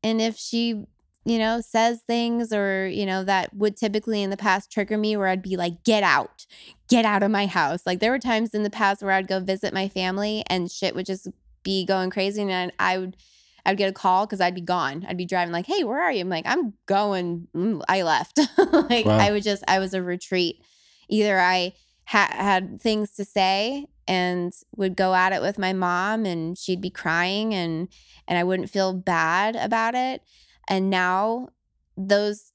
and 0.03 0.21
if 0.21 0.37
she 0.37 0.85
you 1.25 1.39
know 1.39 1.61
says 1.61 2.01
things 2.07 2.53
or 2.53 2.89
you 2.89 3.05
know 3.05 3.23
that 3.23 3.55
would 3.55 3.77
typically 3.77 4.23
in 4.23 4.31
the 4.31 4.37
past 4.37 4.73
trigger 4.73 4.97
me 4.97 5.17
where 5.17 5.29
i'd 5.29 5.43
be 5.43 5.57
like 5.57 5.85
get 5.85 6.03
out 6.03 6.47
get 6.89 7.05
out 7.05 7.23
of 7.23 7.31
my 7.31 7.47
house 7.47 7.83
like 7.87 8.01
there 8.01 8.11
were 8.11 8.19
times 8.19 8.55
in 8.55 8.63
the 8.63 8.71
past 8.71 9.03
where 9.03 9.13
i'd 9.13 9.29
go 9.29 9.39
visit 9.39 9.75
my 9.75 9.89
family 9.89 10.43
and 10.49 10.71
shit 10.71 10.95
would 10.95 11.07
just 11.07 11.29
be 11.63 11.85
going 11.85 12.11
crazy 12.11 12.43
and 12.43 12.73
i 12.79 12.97
would 12.99 13.17
I'd 13.65 13.77
get 13.77 13.91
a 13.91 13.93
call 13.93 14.27
because 14.27 14.41
I'd 14.41 14.55
be 14.55 14.61
gone. 14.61 15.05
I'd 15.09 15.17
be 15.17 15.27
driving 15.27 15.53
like, 15.53 15.67
"Hey, 15.67 15.85
where 15.85 16.01
are 16.01 16.13
you?" 16.13 16.21
I'm 16.21 16.29
like, 16.29 16.47
"I'm 16.47 16.75
going. 16.87 17.49
mm, 17.55 17.83
I 17.89 18.03
left." 18.03 18.39
like 18.59 19.07
Wow. 19.07 19.19
I 19.19 19.31
would 19.31 19.43
just, 19.43 19.63
I 19.69 19.79
was 19.79 19.95
a 19.95 20.03
retreat. 20.03 20.63
Either 21.11 21.39
I 21.39 21.75
ha- 22.07 22.33
had 22.33 22.81
things 22.81 23.11
to 23.13 23.25
say 23.25 23.87
and 24.09 24.53
would 24.77 24.97
go 24.97 25.15
at 25.15 25.33
it 25.33 25.43
with 25.43 25.59
my 25.59 25.73
mom, 25.73 26.25
and 26.25 26.57
she'd 26.57 26.81
be 26.81 26.91
crying, 26.91 27.53
and 27.55 27.89
and 28.27 28.39
I 28.39 28.45
wouldn't 28.45 28.71
feel 28.71 28.93
bad 28.95 29.57
about 29.57 29.95
it. 29.95 30.23
And 30.69 30.89
now 30.91 31.49
those 31.97 32.53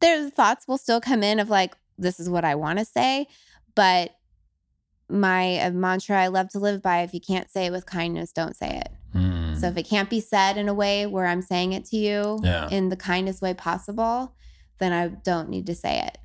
their 0.00 0.28
thoughts 0.30 0.66
will 0.66 0.78
still 0.78 1.00
come 1.00 1.22
in 1.22 1.38
of 1.38 1.48
like, 1.50 1.76
"This 1.96 2.18
is 2.20 2.28
what 2.28 2.44
I 2.44 2.54
want 2.54 2.78
to 2.78 2.84
say," 2.84 3.26
but 3.74 4.14
my 5.08 5.70
mantra 5.72 6.20
I 6.22 6.26
love 6.28 6.48
to 6.50 6.58
live 6.58 6.82
by: 6.82 7.02
if 7.02 7.14
you 7.14 7.20
can't 7.20 7.50
say 7.50 7.66
it 7.66 7.72
with 7.72 7.86
kindness, 7.86 8.32
don't 8.32 8.56
say 8.56 8.78
it. 8.78 8.90
Mm. 9.14 9.58
So 9.58 9.68
if 9.68 9.76
it 9.76 9.88
can't 9.88 10.10
be 10.10 10.20
said 10.20 10.56
in 10.58 10.68
a 10.68 10.74
way 10.74 11.06
where 11.06 11.26
I'm 11.26 11.42
saying 11.42 11.72
it 11.72 11.84
to 11.86 11.96
you 11.96 12.40
Yeah. 12.42 12.68
in 12.68 12.90
the 12.90 12.96
kindest 12.96 13.40
way 13.40 13.54
possible, 13.54 14.34
then 14.78 14.92
I 14.92 15.08
don't 15.08 15.48
need 15.48 15.66
to 15.66 15.74
say 15.74 16.00
it. 16.06 16.18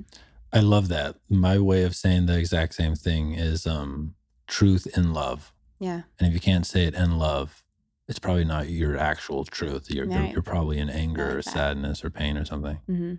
I 0.53 0.59
love 0.59 0.87
that. 0.89 1.15
My 1.29 1.57
way 1.57 1.83
of 1.83 1.95
saying 1.95 2.27
the 2.27 2.37
exact 2.37 2.75
same 2.75 2.95
thing 2.95 3.33
is 3.33 3.65
um, 3.65 4.13
truth 4.47 4.87
in 4.95 5.13
love. 5.13 5.51
Yeah. 5.79 6.03
And 6.19 6.27
if 6.27 6.33
you 6.33 6.39
can't 6.39 6.65
say 6.65 6.83
it 6.85 6.93
in 6.93 7.17
love, 7.17 7.63
it's 8.07 8.19
probably 8.19 8.45
not 8.45 8.69
your 8.69 8.95
actual 8.97 9.45
truth. 9.45 9.89
You're, 9.89 10.05
you're, 10.05 10.25
you're 10.25 10.41
probably 10.41 10.77
in 10.77 10.89
anger 10.89 11.25
like 11.25 11.33
or 11.33 11.41
that. 11.41 11.45
sadness 11.45 12.03
or 12.05 12.09
pain 12.09 12.37
or 12.37 12.45
something. 12.45 12.79
hmm 12.85 13.15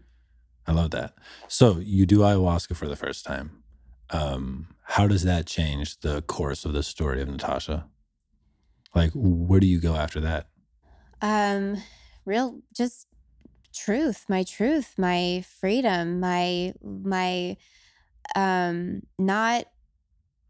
I 0.67 0.73
love 0.73 0.93
that. 0.93 1.15
So 1.47 1.79
you 1.79 2.07
do 2.07 2.21
ayahuasca 2.21 2.75
for 2.77 2.89
the 2.89 2.97
first 2.97 3.27
time. 3.27 3.63
Um, 4.11 4.69
how 4.85 5.07
does 5.07 5.23
that 5.25 5.47
change 5.47 6.01
the 6.01 6.23
course 6.23 6.65
of 6.65 6.73
the 6.73 6.83
story 6.83 7.21
of 7.21 7.29
Natasha? 7.29 7.87
Like, 8.95 9.11
where 9.15 9.61
do 9.61 9.67
you 9.67 9.81
go 9.81 9.95
after 9.97 10.21
that? 10.21 10.47
Um, 11.21 11.83
real 12.25 12.61
just 12.75 13.07
truth, 13.75 14.27
my 14.29 14.43
truth, 14.43 14.95
my 14.99 15.45
freedom, 15.61 16.21
my 16.21 16.75
my 16.83 17.57
um 18.35 19.03
not 19.19 19.67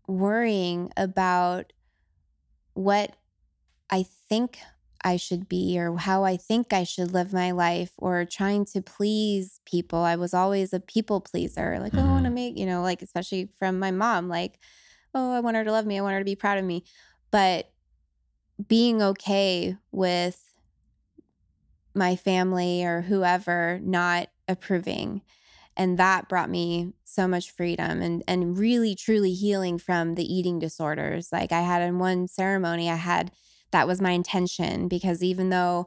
worrying 0.07 0.91
about 0.97 1.73
what 2.75 3.17
I 3.91 4.05
think 4.29 4.59
I 5.05 5.17
should 5.17 5.49
be 5.49 5.79
or 5.79 5.97
how 5.97 6.25
I 6.25 6.37
think 6.37 6.73
I 6.73 6.85
should 6.85 7.13
live 7.13 7.33
my 7.33 7.51
life 7.51 7.93
or 7.99 8.25
trying 8.25 8.65
to 8.67 8.81
please 8.81 9.61
people. 9.67 10.01
I 10.01 10.17
was 10.17 10.33
always 10.33 10.73
a 10.73 10.81
people 10.81 11.21
pleaser. 11.21 11.79
Like, 11.79 11.95
oh, 11.95 12.01
I 12.01 12.05
want 12.05 12.25
to 12.25 12.31
make, 12.31 12.59
you 12.59 12.65
know, 12.65 12.83
like 12.83 13.03
especially 13.03 13.51
from 13.59 13.79
my 13.79 13.91
mom, 13.91 14.29
like, 14.29 14.59
oh, 15.15 15.33
I 15.33 15.41
want 15.41 15.57
her 15.57 15.65
to 15.65 15.73
love 15.73 15.87
me. 15.87 15.99
I 15.99 16.03
want 16.03 16.15
her 16.15 16.21
to 16.21 16.25
be 16.25 16.37
proud 16.37 16.59
of 16.59 16.65
me. 16.65 16.85
But 17.31 17.71
being 18.67 19.03
okay 19.03 19.77
with 19.93 20.44
my 21.95 22.17
family 22.17 22.85
or 22.85 23.03
whoever 23.03 23.81
not 23.83 24.29
approving. 24.49 25.23
And 25.77 25.99
that 25.99 26.29
brought 26.29 26.51
me 26.51 26.93
so 27.05 27.27
much 27.27 27.51
freedom 27.51 28.01
and 28.03 28.23
and 28.29 28.57
really 28.59 28.95
truly 28.95 29.33
healing 29.35 29.79
from 29.79 30.15
the 30.15 30.25
eating 30.25 30.59
disorders. 30.59 31.33
Like 31.33 31.53
i 31.53 31.63
had 31.63 31.83
in 31.83 31.99
one 31.99 32.29
ceremony 32.29 32.91
i 32.91 32.97
had 32.97 33.33
that 33.73 33.87
was 33.89 34.01
my 34.01 34.13
intention 34.13 34.89
because 34.89 35.23
even 35.23 35.51
though 35.51 35.87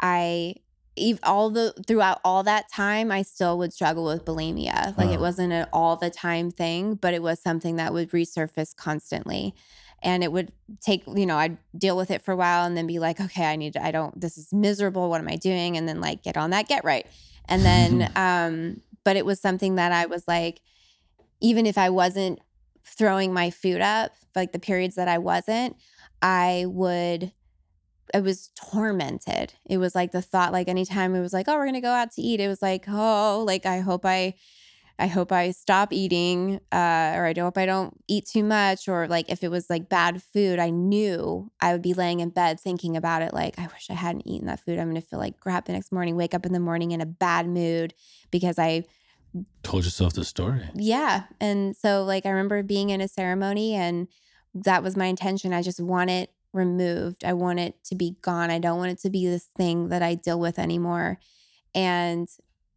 i 0.00 0.54
all 1.24 1.50
the 1.50 1.74
throughout 1.88 2.20
all 2.24 2.44
that 2.44 2.70
time 2.70 3.10
i 3.10 3.22
still 3.22 3.58
would 3.58 3.72
struggle 3.72 4.04
with 4.04 4.24
bulimia. 4.24 4.96
Like 4.96 5.08
Wow. 5.08 5.14
it 5.14 5.20
wasn't 5.20 5.52
an 5.52 5.66
all 5.72 5.96
the 5.96 6.10
time 6.10 6.50
thing 6.50 6.94
but 6.94 7.14
it 7.14 7.22
was 7.22 7.40
something 7.40 7.76
that 7.76 7.92
would 7.92 8.10
resurface 8.10 8.74
constantly 8.76 9.54
and 10.04 10.22
it 10.22 10.30
would 10.30 10.52
take 10.80 11.02
you 11.16 11.26
know 11.26 11.36
i'd 11.36 11.56
deal 11.76 11.96
with 11.96 12.10
it 12.10 12.22
for 12.22 12.32
a 12.32 12.36
while 12.36 12.64
and 12.64 12.76
then 12.76 12.86
be 12.86 12.98
like 12.98 13.20
okay 13.20 13.46
i 13.46 13.56
need 13.56 13.72
to 13.72 13.84
i 13.84 13.90
don't 13.90 14.20
this 14.20 14.38
is 14.38 14.52
miserable 14.52 15.10
what 15.10 15.20
am 15.20 15.28
i 15.28 15.36
doing 15.36 15.76
and 15.76 15.88
then 15.88 16.00
like 16.00 16.22
get 16.22 16.36
on 16.36 16.50
that 16.50 16.68
get 16.68 16.84
right 16.84 17.06
and 17.48 17.62
then 17.62 18.12
um 18.16 18.80
but 19.02 19.16
it 19.16 19.26
was 19.26 19.40
something 19.40 19.74
that 19.74 19.90
i 19.90 20.06
was 20.06 20.28
like 20.28 20.60
even 21.40 21.66
if 21.66 21.76
i 21.76 21.90
wasn't 21.90 22.38
throwing 22.84 23.32
my 23.32 23.50
food 23.50 23.80
up 23.80 24.12
like 24.36 24.52
the 24.52 24.58
periods 24.58 24.94
that 24.94 25.08
i 25.08 25.18
wasn't 25.18 25.74
i 26.22 26.64
would 26.68 27.32
I 28.12 28.20
was 28.20 28.50
tormented. 28.54 29.54
It 29.64 29.78
was 29.78 29.94
like 29.94 30.12
the 30.12 30.22
thought, 30.22 30.52
like 30.52 30.68
anytime 30.68 31.14
it 31.14 31.20
was 31.20 31.32
like, 31.32 31.48
oh, 31.48 31.54
we're 31.56 31.66
gonna 31.66 31.80
go 31.80 31.90
out 31.90 32.12
to 32.12 32.22
eat, 32.22 32.38
it 32.38 32.48
was 32.48 32.62
like, 32.62 32.84
oh, 32.86 33.42
like 33.46 33.66
I 33.66 33.80
hope 33.80 34.04
I 34.04 34.34
I 34.98 35.08
hope 35.08 35.32
I 35.32 35.50
stop 35.50 35.92
eating, 35.92 36.60
uh, 36.70 37.12
or 37.16 37.26
I 37.26 37.34
hope 37.36 37.58
I 37.58 37.66
don't 37.66 37.96
eat 38.06 38.26
too 38.26 38.44
much, 38.44 38.88
or 38.88 39.08
like 39.08 39.28
if 39.28 39.42
it 39.42 39.50
was 39.50 39.68
like 39.68 39.88
bad 39.88 40.22
food, 40.22 40.58
I 40.60 40.70
knew 40.70 41.50
I 41.60 41.72
would 41.72 41.82
be 41.82 41.94
laying 41.94 42.20
in 42.20 42.30
bed 42.30 42.60
thinking 42.60 42.96
about 42.96 43.22
it, 43.22 43.34
like 43.34 43.58
I 43.58 43.66
wish 43.66 43.88
I 43.90 43.94
hadn't 43.94 44.26
eaten 44.26 44.46
that 44.46 44.60
food. 44.60 44.78
I'm 44.78 44.88
gonna 44.88 45.00
feel 45.00 45.18
like 45.18 45.40
crap 45.40 45.64
the 45.64 45.72
next 45.72 45.90
morning, 45.90 46.16
wake 46.16 46.34
up 46.34 46.46
in 46.46 46.52
the 46.52 46.60
morning 46.60 46.92
in 46.92 47.00
a 47.00 47.06
bad 47.06 47.48
mood 47.48 47.92
because 48.30 48.58
I 48.58 48.84
Told 49.64 49.84
yourself 49.84 50.12
the 50.12 50.24
story. 50.24 50.62
yeah. 50.74 51.24
And 51.40 51.74
so, 51.76 52.04
like, 52.04 52.24
I 52.24 52.28
remember 52.30 52.62
being 52.62 52.90
in 52.90 53.00
a 53.00 53.08
ceremony, 53.08 53.74
and 53.74 54.06
that 54.54 54.84
was 54.84 54.96
my 54.96 55.06
intention. 55.06 55.52
I 55.52 55.62
just 55.62 55.80
want 55.80 56.10
it 56.10 56.30
removed. 56.52 57.24
I 57.24 57.32
want 57.32 57.58
it 57.58 57.82
to 57.86 57.96
be 57.96 58.16
gone. 58.22 58.50
I 58.50 58.60
don't 58.60 58.78
want 58.78 58.92
it 58.92 59.00
to 59.00 59.10
be 59.10 59.26
this 59.26 59.48
thing 59.56 59.88
that 59.88 60.02
I 60.02 60.14
deal 60.14 60.38
with 60.38 60.56
anymore. 60.58 61.18
And 61.74 62.28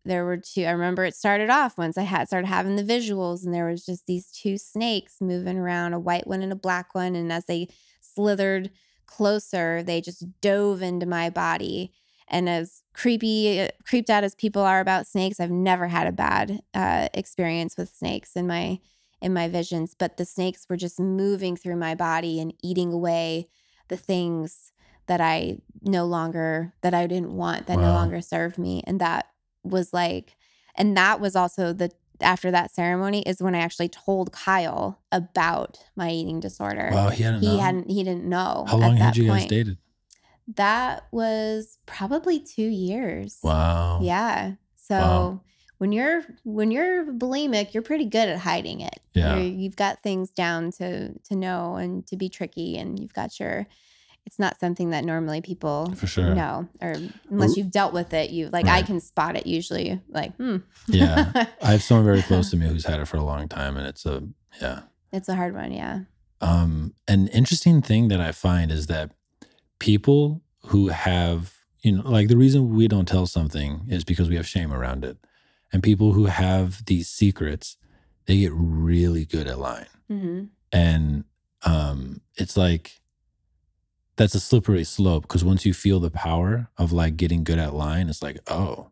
there 0.07 0.25
were 0.25 0.37
two, 0.37 0.63
I 0.63 0.71
remember 0.71 1.05
it 1.05 1.15
started 1.15 1.49
off 1.49 1.77
once 1.77 1.97
I 1.97 2.03
had 2.03 2.27
started 2.27 2.47
having 2.47 2.75
the 2.75 2.83
visuals, 2.83 3.45
and 3.45 3.53
there 3.53 3.67
was 3.67 3.85
just 3.85 4.05
these 4.07 4.31
two 4.31 4.57
snakes 4.57 5.17
moving 5.21 5.57
around, 5.57 5.93
a 5.93 5.99
white 5.99 6.27
one 6.27 6.41
and 6.41 6.51
a 6.51 6.55
black 6.55 6.95
one. 6.95 7.15
And 7.15 7.31
as 7.31 7.45
they 7.45 7.67
slithered 8.01 8.71
closer, 9.05 9.83
they 9.83 10.01
just 10.01 10.25
dove 10.41 10.81
into 10.81 11.05
my 11.05 11.29
body. 11.29 11.91
And 12.27 12.49
as 12.49 12.83
creepy, 12.93 13.69
creeped 13.85 14.09
out 14.09 14.23
as 14.23 14.35
people 14.35 14.61
are 14.61 14.79
about 14.79 15.07
snakes, 15.07 15.39
I've 15.39 15.51
never 15.51 15.87
had 15.87 16.07
a 16.07 16.11
bad 16.11 16.61
uh, 16.73 17.07
experience 17.13 17.77
with 17.77 17.95
snakes 17.95 18.35
in 18.35 18.47
my 18.47 18.79
in 19.21 19.33
my 19.33 19.47
visions. 19.47 19.95
But 19.97 20.17
the 20.17 20.25
snakes 20.25 20.67
were 20.69 20.77
just 20.77 20.99
moving 20.99 21.55
through 21.55 21.77
my 21.77 21.95
body 21.95 22.39
and 22.39 22.53
eating 22.61 22.93
away 22.93 23.47
the 23.87 23.97
things 23.97 24.71
that 25.07 25.21
I 25.21 25.59
no 25.81 26.05
longer 26.05 26.73
that 26.81 26.93
I 26.93 27.07
didn't 27.07 27.31
want 27.31 27.67
that 27.67 27.77
no 27.77 27.93
longer 27.93 28.21
served 28.21 28.57
me. 28.57 28.83
And 28.85 28.99
that 28.99 29.27
was 29.67 29.93
like, 29.93 30.35
and 30.75 30.95
that 30.97 31.19
was 31.19 31.35
also 31.35 31.73
the 31.73 31.91
after 32.19 32.49
that 32.49 32.71
ceremony 32.71 33.21
is 33.23 33.41
when 33.41 33.53
I 33.53 33.59
actually 33.59 33.89
told 33.89 34.31
Kyle 34.31 34.99
about 35.11 35.77
my 35.95 36.09
eating 36.09 36.39
disorder. 36.39 36.89
Wow, 36.91 37.09
he 37.09 37.23
hadn't. 37.23 37.41
He 37.41 37.47
known? 37.47 37.59
hadn't 37.59 37.91
he 37.91 38.03
didn't 38.03 38.25
know. 38.25 38.65
How 38.67 38.77
long 38.77 38.95
that 38.95 39.01
had 39.01 39.17
you 39.17 39.27
guys 39.27 39.41
point. 39.41 39.49
dated? 39.49 39.77
That 40.55 41.03
was 41.11 41.77
probably 41.85 42.39
two 42.39 42.67
years. 42.67 43.39
Wow. 43.43 43.99
Yeah. 44.01 44.53
So 44.75 44.95
Wow. 44.95 45.41
when 45.77 45.91
you're 45.91 46.23
when 46.43 46.71
you're 46.71 47.05
bulimic, 47.05 47.73
you're 47.73 47.83
pretty 47.83 48.05
good 48.05 48.29
at 48.29 48.39
hiding 48.39 48.79
it. 48.81 48.99
Yeah. 49.13 49.35
You're, 49.37 49.43
you've 49.53 49.75
got 49.75 50.01
things 50.01 50.31
down 50.31 50.71
to 50.73 51.13
to 51.19 51.35
know 51.35 51.75
and 51.75 52.07
to 52.07 52.15
be 52.15 52.29
tricky, 52.29 52.77
and 52.77 52.99
you've 52.99 53.13
got 53.13 53.39
your. 53.39 53.67
It's 54.27 54.37
not 54.37 54.59
something 54.59 54.89
that 54.89 55.05
normally 55.05 55.39
people 55.39 55.93
For 55.95 56.05
sure. 56.05 56.35
know, 56.35 56.67
or 56.81 56.95
unless 57.29 57.55
you've 57.55 57.71
dealt 57.71 57.93
with 57.93 58.13
it. 58.13 58.29
You 58.29 58.49
like 58.49 58.67
I 58.67 58.81
can 58.81 58.99
spot 58.99 59.37
it 59.37 59.47
usually. 59.47 60.01
Like, 60.09 60.35
hmm. 60.35 60.57
Yeah. 60.85 61.31
I 61.61 61.71
have 61.71 61.81
someone 61.81 62.05
very 62.05 62.21
close 62.21 62.51
to 62.51 62.57
me 62.57 62.67
who's 62.67 62.83
had 62.83 62.99
it 62.99 63.07
for 63.07 63.15
a 63.15 63.23
long 63.23 63.47
time, 63.47 63.77
and 63.77 63.87
it's 63.87 64.05
a 64.05 64.27
yeah. 64.61 64.81
it's 65.13 65.29
a 65.29 65.35
hard 65.35 65.55
one. 65.55 65.71
Yeah. 65.71 66.01
Um, 66.41 66.93
an 67.07 67.29
interesting 67.29 67.81
thing 67.81 68.09
that 68.09 68.19
I 68.19 68.33
find 68.33 68.69
is 68.69 68.87
that 68.87 69.11
people 69.79 70.41
who 70.65 70.89
have, 70.89 71.53
you 71.81 71.93
know, 71.93 72.09
like 72.09 72.27
the 72.27 72.35
reason 72.35 72.75
we 72.75 72.89
don't 72.89 73.07
tell 73.07 73.27
something 73.27 73.85
is 73.87 74.03
because 74.03 74.27
we 74.27 74.35
have 74.35 74.45
shame 74.45 74.73
around 74.73 75.05
it. 75.05 75.17
And 75.71 75.81
people 75.81 76.11
who 76.11 76.25
have 76.25 76.83
these 76.83 77.07
secrets, 77.07 77.77
they 78.25 78.39
get 78.39 78.51
really 78.53 79.23
good 79.23 79.47
at 79.47 79.57
lying. 79.57 79.87
hmm 80.09 80.43
And 80.73 81.23
um, 81.63 82.19
it's 82.35 82.57
like 82.57 82.99
that's 84.17 84.35
a 84.35 84.39
slippery 84.39 84.83
slope 84.83 85.23
because 85.23 85.43
once 85.45 85.65
you 85.65 85.73
feel 85.73 85.99
the 85.99 86.11
power 86.11 86.69
of 86.77 86.91
like 86.91 87.15
getting 87.17 87.43
good 87.43 87.59
at 87.59 87.73
lying, 87.73 88.09
it's 88.09 88.21
like, 88.21 88.39
oh, 88.47 88.89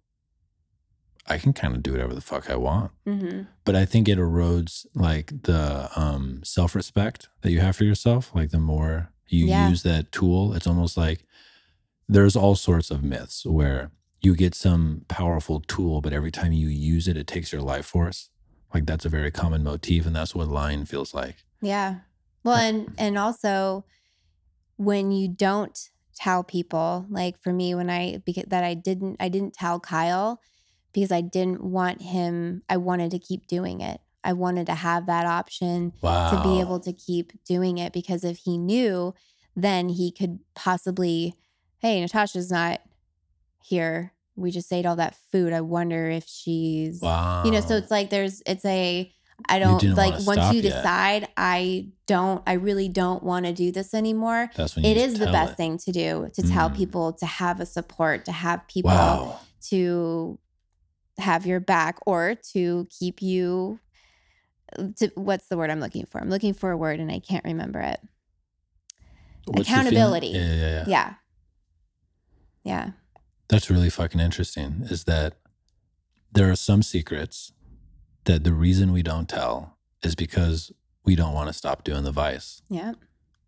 I 1.27 1.37
can 1.37 1.53
kind 1.53 1.75
of 1.75 1.81
do 1.83 1.91
whatever 1.91 2.13
the 2.13 2.21
fuck 2.21 2.49
I 2.49 2.55
want 2.55 2.91
hmm 3.05 3.41
but 3.63 3.75
I 3.75 3.83
think 3.85 4.07
it 4.07 4.19
erodes 4.19 4.85
like 4.93 5.41
the 5.41 5.89
um, 5.95 6.41
self 6.43 6.75
respect 6.75 7.29
that 7.41 7.49
you 7.49 7.61
have 7.61 7.75
for 7.75 7.83
yourself. 7.83 8.29
Like 8.35 8.51
the 8.51 8.59
more 8.59 9.09
you 9.27 9.47
Yeah. 9.47 9.69
use 9.69 9.81
that 9.81 10.11
tool, 10.11 10.53
it's 10.53 10.67
almost 10.67 10.95
like 10.97 11.25
there's 12.07 12.35
all 12.35 12.53
sorts 12.55 12.91
of 12.91 13.03
myths 13.03 13.43
where 13.43 13.89
you 14.21 14.35
get 14.35 14.53
some 14.53 15.03
powerful 15.07 15.61
tool, 15.61 15.99
but 16.01 16.13
every 16.13 16.29
time 16.29 16.53
you 16.53 16.67
use 16.67 17.07
it, 17.07 17.17
it 17.17 17.25
takes 17.25 17.51
your 17.51 17.63
life 17.63 17.87
force. 17.87 18.29
Like 18.71 18.85
that's 18.85 19.03
a 19.05 19.09
very 19.09 19.31
common 19.31 19.63
motif, 19.63 20.05
and 20.05 20.15
that's 20.15 20.35
what 20.35 20.47
lying 20.47 20.85
feels 20.85 21.11
like. 21.15 21.37
Yeah. 21.59 22.01
Well, 22.43 22.57
and 22.57 22.93
and 22.99 23.17
also 23.17 23.83
when 24.77 25.11
you 25.11 25.27
don't 25.27 25.77
tell 26.15 26.43
people, 26.43 27.05
like 27.09 27.39
for 27.41 27.51
me, 27.53 27.75
when 27.75 27.89
I 27.89 28.21
because 28.25 28.45
that 28.47 28.63
I 28.63 28.73
didn't 28.73 29.17
I 29.19 29.29
didn't 29.29 29.53
tell 29.53 29.79
Kyle 29.79 30.39
because 30.93 31.11
I 31.11 31.21
didn't 31.21 31.63
want 31.63 32.01
him. 32.01 32.63
I 32.69 32.77
wanted 32.77 33.11
to 33.11 33.19
keep 33.19 33.47
doing 33.47 33.81
it. 33.81 33.99
I 34.23 34.33
wanted 34.33 34.65
to 34.67 34.73
have 34.75 35.05
that 35.05 35.25
option 35.25 35.93
Wow. 36.01 36.31
to 36.31 36.41
be 36.41 36.59
able 36.59 36.79
to 36.81 36.93
keep 36.93 37.31
doing 37.43 37.77
it 37.77 37.93
because 37.93 38.23
if 38.23 38.37
he 38.39 38.57
knew, 38.57 39.13
then 39.55 39.89
he 39.89 40.11
could 40.11 40.39
possibly, 40.55 41.35
hey, 41.79 42.01
Natasha's 42.01 42.49
not 42.51 42.81
here. 43.63 44.13
We 44.35 44.51
just 44.51 44.71
ate 44.73 44.85
all 44.85 44.95
that 44.97 45.15
food. 45.31 45.53
I 45.53 45.61
wonder 45.61 46.09
if 46.09 46.25
she's 46.27 47.01
Wow. 47.01 47.43
you 47.45 47.51
know 47.51 47.61
so 47.61 47.75
it's 47.75 47.91
like 47.91 48.09
there's 48.09 48.41
it's 48.45 48.65
a 48.65 49.13
i 49.49 49.59
don't 49.59 49.83
like 49.95 50.13
once 50.25 50.53
you 50.53 50.61
yet. 50.61 50.73
decide 50.75 51.27
i 51.37 51.87
don't 52.07 52.41
i 52.47 52.53
really 52.53 52.87
don't 52.87 53.21
want 53.23 53.45
to 53.45 53.53
do 53.53 53.71
this 53.71 53.93
anymore 53.93 54.49
that's 54.55 54.75
when 54.75 54.85
it 54.85 54.95
the 55.19 55.25
best 55.27 55.53
it. 55.53 55.57
thing 55.57 55.77
to 55.77 55.91
do 55.91 56.29
to 56.33 56.41
tell 56.41 56.69
Mm. 56.69 56.75
people 56.77 57.13
to 57.13 57.25
have 57.25 57.59
a 57.59 57.65
support 57.65 58.25
to 58.25 58.31
have 58.31 58.65
people 58.67 58.91
Wow. 58.91 59.39
to 59.69 60.39
have 61.17 61.45
your 61.45 61.59
back 61.59 61.99
or 62.05 62.35
to 62.53 62.87
keep 62.97 63.21
you 63.21 63.79
to 64.97 65.11
what's 65.15 65.47
the 65.47 65.57
word 65.57 65.69
i'm 65.69 65.79
looking 65.79 66.05
for 66.05 66.19
i'm 66.21 66.29
looking 66.29 66.53
for 66.53 66.71
a 66.71 66.77
word 66.77 66.99
and 66.99 67.11
i 67.11 67.19
can't 67.19 67.43
remember 67.45 67.79
it 67.81 67.99
What's? 69.47 69.69
Accountability. 69.69 70.27
Yeah, 70.29 70.53
yeah, 70.53 70.55
yeah. 70.55 70.83
yeah 70.87 71.13
yeah 72.63 72.89
That's 73.47 73.69
really 73.69 73.89
fucking 73.91 74.19
interesting 74.19 74.81
is 74.89 75.03
that 75.03 75.35
there 76.31 76.49
are 76.49 76.55
some 76.55 76.81
secrets 76.81 77.51
that 78.25 78.43
the 78.43 78.53
reason 78.53 78.91
we 78.91 79.03
don't 79.03 79.29
tell 79.29 79.77
is 80.03 80.15
because 80.15 80.71
we 81.03 81.15
don't 81.15 81.33
want 81.33 81.47
to 81.47 81.53
stop 81.53 81.83
doing 81.83 82.03
the 82.03 82.11
vice. 82.11 82.61
yeah 82.69 82.93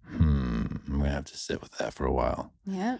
Hmm, 0.07 0.65
I'm 0.87 0.99
gonna 0.99 1.09
have 1.09 1.25
to 1.25 1.37
sit 1.37 1.61
with 1.61 1.71
that 1.79 1.93
for 1.93 2.05
a 2.05 2.13
while. 2.13 2.53
yeah 2.65 2.97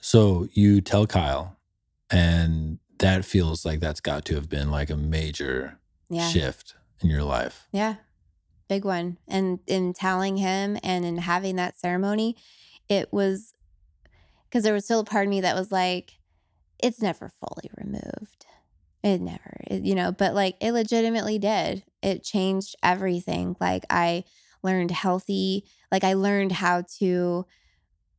So 0.00 0.48
you 0.52 0.80
tell 0.80 1.06
Kyle, 1.06 1.56
and 2.10 2.78
that 2.98 3.24
feels 3.24 3.64
like 3.64 3.80
that's 3.80 4.00
got 4.00 4.24
to 4.26 4.34
have 4.34 4.48
been 4.48 4.70
like 4.70 4.90
a 4.90 4.96
major 4.96 5.78
yeah 6.10 6.28
shift 6.28 6.74
in 7.00 7.08
your 7.10 7.22
life. 7.24 7.66
Yeah. 7.72 7.96
Big 8.68 8.84
one. 8.84 9.18
And 9.28 9.58
in 9.66 9.92
telling 9.92 10.36
him 10.38 10.78
and 10.82 11.04
in 11.04 11.18
having 11.18 11.56
that 11.56 11.78
ceremony, 11.78 12.36
it 12.88 13.12
was 13.12 13.54
because 14.44 14.62
there 14.64 14.72
was 14.74 14.84
still 14.84 15.00
a 15.00 15.04
part 15.04 15.26
of 15.26 15.30
me 15.30 15.40
that 15.40 15.56
was 15.56 15.72
like, 15.72 16.12
it's 16.78 17.00
never 17.00 17.28
fully 17.28 17.70
removed. 17.76 18.41
It 19.02 19.20
never, 19.20 19.56
it, 19.66 19.82
you 19.84 19.94
know, 19.94 20.12
but 20.12 20.34
like 20.34 20.56
it 20.60 20.72
legitimately 20.72 21.38
did. 21.38 21.84
It 22.02 22.22
changed 22.22 22.76
everything. 22.82 23.56
Like 23.60 23.84
I 23.90 24.24
learned 24.62 24.92
healthy, 24.92 25.64
like 25.90 26.04
I 26.04 26.14
learned 26.14 26.52
how 26.52 26.84
to 26.98 27.46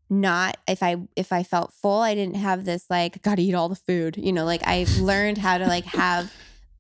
not 0.09 0.57
if 0.67 0.83
i 0.83 0.97
if 1.15 1.31
i 1.31 1.41
felt 1.41 1.73
full 1.73 2.01
i 2.01 2.13
didn't 2.13 2.35
have 2.35 2.65
this 2.65 2.85
like 2.87 3.19
gotta 3.23 3.41
eat 3.41 3.55
all 3.55 3.69
the 3.69 3.75
food 3.75 4.15
you 4.15 4.31
know 4.31 4.45
like 4.45 4.61
i 4.65 4.85
learned 4.99 5.39
how 5.39 5.57
to 5.57 5.65
like 5.65 5.85
have 5.85 6.31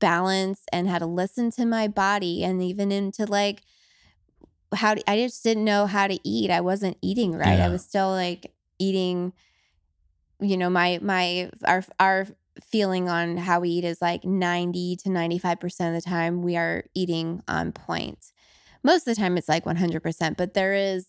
balance 0.03 0.65
and 0.73 0.89
how 0.89 0.99
to 0.99 1.05
listen 1.05 1.49
to 1.49 1.65
my 1.65 1.87
body 1.87 2.43
and 2.43 2.61
even 2.61 2.91
into 2.91 3.25
like 3.25 3.63
how 4.75 4.93
to, 4.95 5.09
I 5.09 5.17
just 5.17 5.43
didn't 5.43 5.65
know 5.65 5.85
how 5.85 6.07
to 6.07 6.19
eat. 6.23 6.51
I 6.51 6.61
wasn't 6.61 6.97
eating 7.01 7.33
right. 7.33 7.57
Yeah. 7.57 7.67
I 7.67 7.69
was 7.69 7.83
still 7.83 8.09
like 8.09 8.51
eating 8.79 9.33
you 10.41 10.57
know 10.57 10.69
my 10.69 10.99
my 11.01 11.49
our 11.63 11.85
our 11.99 12.27
feeling 12.61 13.09
on 13.09 13.37
how 13.37 13.59
we 13.59 13.69
eat 13.69 13.83
is 13.83 14.01
like 14.01 14.23
90 14.23 14.97
to 14.97 15.09
95% 15.09 15.63
of 15.87 15.93
the 15.93 16.01
time 16.01 16.41
we 16.41 16.55
are 16.55 16.83
eating 16.93 17.41
on 17.47 17.71
point. 17.71 18.31
Most 18.83 19.07
of 19.07 19.15
the 19.15 19.21
time 19.21 19.37
it's 19.37 19.49
like 19.49 19.65
100%, 19.65 20.37
but 20.37 20.53
there 20.53 20.73
is 20.73 21.07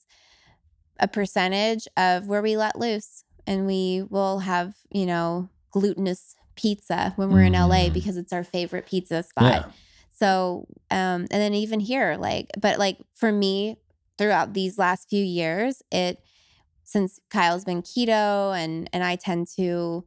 a 1.01 1.09
percentage 1.09 1.89
of 1.97 2.27
where 2.29 2.43
we 2.43 2.57
let 2.57 2.79
loose 2.79 3.25
and 3.47 3.66
we 3.66 4.05
will 4.09 4.39
have, 4.41 4.75
you 4.91 5.07
know, 5.07 5.49
glutinous 5.71 6.37
pizza 6.57 7.12
when 7.16 7.31
we're 7.31 7.43
in 7.43 7.53
LA 7.53 7.89
Mm. 7.89 7.93
because 7.93 8.16
it's 8.16 8.33
our 8.33 8.45
favorite 8.45 8.87
pizza 8.87 9.23
spot. 9.23 9.53
Yeah. 9.53 9.73
So, 10.12 10.66
um, 10.91 11.23
and 11.23 11.29
then 11.31 11.53
even 11.55 11.81
here, 11.81 12.16
like, 12.19 12.51
but 12.59 12.79
like 12.79 12.99
for 13.12 13.33
me, 13.33 13.77
throughout 14.16 14.55
these 14.55 14.79
last 14.79 15.09
few 15.11 15.23
years, 15.25 15.83
it 15.91 16.23
since 16.85 17.19
Kyle's 17.31 17.65
been 17.65 17.83
keto 17.83 18.57
and 18.57 18.89
and 18.93 19.03
I 19.03 19.16
tend 19.16 19.49
to 19.57 20.05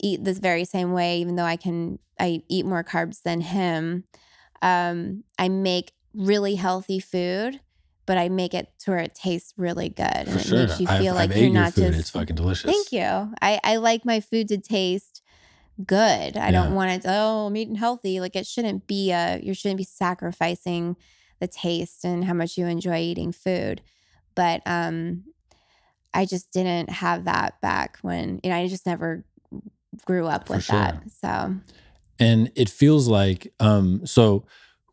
eat 0.00 0.24
this 0.24 0.38
very 0.38 0.64
same 0.64 0.92
way, 0.92 1.20
even 1.20 1.36
though 1.36 1.44
I 1.44 1.56
can 1.56 1.98
I 2.18 2.42
eat 2.48 2.66
more 2.66 2.84
carbs 2.84 3.22
than 3.22 3.40
him. 3.40 4.04
Um, 4.62 5.24
I 5.38 5.48
make 5.48 5.92
really 6.14 6.56
healthy 6.56 6.98
food, 6.98 7.60
but 8.06 8.18
I 8.18 8.28
make 8.28 8.54
it 8.54 8.72
to 8.80 8.90
where 8.90 9.00
it 9.00 9.14
tastes 9.14 9.54
really 9.56 9.88
good 9.88 10.06
and 10.06 10.28
For 10.32 10.38
it 10.38 10.46
sure. 10.46 10.58
makes 10.66 10.80
you 10.80 10.86
I've, 10.88 10.98
feel 11.00 11.14
like 11.14 11.30
I've 11.30 11.36
you're 11.36 11.50
not 11.50 11.74
food. 11.74 11.94
just 11.94 12.00
It's 12.00 12.10
fucking 12.10 12.36
delicious. 12.36 12.70
Thank 12.70 12.92
you. 12.92 13.34
I, 13.40 13.60
I 13.62 13.76
like 13.76 14.04
my 14.04 14.20
food 14.20 14.48
to 14.48 14.58
taste 14.58 15.22
good. 15.84 16.36
I 16.36 16.50
Yeah. 16.50 16.50
don't 16.50 16.74
want 16.74 16.90
it 16.90 17.02
to, 17.02 17.08
oh, 17.12 17.46
I'm 17.46 17.56
eating 17.56 17.76
healthy. 17.76 18.20
Like 18.20 18.34
it 18.34 18.46
shouldn't 18.46 18.86
be 18.86 19.12
a, 19.12 19.38
you 19.40 19.54
shouldn't 19.54 19.78
be 19.78 19.84
sacrificing 19.84 20.96
the 21.38 21.46
taste 21.46 22.04
and 22.04 22.24
how 22.24 22.34
much 22.34 22.58
you 22.58 22.66
enjoy 22.66 22.98
eating 22.98 23.30
food. 23.30 23.80
But 24.34 24.62
um 24.66 25.24
I 26.14 26.24
just 26.24 26.50
didn't 26.52 26.90
have 26.90 27.26
that 27.26 27.60
back 27.60 27.98
when, 28.00 28.40
you 28.42 28.50
know, 28.50 28.56
I 28.56 28.66
just 28.66 28.86
never 28.86 29.24
grew 30.04 30.26
up 30.26 30.48
with 30.48 30.64
sure. 30.64 30.76
that. 30.78 31.02
So 31.10 31.56
And 32.18 32.50
it 32.54 32.68
feels 32.68 33.08
like, 33.08 33.52
um, 33.60 34.04
so 34.06 34.44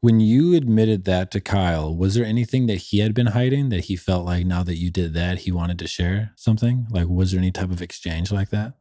when 0.02 0.20
you 0.20 0.54
admitted 0.54 1.06
that 1.06 1.32
to 1.32 1.42
Kyle, 1.42 1.96
was 1.96 2.14
there 2.14 2.26
anything 2.26 2.68
that 2.68 2.76
he 2.76 3.00
had 3.00 3.14
been 3.16 3.28
hiding 3.28 3.70
that 3.70 3.86
he 3.86 3.96
felt 3.96 4.26
like 4.26 4.46
now 4.46 4.62
that 4.64 4.76
you 4.76 4.92
did 4.92 5.14
that, 5.16 5.40
he 5.40 5.52
wanted 5.52 5.80
to 5.80 5.88
share 5.88 6.32
something? 6.36 6.86
Like, 6.92 7.08
was 7.08 7.32
there 7.32 7.40
any 7.40 7.52
type 7.52 7.72
of 7.72 7.82
exchange 7.82 8.32
like 8.32 8.50
that? 8.50 8.74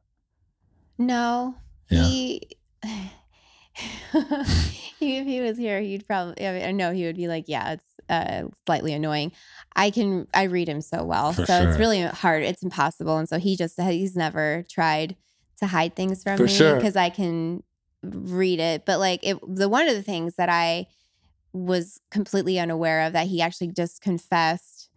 no, 0.99 1.55
Yeah. 1.91 2.05
he, 2.05 2.43
he, 5.01 5.17
if 5.19 5.27
he 5.27 5.41
was 5.41 5.59
here, 5.59 5.81
he'd 5.81 6.07
probably, 6.07 6.47
I, 6.47 6.53
mean, 6.53 6.65
I 6.65 6.71
know 6.73 6.93
he 6.93 7.05
would 7.07 7.17
be 7.17 7.27
like, 7.27 7.45
yeah, 7.49 7.73
it's 7.73 7.87
uh, 8.09 8.45
slightly 8.67 8.93
annoying. 8.93 9.33
I 9.75 9.91
can, 9.91 10.29
I 10.33 10.45
read 10.45 10.69
him 10.69 10.81
so 10.81 11.05
well. 11.05 11.33
For 11.33 11.47
so 11.47 11.61
sure. 11.61 11.71
it's 11.71 11.79
really 11.79 12.03
hard. 12.03 12.43
It's 12.45 12.63
impossible. 12.63 13.17
And 13.17 13.29
so 13.29 13.39
he 13.39 13.57
just, 13.57 13.81
he's 13.81 14.15
never 14.15 14.65
tried 14.71 15.17
to 15.59 15.67
hide 15.67 15.95
things 15.97 16.23
from 16.23 16.37
For 16.39 16.47
me 16.47 16.57
sure. 16.57 16.77
because 16.77 16.97
I 16.97 17.11
can 17.11 17.63
read 18.03 18.61
it. 18.61 18.85
But 18.85 18.99
like 18.99 19.21
it, 19.23 19.39
the, 19.47 19.69
one 19.69 19.89
of 19.89 19.95
the 19.95 20.03
things 20.03 20.37
that 20.37 20.49
I 20.49 20.87
was 21.53 22.01
completely 22.11 22.59
unaware 22.59 23.03
of 23.03 23.13
that 23.13 23.29
he 23.29 23.41
actually 23.41 23.69
just 23.69 24.01
confessed, 24.01 24.89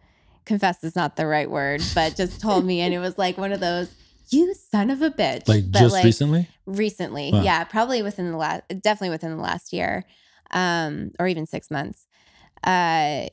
confessed 0.45 0.83
is 0.83 0.95
not 0.95 1.15
the 1.15 1.27
right 1.27 1.49
word, 1.49 1.81
but 1.93 2.15
just 2.15 2.41
told 2.41 2.65
me. 2.65 2.81
And 2.81 2.93
it 2.93 2.99
was 2.99 3.17
like 3.17 3.37
one 3.37 3.51
of 3.51 3.59
those, 3.59 3.93
you 4.29 4.53
son 4.53 4.89
of 4.89 5.01
a 5.01 5.09
bitch. 5.11 5.47
Like, 5.47 5.71
But, 5.71 5.79
just 5.79 6.03
recently? 6.03 6.47
recently 6.65 7.31
Wow. 7.31 7.43
yeah 7.43 7.63
probably 7.63 8.01
within 8.01 8.29
the 8.29 8.37
last 8.37 8.61
definitely 8.67 9.09
within 9.09 9.37
the 9.37 9.41
last 9.41 9.71
year 9.71 10.03
um 10.51 11.11
or 11.17 11.25
even 11.25 11.45
six 11.45 11.71
months 11.71 12.07
uh 12.65 13.25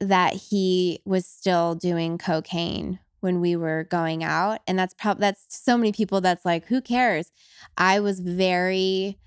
that 0.00 0.34
he 0.34 1.00
was 1.04 1.26
still 1.26 1.74
doing 1.74 2.18
cocaine 2.18 3.00
when 3.20 3.40
we 3.40 3.56
were 3.56 3.84
going 3.90 4.22
out 4.24 4.60
and 4.66 4.78
that's 4.78 4.94
probably 4.94 5.20
that's 5.20 5.44
so 5.48 5.76
many 5.76 5.92
people 5.92 6.20
that's 6.20 6.44
like 6.44 6.66
who 6.66 6.80
cares 6.80 7.32
i 7.76 7.98
was 8.00 8.20
very 8.20 9.18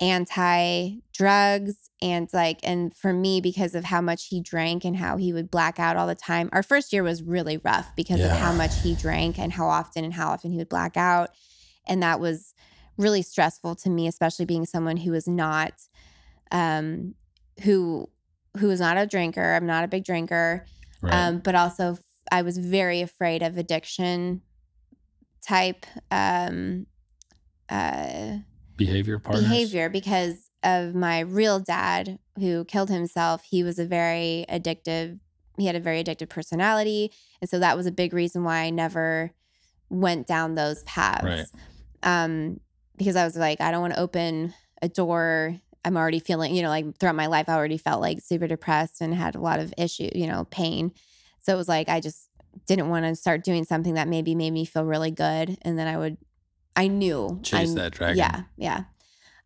anti 0.00 0.96
drugs 1.12 1.90
and 2.00 2.28
like 2.32 2.58
and 2.62 2.94
for 2.96 3.12
me 3.12 3.40
because 3.40 3.74
of 3.74 3.84
how 3.84 4.00
much 4.00 4.28
he 4.28 4.40
drank 4.40 4.84
and 4.84 4.96
how 4.96 5.16
he 5.18 5.32
would 5.32 5.50
black 5.50 5.78
out 5.78 5.96
all 5.96 6.06
the 6.06 6.14
time 6.14 6.48
our 6.52 6.62
first 6.62 6.92
year 6.92 7.02
was 7.02 7.22
really 7.22 7.58
rough 7.58 7.90
because 7.96 8.20
of 8.24 8.32
how 8.38 8.52
much 8.52 8.80
he 8.80 8.94
drank 8.96 9.38
and 9.38 9.52
how 9.52 9.66
often 9.68 10.04
and 10.04 10.14
how 10.14 10.28
often 10.30 10.50
he 10.52 10.56
would 10.56 10.68
black 10.70 10.96
out 10.96 11.30
and 11.86 12.02
that 12.02 12.18
was 12.18 12.54
really 12.96 13.20
stressful 13.22 13.74
to 13.74 13.90
me 13.90 14.06
especially 14.06 14.46
being 14.46 14.64
someone 14.64 14.96
who 14.98 15.12
is 15.12 15.28
not 15.28 15.74
um 16.50 17.14
who 17.64 18.08
who 18.58 18.70
is 18.70 18.80
not 18.80 18.96
a 18.96 19.06
drinker 19.06 19.54
i'm 19.54 19.66
not 19.66 19.84
a 19.84 19.88
big 19.88 20.04
drinker 20.04 20.66
Right. 21.02 21.14
um, 21.28 21.38
but 21.38 21.54
also 21.54 21.98
I 22.30 22.42
was 22.42 22.58
very 22.58 23.00
afraid 23.00 23.42
of 23.42 23.56
addiction 23.56 24.42
type 25.46 25.86
um, 26.10 26.86
uh, 27.68 28.38
behavior 28.76 29.18
partners. 29.18 29.44
behavior 29.44 29.88
because 29.88 30.50
of 30.62 30.94
my 30.94 31.20
real 31.20 31.58
dad 31.60 32.18
who 32.38 32.64
killed 32.64 32.90
himself. 32.90 33.42
He 33.44 33.62
was 33.62 33.78
a 33.78 33.84
very 33.84 34.44
addictive, 34.48 35.18
he 35.56 35.66
had 35.66 35.76
a 35.76 35.80
very 35.80 36.02
addictive 36.02 36.28
personality. 36.28 37.12
And 37.40 37.48
so 37.48 37.58
that 37.58 37.76
was 37.76 37.86
a 37.86 37.92
big 37.92 38.12
reason 38.12 38.44
why 38.44 38.60
I 38.60 38.70
never 38.70 39.32
went 39.88 40.26
down 40.26 40.54
those 40.54 40.82
paths. 40.84 41.24
Right. 41.24 41.46
Um, 42.02 42.60
because 42.96 43.16
I 43.16 43.24
was 43.24 43.36
like, 43.36 43.60
I 43.60 43.70
don't 43.70 43.80
want 43.80 43.94
to 43.94 44.00
open 44.00 44.54
a 44.82 44.88
door. 44.88 45.56
I'm 45.84 45.96
already 45.96 46.20
feeling, 46.20 46.54
you 46.54 46.62
know, 46.62 46.68
like 46.68 46.98
throughout 46.98 47.14
my 47.14 47.26
life, 47.26 47.48
I 47.48 47.54
already 47.54 47.78
felt 47.78 48.00
like 48.00 48.20
super 48.20 48.46
depressed 48.46 49.00
and 49.00 49.14
had 49.14 49.34
a 49.34 49.40
lot 49.40 49.58
of 49.58 49.72
issue, 49.78 50.10
you 50.14 50.26
know, 50.26 50.46
pain. 50.50 50.92
So 51.50 51.54
it 51.54 51.58
was 51.58 51.68
like, 51.68 51.88
I 51.88 51.98
just 51.98 52.28
didn't 52.68 52.90
want 52.90 53.04
to 53.06 53.16
start 53.16 53.42
doing 53.42 53.64
something 53.64 53.94
that 53.94 54.06
maybe 54.06 54.36
made 54.36 54.52
me 54.52 54.64
feel 54.64 54.84
really 54.84 55.10
good. 55.10 55.58
And 55.62 55.76
then 55.76 55.88
I 55.88 55.98
would, 55.98 56.16
I 56.76 56.86
knew. 56.86 57.40
I 57.40 57.42
Chase 57.42 57.74
that 57.74 57.90
dragon. 57.90 58.18
yeah, 58.18 58.42
yeah. 58.56 58.84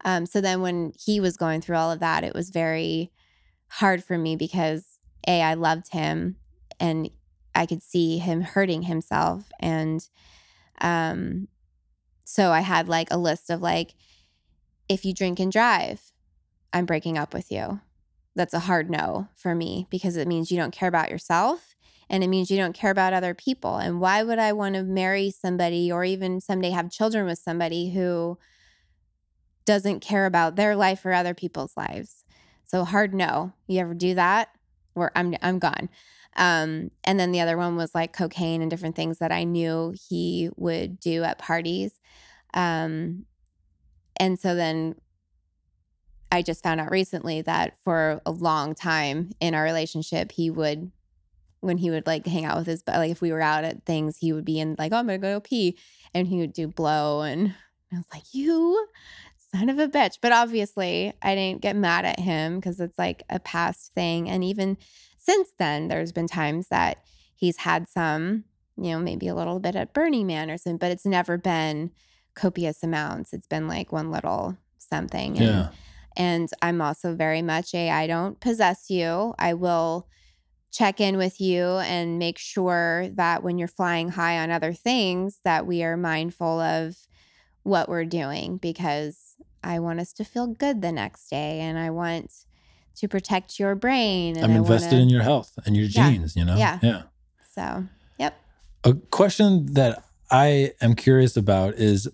Um, 0.05 0.27
so 0.27 0.43
then 0.43 0.61
when 0.61 0.93
he 1.03 1.19
was 1.19 1.39
going 1.39 1.63
through 1.63 1.77
all 1.77 1.91
of 1.91 2.01
that, 2.01 2.23
it 2.23 2.35
was 2.35 2.51
very 2.51 3.11
hard 3.69 4.05
for 4.05 4.19
me 4.19 4.37
because 4.37 4.99
A, 5.27 5.41
I 5.41 5.55
loved 5.55 5.95
him 5.95 6.37
and 6.79 7.09
I 7.55 7.65
could 7.65 7.83
see 7.83 8.19
him 8.19 8.43
hurting 8.43 8.83
himself. 8.83 9.51
And 9.59 10.07
um, 10.83 11.49
so 12.25 12.51
I 12.51 12.61
had 12.61 12.87
like 12.87 13.09
a 13.11 13.17
list 13.17 13.49
of 13.49 13.63
like, 13.63 13.95
if 14.91 15.07
you 15.07 15.15
drink 15.15 15.41
and 15.41 15.51
drive, 15.51 16.13
I'm 16.71 16.85
breaking 16.85 17.17
up 17.17 17.33
with 17.33 17.51
you. 17.51 17.81
That's 18.35 18.53
a 18.53 18.59
hard 18.59 18.91
no 18.91 19.29
for 19.35 19.55
me 19.55 19.87
because 19.89 20.19
it 20.19 20.29
means 20.29 20.51
you 20.51 20.59
don't 20.59 20.71
care 20.71 20.91
about 20.91 21.09
yourself 21.09 21.74
and 22.09 22.23
it 22.23 22.29
means 22.29 22.51
you 22.51 22.57
don't 22.57 22.75
care 22.75 22.91
about 22.91 23.13
other 23.13 23.35
people. 23.35 23.77
And 23.77 24.01
why 24.01 24.23
would 24.23 24.39
I 24.39 24.53
want 24.53 24.75
to 24.75 24.83
marry 24.83 25.31
somebody 25.31 25.91
or 25.91 26.05
even 26.05 26.41
someday 26.41 26.71
have 26.71 26.91
children 26.91 27.27
with 27.27 27.39
somebody 27.39 27.91
who 27.91 28.39
doesn't 29.65 30.01
care 30.01 30.27
about 30.27 30.57
their 30.57 30.77
life 30.77 31.05
or 31.05 31.13
other 31.13 31.35
people's 31.35 31.77
lives? 31.77 32.25
So 32.67 32.85
hard 32.85 33.15
no. 33.15 33.53
You 33.67 33.81
ever 33.81 33.95
do 33.95 34.15
that? 34.15 34.49
Or 34.95 35.13
I'm 35.15 35.35
I'm 35.43 35.59
gone. 35.59 35.89
Um, 36.37 36.91
and 37.05 37.19
then 37.19 37.33
the 37.33 37.41
other 37.41 37.57
one 37.57 37.77
was 37.77 37.95
like 37.95 38.13
cocaine 38.13 38.61
and 38.61 38.71
different 38.71 38.97
things 38.97 39.19
that 39.19 39.33
I 39.33 39.45
knew 39.45 39.95
he 40.09 40.51
would 40.57 40.99
do 40.99 41.23
at 41.23 41.39
parties. 41.39 42.01
Um, 42.53 43.27
and 44.19 44.39
so 44.39 44.55
then 44.55 44.97
I 46.33 46.43
just 46.43 46.63
found 46.63 46.81
out 46.81 46.91
recently 46.91 47.43
that 47.43 47.77
for 47.85 48.21
a 48.27 48.33
long 48.33 48.75
time 48.75 49.31
in 49.41 49.55
our 49.55 49.63
relationship, 49.63 50.33
he 50.33 50.51
would, 50.51 50.91
when 51.65 51.79
he 51.79 51.91
would 51.91 52.07
like 52.07 52.27
hang 52.27 52.45
out 52.45 52.59
with 52.59 52.67
his, 52.67 52.83
but 52.83 52.97
like 52.97 53.11
if 53.11 53.21
we 53.21 53.33
were 53.33 53.41
out 53.41 53.65
at 53.65 53.85
things, 53.85 54.19
he 54.19 54.33
would 54.33 54.45
be 54.45 54.61
in 54.61 54.77
like, 54.79 54.93
oh, 54.93 54.97
I'm 54.97 55.07
gonna 55.07 55.19
go 55.19 55.41
pee, 55.41 55.79
and 56.13 56.29
he 56.29 56.39
would 56.39 56.53
do 56.53 56.69
blow, 56.69 57.23
and 57.23 57.55
I 57.93 57.97
was 57.97 58.07
like, 58.13 58.25
you 58.33 58.87
son 59.55 59.69
of 59.69 59.79
a 59.79 59.89
bitch. 59.89 60.19
But 60.21 60.33
obviously, 60.33 61.13
I 61.23 61.35
didn't 61.35 61.63
get 61.63 61.77
mad 61.77 62.05
at 62.05 62.21
him 62.21 62.57
because 62.57 62.81
it's 62.81 62.99
like 62.99 63.23
a 63.31 63.41
past 63.41 63.93
thing, 63.95 64.29
and 64.29 64.45
even 64.45 64.77
since 65.17 65.49
then, 65.59 65.89
there's 65.89 66.13
been 66.13 66.29
times 66.29 66.69
that 66.69 66.99
he's 67.35 67.59
had 67.59 67.89
some, 67.89 68.45
you 68.77 68.91
know, 68.91 68.99
maybe 68.99 69.27
a 69.27 69.35
little 69.35 69.59
bit 69.59 69.75
at 69.75 69.95
Burning 69.95 70.27
Man 70.27 70.51
or 70.51 70.59
something, 70.59 70.77
but 70.77 70.91
it's 70.91 71.07
never 71.07 71.39
been 71.39 71.91
copious 72.35 72.83
amounts. 72.83 73.33
It's 73.33 73.47
been 73.47 73.67
like 73.67 73.91
one 73.91 74.11
little 74.11 74.59
something. 74.79 75.39
And 75.39 75.47
Yeah. 75.47 75.69
and 76.17 76.49
I'm 76.63 76.81
also 76.81 77.15
very 77.15 77.43
much 77.43 77.75
a 77.75 77.91
I 77.91 78.07
don't 78.07 78.39
possess 78.39 78.91
you. 78.91 79.35
I 79.39 79.55
will 79.55 80.09
check 80.75 81.01
in 81.01 81.17
with 81.17 81.41
you 81.41 81.65
and 81.65 82.19
make 82.19 82.37
sure 82.37 83.09
that 83.15 83.45
when 83.45 83.59
you're 83.59 83.69
flying 83.69 84.09
high 84.09 84.39
on 84.41 84.51
other 84.51 84.73
things 84.73 85.39
that 85.45 85.67
we 85.67 85.85
are 85.85 85.97
mindful 85.97 86.59
of 86.61 86.97
what 87.63 87.89
we're 87.89 88.05
doing 88.05 88.57
because 88.57 89.37
I 89.63 89.79
want 89.79 90.01
us 90.01 90.13
to 90.15 90.25
feel 90.25 90.49
good 90.49 90.83
the 90.83 90.91
next 90.91 91.29
day 91.31 91.61
and 91.61 91.79
I 91.79 91.91
want 91.91 92.33
to 92.97 93.09
protect 93.09 93.61
your 93.61 93.77
brain 93.77 94.37
and 94.37 94.45
I'm 94.45 94.57
invested 94.57 94.97
wanna, 94.97 95.03
in 95.03 95.09
your 95.09 95.23
health 95.23 95.53
and 95.65 95.77
your 95.77 95.87
Yeah. 95.87 96.11
genes, 96.11 96.35
you 96.35 96.45
know? 96.45 96.57
Yeah. 96.57 96.81
Yeah. 96.83 97.03
so 97.55 97.85
yep 98.19 98.37
A 98.83 98.95
question 98.95 99.73
that 99.75 100.05
I 100.29 100.73
am 100.81 100.95
curious 100.97 101.37
about 101.37 101.75
is 101.75 102.09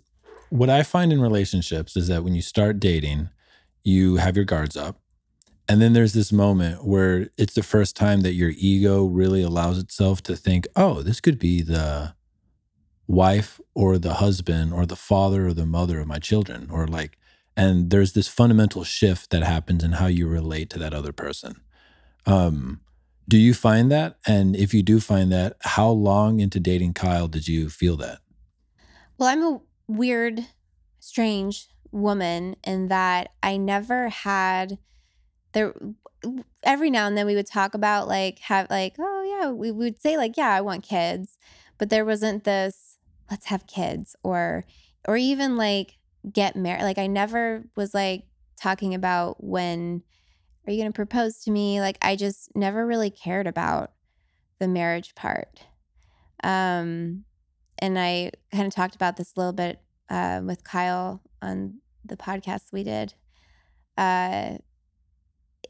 what 0.50 0.68
I 0.68 0.82
find 0.82 1.12
in 1.14 1.20
relationships 1.22 1.96
is 1.96 2.08
that 2.08 2.22
when 2.24 2.34
you 2.34 2.42
start 2.42 2.78
dating, 2.78 3.30
you 3.82 4.16
have 4.16 4.36
your 4.36 4.44
guards 4.44 4.76
up. 4.76 4.99
And 5.70 5.80
then 5.80 5.92
there's 5.92 6.14
this 6.14 6.32
moment 6.32 6.84
where 6.84 7.28
it's 7.38 7.54
the 7.54 7.62
first 7.62 7.94
time 7.94 8.22
that 8.22 8.32
your 8.32 8.50
ego 8.56 9.04
really 9.04 9.40
allows 9.40 9.78
itself 9.78 10.20
to 10.24 10.34
think, 10.34 10.66
oh, 10.74 11.00
this 11.00 11.20
could 11.20 11.38
be 11.38 11.62
the 11.62 12.14
wife 13.06 13.60
or 13.72 13.96
the 13.96 14.14
husband 14.14 14.72
or 14.72 14.84
the 14.84 14.96
father 14.96 15.46
or 15.46 15.52
the 15.52 15.64
mother 15.64 16.00
of 16.00 16.08
my 16.08 16.18
children. 16.18 16.68
Or 16.72 16.88
like, 16.88 17.16
and 17.56 17.90
there's 17.90 18.14
this 18.14 18.26
fundamental 18.26 18.82
shift 18.82 19.30
that 19.30 19.44
happens 19.44 19.84
in 19.84 19.92
how 19.92 20.08
you 20.08 20.26
relate 20.26 20.70
to 20.70 20.78
that 20.80 20.92
other 20.92 21.12
person. 21.12 21.60
Um, 22.26 22.80
do 23.28 23.38
you 23.38 23.54
find 23.54 23.92
that? 23.92 24.18
And 24.26 24.56
if 24.56 24.74
you 24.74 24.82
do 24.82 24.98
find 24.98 25.30
that, 25.30 25.56
how 25.60 25.90
long 25.90 26.40
into 26.40 26.58
dating 26.58 26.94
Kyle 26.94 27.28
did 27.28 27.46
you 27.46 27.68
feel 27.68 27.96
that? 27.98 28.18
Well, 29.18 29.28
I'm 29.28 29.44
a 29.44 29.60
weird, 29.86 30.46
strange 30.98 31.68
woman 31.92 32.56
in 32.64 32.88
that 32.88 33.30
I 33.40 33.56
never 33.56 34.08
had 34.08 34.78
there 35.52 35.74
every 36.62 36.90
now 36.90 37.06
and 37.06 37.16
then 37.16 37.26
we 37.26 37.34
would 37.34 37.46
talk 37.46 37.74
about 37.74 38.08
like 38.08 38.38
have 38.40 38.68
like 38.70 38.94
oh 38.98 39.38
yeah 39.40 39.50
we 39.50 39.70
would 39.70 40.00
say 40.00 40.16
like 40.16 40.36
yeah 40.36 40.50
I 40.50 40.60
want 40.60 40.82
kids 40.82 41.38
but 41.78 41.90
there 41.90 42.04
wasn't 42.04 42.44
this 42.44 42.98
let's 43.30 43.46
have 43.46 43.66
kids 43.66 44.14
or 44.22 44.64
or 45.08 45.16
even 45.16 45.56
like 45.56 45.96
get 46.30 46.56
married 46.56 46.82
like 46.82 46.98
I 46.98 47.06
never 47.06 47.64
was 47.76 47.94
like 47.94 48.24
talking 48.60 48.94
about 48.94 49.42
when 49.42 50.02
are 50.66 50.72
you 50.72 50.78
going 50.78 50.92
to 50.92 50.96
propose 50.96 51.38
to 51.44 51.50
me 51.50 51.80
like 51.80 51.96
I 52.02 52.16
just 52.16 52.54
never 52.54 52.86
really 52.86 53.10
cared 53.10 53.46
about 53.46 53.92
the 54.58 54.68
marriage 54.68 55.14
part 55.14 55.64
um 56.44 57.24
and 57.80 57.98
I 57.98 58.30
kind 58.52 58.66
of 58.66 58.74
talked 58.74 58.94
about 58.94 59.16
this 59.16 59.32
a 59.34 59.40
little 59.40 59.52
bit 59.52 59.80
uh, 60.08 60.40
with 60.44 60.62
Kyle 60.64 61.22
on 61.40 61.80
the 62.04 62.16
podcast 62.16 62.72
we 62.72 62.84
did. 62.84 63.14
Uh, 63.96 64.58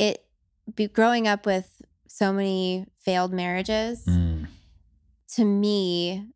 it 0.01 0.25
be 0.75 0.89
growing 0.89 1.29
up 1.29 1.47
with 1.47 1.83
so 2.09 2.33
many 2.33 2.87
failed 2.99 3.33
marriages 3.33 4.05
Mm, 4.07 4.47
to 5.37 5.45
me, 5.45 6.27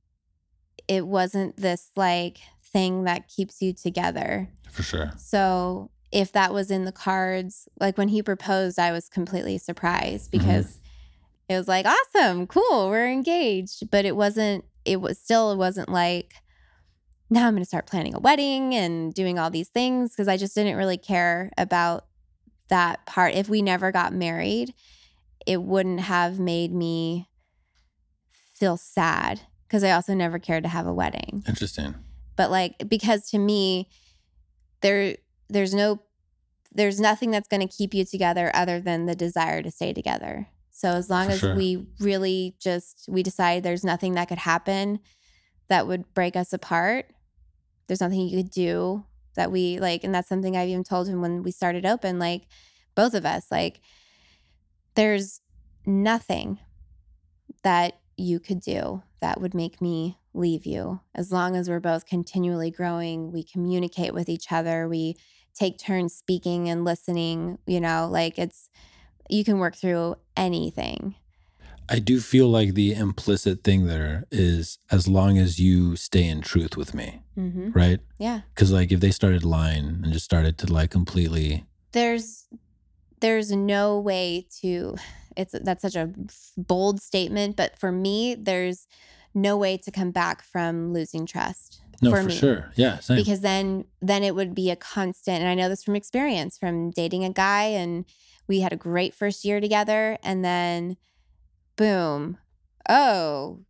it 0.86 1.06
wasn't 1.06 1.56
this 1.56 1.90
like 1.96 2.38
thing 2.62 3.04
that 3.04 3.26
keeps 3.28 3.60
you 3.62 3.72
together. 3.72 4.48
for 4.70 4.82
sure. 4.82 5.12
So 5.16 5.90
if 6.12 6.30
that 6.32 6.52
was 6.52 6.70
in 6.70 6.84
the 6.84 6.92
cards, 6.92 7.68
like 7.80 7.96
when 7.98 8.08
he 8.08 8.22
proposed, 8.22 8.78
I 8.78 8.92
was 8.92 9.08
completely 9.08 9.58
surprised 9.58 10.28
Mhm. 10.28 10.38
because 10.38 10.78
it 11.48 11.56
was 11.56 11.68
like, 11.68 11.86
awesome, 11.86 12.46
cool, 12.46 12.88
we're 12.88 13.08
engaged. 13.10 13.90
But 13.90 14.04
it 14.04 14.14
wasn't, 14.16 14.64
it 14.84 15.00
was 15.00 15.18
still, 15.18 15.50
it 15.52 15.56
wasn't 15.56 15.88
like, 15.88 16.34
now 17.30 17.46
I'm 17.46 17.54
going 17.54 17.62
to 17.62 17.68
start 17.68 17.86
planning 17.86 18.14
a 18.14 18.20
wedding 18.20 18.74
and 18.74 19.12
doing 19.14 19.38
all 19.38 19.50
these 19.50 19.68
things 19.70 20.10
because 20.12 20.28
I 20.28 20.36
just 20.36 20.54
didn't 20.54 20.76
really 20.76 20.98
care 20.98 21.50
about 21.58 22.06
that 22.68 23.04
part. 23.06 23.34
If 23.34 23.48
we 23.48 23.62
never 23.62 23.92
got 23.92 24.12
married, 24.12 24.74
it 25.46 25.62
wouldn't 25.62 26.00
have 26.00 26.38
made 26.38 26.72
me 26.72 27.28
feel 28.54 28.76
sad 28.76 29.40
because 29.66 29.84
I 29.84 29.90
also 29.90 30.14
never 30.14 30.38
cared 30.38 30.62
to 30.62 30.68
have 30.68 30.86
a 30.86 30.94
wedding 30.94 31.42
Interesting. 31.48 31.94
but 32.36 32.50
like 32.50 32.88
because 32.88 33.28
to 33.30 33.38
me 33.38 33.88
there 34.80 35.16
there's 35.50 35.74
no 35.74 36.00
there's 36.72 37.00
nothing 37.00 37.30
that's 37.32 37.48
going 37.48 37.66
to 37.66 37.76
keep 37.76 37.92
you 37.94 38.04
together 38.04 38.50
other 38.54 38.80
than 38.80 39.06
the 39.06 39.14
desire 39.16 39.60
to 39.62 39.70
stay 39.72 39.92
together 39.92 40.46
so 40.70 40.90
as 40.90 41.10
long 41.10 41.26
For 41.26 41.32
as 41.32 41.40
sure. 41.40 41.56
we 41.56 41.86
really 41.98 42.54
just 42.60 43.06
we 43.08 43.22
decide 43.24 43.62
there's 43.64 43.84
nothing 43.84 44.12
that 44.14 44.28
could 44.28 44.38
happen 44.38 45.00
that 45.68 45.86
would 45.88 46.14
break 46.14 46.36
us 46.36 46.52
apart 46.52 47.06
there's 47.88 48.00
nothing 48.00 48.20
you 48.20 48.36
could 48.42 48.50
do 48.50 49.04
that 49.34 49.52
we 49.52 49.78
like 49.78 50.04
and 50.04 50.14
that's 50.14 50.28
something 50.28 50.56
i've 50.56 50.68
even 50.68 50.84
told 50.84 51.08
him 51.08 51.20
when 51.20 51.42
we 51.42 51.50
started 51.50 51.84
open 51.84 52.18
like 52.18 52.42
both 52.94 53.14
of 53.14 53.26
us 53.26 53.46
like 53.50 53.80
there's 54.94 55.40
nothing 55.86 56.58
that 57.62 57.98
you 58.16 58.38
could 58.38 58.60
do 58.60 59.02
that 59.20 59.40
would 59.40 59.54
make 59.54 59.80
me 59.80 60.18
leave 60.34 60.66
you. 60.66 61.00
As 61.14 61.32
long 61.32 61.56
as 61.56 61.68
we're 61.68 61.80
both 61.80 62.06
continually 62.06 62.70
growing, 62.70 63.32
we 63.32 63.42
communicate 63.44 64.14
with 64.14 64.28
each 64.28 64.52
other, 64.52 64.88
we 64.88 65.16
take 65.54 65.78
turns 65.78 66.14
speaking 66.14 66.68
and 66.68 66.84
listening, 66.84 67.58
you 67.66 67.80
know, 67.80 68.08
like 68.10 68.38
it's, 68.38 68.68
you 69.30 69.44
can 69.44 69.58
work 69.58 69.76
through 69.76 70.16
anything. 70.36 71.14
I 71.88 71.98
do 71.98 72.18
feel 72.20 72.48
like 72.48 72.74
the 72.74 72.92
implicit 72.94 73.62
thing 73.64 73.86
there 73.86 74.24
is 74.30 74.78
as 74.90 75.06
long 75.06 75.38
as 75.38 75.58
you 75.58 75.96
stay 75.96 76.26
in 76.26 76.40
truth 76.40 76.76
with 76.76 76.94
me, 76.94 77.20
Mm-hmm. 77.38 77.70
right? 77.72 77.98
Yeah. 78.18 78.42
Because 78.54 78.70
like 78.72 78.92
if 78.92 79.00
they 79.00 79.10
started 79.10 79.44
lying 79.44 80.00
and 80.04 80.12
just 80.12 80.24
started 80.24 80.56
to 80.58 80.72
like 80.72 80.90
completely, 80.90 81.64
There's, 81.92 82.46
there's 83.20 83.50
no 83.50 83.98
way 83.98 84.46
to, 84.60 84.96
it's, 85.36 85.52
that's 85.62 85.82
such 85.82 85.96
a 85.96 86.10
bold 86.56 87.02
statement, 87.02 87.56
but 87.56 87.76
for 87.78 87.90
me, 87.90 88.34
there's 88.36 88.86
no 89.34 89.56
way 89.56 89.76
to 89.78 89.90
come 89.90 90.12
back 90.12 90.42
from 90.44 90.92
losing 90.92 91.26
trust. 91.26 91.82
no, 92.00 92.10
for, 92.10 92.22
me. 92.22 92.32
sure, 92.34 92.70
yeah, 92.76 93.00
same. 93.00 93.16
because 93.16 93.40
then 93.40 93.84
then 94.00 94.22
it 94.22 94.34
would 94.36 94.54
be 94.54 94.70
a 94.70 94.76
constant 94.76 95.40
and 95.40 95.48
i 95.48 95.54
know 95.54 95.68
this 95.68 95.82
from 95.84 95.96
experience 95.96 96.56
from 96.58 96.90
dating 96.90 97.24
a 97.24 97.30
guy 97.32 97.64
and 97.64 98.04
we 98.48 98.60
had 98.60 98.72
a 98.72 98.76
great 98.76 99.12
first 99.14 99.44
year 99.44 99.60
together 99.60 100.18
and 100.22 100.44
then 100.44 100.96
boom. 101.76 102.38
Oh 102.88 103.60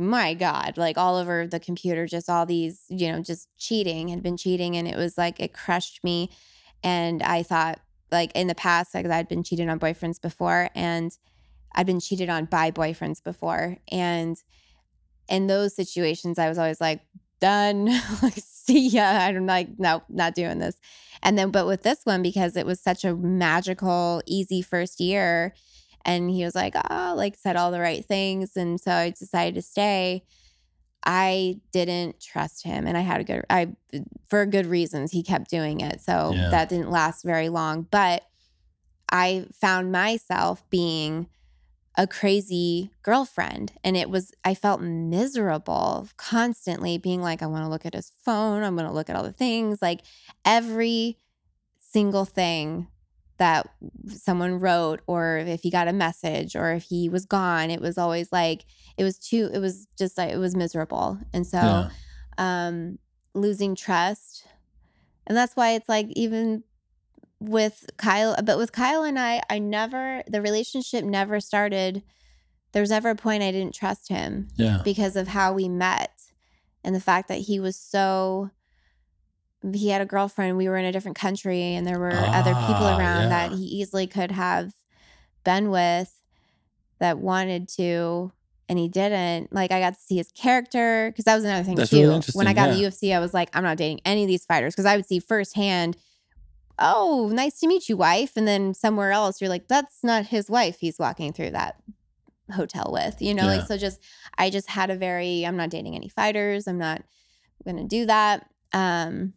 my 0.00 0.32
god 0.32 0.74
like 0.76 0.96
all 0.96 1.16
over 1.16 1.44
the 1.48 1.58
computer 1.58 2.06
just 2.06 2.30
all 2.30 2.46
these 2.46 2.84
you 2.88 3.10
know 3.10 3.20
just 3.20 3.48
cheating 3.58 4.06
had 4.06 4.22
been 4.22 4.36
cheating 4.36 4.76
and 4.76 4.86
it 4.86 4.96
was 4.96 5.18
like 5.18 5.40
it 5.40 5.52
crushed 5.52 6.04
me 6.04 6.30
and 6.84 7.20
i 7.24 7.42
thought 7.42 7.80
like 8.12 8.30
in 8.36 8.46
the 8.46 8.54
past 8.54 8.94
like 8.94 9.04
i'd 9.06 9.26
been 9.26 9.42
cheated 9.42 9.68
on 9.68 9.76
boyfriends 9.76 10.20
before 10.20 10.70
and 10.76 11.18
i'd 11.74 11.84
been 11.84 11.98
cheated 11.98 12.28
on 12.28 12.44
by 12.44 12.70
boyfriends 12.70 13.20
before 13.20 13.76
and 13.90 14.36
in 15.28 15.48
those 15.48 15.74
situations 15.74 16.38
i 16.38 16.48
was 16.48 16.58
always 16.58 16.80
like 16.80 17.00
done. 17.40 17.88
Like 18.22 18.34
see 18.36 18.88
ya. 18.88 19.04
I'm 19.04 19.46
like 19.46 19.68
no 19.78 20.02
not 20.08 20.34
doing 20.34 20.58
this. 20.58 20.76
And 21.22 21.38
then 21.38 21.50
but 21.50 21.66
with 21.66 21.82
this 21.82 22.00
one 22.04 22.22
because 22.22 22.56
it 22.56 22.66
was 22.66 22.80
such 22.80 23.04
a 23.04 23.14
magical 23.14 24.22
easy 24.26 24.60
first 24.60 25.00
year 25.00 25.54
and 26.04 26.30
he 26.30 26.44
was 26.44 26.54
like 26.54 26.74
oh 26.90 27.14
like 27.16 27.36
said 27.36 27.56
all 27.56 27.70
the 27.70 27.80
right 27.80 28.04
things 28.04 28.56
and 28.56 28.80
so 28.80 28.90
i 28.92 29.10
decided 29.10 29.54
to 29.54 29.62
stay 29.62 30.22
i 31.04 31.60
didn't 31.72 32.20
trust 32.20 32.64
him 32.64 32.86
and 32.86 32.96
i 32.96 33.00
had 33.00 33.20
a 33.20 33.24
good 33.24 33.44
i 33.50 33.68
for 34.28 34.44
good 34.46 34.66
reasons 34.66 35.12
he 35.12 35.22
kept 35.22 35.50
doing 35.50 35.80
it 35.80 36.00
so 36.00 36.32
Yeah. 36.34 36.50
that 36.50 36.68
didn't 36.68 36.90
last 36.90 37.24
very 37.24 37.48
long 37.48 37.86
but 37.90 38.24
i 39.10 39.46
found 39.60 39.92
myself 39.92 40.68
being 40.70 41.28
a 41.96 42.06
crazy 42.06 42.90
girlfriend 43.02 43.72
and 43.82 43.96
it 43.96 44.08
was 44.10 44.32
i 44.44 44.54
felt 44.54 44.80
miserable 44.80 46.08
constantly 46.16 46.98
being 46.98 47.20
like 47.22 47.42
i 47.42 47.46
want 47.46 47.64
to 47.64 47.68
look 47.68 47.86
at 47.86 47.94
his 47.94 48.12
phone 48.24 48.62
i'm 48.62 48.76
going 48.76 48.86
to 48.86 48.92
look 48.94 49.08
at 49.10 49.16
all 49.16 49.24
the 49.24 49.32
things 49.32 49.80
like 49.82 50.00
every 50.44 51.16
single 51.80 52.24
thing 52.24 52.86
that 53.38 53.68
someone 54.08 54.58
wrote 54.58 55.00
or 55.06 55.38
if 55.38 55.62
he 55.62 55.70
got 55.70 55.88
a 55.88 55.92
message 55.92 56.54
or 56.54 56.72
if 56.72 56.84
he 56.84 57.08
was 57.08 57.24
gone 57.24 57.70
it 57.70 57.80
was 57.80 57.96
always 57.96 58.30
like 58.32 58.64
it 58.96 59.04
was 59.04 59.18
too 59.18 59.50
it 59.52 59.58
was 59.58 59.86
just 59.96 60.18
like 60.18 60.30
it 60.30 60.38
was 60.38 60.56
miserable 60.56 61.18
and 61.32 61.46
so 61.46 61.58
yeah. 61.58 61.88
um 62.38 62.98
losing 63.34 63.74
trust 63.74 64.46
and 65.26 65.36
that's 65.36 65.54
why 65.54 65.70
it's 65.70 65.88
like 65.88 66.08
even 66.10 66.62
with 67.40 67.84
Kyle 67.96 68.34
but 68.44 68.58
with 68.58 68.72
Kyle 68.72 69.04
and 69.04 69.18
I 69.18 69.40
I 69.48 69.60
never 69.60 70.22
the 70.26 70.42
relationship 70.42 71.04
never 71.04 71.40
started 71.40 72.02
there 72.72 72.82
was 72.82 72.90
ever 72.90 73.10
a 73.10 73.16
point 73.16 73.42
I 73.42 73.52
didn't 73.52 73.74
trust 73.74 74.08
him 74.08 74.48
yeah. 74.56 74.80
because 74.84 75.16
of 75.16 75.28
how 75.28 75.52
we 75.52 75.68
met 75.68 76.12
and 76.84 76.94
the 76.94 77.00
fact 77.00 77.28
that 77.28 77.38
he 77.38 77.60
was 77.60 77.76
so 77.76 78.50
he 79.74 79.88
had 79.88 80.00
a 80.00 80.06
girlfriend 80.06 80.56
we 80.56 80.68
were 80.68 80.76
in 80.76 80.84
a 80.84 80.92
different 80.92 81.16
country 81.16 81.74
and 81.74 81.86
there 81.86 81.98
were 81.98 82.12
other 82.12 82.52
people 82.54 82.84
Ah, 82.86 82.98
around 82.98 83.28
that 83.30 83.52
he 83.52 83.64
easily 83.64 84.06
could 84.06 84.30
have 84.30 84.72
been 85.44 85.70
with 85.70 86.12
that 87.00 87.18
wanted 87.18 87.68
to 87.68 88.32
and 88.68 88.78
he 88.78 88.88
didn't 88.88 89.52
like 89.52 89.72
i 89.72 89.80
got 89.80 89.94
to 89.94 90.00
see 90.00 90.16
his 90.16 90.30
character 90.32 91.10
because 91.10 91.24
that 91.24 91.34
was 91.34 91.44
another 91.44 91.64
thing 91.64 91.74
That's 91.74 91.90
too 91.90 92.00
really 92.02 92.20
when 92.34 92.46
i 92.46 92.52
got 92.52 92.68
yeah. 92.78 92.88
to 92.88 92.96
ufc 92.96 93.14
i 93.14 93.18
was 93.18 93.34
like 93.34 93.50
i'm 93.54 93.64
not 93.64 93.76
dating 93.78 94.00
any 94.04 94.22
of 94.22 94.28
these 94.28 94.44
fighters 94.44 94.74
because 94.74 94.86
i 94.86 94.94
would 94.94 95.06
see 95.06 95.18
firsthand 95.18 95.96
oh 96.78 97.28
nice 97.32 97.58
to 97.60 97.66
meet 97.66 97.88
you 97.88 97.96
wife 97.96 98.36
and 98.36 98.46
then 98.46 98.74
somewhere 98.74 99.10
else 99.10 99.40
you're 99.40 99.50
like 99.50 99.66
that's 99.68 100.04
not 100.04 100.26
his 100.26 100.48
wife 100.48 100.78
he's 100.80 100.98
walking 100.98 101.32
through 101.32 101.50
that 101.50 101.76
hotel 102.54 102.90
with 102.92 103.20
you 103.20 103.34
know 103.34 103.44
Yeah. 103.44 103.56
like 103.58 103.66
so 103.66 103.76
just 103.76 104.00
i 104.38 104.50
just 104.50 104.68
had 104.70 104.90
a 104.90 104.96
very 104.96 105.44
i'm 105.44 105.56
not 105.56 105.70
dating 105.70 105.94
any 105.96 106.08
fighters 106.08 106.66
i'm 106.68 106.78
not 106.78 107.02
gonna 107.64 107.84
do 107.84 108.06
that 108.06 108.48
um 108.72 109.32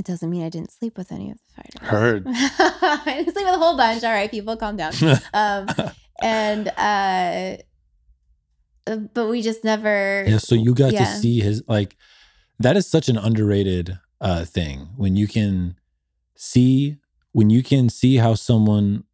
it 0.00 0.06
doesn't 0.06 0.30
mean 0.30 0.42
i 0.42 0.48
didn't 0.48 0.72
sleep 0.72 0.96
with 0.98 1.12
any 1.12 1.30
of 1.30 1.36
the 1.38 1.54
fighters 1.56 1.88
Heard. 1.88 2.22
i 2.26 3.02
didn't 3.18 3.32
sleep 3.34 3.46
with 3.46 3.54
a 3.54 3.58
whole 3.58 3.76
bunch 3.76 4.02
all 4.02 4.10
right 4.10 4.30
people 4.30 4.56
calm 4.56 4.76
down 4.76 4.92
um 5.34 5.68
and 6.22 6.68
uh 6.76 7.56
but 9.14 9.26
we 9.28 9.42
just 9.42 9.62
never 9.62 10.24
yeah. 10.26 10.38
So 10.38 10.54
you 10.54 10.74
got 10.74 10.92
Yeah. 10.92 11.04
to 11.04 11.20
see 11.20 11.40
his 11.40 11.62
like 11.68 11.96
that 12.58 12.76
is 12.76 12.86
such 12.86 13.08
an 13.08 13.16
underrated 13.16 13.98
uh 14.20 14.44
thing 14.44 14.88
when 14.96 15.16
you 15.16 15.28
can 15.28 15.76
see 16.36 16.96
when 17.32 17.50
you 17.50 17.62
can 17.62 17.88
see 17.88 18.16
how 18.16 18.34
someone 18.34 19.04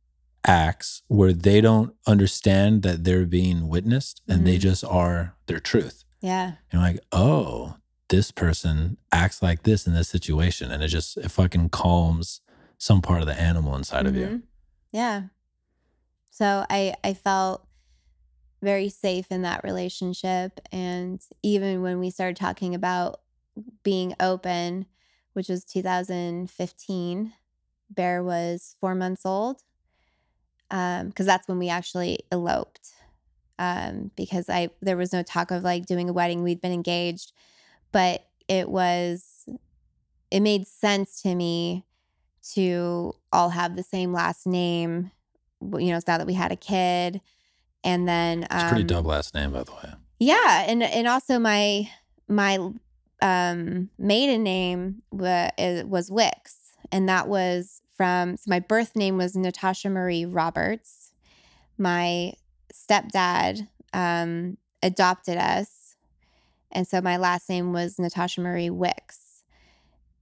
acts 0.46 1.02
where 1.08 1.32
they 1.32 1.60
don't 1.60 1.92
understand 2.06 2.82
that 2.82 3.04
they're 3.04 3.26
being 3.26 3.68
witnessed 3.68 4.22
and 4.28 4.46
they 4.46 4.56
Mhm. 4.56 4.60
just 4.68 4.84
are 4.84 5.34
their 5.46 5.60
truth. 5.60 6.04
yeah 6.20 6.52
And 6.72 6.80
like, 6.80 7.00
oh, 7.12 7.74
this 8.08 8.30
person 8.30 8.96
acts 9.12 9.42
like 9.42 9.62
this 9.64 9.86
in 9.86 9.94
this 9.94 10.08
situation. 10.08 10.70
And 10.70 10.82
it 10.82 10.88
just 10.88 11.16
it 11.16 11.30
fucking 11.30 11.70
calms 11.70 12.40
some 12.78 13.02
part 13.02 13.20
of 13.20 13.26
the 13.26 13.38
animal 13.40 13.74
inside 13.76 14.06
of 14.06 14.14
you. 14.16 14.26
Mhm. 14.26 14.42
Yeah. 14.92 15.22
So 16.30 16.64
I 16.68 16.94
I 17.02 17.14
felt 17.14 17.66
very 18.62 18.88
safe 18.88 19.30
in 19.30 19.42
that 19.42 19.62
relationship 19.64 20.60
and 20.72 21.20
even 21.42 21.82
when 21.82 21.98
we 22.00 22.10
started 22.10 22.36
talking 22.36 22.74
about 22.74 23.20
being 23.82 24.14
open, 24.18 24.86
which 25.34 25.48
was 25.48 25.64
2015, 25.64 27.32
Bear 27.90 28.22
was 28.22 28.76
4 28.80 28.94
months 28.94 29.24
old. 29.24 29.62
Um 30.70 31.12
cuz 31.12 31.26
that's 31.26 31.48
when 31.48 31.58
we 31.58 31.68
actually 31.68 32.20
eloped. 32.32 32.90
Um 33.58 34.10
because 34.16 34.48
I 34.48 34.70
there 34.80 34.96
was 34.96 35.12
no 35.12 35.22
talk 35.22 35.50
of 35.50 35.62
like 35.62 35.86
doing 35.86 36.08
a 36.08 36.12
wedding. 36.12 36.42
We'd 36.42 36.60
been 36.60 36.72
engaged, 36.72 37.32
but 37.96 38.26
it 38.46 38.68
was 38.68 39.48
it 40.30 40.40
made 40.40 40.66
sense 40.66 41.22
to 41.22 41.34
me 41.34 41.86
to 42.52 43.14
all 43.32 43.48
have 43.48 43.74
the 43.74 43.82
same 43.82 44.12
last 44.12 44.46
name. 44.46 45.10
You 45.62 45.92
know, 45.92 46.00
now 46.06 46.18
that 46.18 46.26
we 46.26 46.34
had 46.34 46.52
a 46.52 46.56
kid, 46.56 47.22
and 47.82 48.06
then 48.06 48.42
It's 48.42 48.64
a 48.64 48.68
pretty 48.68 48.82
um, 48.82 48.86
dope 48.86 49.06
last 49.06 49.34
name, 49.34 49.50
by 49.50 49.62
the 49.62 49.72
way. 49.72 49.94
Yeah, 50.18 50.66
and 50.68 50.82
and 50.82 51.08
also 51.08 51.38
my 51.38 51.90
my 52.28 52.58
um 53.22 53.88
maiden 53.98 54.42
name 54.42 55.00
was, 55.10 55.84
was 55.86 56.10
Wicks, 56.10 56.72
and 56.92 57.08
that 57.08 57.28
was 57.28 57.80
from 57.94 58.36
so 58.36 58.44
my 58.48 58.60
birth 58.60 58.94
name 58.94 59.16
was 59.16 59.34
Natasha 59.34 59.88
Marie 59.88 60.26
Roberts. 60.26 61.12
My 61.78 62.34
stepdad 62.74 63.68
um 63.94 64.58
adopted 64.82 65.38
us, 65.38 65.85
and 66.76 66.86
so 66.86 67.00
my 67.00 67.16
last 67.16 67.48
name 67.48 67.72
was 67.72 67.98
Natasha 67.98 68.40
Marie 68.40 68.70
Wicks. 68.70 69.42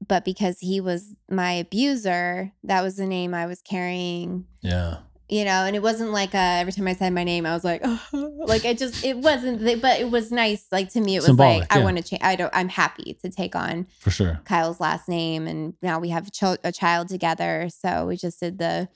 But 0.07 0.25
because 0.25 0.59
he 0.61 0.81
was 0.81 1.15
my 1.31 1.53
abuser, 1.53 2.53
that 2.63 2.83
was 2.83 2.97
the 2.97 3.07
name 3.07 3.33
I 3.35 3.47
was 3.47 3.61
carrying 3.63 4.47
Yeah. 4.63 4.99
you 5.29 5.45
know 5.45 5.65
and 5.67 5.75
it 5.75 5.83
wasn't 5.83 6.11
like 6.13 6.35
uh, 6.35 6.61
every 6.61 6.73
time 6.73 6.87
i 6.87 6.93
said 6.95 7.11
my 7.15 7.25
name 7.25 7.47
i 7.47 7.55
was 7.55 7.65
like 7.65 7.83
like 8.53 8.63
it 8.67 8.77
just 8.77 9.03
it 9.03 9.17
wasn't 9.17 9.59
but 9.81 9.99
it 9.99 10.11
was 10.11 10.31
nice 10.31 10.67
like 10.71 10.91
to 10.93 11.01
me 11.01 11.15
it 11.17 11.21
was 11.21 11.27
Symbolic, 11.27 11.61
like 11.61 11.73
i 11.75 11.83
want 11.83 11.97
to 11.97 12.03
change 12.03 12.21
i 12.23 12.37
don't 12.37 12.55
i'm 12.55 12.69
happy 12.69 13.17
to 13.23 13.31
take 13.31 13.57
on 13.57 13.87
For 14.01 14.11
sure. 14.11 14.41
kyle's 14.45 14.81
last 14.81 15.09
name 15.09 15.47
and 15.47 15.73
now 15.81 15.99
we 15.99 16.11
have 16.11 16.27
a, 16.29 16.31
chil- 16.31 16.59
a 16.63 16.71
child 16.71 17.09
together 17.09 17.71
so 17.71 18.07
we 18.07 18.19
just 18.19 18.39
did 18.39 18.59
the 18.59 18.89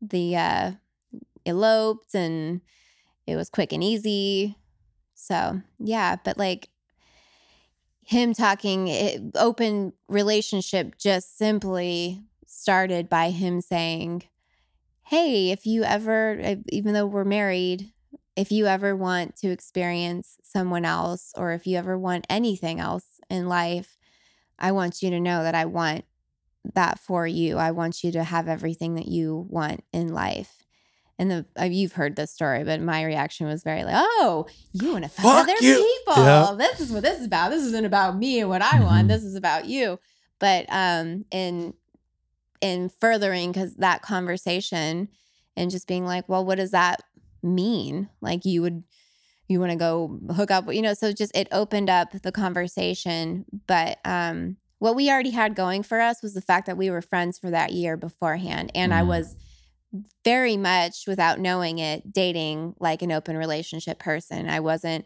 the 0.00 0.34
uh 0.36 0.70
eloped 1.44 2.14
and 2.14 2.62
it 3.26 3.36
was 3.36 3.50
quick 3.50 3.72
and 3.74 3.84
easy 3.84 4.56
so 5.14 5.60
yeah 5.78 6.16
but 6.24 6.38
like 6.38 6.70
him 8.10 8.34
talking 8.34 8.88
it, 8.88 9.20
open 9.36 9.92
relationship 10.08 10.98
just 10.98 11.38
simply 11.38 12.22
started 12.46 13.08
by 13.08 13.30
him 13.30 13.60
saying 13.60 14.22
hey 15.04 15.50
if 15.50 15.64
you 15.64 15.84
ever 15.84 16.38
eh, 16.40 16.56
even 16.70 16.92
though 16.92 17.06
we're 17.06 17.24
married 17.24 17.92
if 18.36 18.50
you 18.50 18.66
ever 18.66 18.96
want 18.96 19.36
to 19.36 19.50
experience 19.50 20.36
someone 20.42 20.84
else 20.84 21.32
or 21.36 21.52
if 21.52 21.66
you 21.66 21.76
ever 21.76 21.96
want 21.96 22.26
anything 22.28 22.80
else 22.80 23.20
in 23.30 23.48
life 23.48 23.96
i 24.58 24.72
want 24.72 25.02
you 25.02 25.10
to 25.10 25.20
know 25.20 25.42
that 25.42 25.54
i 25.54 25.64
want 25.64 26.04
that 26.74 26.98
for 26.98 27.26
you. 27.26 27.56
I 27.56 27.70
want 27.70 28.04
you 28.04 28.12
to 28.12 28.24
have 28.24 28.48
everything 28.48 28.94
that 28.94 29.08
you 29.08 29.46
want 29.48 29.84
in 29.92 30.12
life 30.12 30.59
and 31.20 31.30
the 31.30 31.46
uh, 31.60 31.64
you've 31.64 31.92
heard 31.92 32.16
this 32.16 32.32
story, 32.32 32.64
but 32.64 32.80
my 32.80 33.04
reaction 33.04 33.46
was 33.46 33.62
very 33.62 33.84
like, 33.84 33.94
"Oh, 33.96 34.46
you 34.72 34.90
want 34.92 35.04
to 35.04 35.10
fuck, 35.10 35.26
other 35.48 35.54
you." 35.60 35.74
people? 36.06 36.24
Yeah. 36.24 36.54
This 36.58 36.80
is 36.80 36.90
what 36.90 37.02
this 37.02 37.20
is 37.20 37.26
about. 37.26 37.50
This 37.50 37.62
isn't 37.64 37.84
about 37.84 38.16
me 38.16 38.40
and 38.40 38.48
what 38.48 38.62
I 38.62 38.78
Mhm. 38.78 38.84
want. 38.84 39.08
This 39.08 39.22
is 39.22 39.34
about 39.36 39.66
you." 39.66 39.98
But 40.40 40.66
um, 40.70 41.26
in 41.30 41.74
in 42.60 42.88
furthering 42.88 43.52
because 43.52 43.76
that 43.76 44.02
conversation 44.02 45.08
and 45.56 45.70
just 45.70 45.86
being 45.86 46.04
like, 46.06 46.28
"Well, 46.28 46.44
what 46.44 46.56
does 46.56 46.70
that 46.72 47.00
mean? 47.42 48.08
Like, 48.20 48.44
you 48.44 48.62
would." 48.62 48.82
You 49.48 49.58
want 49.58 49.72
to 49.72 49.76
go 49.76 50.20
hook 50.36 50.52
up, 50.52 50.72
you 50.72 50.80
know? 50.80 50.94
So 50.94 51.12
just 51.12 51.36
it 51.36 51.48
opened 51.50 51.90
up 51.90 52.12
the 52.12 52.30
conversation. 52.30 53.44
But 53.66 53.98
um, 54.04 54.58
what 54.78 54.94
we 54.94 55.10
already 55.10 55.30
had 55.30 55.56
going 55.56 55.82
for 55.82 55.98
us 56.00 56.22
was 56.22 56.34
the 56.34 56.40
fact 56.40 56.66
that 56.66 56.76
we 56.76 56.88
were 56.88 57.02
friends 57.02 57.36
for 57.36 57.50
that 57.50 57.72
year 57.72 57.96
beforehand. 57.96 58.70
And 58.76 58.94
I 58.94 59.02
Mm. 59.02 59.08
was 59.08 59.34
very 60.24 60.56
much 60.56 61.04
without 61.06 61.40
knowing 61.40 61.78
it 61.78 62.12
dating 62.12 62.74
like 62.78 63.02
an 63.02 63.10
open 63.12 63.36
relationship 63.36 63.98
person. 63.98 64.48
I 64.48 64.60
wasn't 64.60 65.04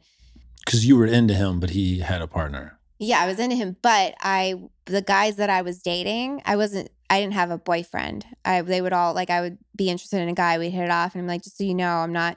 Because 0.65 0.86
you 0.86 0.97
were 0.97 1.06
into 1.06 1.35
him, 1.35 1.61
but 1.61 1.70
he 1.70 2.01
had 2.01 2.20
a 2.23 2.27
partner. 2.27 2.78
yeah, 2.98 3.20
I 3.20 3.27
was 3.27 3.39
into 3.39 3.56
him, 3.56 3.77
but 3.82 4.15
I 4.20 4.55
the 4.86 5.02
guys 5.02 5.36
that 5.36 5.51
I 5.51 5.62
was 5.62 5.81
dating, 5.82 6.43
I 6.44 6.56
wasn't 6.56 6.90
I 7.11 7.20
didn't 7.20 7.35
have 7.35 7.51
a 7.51 7.59
boyfriend. 7.59 8.27
I 8.44 8.62
they 8.62 8.81
would 8.82 8.93
all 8.93 9.15
like 9.15 9.31
I 9.31 9.40
would 9.40 9.59
be 9.74 9.89
interested 9.89 10.20
in 10.20 10.28
a 10.28 10.35
guy, 10.35 10.59
we'd 10.59 10.70
hit 10.70 10.85
it 10.85 10.90
off 10.90 11.15
and 11.15 11.23
I'm 11.23 11.28
like, 11.28 11.43
just 11.43 11.56
so 11.56 11.65
you 11.65 11.74
know, 11.74 11.89
I'm 11.89 12.12
not 12.12 12.36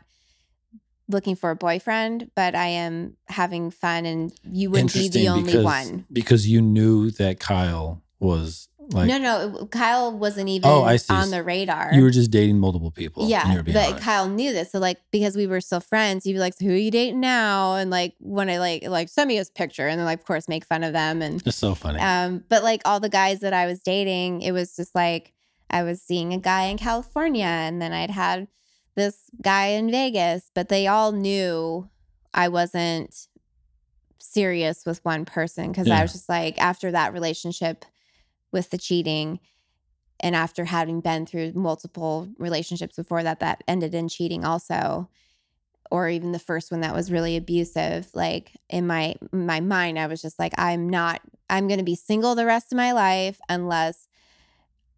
looking 1.10 1.36
for 1.36 1.52
a 1.52 1.56
boyfriend, 1.56 2.32
but 2.36 2.54
I 2.54 2.68
am 2.68 3.16
having 3.28 3.72
fun 3.72 4.06
and 4.06 4.32
you 4.44 4.70
wouldn't 4.70 4.94
be 4.94 5.08
the 5.08 5.30
only 5.30 5.44
because, 5.44 5.64
one. 5.64 6.06
Because 6.12 6.48
you 6.50 6.62
knew 6.62 7.12
that 7.12 7.40
Kyle 7.40 8.04
was 8.20 8.68
like, 8.92 9.08
no, 9.08 9.18
no, 9.18 9.66
Kyle 9.68 10.18
wasn't 10.18 10.50
even 10.50 10.70
Oh, 10.70 10.84
I 10.84 10.96
see. 10.98 11.14
on 11.14 11.30
the 11.32 11.44
radar. 11.44 11.92
you 11.94 12.02
were 12.02 12.10
just 12.10 12.32
dating 12.32 12.60
multiple 12.60 12.92
people. 12.92 13.28
Yeah, 13.28 13.62
but 13.64 13.76
honest. 13.76 14.00
Kyle 14.04 14.28
knew 14.30 14.54
this. 14.54 14.72
So 14.72 14.80
like 14.80 15.00
because 15.12 15.36
we 15.36 15.48
were 15.48 15.62
still 15.62 15.80
friends, 15.80 16.24
he'd 16.24 16.34
be 16.34 16.40
like, 16.40 16.54
so 16.54 16.66
"Who 16.66 16.72
are 16.72 16.76
you 16.76 16.92
dating 16.92 17.20
now?" 17.20 17.76
And 17.76 17.90
like 17.90 18.16
when 18.20 18.50
I 18.50 18.60
like 18.60 18.88
like 18.88 19.10
send 19.10 19.28
me 19.28 19.36
his 19.36 19.50
picture, 19.50 19.88
and 19.88 20.00
then 20.00 20.06
like 20.06 20.20
of 20.20 20.26
course 20.26 20.48
make 20.48 20.66
fun 20.66 20.84
of 20.84 20.94
them. 20.94 21.22
And 21.22 21.42
It's 21.46 21.58
so 21.58 21.76
funny. 21.76 22.00
um, 22.00 22.44
but 22.50 22.64
like 22.64 22.82
all 22.86 23.00
the 23.00 23.10
guys 23.10 23.42
that 23.42 23.54
I 23.54 23.66
was 23.66 23.82
dating, 23.82 24.42
it 24.42 24.52
was 24.52 24.76
just 24.76 24.96
like 24.96 25.34
I 25.70 25.84
was 25.84 26.02
seeing 26.02 26.34
a 26.34 26.38
guy 26.38 26.64
in 26.66 26.78
California, 26.78 27.46
and 27.46 27.82
then 27.82 27.92
I'd 27.94 28.10
had 28.12 28.48
this 28.96 29.30
guy 29.42 29.68
in 29.68 29.92
Vegas, 29.92 30.50
but 30.56 30.70
they 30.70 30.88
all 30.88 31.12
knew 31.12 31.90
I 32.34 32.48
wasn't 32.48 33.28
serious 34.20 34.86
with 34.86 35.04
one 35.06 35.26
person 35.26 35.72
because 35.72 35.88
Yeah. 35.88 36.00
I 36.00 36.02
was 36.02 36.12
just 36.14 36.30
like 36.30 36.58
after 36.62 36.92
that 36.92 37.14
relationship 37.14 37.86
with 38.52 38.70
the 38.70 38.78
cheating 38.78 39.40
and 40.20 40.36
after 40.36 40.66
having 40.66 41.00
been 41.02 41.26
through 41.26 41.54
multiple 41.54 42.28
relationships 42.38 42.96
before 42.96 43.24
that 43.24 43.40
that 43.40 43.64
ended 43.68 43.94
in 43.94 44.08
cheating 44.10 44.44
also 44.44 45.10
or 45.90 46.10
even 46.10 46.32
the 46.32 46.40
first 46.40 46.72
one 46.72 46.82
that 46.82 46.94
was 46.94 47.12
really 47.12 47.38
abusive 47.38 48.10
like 48.14 48.52
in 48.70 48.88
my 48.88 49.16
my 49.32 49.60
mind 49.60 49.98
I 50.00 50.08
was 50.08 50.22
just 50.22 50.40
like 50.40 50.54
I'm 50.58 50.90
not 50.90 51.22
I'm 51.50 51.68
going 51.68 51.80
to 51.80 51.86
be 51.86 51.96
single 51.96 52.36
the 52.36 52.46
rest 52.46 52.72
of 52.72 52.78
my 52.78 52.92
life 52.92 53.40
unless 53.48 54.08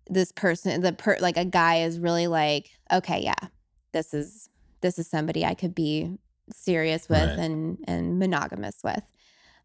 this 0.07 0.31
person 0.31 0.81
the 0.81 0.93
per 0.93 1.17
like 1.19 1.37
a 1.37 1.45
guy 1.45 1.81
is 1.81 1.99
really 1.99 2.27
like 2.27 2.69
okay 2.91 3.21
yeah 3.21 3.49
this 3.91 4.13
is 4.13 4.49
this 4.81 4.97
is 4.97 5.07
somebody 5.07 5.45
I 5.45 5.53
could 5.53 5.75
be 5.75 6.17
serious 6.51 7.07
with 7.07 7.29
Right. 7.29 7.39
and 7.39 7.77
and 7.87 8.17
monogamous 8.17 8.79
with 8.83 9.03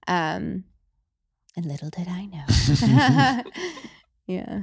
um 0.06 0.65
and 1.57 1.67
little 1.67 1.91
did 1.91 2.09
I 2.09 2.27
know 2.27 3.43
yeah 4.27 4.63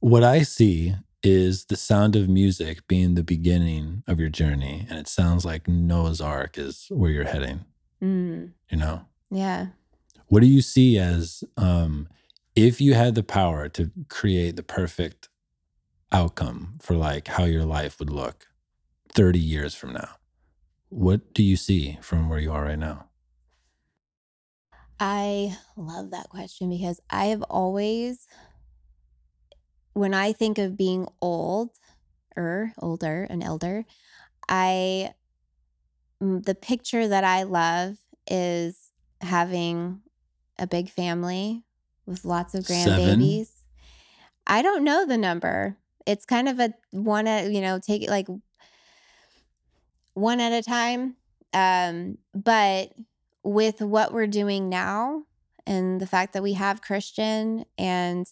what 0.00 0.22
I 0.22 0.42
see 0.42 0.94
is 1.22 1.64
the 1.64 1.76
sound 1.76 2.14
of 2.14 2.28
music 2.28 2.86
being 2.86 3.14
the 3.14 3.24
beginning 3.24 4.04
of 4.06 4.20
your 4.20 4.28
journey. 4.28 4.86
And 4.88 4.98
it 4.98 5.08
sounds 5.08 5.44
like 5.44 5.66
Noah's 5.66 6.20
Ark 6.20 6.56
is 6.56 6.86
where 6.90 7.10
you're 7.10 7.24
heading, 7.24 7.64
mm, 8.02 8.52
you 8.70 8.78
know? 8.78 9.06
yeah 9.30 9.68
What 10.28 10.40
do 10.40 10.46
you 10.46 10.62
see 10.62 10.98
as 10.98 11.42
um, 11.56 12.08
if 12.54 12.80
you 12.80 12.94
had 12.94 13.16
the 13.16 13.24
power 13.24 13.68
to 13.70 13.90
create 14.08 14.54
the 14.54 14.62
perfect 14.62 15.28
outcome 16.12 16.78
for 16.80 16.94
like 16.94 17.26
how 17.26 17.44
your 17.44 17.64
life 17.64 17.98
would 17.98 18.10
look 18.10 18.46
30 19.12 19.40
years 19.40 19.74
from 19.74 19.92
now? 19.94 20.10
What 20.88 21.34
do 21.34 21.42
you 21.42 21.56
see 21.56 21.98
from 22.00 22.28
where 22.28 22.38
you 22.38 22.52
are 22.52 22.62
right 22.62 22.78
now? 22.78 23.06
I 24.98 25.56
love 25.76 26.10
that 26.10 26.28
question 26.28 26.70
because 26.70 27.00
I 27.10 27.26
have 27.26 27.42
always, 27.42 28.26
when 29.94 30.14
I 30.14 30.32
think 30.32 30.58
of 30.58 30.76
being 30.76 31.06
old 31.20 31.70
or 32.36 32.72
older 32.80 33.26
and 33.30 33.42
elder, 33.42 33.84
I, 34.48 35.14
mm, 36.22 36.44
the 36.44 36.54
picture 36.54 37.06
that 37.08 37.24
I 37.24 37.42
love 37.44 37.98
is 38.26 38.92
having 39.20 40.02
a 40.58 40.66
big 40.66 40.90
family 40.90 41.64
with 42.06 42.24
lots 42.24 42.54
of 42.54 42.64
Seven? 42.64 43.40
grandbabies. 43.44 43.48
I 44.46 44.62
don't 44.62 44.84
know 44.84 45.06
the 45.06 45.18
number. 45.18 45.78
It's 46.06 46.26
kind 46.26 46.48
of 46.48 46.60
a 46.60 46.74
one 46.92 47.26
at, 47.28 47.52
you 47.52 47.60
know, 47.60 47.80
take 47.80 48.02
it 48.02 48.10
like 48.10 48.28
one 50.14 50.40
at 50.40 50.52
a 50.52 50.62
time. 50.62 51.16
Um, 51.52 52.18
but 52.34 52.92
with 53.46 53.80
what 53.80 54.12
we're 54.12 54.26
doing 54.26 54.68
now 54.68 55.22
and 55.66 56.00
the 56.00 56.06
fact 56.06 56.32
that 56.32 56.42
we 56.42 56.54
have 56.54 56.82
Christian 56.82 57.64
and 57.78 58.26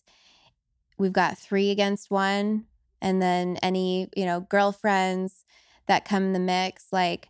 we've 0.99 1.13
got 1.13 1.39
three 1.39 1.71
against 1.71 2.11
one, 2.11 2.67
and 3.01 3.21
then 3.21 3.59
any, 3.63 4.09
you 4.17 4.25
know, 4.25 4.41
girlfriends 4.41 5.45
that 5.87 6.05
come 6.05 6.25
in 6.25 6.33
the 6.33 6.39
mix, 6.39 6.87
like 6.91 7.29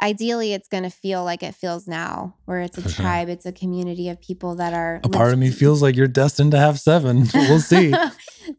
ideally 0.00 0.52
it's 0.52 0.68
going 0.68 0.82
to 0.82 0.90
feel 0.90 1.24
like 1.24 1.42
it 1.42 1.54
feels 1.54 1.86
now, 1.86 2.34
where 2.46 2.60
it's 2.60 2.78
a 2.78 2.92
tribe, 2.92 3.28
it's 3.28 3.46
a 3.46 3.52
community 3.52 4.08
of 4.08 4.20
people 4.20 4.54
that 4.56 4.72
are 4.72 5.00
A 5.04 5.08
part 5.08 5.32
of 5.32 5.38
me 5.38 5.50
feels 5.50 5.82
like 5.82 5.94
you're 5.94 6.08
destined 6.08 6.52
to 6.52 6.58
have 6.58 6.80
seven. 6.80 7.28
we'll 7.34 7.60
see. 7.60 7.94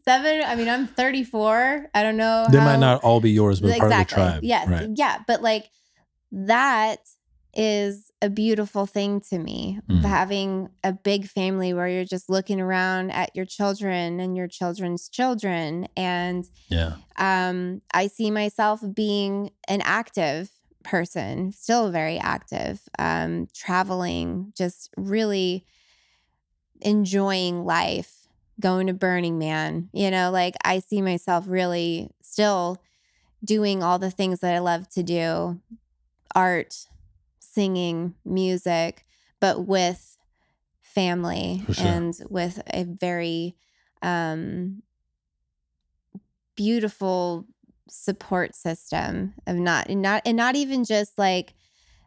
Seven, 0.06 0.42
I 0.46 0.54
mean, 0.54 0.70
I'm 0.70 0.86
34. 0.86 1.90
I 1.92 2.02
don't 2.02 2.16
know. 2.16 2.46
They 2.50 2.58
how- 2.58 2.64
might 2.64 2.78
not 2.78 3.02
all 3.02 3.20
be 3.20 3.30
yours, 3.30 3.60
but 3.60 3.76
part 3.76 3.92
of 3.92 3.98
the 3.98 4.04
tribe. 4.06 4.42
Yes. 4.42 4.66
Right. 4.66 4.88
Yeah. 4.94 5.18
But 5.26 5.42
like 5.42 5.68
that 6.30 7.00
is 7.54 8.10
a 8.22 8.30
beautiful 8.30 8.86
thing 8.86 9.20
to 9.20 9.38
me. 9.38 9.78
Mhm. 9.88 10.02
Having 10.04 10.70
a 10.82 10.92
big 10.92 11.26
family 11.28 11.74
where 11.74 11.88
you're 11.88 12.04
just 12.04 12.30
looking 12.30 12.60
around 12.60 13.10
at 13.10 13.34
your 13.36 13.44
children 13.44 14.20
and 14.20 14.36
your 14.36 14.48
children's 14.48 15.08
children. 15.08 15.88
And 15.96 16.44
Yeah. 16.68 16.96
um, 17.16 17.82
I 17.92 18.06
see 18.06 18.30
myself 18.30 18.80
being 18.94 19.50
an 19.68 19.82
active 19.82 20.50
person, 20.82 21.52
still 21.52 21.90
very 21.90 22.18
active, 22.18 22.80
um, 22.98 23.48
traveling, 23.54 24.52
just 24.56 24.90
really 24.96 25.66
enjoying 26.80 27.64
life, 27.64 28.26
going 28.60 28.86
to 28.86 28.92
Burning 28.92 29.38
Man. 29.38 29.88
You 29.92 30.10
know, 30.10 30.30
like 30.30 30.54
I 30.64 30.78
see 30.80 31.00
myself 31.02 31.44
really 31.46 32.10
still 32.20 32.82
doing 33.44 33.82
all 33.82 33.98
the 33.98 34.10
things 34.10 34.40
that 34.40 34.54
I 34.54 34.58
love 34.60 34.88
to 34.90 35.02
do 35.02 35.60
art, 36.34 36.86
singing, 37.52 38.14
music, 38.24 39.04
but 39.40 39.66
with 39.66 40.16
family 40.82 41.62
sure. 41.72 41.86
and 41.86 42.14
with 42.28 42.62
a 42.72 42.84
very 42.84 43.56
um, 44.02 44.82
beautiful 46.56 47.46
support 47.88 48.54
system 48.54 49.34
of 49.46 49.56
not 49.56 49.88
and 49.88 50.00
not 50.00 50.22
and 50.24 50.36
not 50.36 50.54
even 50.54 50.84
just 50.84 51.18
like 51.18 51.54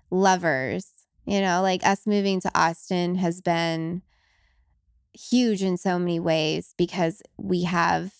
lovers 0.09 0.89
you 1.25 1.39
know 1.41 1.61
like 1.61 1.85
us 1.85 2.07
moving 2.07 2.39
to 2.39 2.49
austin 2.55 3.15
has 3.15 3.39
been 3.41 4.01
huge 5.13 5.61
in 5.61 5.77
so 5.77 5.99
many 5.99 6.19
ways 6.19 6.73
because 6.77 7.21
we 7.37 7.63
have 7.63 8.13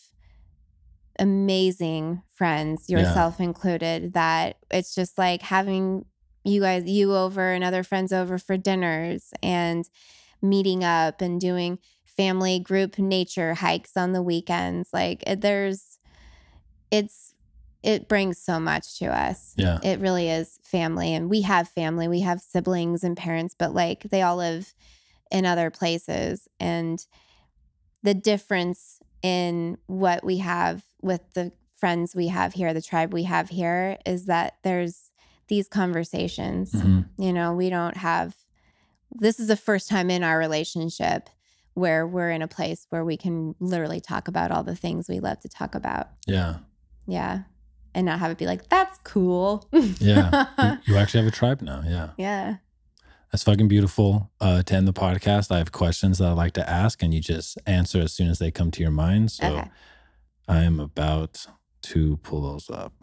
amazing 1.19 2.21
friends 2.27 2.85
Yeah. 2.87 2.99
yourself 2.99 3.39
included 3.39 4.13
that 4.13 4.57
it's 4.69 4.93
just 4.93 5.17
like 5.17 5.41
having 5.41 6.05
you 6.45 6.61
guys 6.61 6.85
you 6.85 7.13
over 7.15 7.51
and 7.51 7.63
other 7.63 7.83
friends 7.83 8.13
over 8.13 8.37
for 8.37 8.55
dinners 8.55 9.33
and 9.43 9.89
meeting 10.41 10.83
up 10.83 11.21
and 11.21 11.41
doing 11.41 11.79
family 12.05 12.59
group 12.59 12.97
nature 12.97 13.55
hikes 13.55 13.97
on 13.97 14.13
the 14.13 14.21
weekends 14.21 14.89
like 14.93 15.23
it- 15.27 15.41
there's 15.41 15.99
it's 16.91 17.33
it 17.83 18.07
brings 18.07 18.39
so 18.39 18.59
much 18.59 18.97
to 18.99 19.05
us 19.07 19.53
Yeah. 19.57 19.79
it 19.83 19.99
really 19.99 20.29
is 20.29 20.59
family 20.63 21.13
and 21.13 21.29
we 21.29 21.41
have 21.41 21.67
family 21.67 22.07
we 22.07 22.21
have 22.21 22.39
siblings 22.41 23.03
and 23.03 23.17
parents 23.17 23.55
but 23.57 23.73
like 23.73 24.03
they 24.03 24.21
all 24.21 24.37
live 24.37 24.73
in 25.31 25.45
other 25.45 25.69
places 25.69 26.47
and 26.59 27.05
the 28.03 28.13
difference 28.13 28.99
in 29.23 29.77
what 29.87 30.23
we 30.23 30.37
have 30.37 30.83
with 31.01 31.21
the 31.33 31.51
friends 31.75 32.15
we 32.15 32.27
have 32.27 32.53
here 32.53 32.73
the 32.73 32.81
tribe 32.81 33.13
we 33.13 33.23
have 33.23 33.49
here 33.49 33.97
is 34.05 34.25
that 34.27 34.53
there's 34.63 35.11
these 35.47 35.67
conversations 35.67 36.71
Mhm. 36.71 37.05
you 37.17 37.31
know 37.33 37.53
we 37.53 37.69
don't 37.69 37.97
have 37.97 38.35
this 39.11 39.39
is 39.39 39.47
the 39.47 39.55
first 39.57 39.87
time 39.89 40.09
in 40.09 40.23
our 40.23 40.37
relationship 40.37 41.29
where 41.73 42.07
we're 42.07 42.31
in 42.31 42.41
a 42.41 42.47
place 42.47 42.85
where 42.89 43.03
we 43.05 43.17
can 43.17 43.53
literally 43.59 43.99
talk 44.01 44.27
about 44.27 44.51
all 44.51 44.63
the 44.63 44.75
things 44.75 45.07
we 45.09 45.19
love 45.19 45.39
to 45.41 45.49
talk 45.49 45.75
about 45.75 46.09
Yeah. 46.27 46.57
Yeah. 47.07 47.43
And 47.93 48.05
not 48.07 48.19
have 48.19 48.31
it 48.31 48.37
be 48.37 48.45
like, 48.45 48.67
that's 48.67 48.97
cool. 49.05 49.67
Yeah. 49.99 50.47
you, 50.59 50.77
you 50.93 50.97
actually 50.97 51.21
have 51.23 51.31
a 51.31 51.35
tribe 51.35 51.61
now. 51.61 51.81
Yeah. 51.85 52.09
yeah. 52.17 52.55
That's 53.31 53.43
fucking 53.43 53.67
beautiful. 53.69 54.31
Uh, 54.41 54.63
to 54.63 54.75
end 54.75 54.85
the 54.87 54.91
podcast, 54.93 55.49
I 55.49 55.59
have 55.59 55.71
questions 55.71 56.17
that 56.17 56.27
I'd 56.29 56.33
like 56.33 56.53
to 56.53 56.69
ask, 56.69 57.01
and 57.03 57.13
you 57.13 57.21
just 57.21 57.57
answer 57.65 57.99
as 58.01 58.11
soon 58.11 58.29
as 58.29 58.39
they 58.39 58.51
come 58.51 58.69
to 58.71 58.81
your 58.81 58.91
mind. 58.91 59.31
So 59.31 59.45
Okay. 59.47 59.69
I 60.47 60.63
am 60.63 60.79
about 60.81 61.45
to 61.83 62.17
pull 62.17 62.41
those 62.41 62.69
up. 62.69 62.93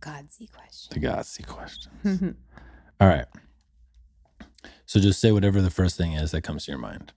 Godsey 0.00 0.50
question. 0.50 1.00
The 1.00 1.06
Godsey 1.06 1.46
questions. 1.46 2.34
All 3.00 3.08
right. 3.08 3.26
So 4.86 4.98
just 5.00 5.20
say 5.20 5.30
whatever 5.32 5.60
the 5.60 5.70
first 5.70 5.96
thing 5.96 6.12
is 6.12 6.32
that 6.32 6.42
comes 6.42 6.64
to 6.64 6.72
your 6.72 6.80
mind. 6.80 7.12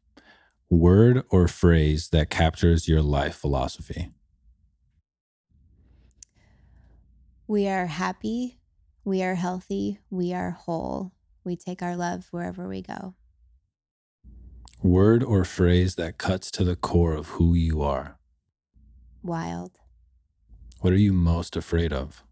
Word 0.70 1.24
or 1.30 1.48
phrase 1.48 2.10
that 2.10 2.30
captures 2.30 2.88
your 2.88 3.02
life 3.02 3.36
philosophy. 3.36 4.10
we 7.54 7.68
are 7.68 7.86
happy. 7.86 8.60
We 9.06 9.22
are 9.22 9.36
healthy. 9.36 10.00
We 10.10 10.34
are 10.34 10.52
whole. 10.52 11.12
We 11.44 11.56
take 11.56 11.84
our 11.84 11.96
love 11.96 12.28
wherever 12.32 12.68
we 12.68 12.82
go. 12.82 13.14
Word 14.82 15.24
or 15.24 15.46
phrase 15.46 15.96
that 15.96 16.18
cuts 16.18 16.50
to 16.52 16.64
the 16.64 16.76
core 16.76 17.14
of 17.14 17.28
who 17.30 17.54
you 17.54 17.82
are. 17.84 18.18
Wild. 19.22 19.78
What 20.82 20.94
are 20.94 20.98
you 20.98 21.14
most 21.14 21.56
afraid 21.56 21.94
of? 21.94 22.24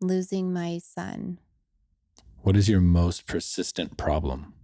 Losing 0.00 0.52
my 0.52 0.78
son. 0.78 1.38
What 2.42 2.56
is 2.56 2.68
your 2.68 2.80
most 2.80 3.26
persistent 3.26 3.96
problem? 3.98 4.54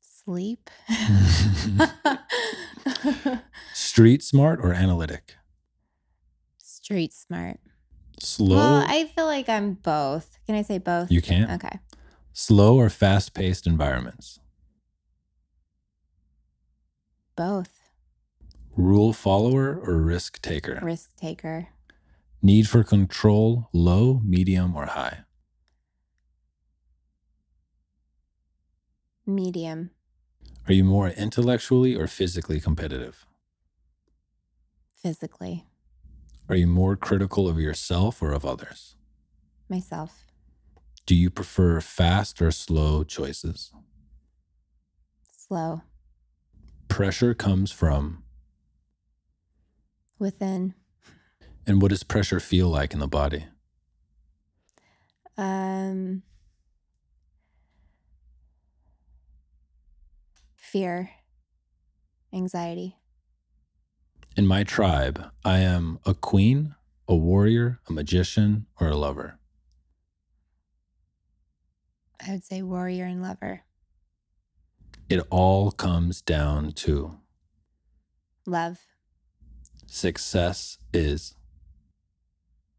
Sleep. 0.00 0.70
Street 3.74 4.22
smart 4.22 4.60
or 4.62 4.72
analytic? 4.72 5.34
Street 6.58 7.12
smart. 7.12 7.58
Slow. 8.18 8.56
Well, 8.56 8.84
I 8.86 9.10
feel 9.14 9.26
like 9.26 9.48
I'm 9.48 9.74
both. 9.74 10.38
Can 10.46 10.54
I 10.54 10.62
say 10.62 10.78
both? 10.78 11.10
you 11.10 11.22
can. 11.22 11.50
Okay. 11.52 11.78
Slow 12.32 12.76
or 12.76 12.90
fast 12.90 13.34
paced 13.34 13.66
environments? 13.66 14.39
Both. 17.40 17.88
Rule 18.76 19.14
follower 19.14 19.74
or 19.74 20.02
risk 20.02 20.42
taker? 20.42 20.78
Risk 20.82 21.16
taker. 21.16 21.68
Need 22.42 22.68
for 22.68 22.84
control, 22.84 23.70
low, 23.72 24.20
medium, 24.22 24.76
or 24.76 24.84
high? 24.84 25.20
Medium. 29.24 29.88
Are 30.68 30.74
you 30.74 30.84
more 30.84 31.08
intellectually 31.08 31.96
or 31.96 32.06
physically 32.06 32.60
competitive? 32.60 33.24
Physically. 35.02 35.64
Are 36.50 36.56
you 36.56 36.66
more 36.66 36.94
critical 36.94 37.48
of 37.48 37.58
yourself 37.58 38.20
or 38.20 38.32
of 38.32 38.44
others? 38.44 38.96
Myself. 39.66 40.26
Do 41.06 41.14
you 41.14 41.30
prefer 41.30 41.80
fast 41.80 42.42
or 42.42 42.50
slow 42.50 43.02
choices? 43.02 43.72
Slow. 45.34 45.80
Pressure 46.90 47.32
comes 47.34 47.70
from, 47.70 48.24
Within. 50.18 50.74
and 51.66 51.80
what 51.80 51.90
does 51.90 52.02
pressure 52.02 52.40
feel 52.40 52.68
like 52.68 52.92
in 52.92 52.98
the 52.98 53.06
body? 53.08 53.46
Um. 55.38 56.22
Fear. 60.56 61.10
Anxiety. 62.34 62.96
In 64.36 64.46
my 64.46 64.62
tribe, 64.64 65.30
I 65.44 65.60
am 65.60 66.00
a 66.04 66.12
queen, 66.12 66.74
a 67.08 67.14
warrior, 67.16 67.78
a 67.88 67.92
magician, 67.92 68.66
or 68.78 68.88
a 68.88 68.96
lover. 68.96 69.38
I 72.24 72.32
would 72.32 72.44
say 72.44 72.60
warrior 72.62 73.06
and 73.06 73.22
lover. 73.22 73.62
It 75.10 75.26
all 75.28 75.72
comes 75.72 76.22
down 76.22 76.70
to 76.84 77.18
Love. 78.46 78.78
success 79.86 80.78
is, 80.94 81.34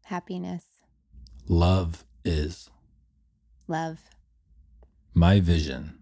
Happiness. 0.04 0.64
love 1.46 2.04
is, 2.24 2.70
Love. 3.68 3.98
my 5.14 5.40
vision. 5.40 5.98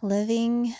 Living 0.00 0.74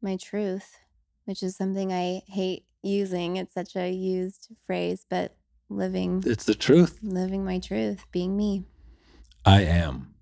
my 0.00 0.16
truth, 0.16 0.78
which 1.26 1.42
is 1.42 1.56
something 1.56 1.92
I 1.92 2.22
hate 2.26 2.64
using. 2.82 3.36
It's 3.36 3.52
such 3.52 3.76
a 3.76 3.90
used 3.90 4.48
phrase, 4.66 5.04
but 5.08 5.36
living 5.76 6.22
It's 6.26 6.44
the 6.44 6.54
truth. 6.54 6.98
living 7.02 7.44
my 7.44 7.58
truth, 7.58 8.04
being 8.12 8.36
me. 8.36 8.64
I 9.44 9.62
am 9.62 10.14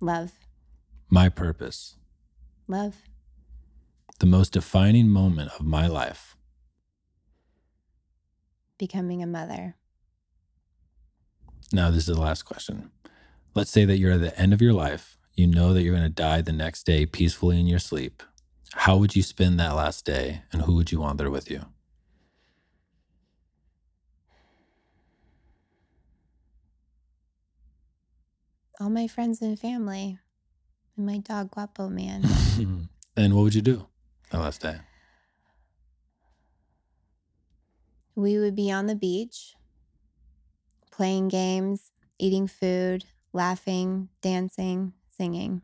Love. 0.00 0.32
my 1.08 1.28
purpose. 1.28 1.96
Love. 2.68 2.96
The 4.18 4.26
most 4.26 4.52
defining 4.52 5.08
moment 5.08 5.50
of 5.58 5.64
my 5.64 5.86
life. 5.86 6.36
Becoming 8.78 9.22
a 9.22 9.26
mother. 9.26 9.76
Now, 11.72 11.90
this 11.90 12.08
is 12.08 12.14
the 12.14 12.20
last 12.20 12.42
question. 12.44 12.90
Let's 13.54 13.70
say 13.70 13.84
that 13.84 13.98
you're 13.98 14.12
at 14.12 14.20
the 14.20 14.38
end 14.38 14.52
of 14.52 14.60
your 14.62 14.72
life. 14.72 15.18
You 15.34 15.46
know 15.46 15.72
that 15.72 15.82
you're 15.82 15.94
going 15.94 16.02
to 16.06 16.10
die 16.10 16.42
the 16.42 16.52
next 16.52 16.84
day 16.84 17.06
peacefully 17.06 17.58
in 17.60 17.66
your 17.66 17.78
sleep. 17.78 18.22
How 18.72 18.96
would 18.96 19.16
you 19.16 19.22
spend 19.22 19.58
that 19.60 19.74
last 19.74 20.04
day 20.04 20.42
and 20.52 20.62
who 20.62 20.74
would 20.76 20.92
you 20.92 21.00
want 21.00 21.18
there 21.18 21.30
with 21.30 21.50
you? 21.50 21.64
All 28.80 28.90
my 28.90 29.06
friends 29.06 29.42
and 29.42 29.58
family. 29.58 30.18
And 30.96 31.06
my 31.06 31.18
dog 31.18 31.50
Guapo 31.50 31.88
man. 31.88 32.24
and 33.16 33.34
what 33.34 33.42
would 33.42 33.54
you 33.54 33.62
do 33.62 33.86
that 34.30 34.38
last 34.38 34.62
day? 34.62 34.78
we 38.16 38.38
would 38.38 38.54
be 38.54 38.70
on 38.70 38.86
the 38.86 38.94
beach, 38.94 39.54
playing 40.90 41.28
games, 41.28 41.90
eating 42.18 42.46
food, 42.46 43.04
laughing, 43.32 44.08
dancing, 44.20 44.92
singing 45.08 45.62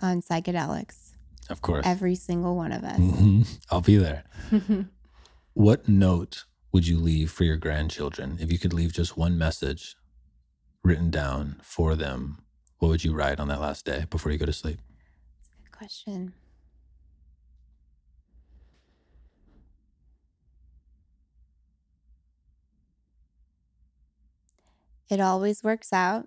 on 0.00 0.20
psychedelics. 0.20 1.12
Of 1.48 1.62
course. 1.62 1.86
Every 1.86 2.14
single 2.14 2.56
one 2.56 2.72
of 2.72 2.84
us. 2.84 2.98
Mhm. 2.98 3.58
I'll 3.70 3.80
be 3.80 3.96
there. 3.96 4.24
What 5.54 5.88
note 5.88 6.44
would 6.70 6.86
you 6.86 6.98
leave 6.98 7.30
for 7.30 7.44
your 7.44 7.56
grandchildren? 7.56 8.36
If 8.38 8.52
you 8.52 8.58
could 8.58 8.74
leave 8.74 8.92
just 8.92 9.16
one 9.16 9.38
message 9.38 9.96
written 10.86 11.10
down 11.10 11.56
for 11.62 11.96
them, 11.96 12.38
what 12.78 12.88
would 12.88 13.04
you 13.04 13.12
write 13.12 13.40
on 13.40 13.48
that 13.48 13.60
last 13.60 13.84
day 13.84 14.04
before 14.08 14.30
you 14.30 14.38
go 14.38 14.46
to 14.46 14.52
sleep? 14.52 14.78
Good 15.64 15.72
question. 15.76 16.32
It 25.08 25.20
always 25.20 25.62
works 25.62 25.92
out. 25.92 26.26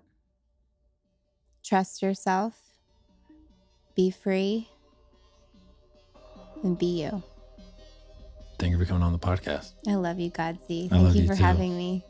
Trust 1.62 2.02
yourself. 2.02 2.54
Be 3.94 4.10
free. 4.10 4.68
And 6.62 6.78
be 6.78 7.02
you. 7.02 7.22
Thank 8.58 8.72
you 8.72 8.78
for 8.78 8.84
coming 8.84 9.02
on 9.02 9.12
the 9.12 9.18
podcast. 9.18 9.72
I 9.88 9.94
love 9.94 10.18
you, 10.18 10.30
Godsey. 10.30 10.88
Thank 10.90 11.02
love 11.02 11.14
you 11.16 11.22
you 11.22 11.28
for 11.28 11.36
too. 11.36 11.42
having 11.42 11.76
me. 11.76 12.04